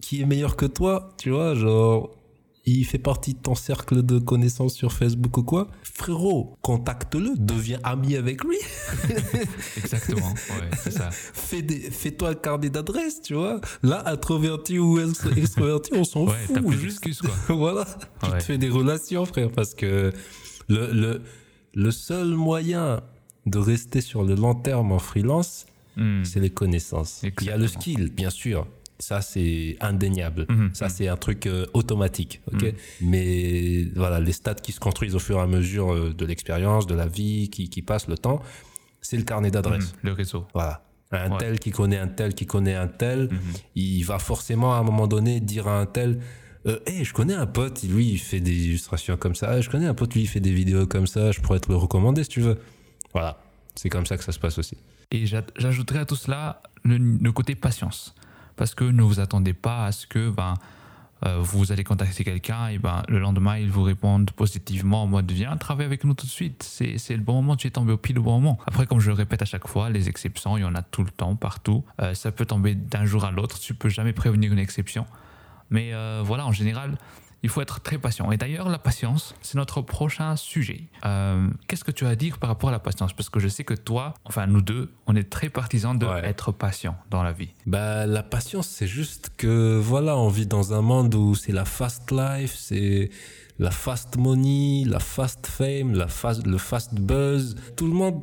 qui 0.00 0.20
est 0.20 0.26
meilleure 0.26 0.56
que 0.56 0.66
toi, 0.66 1.10
tu 1.18 1.30
vois, 1.30 1.54
genre 1.54 2.10
il 2.72 2.84
fait 2.84 2.98
partie 2.98 3.34
de 3.34 3.38
ton 3.38 3.54
cercle 3.54 4.02
de 4.02 4.18
connaissances 4.18 4.74
sur 4.74 4.92
Facebook 4.92 5.36
ou 5.38 5.42
quoi, 5.42 5.68
frérot, 5.82 6.56
contacte-le, 6.62 7.34
deviens 7.38 7.78
ami 7.82 8.16
avec 8.16 8.44
lui. 8.44 8.56
Exactement, 9.76 10.30
ouais, 10.30 10.70
c'est 10.82 10.92
ça. 10.92 11.10
Fais 11.10 11.62
des, 11.62 11.78
fais-toi 11.90 12.30
un 12.30 12.34
carnet 12.34 12.70
d'adresses, 12.70 13.22
tu 13.22 13.34
vois. 13.34 13.60
Là, 13.82 14.02
introverti 14.06 14.78
ou 14.78 14.98
extroverti, 15.00 15.92
on 15.94 16.04
s'en 16.04 16.26
ouais, 16.26 16.34
fout. 16.46 16.54
T'as 16.54 16.62
plus 16.62 16.78
Juste, 16.78 17.22
quoi. 17.22 17.30
voilà, 17.56 17.86
tu 18.22 18.30
te 18.30 18.42
fais 18.42 18.58
des 18.58 18.68
relations, 18.70 19.24
frère, 19.26 19.50
parce 19.50 19.74
que 19.74 20.12
le, 20.68 20.92
le, 20.92 21.22
le 21.74 21.90
seul 21.90 22.28
moyen 22.34 23.00
de 23.46 23.58
rester 23.58 24.00
sur 24.00 24.22
le 24.22 24.34
long 24.34 24.54
terme 24.54 24.92
en 24.92 24.98
freelance, 24.98 25.66
Hmm. 25.96 26.24
c'est 26.24 26.38
les 26.38 26.50
connaissances. 26.50 27.22
Il 27.40 27.46
y 27.46 27.50
a 27.50 27.56
le 27.56 27.66
skill, 27.66 28.10
bien 28.10 28.30
sûr. 28.30 28.66
Ça, 29.00 29.20
c'est 29.22 29.76
indéniable. 29.80 30.46
Mhm, 30.48 30.70
Ça, 30.74 30.86
mhm. 30.86 30.90
c'est 30.94 31.08
un 31.08 31.16
truc 31.16 31.46
euh, 31.46 31.66
automatique. 31.74 32.40
ok 32.52 32.62
Mhm. 32.62 32.72
Mais 33.02 33.84
voilà, 33.96 34.20
les 34.20 34.32
stats 34.32 34.54
qui 34.54 34.72
se 34.72 34.80
construisent 34.80 35.14
au 35.14 35.18
fur 35.18 35.38
et 35.38 35.40
à 35.40 35.46
mesure 35.46 35.92
euh, 35.92 36.14
de 36.14 36.24
l'expérience, 36.26 36.86
de 36.86 36.94
la 36.94 37.06
vie, 37.06 37.48
qui, 37.50 37.68
qui 37.68 37.82
passe 37.82 38.06
le 38.08 38.16
temps, 38.18 38.40
c'est 39.00 39.16
le 39.16 39.24
carnet 39.24 39.50
d'adresses. 39.50 39.92
Hmm, 40.02 40.06
le 40.08 40.12
réseau. 40.12 40.46
Voilà. 40.54 40.84
Un 41.12 41.30
Ouais. 41.32 41.38
tel 41.38 41.58
qui 41.58 41.70
connaît 41.72 41.98
un 41.98 42.06
tel 42.06 42.34
qui 42.34 42.46
connaît 42.46 42.76
un 42.76 42.86
tel, 42.86 43.28
Mhm. 43.32 43.38
il 43.74 44.02
va 44.04 44.18
forcément 44.20 44.74
à 44.74 44.78
un 44.78 44.82
moment 44.84 45.08
donné 45.08 45.40
dire 45.40 45.66
à 45.66 45.80
un 45.80 45.86
tel 45.86 46.20
euh, 46.66 46.78
hey, 46.86 47.04
je 47.04 47.14
connais 47.14 47.32
un 47.34 47.46
pote, 47.46 47.82
lui 47.84 48.10
il 48.10 48.18
fait 48.18 48.38
des 48.40 48.66
illustrations 48.66 49.16
comme 49.16 49.34
ça, 49.34 49.60
je 49.62 49.70
connais 49.70 49.86
un 49.86 49.94
pote, 49.94 50.14
lui 50.14 50.20
il 50.22 50.26
fait 50.28 50.40
des 50.40 50.52
vidéos 50.52 50.86
comme 50.86 51.06
ça, 51.06 51.32
je 51.32 51.40
pourrais 51.40 51.58
te 51.58 51.68
le 51.70 51.76
recommander 51.76 52.22
si 52.22 52.28
tu 52.28 52.42
veux. 52.42 52.58
Voilà, 53.14 53.42
c'est 53.74 53.88
comme 53.88 54.04
ça 54.04 54.16
que 54.18 54.22
ça 54.24 54.30
se 54.32 54.38
passe 54.38 54.58
aussi. 54.58 54.76
Et 55.10 55.26
j'a- 55.26 55.42
j'ajouterais 55.56 56.00
à 56.00 56.04
tout 56.04 56.16
cela 56.16 56.62
le, 56.84 56.98
le 56.98 57.32
côté 57.32 57.54
patience. 57.54 58.14
Parce 58.60 58.74
que 58.74 58.84
ne 58.84 59.00
vous 59.00 59.20
attendez 59.20 59.54
pas 59.54 59.86
à 59.86 59.90
ce 59.90 60.06
que 60.06 60.28
ben, 60.28 60.52
euh, 61.24 61.38
vous 61.40 61.72
allez 61.72 61.82
contacter 61.82 62.24
quelqu'un 62.24 62.68
et 62.68 62.76
ben, 62.76 63.02
le 63.08 63.18
lendemain, 63.18 63.56
il 63.56 63.70
vous 63.70 63.82
réponde 63.82 64.32
positivement 64.32 65.04
en 65.04 65.06
mode 65.06 65.32
viens 65.32 65.56
travailler 65.56 65.86
avec 65.86 66.04
nous 66.04 66.12
tout 66.12 66.26
de 66.26 66.30
suite. 66.30 66.62
C'est 66.62 67.16
le 67.16 67.22
bon 67.22 67.36
moment, 67.36 67.56
tu 67.56 67.68
es 67.68 67.70
tombé 67.70 67.94
au 67.94 67.96
pile 67.96 68.18
au 68.18 68.22
bon 68.22 68.38
moment. 68.38 68.58
Après, 68.66 68.86
comme 68.86 69.00
je 69.00 69.08
le 69.08 69.14
répète 69.14 69.40
à 69.40 69.46
chaque 69.46 69.66
fois, 69.66 69.88
les 69.88 70.10
exceptions, 70.10 70.58
il 70.58 70.60
y 70.60 70.64
en 70.64 70.74
a 70.74 70.82
tout 70.82 71.02
le 71.02 71.10
temps, 71.10 71.36
partout. 71.36 71.84
Euh, 72.02 72.12
ça 72.12 72.32
peut 72.32 72.44
tomber 72.44 72.74
d'un 72.74 73.06
jour 73.06 73.24
à 73.24 73.30
l'autre, 73.30 73.58
tu 73.58 73.72
peux 73.72 73.88
jamais 73.88 74.12
prévenir 74.12 74.52
une 74.52 74.58
exception. 74.58 75.06
Mais 75.70 75.94
euh, 75.94 76.20
voilà, 76.22 76.44
en 76.44 76.52
général, 76.52 76.98
il 77.42 77.48
faut 77.48 77.60
être 77.62 77.80
très 77.80 77.98
patient. 77.98 78.30
Et 78.32 78.36
d'ailleurs, 78.36 78.68
la 78.68 78.78
patience, 78.78 79.34
c'est 79.42 79.54
notre 79.56 79.80
prochain 79.82 80.36
sujet. 80.36 80.84
Euh, 81.04 81.48
Qu'est-ce 81.66 81.84
que 81.84 81.90
tu 81.90 82.04
as 82.04 82.10
à 82.10 82.14
dire 82.16 82.38
par 82.38 82.48
rapport 82.48 82.68
à 82.68 82.72
la 82.72 82.78
patience? 82.78 83.12
Parce 83.14 83.30
que 83.30 83.40
je 83.40 83.48
sais 83.48 83.64
que 83.64 83.74
toi, 83.74 84.14
enfin 84.24 84.46
nous 84.46 84.60
deux, 84.62 84.90
on 85.06 85.16
est 85.16 85.30
très 85.30 85.48
partisans 85.48 85.98
de 85.98 86.06
Ouais. 86.06 86.24
être 86.26 86.52
patient 86.52 86.96
dans 87.10 87.22
la 87.22 87.32
vie. 87.32 87.50
Bah, 87.66 88.06
la 88.06 88.22
patience, 88.22 88.68
c'est 88.68 88.86
juste 88.86 89.30
que, 89.36 89.78
voilà, 89.78 90.16
on 90.16 90.28
vit 90.28 90.46
dans 90.46 90.74
un 90.74 90.82
monde 90.82 91.14
où 91.14 91.34
c'est 91.34 91.52
la 91.52 91.64
fast 91.64 92.10
life, 92.10 92.54
c'est 92.56 93.10
la 93.58 93.70
fast 93.70 94.16
money, 94.16 94.84
la 94.86 94.98
fast 95.00 95.46
fame, 95.46 95.94
la 95.94 96.08
fast, 96.08 96.46
le 96.46 96.58
fast 96.58 96.94
buzz. 96.94 97.56
Tout 97.76 97.86
le 97.86 97.92
monde, 97.94 98.22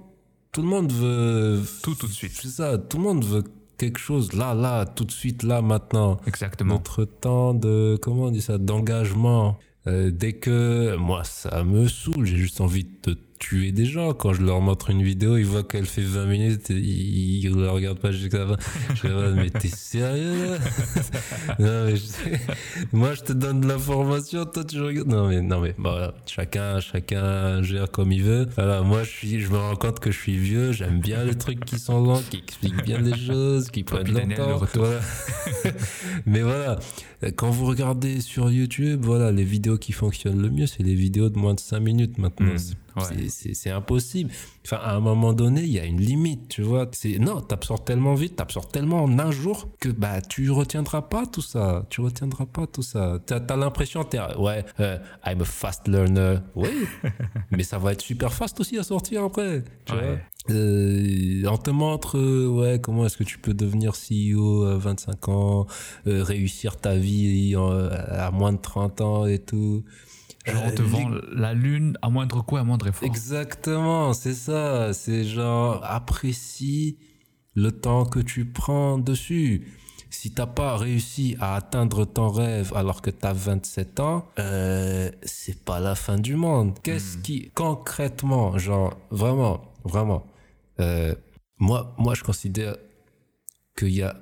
tout 0.52 0.62
le 0.62 0.68
monde 0.68 0.92
veut. 0.92 1.62
Tout, 1.84 1.96
tout 1.96 2.08
de 2.08 2.12
suite. 2.12 2.34
C'est 2.34 2.48
ça, 2.50 2.78
tout 2.78 2.98
le 2.98 3.04
monde 3.04 3.24
veut 3.24 3.44
quelque 3.78 4.00
chose 4.00 4.34
là, 4.34 4.54
là, 4.54 4.86
tout 4.86 5.06
de 5.06 5.12
suite, 5.12 5.44
là, 5.44 5.62
maintenant. 5.62 6.18
Exactement. 6.28 6.76
Notre 6.76 7.06
temps 7.06 7.54
de, 7.54 7.98
comment 8.02 8.24
on 8.24 8.32
dit 8.32 8.42
ça, 8.42 8.58
d'engagement. 8.58 9.58
Euh, 9.88 10.12
dès 10.12 10.34
que, 10.34 10.96
moi, 10.98 11.24
ça 11.24 11.64
me 11.64 11.88
saoule, 11.88 12.26
j'ai 12.26 12.38
juste 12.38 12.60
envie 12.60 12.88
de 13.04 13.18
tuer 13.40 13.72
des 13.72 13.86
gens. 13.86 14.14
Quand 14.14 14.34
je 14.34 14.42
leur 14.42 14.62
montre 14.62 14.90
une 14.90 15.04
vidéo, 15.04 15.38
ils 15.38 15.46
voient 15.46 15.64
qu'elle 15.64 15.86
fait 15.86 16.02
20 16.02 16.26
minutes, 16.26 16.70
et 16.72 16.76
ils, 16.76 17.46
ils 17.46 17.56
la 17.56 17.72
regardent 17.72 18.00
pas 18.00 18.12
jusqu'à 18.12 18.40
la 18.46 18.48
fin. 18.48 18.58
Je 18.92 18.96
suis 18.96 19.08
là, 19.10 19.32
mais 19.36 19.50
t'es 19.50 19.68
sérieux, 19.70 20.52
là? 20.52 20.58
Non, 21.60 21.86
mais 21.86 21.96
je- 21.96 22.08
moi, 22.92 23.14
je 23.14 23.22
te 23.22 23.34
donne 23.34 23.62
de 23.62 23.68
l'information, 23.68 24.46
toi, 24.46 24.64
tu 24.64 24.82
regardes. 24.82 25.08
Non, 25.08 25.28
mais, 25.28 25.42
non, 25.42 25.60
mais, 25.62 25.74
voilà. 25.78 26.14
Chacun, 26.26 26.80
chacun 26.80 27.62
gère 27.64 27.90
comme 27.92 28.12
il 28.12 28.24
veut. 28.24 28.48
Voilà, 28.56 28.82
moi, 28.82 29.04
je 29.04 29.10
suis, 29.10 29.40
je 29.40 29.50
me 29.52 29.58
rends 29.58 29.76
compte 29.76 30.00
que 30.00 30.12
je 30.12 30.18
suis 30.20 30.38
vieux, 30.38 30.72
j'aime 30.72 31.00
bien 31.00 31.24
les 31.24 31.36
trucs 31.36 31.64
qui 31.66 31.80
sont 31.80 32.02
lents, 32.04 32.22
qui 32.30 32.38
expliquent 32.38 32.84
bien 32.84 33.00
les 33.00 33.18
choses, 33.18 33.70
qui 33.70 33.84
prennent 33.84 34.12
longtemps. 34.12 34.62
Voilà. 34.76 35.00
Mais 36.26 36.42
voilà, 36.42 36.80
quand 37.36 37.50
vous 37.50 37.66
regardez 37.66 38.22
sur 38.22 38.52
YouTube, 38.52 39.00
voilà, 39.04 39.32
les 39.32 39.44
vidéos 39.44 39.78
qui 39.78 39.92
fonctionnent 39.92 40.42
le 40.42 40.50
mieux, 40.50 40.68
c'est 40.68 40.84
les 40.84 40.96
vidéos 40.96 41.30
de 41.30 41.38
moins 41.38 41.54
de 41.54 41.60
5 41.60 41.80
minutes 41.80 42.18
maintenant. 42.18 42.54
Mm, 42.54 42.58
C'est- 42.58 42.76
ouais. 42.98 43.28
c'est- 43.30 43.70
impossible. 43.70 44.32
Enfin, 44.66 44.78
à 44.84 44.96
un 44.96 45.00
moment 45.00 45.34
donné, 45.34 45.62
il 45.64 45.72
y 45.72 45.80
a 45.80 45.86
une 45.86 46.02
limite, 46.02 46.50
tu 46.50 46.62
vois. 46.62 46.90
Non, 47.20 47.42
t'absorbes 47.42 47.84
tellement 47.86 48.14
vite, 48.16 48.36
t'absorbes 48.36 48.72
tellement 48.72 49.04
en 49.04 49.20
un 49.20 49.32
jour 49.32 49.70
que 49.80 49.90
bah 49.90 50.22
tu 50.22 50.50
retiendras 50.52 51.04
pas 51.04 51.26
tout 51.26 51.42
ça. 51.42 51.86
Tu 51.90 52.02
retiendras 52.02 52.46
pas 52.46 52.68
tout 52.68 52.82
ça. 52.82 53.20
T'as 53.26 53.40
as, 53.50 53.56
l'impression, 53.56 54.04
t'es 54.04 54.20
ouais, 54.38 54.66
euh, 54.80 54.98
I'm 55.26 55.42
a 55.42 55.46
fast 55.46 55.88
learner. 55.88 56.38
Oui, 56.56 56.70
mais 57.52 57.64
ça 57.64 57.78
va 57.78 57.94
être 57.94 58.02
super 58.02 58.34
fast 58.34 58.60
aussi 58.60 58.78
à 58.78 58.84
sortir 58.84 59.24
après. 59.24 59.64
Tu 59.86 59.94
Ouais. 59.94 60.00
vois. 60.02 60.18
Euh, 60.50 61.44
on 61.50 61.58
te 61.58 61.70
montre, 61.72 62.18
euh, 62.18 62.48
ouais, 62.48 62.80
comment 62.82 63.06
est-ce 63.06 63.18
que 63.18 63.24
tu 63.26 63.38
peux 63.38 63.54
devenir 63.54 63.94
CEO 63.96 64.64
à 64.64 64.78
25 64.78 65.28
ans, 65.28 65.68
euh, 66.08 66.24
réussir 66.24 66.78
ta 66.78 66.96
vie 66.96 67.56
en- 67.58 67.70
à 67.70 68.32
moins 68.32 68.54
de 68.54 68.58
30 68.62 69.02
ans 69.02 69.26
et 69.26 69.40
tout. 69.40 69.84
Genre, 70.48 70.64
on 70.66 70.72
te 70.72 70.82
Euh, 70.82 70.86
vend 70.86 71.10
la 71.34 71.54
lune 71.54 71.98
à 72.02 72.10
moindre 72.10 72.42
coût, 72.44 72.58
à 72.58 72.64
moindre 72.64 72.88
effort. 72.88 73.06
Exactement, 73.08 74.14
c'est 74.14 74.34
ça. 74.34 74.94
C'est 74.94 75.24
genre, 75.24 75.82
apprécie 75.84 76.98
le 77.56 77.72
temps 77.72 78.06
que 78.06 78.20
tu 78.20 78.46
prends 78.46 78.98
dessus. 78.98 79.68
Si 80.10 80.32
t'as 80.32 80.46
pas 80.48 80.78
réussi 80.78 81.36
à 81.42 81.56
atteindre 81.56 82.06
ton 82.06 82.30
rêve 82.30 82.72
alors 82.76 83.02
que 83.02 83.10
t'as 83.10 83.34
27 83.34 84.00
ans, 84.00 84.26
euh, 84.40 85.12
c'est 85.24 85.64
pas 85.66 85.80
la 85.82 85.96
fin 85.96 86.18
du 86.18 86.36
monde. 86.36 86.78
Qu'est-ce 86.82 87.18
qui, 87.18 87.52
concrètement, 87.54 88.58
genre, 88.58 88.98
vraiment, 89.12 89.62
vraiment, 89.84 90.26
Euh, 90.80 91.16
moi, 91.58 91.94
moi, 91.98 92.14
je 92.14 92.24
considère 92.24 92.76
qu'il 93.76 93.90
y 93.90 94.04
a 94.04 94.16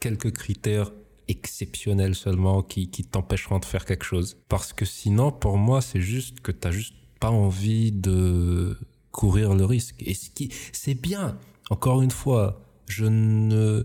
quelques 0.00 0.32
critères 0.32 0.90
exceptionnels 1.30 2.14
seulement 2.14 2.62
qui, 2.62 2.90
qui 2.90 3.04
t'empêcheront 3.04 3.58
de 3.58 3.64
faire 3.64 3.84
quelque 3.84 4.04
chose. 4.04 4.36
Parce 4.48 4.72
que 4.72 4.84
sinon, 4.84 5.32
pour 5.32 5.56
moi, 5.56 5.80
c'est 5.80 6.00
juste 6.00 6.40
que 6.40 6.52
t'as 6.52 6.70
juste 6.70 6.94
pas 7.20 7.30
envie 7.30 7.92
de 7.92 8.76
courir 9.12 9.54
le 9.54 9.64
risque. 9.64 9.96
Et 10.00 10.14
ce 10.14 10.30
qui, 10.30 10.50
c'est 10.72 10.94
bien. 10.94 11.38
Encore 11.70 12.02
une 12.02 12.10
fois, 12.10 12.62
je 12.86 13.04
ne, 13.06 13.84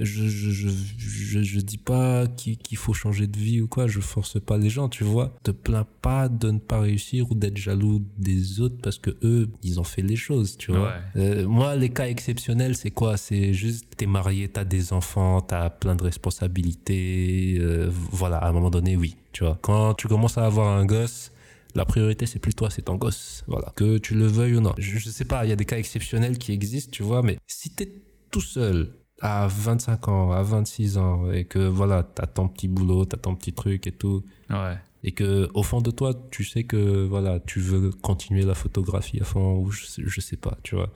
je, 0.00 0.28
je, 0.28 0.50
je, 0.50 1.42
je, 1.42 1.60
dis 1.60 1.78
pas 1.78 2.26
qu'il 2.26 2.56
qu'il 2.56 2.78
faut 2.78 2.94
changer 2.94 3.26
de 3.26 3.38
vie 3.38 3.60
ou 3.60 3.68
quoi, 3.68 3.86
je 3.86 4.00
force 4.00 4.40
pas 4.40 4.56
les 4.56 4.70
gens, 4.70 4.88
tu 4.88 5.04
vois. 5.04 5.34
Te 5.42 5.50
plains 5.50 5.86
pas 6.00 6.28
de 6.28 6.50
ne 6.50 6.58
pas 6.58 6.80
réussir 6.80 7.30
ou 7.30 7.34
d'être 7.34 7.58
jaloux 7.58 8.02
des 8.18 8.60
autres 8.60 8.78
parce 8.82 8.98
que 8.98 9.10
eux, 9.22 9.50
ils 9.62 9.78
ont 9.78 9.84
fait 9.84 10.02
les 10.02 10.16
choses, 10.16 10.56
tu 10.56 10.72
vois. 10.72 10.94
Ouais. 11.14 11.20
Euh, 11.22 11.46
moi, 11.46 11.76
les 11.76 11.90
cas 11.90 12.08
exceptionnels, 12.08 12.76
c'est 12.76 12.90
quoi? 12.90 13.16
C'est 13.16 13.52
juste, 13.52 13.86
t'es 13.96 14.06
marié, 14.06 14.48
t'as 14.48 14.64
des 14.64 14.92
enfants, 14.92 15.42
t'as 15.42 15.68
plein 15.68 15.94
de 15.94 16.02
responsabilités, 16.02 17.58
euh, 17.60 17.90
voilà, 17.90 18.38
à 18.38 18.48
un 18.48 18.52
moment 18.52 18.70
donné, 18.70 18.96
oui, 18.96 19.16
tu 19.32 19.44
vois. 19.44 19.58
Quand 19.60 19.94
tu 19.94 20.08
commences 20.08 20.38
à 20.38 20.46
avoir 20.46 20.68
un 20.68 20.86
gosse, 20.86 21.30
la 21.74 21.84
priorité, 21.84 22.26
c'est 22.26 22.38
plus 22.38 22.54
toi, 22.54 22.70
c'est 22.70 22.82
ton 22.82 22.96
gosse. 22.96 23.44
Voilà. 23.46 23.72
Que 23.76 23.98
tu 23.98 24.14
le 24.14 24.26
veuilles 24.26 24.56
ou 24.56 24.60
non. 24.60 24.72
Je, 24.78 24.98
je 24.98 25.10
sais 25.10 25.26
pas, 25.26 25.44
il 25.44 25.50
y 25.50 25.52
a 25.52 25.56
des 25.56 25.66
cas 25.66 25.78
exceptionnels 25.78 26.38
qui 26.38 26.52
existent, 26.52 26.90
tu 26.90 27.02
vois, 27.02 27.22
mais 27.22 27.38
si 27.46 27.70
t'es 27.70 27.92
tout 28.30 28.40
seul 28.40 28.92
à 29.20 29.46
25 29.48 30.08
ans, 30.08 30.32
à 30.32 30.42
26 30.42 30.98
ans, 30.98 31.30
et 31.30 31.44
que 31.44 31.58
voilà, 31.58 32.02
t'as 32.02 32.26
ton 32.26 32.48
petit 32.48 32.68
boulot, 32.68 33.04
t'as 33.04 33.16
ton 33.18 33.34
petit 33.36 33.52
truc 33.52 33.86
et 33.86 33.92
tout, 33.92 34.24
Ouais. 34.48 34.76
et 35.02 35.12
que 35.12 35.48
au 35.54 35.62
fond 35.62 35.80
de 35.80 35.90
toi, 35.90 36.12
tu 36.30 36.44
sais 36.44 36.64
que 36.64 37.04
voilà, 37.06 37.38
tu 37.40 37.60
veux 37.60 37.90
continuer 37.90 38.42
la 38.44 38.54
photographie 38.54 39.20
à 39.20 39.24
fond, 39.24 39.58
ou 39.60 39.70
je 39.70 39.84
sais, 39.86 40.02
je 40.06 40.20
sais 40.20 40.36
pas, 40.36 40.56
tu 40.62 40.74
vois, 40.74 40.90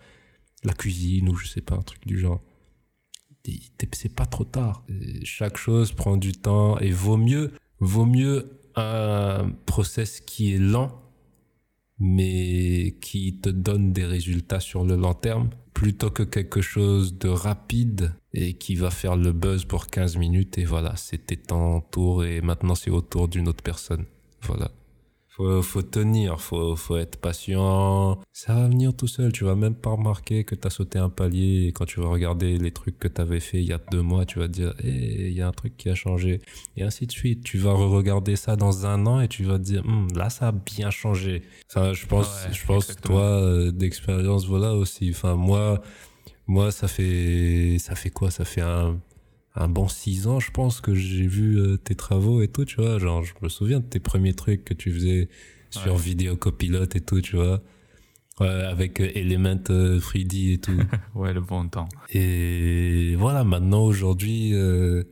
la 0.62 0.72
cuisine, 0.72 1.28
ou 1.28 1.36
je 1.36 1.46
sais 1.48 1.60
pas, 1.60 1.74
un 1.76 1.82
truc 1.82 2.06
du 2.06 2.18
genre. 2.18 2.40
C'est 3.92 4.14
pas 4.14 4.24
trop 4.24 4.44
tard. 4.44 4.84
Et 4.88 5.22
Chaque 5.26 5.59
chose 5.59 5.92
prend 5.92 6.16
du 6.16 6.32
temps 6.32 6.78
et 6.78 6.90
vaut 6.90 7.18
mieux, 7.18 7.52
vaut 7.78 8.06
mieux 8.06 8.59
un 8.74 9.51
process 9.66 10.20
qui 10.22 10.55
est 10.55 10.59
lent, 10.59 10.98
mais 11.98 12.96
qui 13.01 13.38
te 13.40 13.48
donne 13.51 13.92
des 13.92 14.05
résultats 14.06 14.60
sur 14.60 14.84
le 14.84 14.96
long 14.96 15.14
terme, 15.14 15.51
plutôt 15.85 16.09
que 16.09 16.23
quelque 16.23 16.62
chose 16.62 17.19
de 17.19 17.28
rapide 17.28 18.15
et 18.32 18.55
qui 18.55 18.74
va 18.74 18.89
faire 18.90 19.16
le 19.16 19.32
buzz 19.32 19.66
pour 19.66 19.89
15 19.89 20.16
minutes 20.16 20.56
et 20.56 20.65
voilà, 20.65 20.97
c'était 20.97 21.36
ton 21.36 21.82
tour 21.82 22.24
et 22.24 22.40
maintenant 22.40 22.74
c'est 22.74 22.89
au 22.89 23.02
tour 23.02 23.28
d'une 23.28 23.48
autre 23.48 23.62
personne. 23.62 24.06
Voilà. 24.40 24.70
Faut, 25.36 25.62
faut 25.62 25.82
tenir, 25.82 26.40
faut, 26.40 26.77
faut 26.77 26.97
être 26.97 27.16
patient. 27.16 28.20
Ça 28.32 28.55
va 28.55 28.69
venir 28.69 28.94
tout 28.94 29.09
seul. 29.09 29.32
Tu 29.32 29.43
vas 29.43 29.56
même 29.56 29.74
pas 29.74 29.90
remarquer 29.90 30.44
que 30.44 30.55
t'as 30.55 30.70
sauté 30.70 31.01
un 31.01 31.09
palier 31.11 31.66
et 31.66 31.73
quand 31.73 31.86
tu 31.86 31.98
vas 32.01 32.06
regarder 32.09 32.56
les 32.56 32.70
trucs 32.70 33.01
que 33.01 33.09
t'avais 33.09 33.40
fait 33.40 33.59
il 33.61 33.65
y 33.69 33.73
a 33.73 33.81
deux 33.90 34.01
mois, 34.01 34.27
tu 34.27 34.39
vas 34.39 34.47
te 34.47 34.52
dire, 34.52 34.74
eh, 34.85 35.28
il 35.31 35.32
y 35.32 35.43
a 35.43 35.48
un 35.48 35.52
truc 35.52 35.77
qui 35.77 35.89
a 35.90 35.97
changé. 35.97 36.40
Et 36.77 36.85
ainsi 36.85 37.06
de 37.09 37.12
suite. 37.12 37.43
Tu 37.43 37.59
vas 37.59 37.73
re-regarder 37.73 38.36
ça 38.36 38.55
dans 38.55 38.86
un 38.86 39.06
an 39.06 39.20
et 39.20 39.27
tu 39.27 39.43
vas 39.43 39.59
te 39.59 39.65
dire, 39.65 39.82
Hum, 39.85 40.06
là, 40.15 40.31
ça 40.31 40.48
a 40.48 40.52
bien 40.52 40.90
changé. 40.90 41.43
Enfin, 41.69 41.93
je 41.94 42.06
pense, 42.06 42.28
Ouais, 42.47 42.52
je 42.52 42.65
pense, 42.65 42.85
exactement. 42.90 43.16
toi, 43.19 43.24
euh, 43.43 43.73
d'expérience, 43.73 44.47
voilà 44.47 44.74
aussi. 44.74 45.11
Enfin, 45.11 45.35
moi, 45.35 45.82
moi, 46.47 46.70
ça 46.70 46.86
fait, 46.86 47.78
ça 47.81 47.97
fait 47.97 48.11
quoi? 48.11 48.31
Ça 48.31 48.44
fait 48.44 48.61
un, 48.61 49.01
un 49.55 49.68
bon 49.68 49.89
six 49.89 50.26
ans, 50.26 50.40
je 50.40 50.51
pense, 50.51 50.81
que 50.81 50.94
j'ai 50.94 51.26
vu 51.26 51.59
euh, 51.59 51.76
tes 51.76 51.94
travaux 51.94 52.43
et 52.43 52.48
tout, 52.48 52.64
tu 52.64 52.76
vois. 52.81 52.98
Genre, 52.98 53.22
je 53.24 53.35
me 53.43 53.48
souviens 53.48 53.81
de 53.81 53.85
tes 53.86 54.01
premiers 54.01 54.35
trucs 54.35 54.64
que 54.64 54.74
tu 54.74 54.90
faisais 54.93 55.28
sur 55.70 55.94
Ouais. 55.94 56.01
vidéo 56.01 56.36
copilote 56.36 56.97
et 56.97 57.01
tout, 57.01 57.20
tu 57.20 57.36
vois. 57.36 57.62
Ouais, 58.40 58.48
avec 58.48 59.01
euh, 59.01 59.10
Element 59.14 59.60
euh, 59.70 60.01
3D 60.01 60.55
et 60.55 60.59
tout. 60.59 60.72
Ouais, 61.14 61.32
le 61.32 61.40
bon 61.40 61.68
temps. 61.68 61.89
et 62.10 63.14
voilà, 63.16 63.44
maintenant, 63.44 63.85
aujourd'hui, 63.85 64.51
euh, 64.55 65.05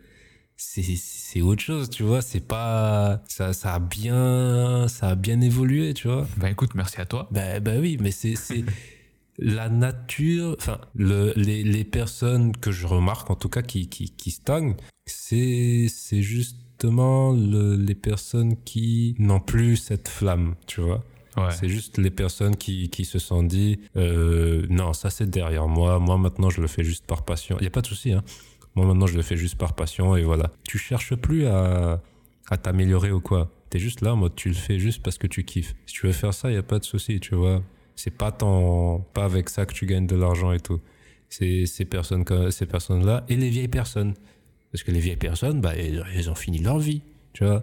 c'est 0.57 0.83
c'est 0.83 1.41
autre 1.41 1.63
chose, 1.63 1.89
tu 1.89 2.03
vois. 2.03 2.21
C'est 2.21 2.41
pas. 2.47 3.23
Ça, 3.29 3.53
ça, 3.53 3.75
a 3.75 3.79
bien, 3.79 4.87
ça 4.89 5.11
a 5.11 5.15
bien 5.15 5.41
évolué, 5.41 5.95
tu 5.95 6.09
vois. 6.09 6.27
Ben 6.37 6.49
écoute, 6.49 6.75
merci 6.75 7.01
à 7.01 7.07
toi. 7.07 7.29
Ben, 7.31 7.61
ben 7.63 7.81
oui, 7.81 7.97
mais 8.01 8.11
c'est 8.11 8.35
c'est 8.37 8.65
la 9.39 9.69
nature, 9.69 10.57
enfin 10.59 10.79
le, 10.95 11.33
les, 11.37 11.63
les 11.65 11.85
personnes 11.85 12.57
que 12.57 12.71
je 12.71 12.87
remarque 12.87 13.31
en 13.31 13.35
tout 13.35 13.49
cas 13.49 13.63
qui 13.63 13.89
qui, 13.89 14.11
qui 14.11 14.31
stagnent, 14.31 14.77
c'est 15.07 15.87
c'est 15.89 16.23
justement 16.23 17.33
le, 17.33 17.77
les 17.77 17.95
personnes 17.95 18.57
qui 18.65 19.15
n'ont 19.19 19.41
plus 19.41 19.77
cette 19.77 20.09
flamme, 20.09 20.55
tu 20.67 20.81
vois. 20.81 21.05
Ouais. 21.37 21.51
C'est 21.51 21.69
juste 21.69 21.97
les 21.97 22.11
personnes 22.11 22.57
qui, 22.57 22.91
qui 22.91 23.07
se 23.07 23.19
sont 23.19 23.43
dit 23.43 23.81
euh, 23.97 24.67
non 24.69 24.93
ça 24.93 25.09
c'est 25.09 25.31
derrière 25.31 25.67
moi, 25.67 25.99
moi 25.99 26.19
maintenant 26.19 26.51
je 26.51 26.61
le 26.61 26.67
fais 26.67 26.85
juste 26.85 27.07
par 27.07 27.25
passion. 27.25 27.57
Il 27.61 27.65
y 27.65 27.67
a 27.67 27.71
pas 27.71 27.81
de 27.81 27.87
souci 27.87 28.13
hein. 28.13 28.23
Moi 28.75 28.87
maintenant 28.87 29.07
je 29.07 29.17
le 29.17 29.23
fais 29.23 29.37
juste 29.37 29.57
par 29.57 29.75
passion 29.75 30.15
et 30.17 30.25
voilà. 30.25 30.51
Tu 30.65 30.77
cherches 30.79 31.15
plus 31.15 31.47
à 31.47 32.03
à 32.51 32.57
t'améliorer 32.59 33.13
ou 33.13 33.21
quoi. 33.21 33.51
T'es 33.71 33.79
juste 33.79 34.03
là 34.03 34.13
en 34.13 34.17
mode 34.17 34.35
tu 34.35 34.49
le 34.49 34.55
fais 34.55 34.79
juste 34.79 35.03
parce 35.03 35.17
que 35.17 35.27
tu 35.27 35.45
kiffes. 35.45 35.75
Si 35.87 35.95
tu 35.95 36.07
veux 36.07 36.13
faire 36.13 36.35
ça, 36.35 36.51
il 36.51 36.55
y 36.55 36.59
a 36.59 36.63
pas 36.63 36.79
de 36.79 36.85
souci, 36.85 37.19
tu 37.19 37.35
vois. 37.35 37.63
C'est 38.03 38.11
pas 38.11 38.33
ton 38.33 38.99
pas 39.15 39.25
avec 39.25 39.49
ça 39.49 39.65
que 39.65 39.73
tu 39.73 39.87
gagnes 39.87 40.09
de 40.09 40.17
l'argent 40.17 40.51
et 40.51 40.59
tout. 40.59 40.81
C'est 41.29 41.67
ces 41.67 41.85
personnes 41.85 42.25
ces 42.51 42.67
personnes 42.67 43.07
là 43.07 43.25
et 43.29 43.37
les 43.37 43.49
vieilles 43.49 43.69
personnes. 43.69 44.15
Parce 44.73 44.83
que 44.83 44.91
les 44.91 44.99
vieilles 44.99 45.15
personnes 45.15 45.61
bah 45.61 45.77
elles, 45.77 46.29
ont 46.29 46.35
fini 46.35 46.59
leur 46.59 46.81
vie, 46.81 47.03
tu 47.33 47.45
vois. 47.45 47.63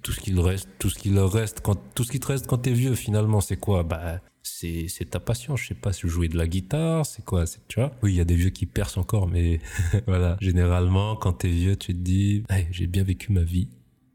Tout 0.00 0.12
ce 0.12 0.20
qu'il 0.20 0.40
reste 0.40 0.70
tout 0.78 0.88
ce 0.88 0.98
qui 0.98 1.10
leur 1.10 1.30
reste 1.30 1.60
quand 1.60 1.78
tout 1.94 2.02
ce 2.02 2.12
qui 2.12 2.18
te 2.18 2.28
reste 2.28 2.46
quand 2.46 2.56
t'es 2.56 2.72
vieux 2.72 2.94
finalement 2.94 3.42
c'est 3.42 3.58
quoi? 3.58 3.82
Bah 3.82 4.20
c'est 4.42 5.10
ta 5.10 5.20
passion. 5.20 5.54
Je 5.54 5.66
sais 5.66 5.74
pas 5.74 5.92
si 5.92 6.08
jouer 6.08 6.28
de 6.28 6.38
la 6.38 6.48
guitare 6.48 7.04
c'est 7.04 7.22
quoi? 7.22 7.44
Tu 7.68 7.78
vois? 7.78 7.92
Oui 8.02 8.14
il 8.14 8.16
y 8.16 8.20
a 8.20 8.24
des 8.24 8.36
vieux 8.36 8.48
qui 8.48 8.64
percent 8.64 9.02
encore 9.02 9.28
mais 9.28 9.60
voilà. 10.06 10.38
Généralement 10.40 11.14
quand 11.14 11.34
t'es 11.34 11.48
vieux 11.48 11.76
tu 11.76 11.92
te 11.92 12.00
dis 12.00 12.42
j'ai 12.70 12.86
bien 12.86 13.02
vécu 13.02 13.32
ma 13.32 13.42
vie. 13.42 13.68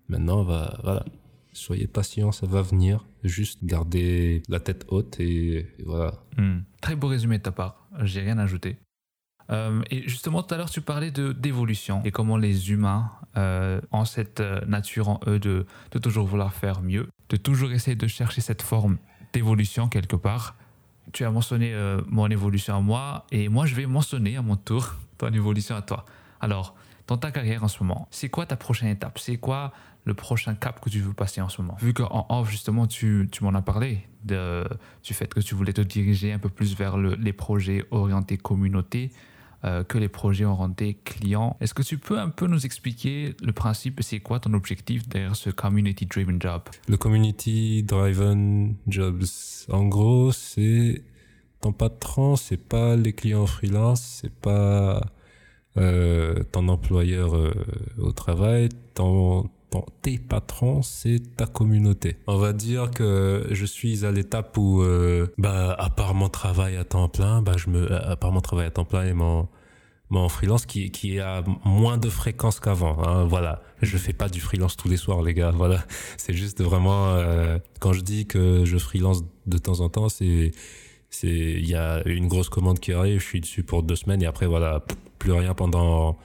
Maintenant 0.09 0.41
va 0.43 0.79
voilà 0.83 1.05
soyez 1.55 1.87
patient 1.87 2.31
ça 2.31 2.45
va 2.47 2.61
venir 2.61 3.05
juste 3.23 3.59
garder 3.63 4.43
la 4.49 4.59
tête 4.59 4.85
haute 4.89 5.19
et, 5.19 5.57
et 5.79 5.83
voilà 5.85 6.13
Hmm. 6.37 6.59
Très 6.81 6.95
beau 6.95 7.07
résumé 7.07 7.37
de 7.37 7.43
ta 7.43 7.51
part. 7.51 7.87
J'ai 8.01 8.19
rien 8.21 8.37
ajouté. 8.37 8.77
Euh, 9.51 9.81
et 9.91 10.07
justement, 10.09 10.43
tout 10.43 10.53
à 10.53 10.57
l'heure, 10.57 10.69
tu 10.69 10.81
parlais 10.81 11.11
de 11.11 11.31
d'évolution 11.31 12.01
et 12.03 12.11
comment 12.11 12.35
les 12.35 12.71
humains 12.71 13.11
euh, 13.37 13.79
ont 13.91 14.05
cette 14.05 14.39
euh, 14.41 14.59
nature 14.65 15.07
en 15.07 15.19
eux 15.27 15.39
de, 15.39 15.65
de 15.91 15.99
toujours 15.99 16.25
vouloir 16.25 16.53
faire 16.53 16.81
mieux, 16.81 17.07
de 17.29 17.37
toujours 17.37 17.71
essayer 17.71 17.95
de 17.95 18.07
chercher 18.07 18.41
cette 18.41 18.61
forme 18.61 18.97
d'évolution 19.33 19.87
quelque 19.87 20.15
part. 20.15 20.55
Tu 21.13 21.23
as 21.23 21.31
mentionné 21.31 21.73
euh, 21.73 22.01
mon 22.07 22.27
évolution 22.29 22.75
à 22.75 22.81
moi 22.81 23.25
et 23.31 23.47
moi, 23.47 23.65
je 23.65 23.75
vais 23.75 23.85
mentionner 23.85 24.35
à 24.35 24.41
mon 24.41 24.55
tour 24.57 24.95
ton 25.17 25.31
évolution 25.31 25.75
à 25.75 25.81
toi. 25.83 26.05
Alors, 26.41 26.75
dans 27.07 27.17
ta 27.17 27.31
carrière 27.31 27.63
en 27.63 27.67
ce 27.67 27.81
moment, 27.83 28.07
c'est 28.11 28.29
quoi 28.29 28.45
ta 28.47 28.57
prochaine 28.57 28.89
étape? 28.89 29.19
C'est 29.19 29.37
quoi 29.37 29.71
le 30.05 30.13
prochain 30.13 30.55
cap 30.55 30.79
que 30.79 30.89
tu 30.89 30.99
veux 30.99 31.13
passer 31.13 31.41
en 31.41 31.49
ce 31.49 31.61
moment 31.61 31.77
Vu 31.81 31.93
qu'en 31.93 32.25
off, 32.29 32.49
justement, 32.49 32.87
tu, 32.87 33.27
tu 33.31 33.43
m'en 33.43 33.53
as 33.55 33.61
parlé 33.61 33.99
de, 34.23 34.63
du 35.03 35.13
fait 35.13 35.33
que 35.33 35.39
tu 35.39 35.55
voulais 35.55 35.73
te 35.73 35.81
diriger 35.81 36.31
un 36.31 36.39
peu 36.39 36.49
plus 36.49 36.75
vers 36.77 36.97
le- 36.97 37.15
les 37.15 37.33
projets 37.33 37.83
orientés 37.91 38.37
communauté 38.37 39.11
euh, 39.63 39.83
que 39.83 39.97
les 39.97 40.09
projets 40.09 40.45
orientés 40.45 40.93
clients. 41.03 41.57
Est-ce 41.59 41.73
que 41.73 41.81
tu 41.81 41.97
peux 41.97 42.19
un 42.19 42.29
peu 42.29 42.45
nous 42.45 42.65
expliquer 42.67 43.35
le 43.41 43.51
principe 43.51 43.99
C'est 44.03 44.19
quoi 44.19 44.39
ton 44.39 44.53
objectif 44.53 45.07
derrière 45.09 45.35
ce 45.35 45.49
community 45.49 46.05
driven 46.05 46.39
job? 46.39 46.61
Le 46.87 46.97
community 46.97 47.81
driven 47.81 48.75
jobs. 48.87 49.23
En 49.71 49.85
gros, 49.87 50.31
c'est 50.31 51.01
ton 51.61 51.73
patron, 51.73 52.35
c'est 52.35 52.57
pas 52.63 52.95
les 52.95 53.13
clients 53.13 53.47
freelance, 53.47 54.19
c'est 54.21 54.33
pas 54.35 55.01
euh, 55.77 56.43
ton 56.51 56.67
employeur 56.67 57.35
euh, 57.35 57.51
au 57.97 58.11
travail, 58.11 58.69
ton, 58.93 59.49
tes 60.01 60.17
patrons, 60.17 60.81
c'est 60.81 61.35
ta 61.35 61.45
communauté. 61.45 62.17
On 62.27 62.37
va 62.37 62.53
dire 62.53 62.91
que 62.91 63.47
je 63.51 63.65
suis 63.65 64.05
à 64.05 64.11
l'étape 64.11 64.57
où, 64.57 64.81
euh, 64.81 65.27
bah, 65.37 65.75
à 65.77 65.89
part 65.89 66.13
mon 66.13 66.29
travail 66.29 66.77
à 66.77 66.83
temps 66.83 67.09
plein, 67.09 67.41
bah, 67.41 67.53
je 67.57 67.69
me, 67.69 67.91
à 67.91 68.15
part 68.15 68.31
mon 68.31 68.41
travail 68.41 68.67
à 68.67 68.71
temps 68.71 68.85
plein 68.85 69.03
et 69.05 69.13
mon 69.13 69.47
mon 70.09 70.29
freelance 70.29 70.65
qui, 70.65 70.91
qui 70.91 71.19
a 71.19 71.43
moins 71.63 71.97
de 71.97 72.09
fréquence 72.09 72.59
qu'avant. 72.59 73.03
Hein, 73.03 73.25
voilà, 73.25 73.61
je 73.81 73.97
fais 73.97 74.13
pas 74.13 74.29
du 74.29 74.39
freelance 74.39 74.77
tous 74.77 74.87
les 74.87 74.97
soirs, 74.97 75.21
les 75.21 75.33
gars. 75.33 75.51
Voilà, 75.55 75.83
c'est 76.17 76.33
juste 76.33 76.61
vraiment 76.61 77.09
euh, 77.15 77.57
quand 77.79 77.93
je 77.93 78.01
dis 78.01 78.27
que 78.27 78.65
je 78.65 78.77
freelance 78.77 79.23
de 79.47 79.57
temps 79.57 79.79
en 79.79 79.89
temps, 79.89 80.09
c'est 80.09 80.51
c'est 81.09 81.27
il 81.27 81.67
y 81.67 81.75
a 81.75 82.01
une 82.07 82.27
grosse 82.27 82.49
commande 82.49 82.79
qui 82.79 82.93
arrive, 82.93 83.19
je 83.19 83.25
suis 83.25 83.41
dessus 83.41 83.63
pour 83.63 83.83
deux 83.83 83.95
semaines 83.95 84.21
et 84.21 84.25
après 84.25 84.47
voilà 84.47 84.83
plus 85.17 85.31
rien 85.31 85.53
pendant 85.53 86.17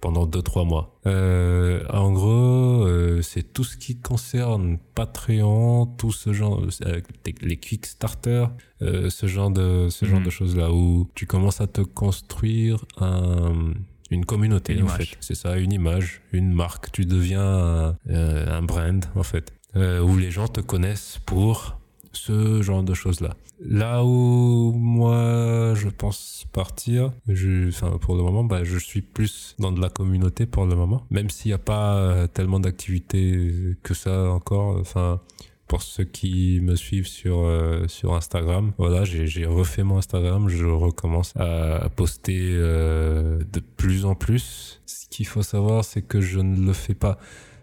pendant 0.00 0.26
deux 0.26 0.42
trois 0.42 0.64
mois. 0.64 0.98
Euh, 1.06 1.82
en 1.92 2.12
gros, 2.12 2.84
euh, 2.86 3.20
c'est 3.22 3.52
tout 3.52 3.64
ce 3.64 3.76
qui 3.76 3.96
concerne 3.96 4.78
Patreon, 4.94 5.86
tout 5.86 6.12
ce 6.12 6.32
genre, 6.32 6.62
euh, 6.86 7.00
les 7.42 7.56
Kickstarter, 7.56 8.46
ce 8.80 9.26
genre 9.26 9.50
de 9.50 9.88
ce 9.90 10.04
genre 10.06 10.20
Mhm. 10.20 10.26
de 10.26 10.30
choses 10.30 10.56
là 10.56 10.72
où 10.72 11.08
tu 11.14 11.26
commences 11.26 11.60
à 11.60 11.66
te 11.66 11.80
construire 11.80 12.84
un, 12.98 13.72
une 14.10 14.24
communauté 14.24 14.74
Une 14.74 14.82
en 14.82 14.86
image. 14.86 15.10
fait. 15.10 15.16
C'est 15.20 15.34
ça, 15.34 15.58
une 15.58 15.72
image, 15.72 16.22
une 16.32 16.52
marque. 16.52 16.92
Tu 16.92 17.04
deviens 17.04 17.42
un, 17.42 17.96
un 18.08 18.62
brand 18.62 19.04
en 19.16 19.22
fait, 19.24 19.52
où 19.74 20.16
les 20.16 20.30
gens 20.30 20.48
te 20.48 20.60
connaissent 20.60 21.18
pour 21.26 21.78
ce 22.12 22.62
genre 22.62 22.82
de 22.82 22.94
choses-là. 22.94 23.36
Là 23.60 24.04
où 24.04 24.72
moi 24.72 25.74
je 25.74 25.88
pense 25.88 26.46
partir, 26.52 27.12
je, 27.26 27.68
enfin 27.68 27.98
pour 28.00 28.16
le 28.16 28.22
moment, 28.22 28.44
bah, 28.44 28.64
je 28.64 28.78
suis 28.78 29.02
plus 29.02 29.54
dans 29.58 29.72
de 29.72 29.80
la 29.80 29.88
communauté 29.88 30.46
pour 30.46 30.66
le 30.66 30.74
moment, 30.74 31.06
même 31.10 31.30
s'il 31.30 31.50
n'y 31.50 31.54
a 31.54 31.58
pas 31.58 31.96
euh, 31.96 32.26
tellement 32.26 32.60
d'activités 32.60 33.76
que 33.82 33.94
ça 33.94 34.30
encore. 34.30 34.76
Enfin, 34.78 35.20
pour 35.68 35.82
ceux 35.82 36.04
qui 36.04 36.60
me 36.62 36.74
suivent 36.74 37.06
sur 37.06 37.40
euh, 37.44 37.86
sur 37.88 38.14
Instagram, 38.14 38.72
voilà, 38.78 39.04
j'ai 39.04 39.46
refait 39.46 39.84
mon 39.84 39.98
Instagram, 39.98 40.48
je 40.48 40.64
recommence 40.64 41.34
à 41.36 41.88
poster 41.94 42.40
euh, 42.42 43.38
de 43.52 43.60
plus 43.60 44.04
en 44.06 44.14
plus. 44.14 44.80
Ce 44.86 45.06
qu'il 45.08 45.26
faut 45.26 45.42
savoir, 45.42 45.84
c'est 45.84 46.02
que 46.02 46.20
je 46.20 46.40
ne 46.40 46.66
le 46.66 46.72
fais 46.72 46.94
pas. 46.94 47.18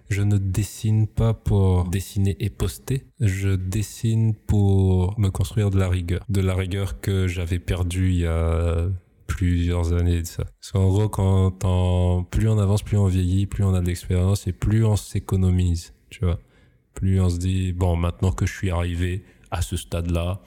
Je 0.09 0.21
ne 0.21 0.37
dessine 0.37 1.07
pas 1.07 1.33
pour 1.33 1.85
dessiner 1.85 2.35
et 2.39 2.49
poster. 2.49 3.05
Je 3.19 3.49
dessine 3.49 4.35
pour 4.35 5.19
me 5.19 5.29
construire 5.29 5.71
de 5.71 5.79
la 5.79 5.89
rigueur. 5.89 6.23
De 6.29 6.41
la 6.41 6.53
rigueur 6.53 7.01
que 7.01 7.27
j'avais 7.27 7.59
perdue 7.59 8.11
il 8.11 8.19
y 8.19 8.27
a 8.27 8.87
plusieurs 9.27 9.93
années 9.93 10.21
de 10.21 10.27
ça. 10.27 10.43
Parce 10.43 10.71
qu'en 10.71 10.87
gros, 10.87 11.09
quand 11.09 12.23
plus 12.29 12.47
on 12.47 12.59
avance, 12.59 12.83
plus 12.83 12.97
on 12.97 13.07
vieillit, 13.07 13.47
plus 13.47 13.63
on 13.63 13.73
a 13.73 13.81
de 13.81 13.87
l'expérience 13.87 14.47
et 14.47 14.51
plus 14.51 14.85
on 14.85 14.95
s'économise, 14.95 15.93
tu 16.09 16.23
vois. 16.23 16.39
Plus 16.93 17.19
on 17.19 17.29
se 17.29 17.37
dit, 17.37 17.73
bon, 17.73 17.95
maintenant 17.95 18.31
que 18.31 18.45
je 18.45 18.53
suis 18.53 18.69
arrivé 18.69 19.23
à 19.51 19.61
ce 19.61 19.75
stade-là, 19.75 20.41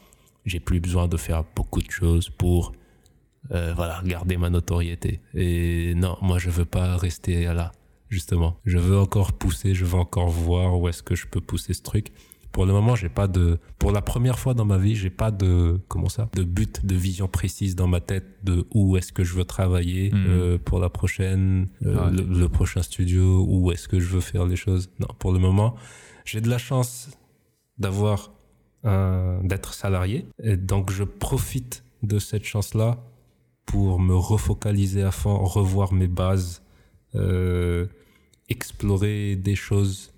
j'ai 0.46 0.60
plus 0.60 0.80
besoin 0.80 1.08
de 1.08 1.16
faire 1.16 1.44
beaucoup 1.54 1.82
de 1.82 1.90
choses 1.90 2.30
pour, 2.30 2.72
euh, 3.50 3.74
voilà, 3.74 4.00
garder 4.04 4.36
ma 4.36 4.50
notoriété. 4.50 5.20
Et 5.34 5.94
non, 5.94 6.16
moi, 6.22 6.38
je 6.38 6.48
veux 6.48 6.64
pas 6.64 6.96
rester 6.96 7.44
là 7.44 7.72
justement. 8.08 8.56
Je 8.64 8.78
veux 8.78 8.98
encore 8.98 9.32
pousser, 9.32 9.74
je 9.74 9.84
veux 9.84 9.98
encore 9.98 10.28
voir 10.28 10.78
où 10.78 10.88
est-ce 10.88 11.02
que 11.02 11.14
je 11.14 11.26
peux 11.26 11.40
pousser 11.40 11.74
ce 11.74 11.82
truc. 11.82 12.12
Pour 12.52 12.64
le 12.64 12.72
moment, 12.72 12.96
j'ai 12.96 13.10
pas 13.10 13.28
de, 13.28 13.58
pour 13.78 13.92
la 13.92 14.00
première 14.00 14.38
fois 14.38 14.54
dans 14.54 14.64
ma 14.64 14.78
vie, 14.78 14.96
j'ai 14.96 15.10
pas 15.10 15.30
de, 15.30 15.80
comment 15.86 16.08
ça, 16.08 16.30
de 16.34 16.42
but, 16.42 16.84
de 16.86 16.94
vision 16.94 17.28
précise 17.28 17.76
dans 17.76 17.86
ma 17.86 18.00
tête 18.00 18.24
de 18.42 18.66
où 18.74 18.96
est-ce 18.96 19.12
que 19.12 19.22
je 19.22 19.34
veux 19.34 19.44
travailler 19.44 20.10
Mhm. 20.12 20.26
euh, 20.28 20.58
pour 20.58 20.80
la 20.80 20.88
prochaine, 20.88 21.68
euh, 21.84 22.06
Ouais. 22.06 22.10
le, 22.16 22.22
le 22.40 22.48
prochain 22.48 22.82
studio, 22.82 23.44
où 23.46 23.70
est-ce 23.70 23.86
que 23.86 24.00
je 24.00 24.08
veux 24.08 24.20
faire 24.22 24.46
les 24.46 24.56
choses. 24.56 24.90
Non, 24.98 25.08
pour 25.18 25.32
le 25.32 25.38
moment, 25.38 25.74
j'ai 26.24 26.40
de 26.40 26.48
la 26.48 26.58
chance 26.58 27.10
d'avoir, 27.78 28.32
un- 28.82 29.40
d'être 29.44 29.74
salarié, 29.74 30.26
et 30.42 30.56
donc 30.56 30.90
je 30.90 31.04
profite 31.04 31.84
de 32.02 32.18
cette 32.18 32.44
chance-là 32.44 32.96
pour 33.66 34.00
me 34.00 34.14
refocaliser 34.14 35.02
à 35.02 35.10
fond, 35.10 35.36
revoir 35.44 35.92
mes 35.92 36.08
bases, 36.08 36.62
euh, 37.14 37.86
explorer 38.48 39.36
des 39.36 39.54
choses 39.54 40.12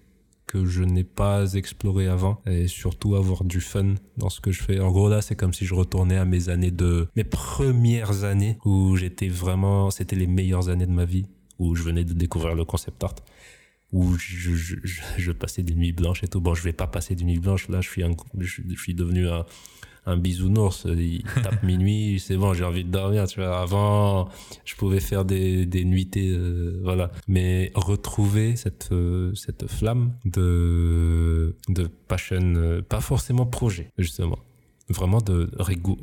que 0.46 0.64
je 0.64 0.82
n'ai 0.82 1.04
pas 1.04 1.54
explorées 1.54 2.08
avant 2.08 2.42
et 2.44 2.66
surtout 2.66 3.14
avoir 3.14 3.44
du 3.44 3.60
fun 3.60 3.94
dans 4.16 4.30
ce 4.30 4.40
que 4.40 4.50
je 4.50 4.62
fais. 4.62 4.80
En 4.80 4.90
gros 4.90 5.08
là, 5.08 5.22
c'est 5.22 5.36
comme 5.36 5.52
si 5.52 5.64
je 5.64 5.74
retournais 5.74 6.16
à 6.16 6.24
mes 6.24 6.48
années 6.48 6.72
de 6.72 7.06
mes 7.14 7.22
premières 7.22 8.24
années 8.24 8.58
où 8.64 8.96
j'étais 8.96 9.28
vraiment 9.28 9.90
c'était 9.90 10.16
les 10.16 10.26
meilleures 10.26 10.68
années 10.68 10.86
de 10.86 10.92
ma 10.92 11.04
vie 11.04 11.26
où 11.60 11.76
je 11.76 11.84
venais 11.84 12.04
de 12.04 12.14
découvrir 12.14 12.56
le 12.56 12.64
concept 12.64 13.04
art 13.04 13.14
où 13.92 14.16
je, 14.16 14.54
je, 14.54 14.76
je, 15.16 15.32
passais 15.32 15.62
des 15.62 15.74
nuits 15.74 15.92
blanches 15.92 16.22
et 16.22 16.28
tout. 16.28 16.40
Bon, 16.40 16.54
je 16.54 16.62
vais 16.62 16.72
pas 16.72 16.86
passer 16.86 17.16
des 17.16 17.24
nuits 17.24 17.40
blanches. 17.40 17.68
Là, 17.68 17.80
je 17.80 17.88
suis, 17.88 18.04
un, 18.04 18.14
je 18.38 18.62
suis 18.76 18.94
devenu 18.94 19.28
un, 19.28 19.44
un 20.06 20.16
bisounours. 20.16 20.86
Il 20.86 21.22
tape 21.42 21.62
minuit, 21.62 22.20
c'est 22.20 22.36
bon, 22.36 22.54
j'ai 22.54 22.64
envie 22.64 22.84
de 22.84 22.90
dormir. 22.90 23.26
Tu 23.26 23.40
vois, 23.40 23.60
avant, 23.60 24.28
je 24.64 24.74
pouvais 24.74 25.00
faire 25.00 25.24
des, 25.24 25.66
des 25.66 25.84
nuitées, 25.84 26.30
euh, 26.30 26.80
voilà. 26.82 27.10
Mais 27.28 27.72
retrouver 27.74 28.56
cette, 28.56 28.88
euh, 28.92 29.34
cette 29.34 29.66
flamme 29.66 30.12
de, 30.24 31.56
de 31.68 31.88
passion, 32.08 32.54
euh, 32.56 32.82
pas 32.82 33.00
forcément 33.00 33.46
projet, 33.46 33.90
justement. 33.98 34.38
Vraiment 34.88 35.18
de 35.18 35.50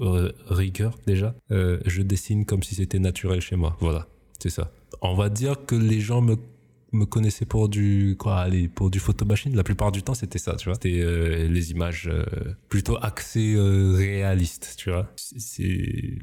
euh, 0.02 0.32
rigueur, 0.49 0.98
déjà. 1.06 1.36
Euh, 1.52 1.80
je 1.86 2.02
dessine 2.02 2.45
comme 2.45 2.64
si 2.64 2.76
c'était 2.76 2.99
naturel 2.99 3.41
chez 3.41 3.57
moi. 3.57 3.76
Voilà, 3.82 4.07
c'est 4.40 4.49
ça. 4.49 4.72
On 5.02 5.14
va 5.14 5.30
dire 5.30 5.65
que 5.65 5.76
les 5.76 5.99
gens 5.99 6.22
me 6.22 6.38
me 6.94 7.06
connaissaient 7.06 7.46
pour 7.46 7.70
du 7.70 8.16
quoi 8.18 8.40
allez 8.40 8.68
pour 8.68 8.90
du 8.90 9.00
photobashing 9.00 9.56
la 9.56 9.64
plupart 9.64 9.92
du 9.92 10.04
temps 10.04 10.14
c'était 10.14 10.40
ça 10.40 10.56
tu 10.56 10.66
vois. 10.66 10.76
C'était 10.76 11.02
euh, 11.02 11.48
les 11.48 11.72
images 11.72 12.10
euh, 12.12 12.24
plutôt 12.70 12.98
axées 13.02 13.56
euh, 13.56 13.94
réalistes 13.96 14.76
tu 14.78 14.92
vois. 14.92 15.12
C'est 15.16 15.64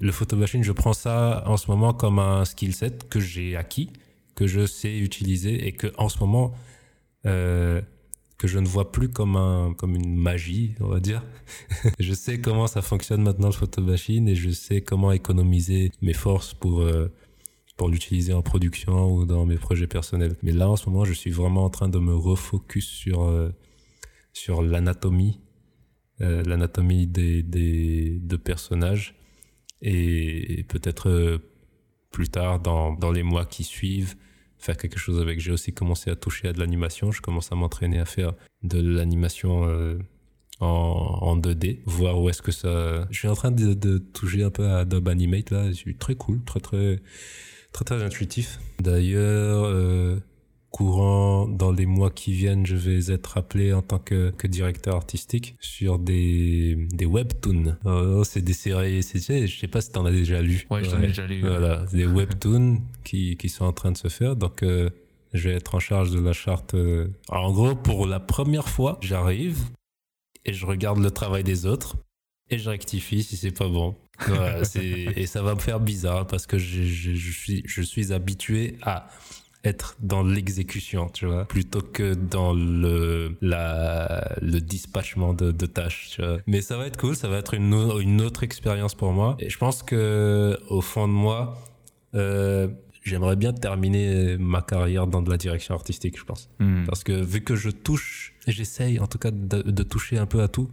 le 0.01 0.13
photobashing 0.13 0.63
je 0.63 0.73
prends 0.73 0.93
ça 0.93 1.45
en 1.47 1.57
ce 1.57 1.71
moment 1.71 1.93
comme 1.93 2.19
un 2.19 2.45
skill 2.45 2.75
set 2.75 3.09
que 3.09 3.21
j'ai 3.21 3.57
acquis 3.57 3.91
que 4.35 4.47
je 4.47 4.67
sais 4.67 4.99
utiliser 4.99 5.67
et 5.67 5.73
que 5.73 5.93
en 5.99 6.09
ce 6.09 6.19
moment 6.19 6.55
euh, 7.27 7.81
que 8.39 8.49
je 8.49 8.59
ne 8.59 8.67
vois 8.67 8.91
plus 8.91 9.09
comme 9.09 9.37
un 9.37 9.75
comme 9.75 9.95
une 9.95 10.17
magie 10.17 10.75
on 10.81 10.89
va 10.89 11.01
dire. 11.01 11.23
Je 12.01 12.13
sais 12.13 12.41
comment 12.41 12.67
ça 12.67 12.83
fonctionne 12.83 13.23
maintenant 13.23 13.47
le 13.47 13.53
photobashing 13.53 14.29
et 14.29 14.35
je 14.35 14.51
sais 14.51 14.81
comment 14.81 15.13
économiser 15.13 15.93
mes 16.03 16.15
forces 16.15 16.53
pour 16.53 16.85
pour 17.77 17.89
l'utiliser 17.89 18.33
en 18.33 18.43
production 18.43 19.13
ou 19.15 19.27
dans 19.27 19.47
mes 19.47 19.57
projets 19.57 19.87
personnels. 19.87 20.37
Mais 20.43 20.53
là, 20.53 20.69
en 20.69 20.77
ce 20.77 20.89
moment, 20.89 21.05
je 21.05 21.13
suis 21.13 21.31
vraiment 21.31 21.65
en 21.65 21.71
train 21.71 21.89
de 21.89 21.99
me 21.99 22.15
refocus 22.15 22.87
sur, 22.87 23.23
euh, 23.23 23.51
sur 24.33 24.63
l'anatomie, 24.63 25.41
euh, 26.21 26.43
l'anatomie 26.45 27.07
des, 27.07 27.43
des, 27.43 28.19
de 28.21 28.37
personnages. 28.37 29.17
Et, 29.83 30.65
peut-être 30.69 31.11
euh, 31.11 31.39
plus 32.11 32.29
tard, 32.29 32.61
dans, 32.61 32.95
dans 32.95 33.11
les 33.11 33.25
mois 33.25 33.45
qui 33.45 33.65
suivent, 33.65 34.15
faire 34.59 34.77
quelque 34.77 34.99
chose 34.99 35.21
avec. 35.21 35.41
J'ai 35.41 35.51
aussi 35.51 35.75
commencé 35.75 36.11
à 36.11 36.17
toucher 36.17 36.49
à 36.49 36.53
de 36.53 36.61
l'animation. 36.61 37.11
Je 37.11 37.21
commence 37.21 37.51
à 37.51 37.57
m'entraîner 37.57 37.99
à 37.99 38.05
faire 38.05 38.35
de 38.63 38.81
l'animation 38.81 39.65
en, 40.61 40.67
en 40.67 41.37
2D, 41.37 41.81
voir 41.85 42.23
où 42.23 42.31
est-ce 42.31 42.41
que 42.41 42.53
ça. 42.53 43.07
Je 43.11 43.19
suis 43.19 43.29
en 43.29 43.35
train 43.35 43.51
de, 43.51 43.75
de 43.75 43.99
toucher 43.99 44.45
un 44.45 44.51
peu 44.51 44.65
à 44.65 44.79
Adobe 44.79 45.09
Animate 45.09 45.51
là. 45.51 45.71
C'est 45.75 45.99
très 45.99 46.15
cool, 46.15 46.43
très 46.45 46.61
très 46.61 47.03
très 47.75 47.85
très 47.85 48.03
intuitif. 48.03 48.59
D'ailleurs, 48.81 49.65
euh, 49.65 50.19
courant 50.71 51.47
dans 51.47 51.73
les 51.73 51.87
mois 51.87 52.11
qui 52.11 52.33
viennent, 52.33 52.65
je 52.65 52.77
vais 52.77 53.13
être 53.13 53.37
appelé 53.37 53.73
en 53.73 53.83
tant 53.83 53.99
que, 53.99 54.31
que 54.31 54.47
directeur 54.47 54.95
artistique 54.95 55.57
sur 55.61 55.99
des, 55.99 56.87
des 56.93 57.05
webtoons. 57.05 57.77
Oh, 57.85 58.23
c'est 58.25 58.43
des 58.43 58.55
séries, 58.55 59.03
c'est, 59.03 59.47
je 59.47 59.59
sais 59.59 59.69
pas 59.69 59.81
si 59.81 59.91
t'en 59.93 60.07
as 60.07 60.13
déjà 60.13 60.41
lu. 60.41 60.67
Ouais, 60.71 60.83
je 60.83 60.91
t'en 60.91 61.03
ai 61.03 61.09
déjà 61.09 61.27
lu. 61.27 61.41
Voilà, 61.41 61.85
des 61.93 62.07
webtoons 62.07 62.81
qui, 63.05 63.37
qui 63.37 63.49
sont 63.49 63.65
en 63.67 63.73
train 63.73 63.93
de 63.93 63.99
se 63.99 64.09
faire. 64.09 64.37
Donc, 64.37 64.63
euh, 64.63 64.89
je 65.33 65.49
vais 65.49 65.57
être 65.57 65.75
en 65.75 65.81
charge 65.81 66.13
de 66.13 66.21
la 66.21 66.33
charte. 66.33 66.75
euh. 66.75 67.09
Alors, 67.29 67.47
en 67.47 67.53
gros, 67.53 67.75
pour 67.75 68.07
la 68.07 68.21
première 68.21 68.69
fois, 68.69 68.99
j'arrive 69.03 69.59
et 70.45 70.53
je 70.53 70.65
regarde 70.65 70.99
le 70.99 71.11
travail 71.11 71.43
des 71.43 71.67
autres 71.67 71.97
et 72.55 72.59
je 72.59 72.71
rectifie 72.71 73.23
si 73.23 73.37
c'est 73.37 73.51
pas 73.51 73.69
bon. 73.69 73.95
Voilà, 74.29 74.61
et 74.83 75.27
ça 75.27 75.43
va 75.43 75.55
me 75.55 75.61
faire 75.61 75.81
bizarre 75.81 76.27
parce 76.27 76.47
que 76.47 76.59
je, 76.59 76.83
je, 76.83 77.15
je 77.15 77.33
suis 77.33 77.63
je 77.67 77.83
suis 77.83 78.13
habitué 78.13 78.77
à 78.83 79.09
être 79.65 79.97
dans 80.01 80.23
l'exécution, 80.23 81.09
tu 81.09 81.25
vois, 81.27 81.47
plutôt 81.47 81.81
que 81.81 82.13
dans 82.15 82.53
le 82.53 83.37
la 83.41 84.37
le 84.43 84.61
dispatchement 84.61 85.33
de, 85.33 85.53
de 85.53 85.67
tâches, 85.67 86.11
tu 86.13 86.23
vois. 86.23 86.39
Mais 86.47 86.61
ça 86.61 86.77
va 86.77 86.87
être 86.87 86.99
cool, 86.99 87.17
ça 87.17 87.29
va 87.29 87.39
être 87.39 87.55
une 87.55 87.73
au- 87.75 87.99
une 88.01 88.21
autre 88.21 88.43
expérience 88.45 88.95
pour 88.95 89.13
moi. 89.13 89.37
Et 89.41 89.49
je 89.51 89.59
pense 89.59 89.83
que 89.83 90.59
au 90.69 90.81
fond 90.83 91.09
de 91.09 91.13
moi, 91.15 91.59
euh, 92.15 92.69
j'aimerais 93.03 93.37
bien 93.37 93.53
terminer 93.53 94.37
ma 94.39 94.61
carrière 94.63 95.07
dans 95.07 95.23
de 95.23 95.31
la 95.31 95.37
direction 95.39 95.75
artistique, 95.75 96.19
je 96.19 96.25
pense. 96.25 96.51
Hmm. 96.61 96.85
Parce 96.85 97.03
que 97.03 97.13
vu 97.13 97.41
que 97.43 97.57
je 97.57 97.71
touche, 97.71 98.35
j'essaye 98.47 99.01
en 99.01 99.07
tout 99.07 99.19
cas 99.19 99.31
de, 99.31 99.63
de 99.63 99.83
toucher 99.83 100.19
un 100.19 100.27
peu 100.27 100.43
à 100.43 100.49
tout 100.49 100.69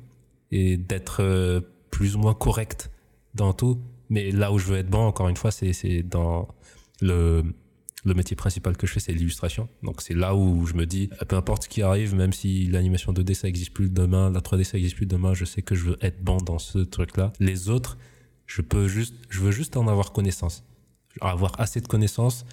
et 0.51 0.77
d'être 0.77 1.21
euh, 1.21 1.61
plus 1.89 2.15
ou 2.15 2.19
moins 2.19 2.33
correct 2.33 2.91
dans 3.33 3.53
tout. 3.53 3.79
Mais 4.09 4.31
là 4.31 4.51
où 4.51 4.57
je 4.57 4.65
veux 4.67 4.77
être 4.77 4.89
bon, 4.89 5.05
encore 5.05 5.29
une 5.29 5.37
fois, 5.37 5.51
c'est 5.51 6.03
dans 6.03 6.47
le, 7.01 7.43
le 8.03 8.13
métier 8.13 8.35
principal 8.35 8.75
que 8.75 8.87
je 8.87 8.93
fais, 8.93 8.99
c'est 8.99 9.13
l'illustration. 9.13 9.69
Donc 9.83 10.01
c'est 10.01 10.13
là 10.13 10.35
où 10.35 10.65
je 10.65 10.73
me 10.73 10.85
dis, 10.85 11.09
peu 11.27 11.35
importe 11.35 11.63
ce 11.63 11.69
qui 11.69 11.81
arrive, 11.81 12.15
même 12.15 12.33
si 12.33 12.67
l'animation 12.67 13.13
2D 13.13 13.33
ça 13.33 13.47
existe 13.47 13.71
plus 13.73 13.89
demain, 13.89 14.29
la 14.31 14.39
3D 14.39 14.63
ça 14.63 14.77
existe 14.77 14.95
plus 14.95 15.05
demain, 15.05 15.33
je 15.33 15.45
sais 15.45 15.61
que 15.61 15.75
je 15.75 15.85
veux 15.85 15.97
être 16.01 16.21
bon 16.23 16.37
dans 16.37 16.59
ce 16.59 16.79
truc-là. 16.79 17.31
Les 17.39 17.69
autres, 17.69 17.97
je 18.47 18.61
peux 18.61 18.87
juste, 18.87 19.15
je 19.29 19.39
veux 19.39 19.51
juste 19.51 19.77
en 19.77 19.87
avoir 19.87 20.11
connaissance, 20.11 20.63
avoir 21.21 21.59
assez 21.59 21.79
de 21.79 21.87
connaissances 21.87 22.45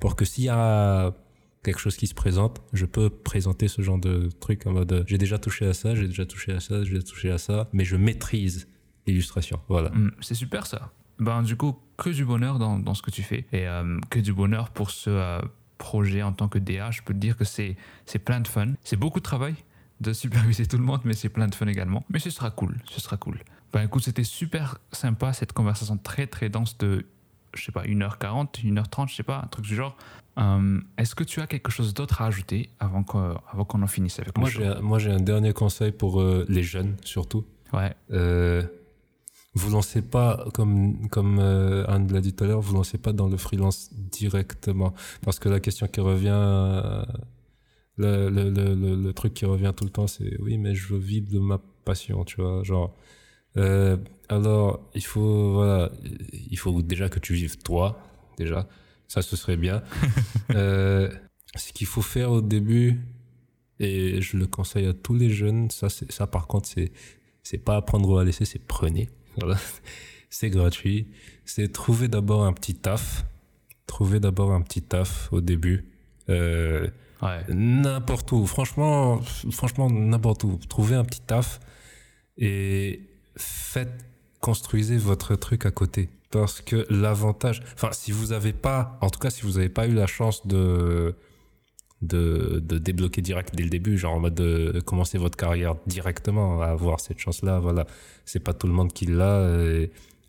pour 0.00 0.16
que 0.16 0.24
s'il 0.24 0.44
y 0.44 0.48
a 0.48 1.14
quelque 1.62 1.78
chose 1.78 1.96
qui 1.96 2.06
se 2.06 2.14
présente, 2.14 2.60
je 2.72 2.86
peux 2.86 3.08
présenter 3.10 3.68
ce 3.68 3.82
genre 3.82 3.98
de 3.98 4.30
truc 4.40 4.66
en 4.66 4.72
mode 4.72 4.92
euh, 4.92 5.04
j'ai 5.06 5.18
déjà 5.18 5.38
touché 5.38 5.66
à 5.66 5.74
ça, 5.74 5.94
j'ai 5.94 6.08
déjà 6.08 6.26
touché 6.26 6.52
à 6.52 6.60
ça, 6.60 6.82
j'ai 6.82 6.94
déjà 6.94 7.02
touché 7.02 7.30
à 7.30 7.38
ça, 7.38 7.68
mais 7.72 7.84
je 7.84 7.96
maîtrise 7.96 8.68
l'illustration. 9.06 9.60
Voilà. 9.68 9.90
Hmm, 9.90 10.10
C'est 10.20 10.34
super 10.34 10.66
ça. 10.66 10.92
Ben, 11.18 11.42
du 11.42 11.56
coup, 11.56 11.78
que 11.96 12.10
du 12.10 12.24
bonheur 12.24 12.58
dans, 12.58 12.94
ce 12.94 13.02
que 13.02 13.10
tu 13.10 13.22
fais. 13.22 13.46
Et 13.52 13.68
euh, 13.68 13.98
que 14.10 14.18
du 14.18 14.32
bonheur 14.32 14.70
pour 14.70 14.90
ce 14.90 15.10
euh, 15.10 15.40
projet 15.78 16.22
en 16.22 16.32
tant 16.32 16.48
que 16.48 16.58
DA. 16.58 16.90
Je 16.90 17.02
peux 17.02 17.12
te 17.12 17.18
dire 17.18 17.36
que 17.36 17.44
c'est 17.44 17.76
c'est 18.06 18.18
plein 18.18 18.40
de 18.40 18.48
fun. 18.48 18.72
C'est 18.82 18.96
beaucoup 18.96 19.18
de 19.18 19.24
travail 19.24 19.54
de 20.00 20.12
superviser 20.12 20.66
tout 20.66 20.78
le 20.78 20.84
monde, 20.84 21.00
mais 21.04 21.14
c'est 21.14 21.28
plein 21.28 21.48
de 21.48 21.54
fun 21.54 21.66
également. 21.66 22.04
Mais 22.10 22.18
ce 22.18 22.30
sera 22.30 22.50
cool, 22.50 22.76
ce 22.90 23.00
sera 23.00 23.16
cool. 23.16 23.38
Ben 23.72 23.82
écoute, 23.82 24.02
c'était 24.04 24.24
super 24.24 24.78
sympa 24.90 25.32
cette 25.32 25.52
conversation 25.52 25.96
très 25.96 26.26
très 26.26 26.48
dense 26.48 26.76
de, 26.78 27.06
je 27.54 27.64
sais 27.64 27.72
pas, 27.72 27.84
1h40, 27.84 28.62
1h30, 28.64 29.08
je 29.08 29.14
sais 29.14 29.22
pas, 29.22 29.40
un 29.44 29.46
truc 29.48 29.64
du 29.64 29.74
genre. 29.74 29.96
Euh, 30.38 30.80
Est-ce 30.96 31.14
que 31.14 31.24
tu 31.24 31.40
as 31.40 31.46
quelque 31.46 31.70
chose 31.70 31.92
d'autre 31.92 32.22
à 32.22 32.26
ajouter 32.26 32.70
avant 32.80 33.02
qu'on 33.02 33.36
avant 33.50 33.64
qu'on 33.64 33.82
en 33.82 33.86
finisse 33.86 34.18
avec 34.18 34.36
Moi, 34.38 34.48
moi, 34.80 34.98
j'ai 34.98 35.10
un 35.10 35.20
dernier 35.20 35.52
conseil 35.52 35.92
pour 35.92 36.20
euh, 36.20 36.46
les 36.48 36.62
jeunes, 36.62 36.96
surtout. 37.04 37.44
Ouais. 37.72 37.94
Euh, 38.10 38.62
vous 39.54 39.70
lancez 39.70 40.00
pas, 40.00 40.46
comme, 40.54 41.08
comme 41.10 41.38
euh, 41.38 41.84
Anne 41.86 42.10
l'a 42.10 42.22
dit 42.22 42.32
tout 42.32 42.44
à 42.44 42.46
l'heure, 42.46 42.62
vous 42.62 42.74
lancez 42.74 42.96
pas 42.96 43.12
dans 43.12 43.28
le 43.28 43.36
freelance 43.36 43.90
directement. 43.92 44.94
Parce 45.22 45.38
que 45.38 45.50
la 45.50 45.60
question 45.60 45.86
qui 45.88 46.00
revient, 46.00 46.30
le, 47.98 48.30
le, 48.30 48.48
le, 48.50 48.74
le, 48.74 48.94
le 48.96 49.12
truc 49.12 49.34
qui 49.34 49.44
revient 49.44 49.72
tout 49.76 49.84
le 49.84 49.90
temps, 49.90 50.06
c'est 50.06 50.40
oui, 50.40 50.56
mais 50.56 50.74
je 50.74 50.94
veux 50.94 50.98
vivre 50.98 51.30
de 51.30 51.38
ma 51.38 51.60
passion, 51.84 52.24
tu 52.24 52.40
vois. 52.40 52.62
Genre, 52.62 52.94
euh, 53.56 53.96
alors, 54.28 54.88
il 54.94 55.04
faut, 55.04 55.52
voilà, 55.54 55.90
il 56.50 56.58
faut 56.58 56.80
déjà 56.82 57.08
que 57.08 57.18
tu 57.18 57.34
vives 57.34 57.58
toi, 57.58 57.98
déjà. 58.38 58.66
Ça, 59.08 59.20
ce 59.22 59.36
serait 59.36 59.56
bien. 59.56 59.82
euh, 60.54 61.10
ce 61.54 61.72
qu'il 61.72 61.86
faut 61.86 62.02
faire 62.02 62.30
au 62.32 62.40
début, 62.40 63.00
et 63.78 64.22
je 64.22 64.36
le 64.36 64.46
conseille 64.46 64.86
à 64.86 64.94
tous 64.94 65.14
les 65.14 65.28
jeunes, 65.30 65.70
ça, 65.70 65.88
c'est, 65.88 66.10
ça 66.10 66.26
par 66.26 66.46
contre, 66.46 66.68
c'est, 66.68 66.92
c'est 67.42 67.58
pas 67.58 67.76
apprendre 67.76 68.08
ou 68.08 68.16
à 68.16 68.24
laisser, 68.24 68.44
c'est 68.44 68.58
prenez. 68.64 69.10
Voilà. 69.38 69.56
C'est 70.34 70.48
gratuit. 70.48 71.08
C'est 71.44 71.70
trouver 71.70 72.08
d'abord 72.08 72.44
un 72.46 72.54
petit 72.54 72.74
taf. 72.74 73.26
Trouver 73.86 74.18
d'abord 74.18 74.52
un 74.52 74.62
petit 74.62 74.80
taf 74.80 75.30
au 75.30 75.42
début. 75.42 75.84
Euh, 76.30 76.88
Ouais. 77.20 77.44
n'importe 77.50 78.32
où. 78.32 78.46
Franchement, 78.46 79.20
franchement, 79.50 79.90
n'importe 79.90 80.42
où. 80.44 80.58
Trouvez 80.68 80.96
un 80.96 81.04
petit 81.04 81.20
taf 81.20 81.60
et 82.38 83.00
faites, 83.36 84.04
construisez 84.40 84.96
votre 84.96 85.36
truc 85.36 85.66
à 85.66 85.70
côté. 85.70 86.10
Parce 86.30 86.60
que 86.60 86.86
l'avantage, 86.88 87.62
enfin, 87.74 87.90
si 87.92 88.10
vous 88.10 88.32
avez 88.32 88.52
pas, 88.52 88.98
en 89.02 89.10
tout 89.10 89.18
cas, 89.18 89.30
si 89.30 89.42
vous 89.42 89.52
n'avez 89.52 89.68
pas 89.68 89.86
eu 89.86 89.92
la 89.92 90.06
chance 90.06 90.46
de, 90.46 91.14
de, 92.00 92.58
de 92.58 92.78
débloquer 92.78 93.20
direct 93.20 93.54
dès 93.54 93.64
le 93.64 93.68
début, 93.68 93.98
genre 93.98 94.14
en 94.14 94.20
mode 94.20 94.34
de 94.34 94.80
commencer 94.80 95.18
votre 95.18 95.36
carrière 95.36 95.74
directement, 95.86 96.62
à 96.62 96.68
avoir 96.68 97.00
cette 97.00 97.18
chance-là, 97.18 97.58
voilà. 97.60 97.86
C'est 98.24 98.40
pas 98.40 98.54
tout 98.54 98.66
le 98.66 98.72
monde 98.72 98.92
qui 98.92 99.06
l'a. 99.06 99.46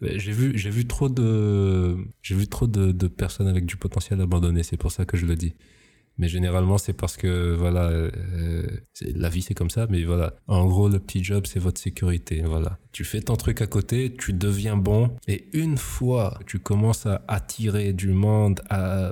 J'ai 0.02 0.32
vu, 0.34 0.58
j'ai 0.58 0.70
vu 0.70 0.86
trop 0.86 1.08
de, 1.08 1.96
j'ai 2.22 2.36
vu 2.36 2.48
trop 2.48 2.68
de 2.68 3.08
personnes 3.08 3.48
avec 3.48 3.66
du 3.66 3.78
potentiel 3.78 4.20
abandonné. 4.20 4.64
C'est 4.64 4.78
pour 4.78 4.92
ça 4.92 5.06
que 5.06 5.16
je 5.16 5.26
le 5.26 5.38
dis. 5.38 5.54
Mais 6.18 6.28
généralement, 6.28 6.78
c'est 6.78 6.94
parce 6.94 7.18
que 7.18 7.56
voilà, 7.56 7.90
euh, 7.90 8.68
la 9.16 9.30
vie 9.30 9.42
c'est 9.42 9.56
comme 9.56 9.70
ça. 9.70 9.88
Mais 9.90 10.04
voilà, 10.04 10.34
en 10.48 10.66
gros, 10.66 10.88
le 10.88 11.00
petit 11.00 11.24
job 11.24 11.46
c'est 11.48 11.60
votre 11.60 11.82
sécurité. 11.82 12.44
Voilà, 12.46 12.78
tu 12.92 13.04
fais 13.04 13.22
ton 13.22 13.36
truc 13.36 13.62
à 13.62 13.68
côté, 13.68 14.14
tu 14.16 14.34
deviens 14.34 14.78
bon, 14.78 15.12
et 15.28 15.48
une 15.54 15.78
fois 15.78 16.38
que 16.40 16.46
tu 16.46 16.60
commences 16.60 17.06
à 17.06 17.24
attirer 17.28 17.94
du 17.94 18.10
monde 18.12 18.62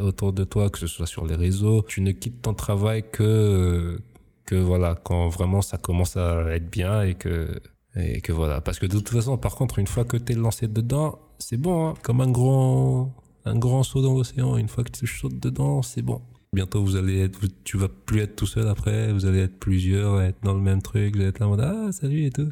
autour 0.01 0.33
de 0.33 0.43
toi, 0.43 0.69
que 0.69 0.79
ce 0.79 0.87
soit 0.87 1.07
sur 1.07 1.25
les 1.25 1.35
réseaux, 1.35 1.83
tu 1.87 2.01
ne 2.01 2.11
quittes 2.11 2.41
ton 2.41 2.53
travail 2.53 3.03
que 3.11 3.99
que 4.45 4.55
voilà, 4.55 4.95
quand 4.95 5.29
vraiment 5.29 5.61
ça 5.61 5.77
commence 5.77 6.17
à 6.17 6.53
être 6.53 6.69
bien 6.69 7.03
et 7.03 7.15
que 7.15 7.59
et 7.95 8.21
que 8.21 8.31
voilà. 8.31 8.61
Parce 8.61 8.79
que 8.79 8.85
de 8.85 8.97
toute 8.97 9.09
façon, 9.09 9.37
par 9.37 9.55
contre, 9.55 9.79
une 9.79 9.87
fois 9.87 10.05
que 10.05 10.17
t'es 10.17 10.33
lancé 10.33 10.67
dedans, 10.67 11.19
c'est 11.39 11.57
bon, 11.57 11.89
hein. 11.89 11.93
comme 12.03 12.21
un 12.21 12.29
grand 12.31 13.13
un 13.45 13.57
grand 13.57 13.83
saut 13.83 14.01
dans 14.01 14.13
l'océan. 14.13 14.57
Une 14.57 14.67
fois 14.67 14.83
que 14.83 14.91
tu 14.91 15.07
sautes 15.07 15.39
dedans, 15.39 15.81
c'est 15.81 16.01
bon. 16.01 16.21
Bientôt, 16.53 16.83
vous 16.83 16.97
allez 16.97 17.21
être, 17.21 17.39
tu 17.63 17.77
vas 17.77 17.87
plus 17.87 18.19
être 18.19 18.35
tout 18.35 18.45
seul 18.45 18.67
après, 18.67 19.13
vous 19.13 19.25
allez 19.25 19.39
être 19.39 19.57
plusieurs, 19.57 20.21
être 20.21 20.43
dans 20.43 20.53
le 20.53 20.59
même 20.59 20.81
truc, 20.81 21.15
vous 21.15 21.21
allez 21.21 21.29
être 21.29 21.39
là 21.39 21.47
en 21.47 21.51
mode, 21.51 21.61
ah, 21.61 21.93
salut 21.93 22.25
et 22.25 22.29
tout. 22.29 22.51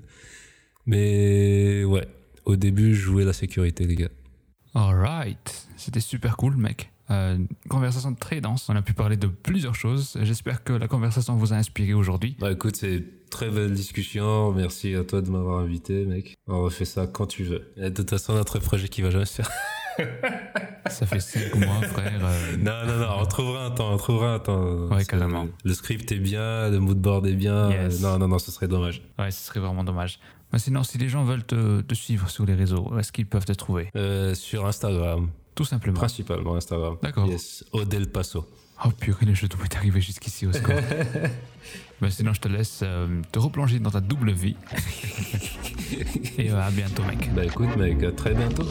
Mais, 0.86 1.84
ouais. 1.84 2.08
Au 2.46 2.56
début, 2.56 2.96
jouez 2.96 3.26
la 3.26 3.34
sécurité, 3.34 3.86
les 3.86 3.96
gars. 3.96 4.10
Alright. 4.74 5.68
C'était 5.76 6.00
super 6.00 6.38
cool, 6.38 6.56
mec. 6.56 6.92
Euh, 7.12 7.38
conversation 7.68 8.14
très 8.14 8.40
dense. 8.40 8.70
On 8.70 8.76
a 8.78 8.82
pu 8.82 8.94
parler 8.94 9.18
de 9.18 9.28
plusieurs 9.28 9.76
choses. 9.76 10.18
J'espère 10.22 10.64
que 10.64 10.72
la 10.72 10.88
conversation 10.88 11.36
vous 11.36 11.52
a 11.52 11.58
inspiré 11.58 11.94
aujourd'hui. 11.94 12.38
Bah, 12.40 12.54
écoute, 12.54 12.78
c'est 12.78 13.04
très 13.30 13.50
belle 13.50 13.74
discussion. 13.74 14.54
Merci 14.54 14.96
à 14.96 15.04
toi 15.04 15.22
de 15.22 15.30
m'avoir 15.30 15.60
invité, 15.60 16.06
mec. 16.06 16.38
On 16.48 16.62
refait 16.62 16.86
ça 16.86 17.06
quand 17.06 17.28
tu 17.28 17.44
veux. 17.44 17.72
Et 17.76 17.90
de 17.90 17.90
toute 17.90 18.10
façon, 18.10 18.34
notre 18.34 18.60
projet 18.60 18.88
qui 18.88 19.02
va 19.02 19.10
jamais 19.10 19.26
se 19.26 19.34
faire. 19.34 19.50
Ça 20.90 21.06
fait 21.06 21.20
cinq 21.20 21.56
mois, 21.56 21.82
frère. 21.82 22.20
euh, 22.24 22.58
Non, 22.58 22.86
non, 22.86 22.98
non, 23.00 23.08
on 23.20 23.26
trouvera 23.26 23.66
un 23.66 23.72
temps, 23.72 23.94
on 23.94 23.98
trouvera 23.98 24.34
un 24.36 24.40
temps. 24.40 24.88
Ouais, 24.88 25.06
carrément. 25.06 25.48
Le 25.64 25.74
script 25.74 26.12
est 26.12 26.20
bien, 26.20 26.70
le 26.70 26.80
moodboard 26.80 27.26
est 27.28 27.34
bien. 27.34 27.70
Yes. 27.70 28.02
Non, 28.02 28.18
non, 28.18 28.28
non, 28.28 28.40
ce 28.40 28.52
serait 28.52 28.68
dommage. 28.68 29.02
Ouais, 29.18 29.32
ce 29.32 29.46
serait 29.48 29.60
vraiment 29.60 29.84
dommage. 29.84 30.20
Mais 30.52 30.60
sinon, 30.60 30.84
si 30.84 30.98
les 30.98 31.10
gens 31.10 31.24
veulent 31.24 31.44
te, 31.46 31.82
te 31.82 31.94
suivre 31.94 32.30
sur 32.30 32.46
les 32.46 32.56
réseaux, 32.56 32.88
où 32.92 32.98
est-ce 33.00 33.12
qu'ils 33.12 33.28
peuvent 33.28 33.46
te 33.46 33.54
trouver? 33.54 33.90
Euh, 33.96 34.34
sur 34.34 34.66
Instagram, 34.66 35.30
Tout 35.54 35.66
simplement. 35.66 35.98
principalement 36.00 36.56
Instagram. 36.56 36.98
D'accord. 37.04 37.28
Yes, 37.28 37.64
Odel 37.72 38.08
Passo. 38.12 38.48
Oh 38.86 38.90
purée, 38.98 39.26
le 39.26 39.34
jeu 39.34 39.48
mots 39.58 39.66
est 39.66 39.76
arrivé 39.76 40.00
jusqu'ici 40.02 40.48
au 40.48 40.54
score. 40.54 40.74
Bah, 42.02 42.10
sinon, 42.10 42.34
je 42.34 42.40
te 42.40 42.48
laisse 42.48 42.82
euh, 42.84 43.08
te 43.32 43.40
replonger 43.40 43.80
dans 43.80 43.92
ta 43.92 44.00
double 44.00 44.32
vie. 44.32 44.56
Et 46.38 46.50
euh, 46.50 46.62
à 46.62 46.72
bientôt, 46.72 47.04
mec. 47.04 47.30
Bah 47.34 47.44
écoute, 47.44 47.76
mec, 47.76 48.02
à 48.04 48.12
très 48.12 48.34
bientôt. 48.34 48.68